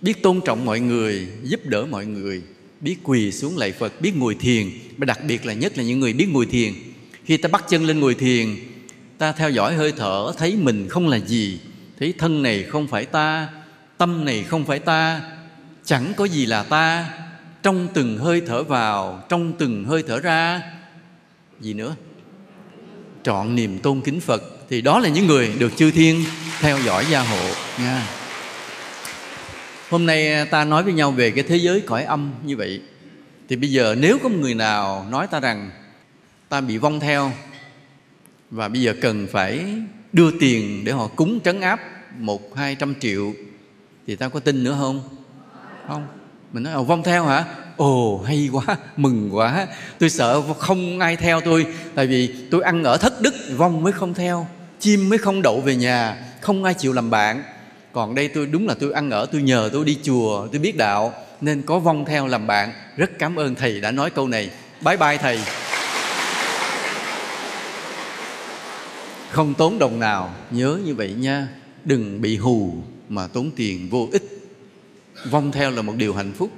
biết 0.00 0.22
tôn 0.22 0.40
trọng 0.44 0.64
mọi 0.64 0.80
người, 0.80 1.28
giúp 1.42 1.60
đỡ 1.64 1.86
mọi 1.90 2.06
người, 2.06 2.42
biết 2.80 2.96
quỳ 3.02 3.32
xuống 3.32 3.56
lạy 3.56 3.72
Phật, 3.72 4.00
biết 4.00 4.12
ngồi 4.16 4.34
thiền, 4.34 4.70
và 4.98 5.04
đặc 5.04 5.18
biệt 5.28 5.46
là 5.46 5.52
nhất 5.52 5.78
là 5.78 5.84
những 5.84 6.00
người 6.00 6.12
biết 6.12 6.28
ngồi 6.30 6.46
thiền. 6.46 6.72
Khi 7.26 7.36
ta 7.36 7.48
bắt 7.48 7.64
chân 7.68 7.84
lên 7.84 8.00
ngồi 8.00 8.14
thiền, 8.14 8.56
ta 9.18 9.32
theo 9.32 9.50
dõi 9.50 9.74
hơi 9.74 9.92
thở, 9.96 10.32
thấy 10.38 10.56
mình 10.56 10.88
không 10.88 11.08
là 11.08 11.18
gì, 11.18 11.60
thấy 11.98 12.14
thân 12.18 12.42
này 12.42 12.62
không 12.62 12.86
phải 12.86 13.04
ta, 13.04 13.48
tâm 13.98 14.24
này 14.24 14.42
không 14.42 14.64
phải 14.64 14.78
ta, 14.78 15.20
chẳng 15.84 16.12
có 16.16 16.24
gì 16.24 16.46
là 16.46 16.62
ta, 16.62 17.08
trong 17.62 17.88
từng 17.94 18.18
hơi 18.18 18.42
thở 18.46 18.62
vào, 18.62 19.22
trong 19.28 19.52
từng 19.58 19.84
hơi 19.84 20.02
thở 20.08 20.20
ra, 20.20 20.62
gì 21.60 21.74
nữa? 21.74 21.94
Trọn 23.22 23.54
niềm 23.54 23.78
tôn 23.78 24.00
kính 24.00 24.20
Phật 24.20 24.42
thì 24.70 24.80
đó 24.80 24.98
là 24.98 25.08
những 25.08 25.26
người 25.26 25.52
được 25.58 25.76
chư 25.76 25.90
thiên 25.90 26.24
theo 26.60 26.78
dõi 26.78 27.04
gia 27.10 27.20
hộ 27.20 27.54
nha. 27.78 28.06
Hôm 29.90 30.06
nay 30.06 30.32
à, 30.32 30.44
ta 30.44 30.64
nói 30.64 30.82
với 30.82 30.92
nhau 30.92 31.10
về 31.10 31.30
cái 31.30 31.44
thế 31.48 31.56
giới 31.56 31.80
cõi 31.80 32.04
âm 32.04 32.32
như 32.44 32.56
vậy 32.56 32.80
Thì 33.48 33.56
bây 33.56 33.70
giờ 33.70 33.94
nếu 33.98 34.18
có 34.22 34.28
một 34.28 34.36
người 34.40 34.54
nào 34.54 35.06
nói 35.10 35.26
ta 35.26 35.40
rằng 35.40 35.70
Ta 36.48 36.60
bị 36.60 36.78
vong 36.78 37.00
theo. 37.00 37.32
Và 38.50 38.68
bây 38.68 38.82
giờ 38.82 38.94
cần 39.00 39.26
phải 39.32 39.64
đưa 40.12 40.30
tiền 40.40 40.84
để 40.84 40.92
họ 40.92 41.08
cúng 41.16 41.40
trấn 41.44 41.60
áp 41.60 41.80
Một 42.18 42.56
hai 42.56 42.74
trăm 42.74 42.94
triệu. 43.00 43.32
Thì 44.06 44.16
ta 44.16 44.28
có 44.28 44.40
tin 44.40 44.64
nữa 44.64 44.76
không? 44.80 45.02
Không. 45.88 46.06
Mình 46.52 46.62
nói 46.62 46.72
ồ 46.72 46.84
vong 46.84 47.02
theo 47.02 47.24
hả? 47.24 47.44
Ồ 47.76 48.22
hay 48.26 48.48
quá, 48.52 48.76
mừng 48.96 49.28
quá. 49.32 49.66
Tôi 49.98 50.10
sợ 50.10 50.42
không 50.58 50.98
ai 50.98 51.16
theo 51.16 51.40
tôi 51.40 51.66
Tại 51.94 52.06
vì 52.06 52.34
tôi 52.50 52.62
ăn 52.62 52.84
ở 52.84 52.96
thất 52.96 53.20
đức 53.20 53.34
Vong 53.56 53.82
mới 53.82 53.92
không 53.92 54.14
theo 54.14 54.46
Chim 54.80 55.08
mới 55.08 55.18
không 55.18 55.42
đậu 55.42 55.60
về 55.60 55.76
nhà 55.76 56.16
Không 56.40 56.64
ai 56.64 56.74
chịu 56.74 56.92
làm 56.92 57.10
bạn. 57.10 57.42
Còn 57.92 58.14
đây 58.14 58.28
tôi 58.28 58.46
đúng 58.46 58.68
là 58.68 58.74
tôi 58.80 58.92
ăn 58.92 59.10
ở 59.10 59.26
tôi 59.26 59.42
nhờ 59.42 59.70
tôi 59.72 59.84
đi 59.84 59.98
chùa 60.02 60.46
tôi 60.52 60.58
biết 60.58 60.76
đạo 60.76 61.12
nên 61.40 61.62
có 61.62 61.78
vong 61.78 62.04
theo 62.04 62.26
làm 62.26 62.46
bạn. 62.46 62.72
Rất 62.96 63.18
cảm 63.18 63.36
ơn 63.36 63.54
thầy 63.54 63.80
đã 63.80 63.90
nói 63.90 64.10
câu 64.10 64.28
này. 64.28 64.50
Bye 64.84 64.96
bye 64.96 65.18
thầy. 65.18 65.40
Không 69.30 69.54
tốn 69.54 69.78
đồng 69.78 70.00
nào, 70.00 70.34
nhớ 70.50 70.80
như 70.84 70.94
vậy 70.94 71.14
nha. 71.18 71.48
Đừng 71.84 72.20
bị 72.20 72.36
hù 72.36 72.74
mà 73.08 73.26
tốn 73.26 73.50
tiền 73.56 73.88
vô 73.90 74.08
ích. 74.12 74.22
Vong 75.30 75.52
theo 75.52 75.70
là 75.70 75.82
một 75.82 75.94
điều 75.96 76.14
hạnh 76.14 76.32
phúc. 76.32 76.50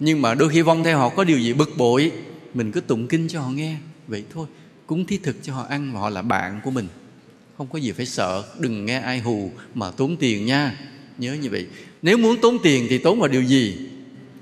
Nhưng 0.00 0.22
mà 0.22 0.34
đôi 0.34 0.48
khi 0.48 0.62
vong 0.62 0.84
theo 0.84 0.98
họ 0.98 1.08
có 1.08 1.24
điều 1.24 1.38
gì 1.38 1.52
bực 1.52 1.70
bội, 1.76 2.12
mình 2.54 2.72
cứ 2.72 2.80
tụng 2.80 3.06
kinh 3.06 3.28
cho 3.28 3.40
họ 3.40 3.50
nghe. 3.50 3.76
Vậy 4.06 4.24
thôi, 4.34 4.46
cúng 4.86 5.06
thí 5.06 5.18
thực 5.18 5.36
cho 5.42 5.54
họ 5.54 5.66
ăn 5.68 5.92
và 5.92 6.00
họ 6.00 6.10
là 6.10 6.22
bạn 6.22 6.60
của 6.64 6.70
mình. 6.70 6.88
Không 7.58 7.66
có 7.66 7.78
gì 7.78 7.92
phải 7.92 8.06
sợ, 8.06 8.44
đừng 8.58 8.86
nghe 8.86 8.98
ai 8.98 9.18
hù 9.18 9.50
mà 9.74 9.90
tốn 9.90 10.16
tiền 10.16 10.46
nha. 10.46 10.78
Nhớ 11.18 11.34
như 11.34 11.50
vậy. 11.50 11.66
Nếu 12.02 12.18
muốn 12.18 12.36
tốn 12.40 12.58
tiền 12.62 12.86
thì 12.90 12.98
tốn 12.98 13.20
vào 13.20 13.28
điều 13.28 13.42
gì? 13.42 13.78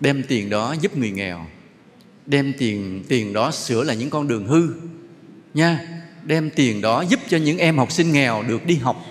Đem 0.01 0.23
tiền 0.29 0.51
đó 0.51 0.75
giúp 0.81 0.97
người 0.97 1.11
nghèo. 1.11 1.47
Đem 2.27 2.53
tiền 2.59 3.03
tiền 3.09 3.33
đó 3.33 3.51
sửa 3.51 3.85
lại 3.85 3.97
những 3.97 4.11
con 4.11 4.29
đường 4.29 4.47
hư. 4.47 4.69
Nha, 5.55 6.03
đem 6.25 6.51
tiền 6.51 6.81
đó 6.81 7.05
giúp 7.11 7.14
cho 7.29 7.37
những 7.37 7.59
em 7.59 7.79
học 7.79 7.93
sinh 7.93 8.13
nghèo 8.13 8.43
được 8.43 8.67
đi 8.67 8.77
học 8.77 9.05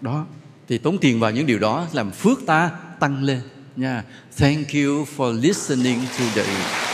đó, 0.00 0.26
thì 0.68 0.78
tốn 0.78 0.98
tiền 0.98 1.20
vào 1.20 1.30
những 1.30 1.46
điều 1.46 1.58
đó 1.58 1.86
làm 1.92 2.10
phước 2.10 2.38
ta 2.46 2.70
tăng 3.00 3.22
lên 3.22 3.40
nha, 3.76 4.04
thank 4.36 4.68
you 4.68 5.06
for 5.16 5.40
listening 5.40 5.98
today. 6.18 6.87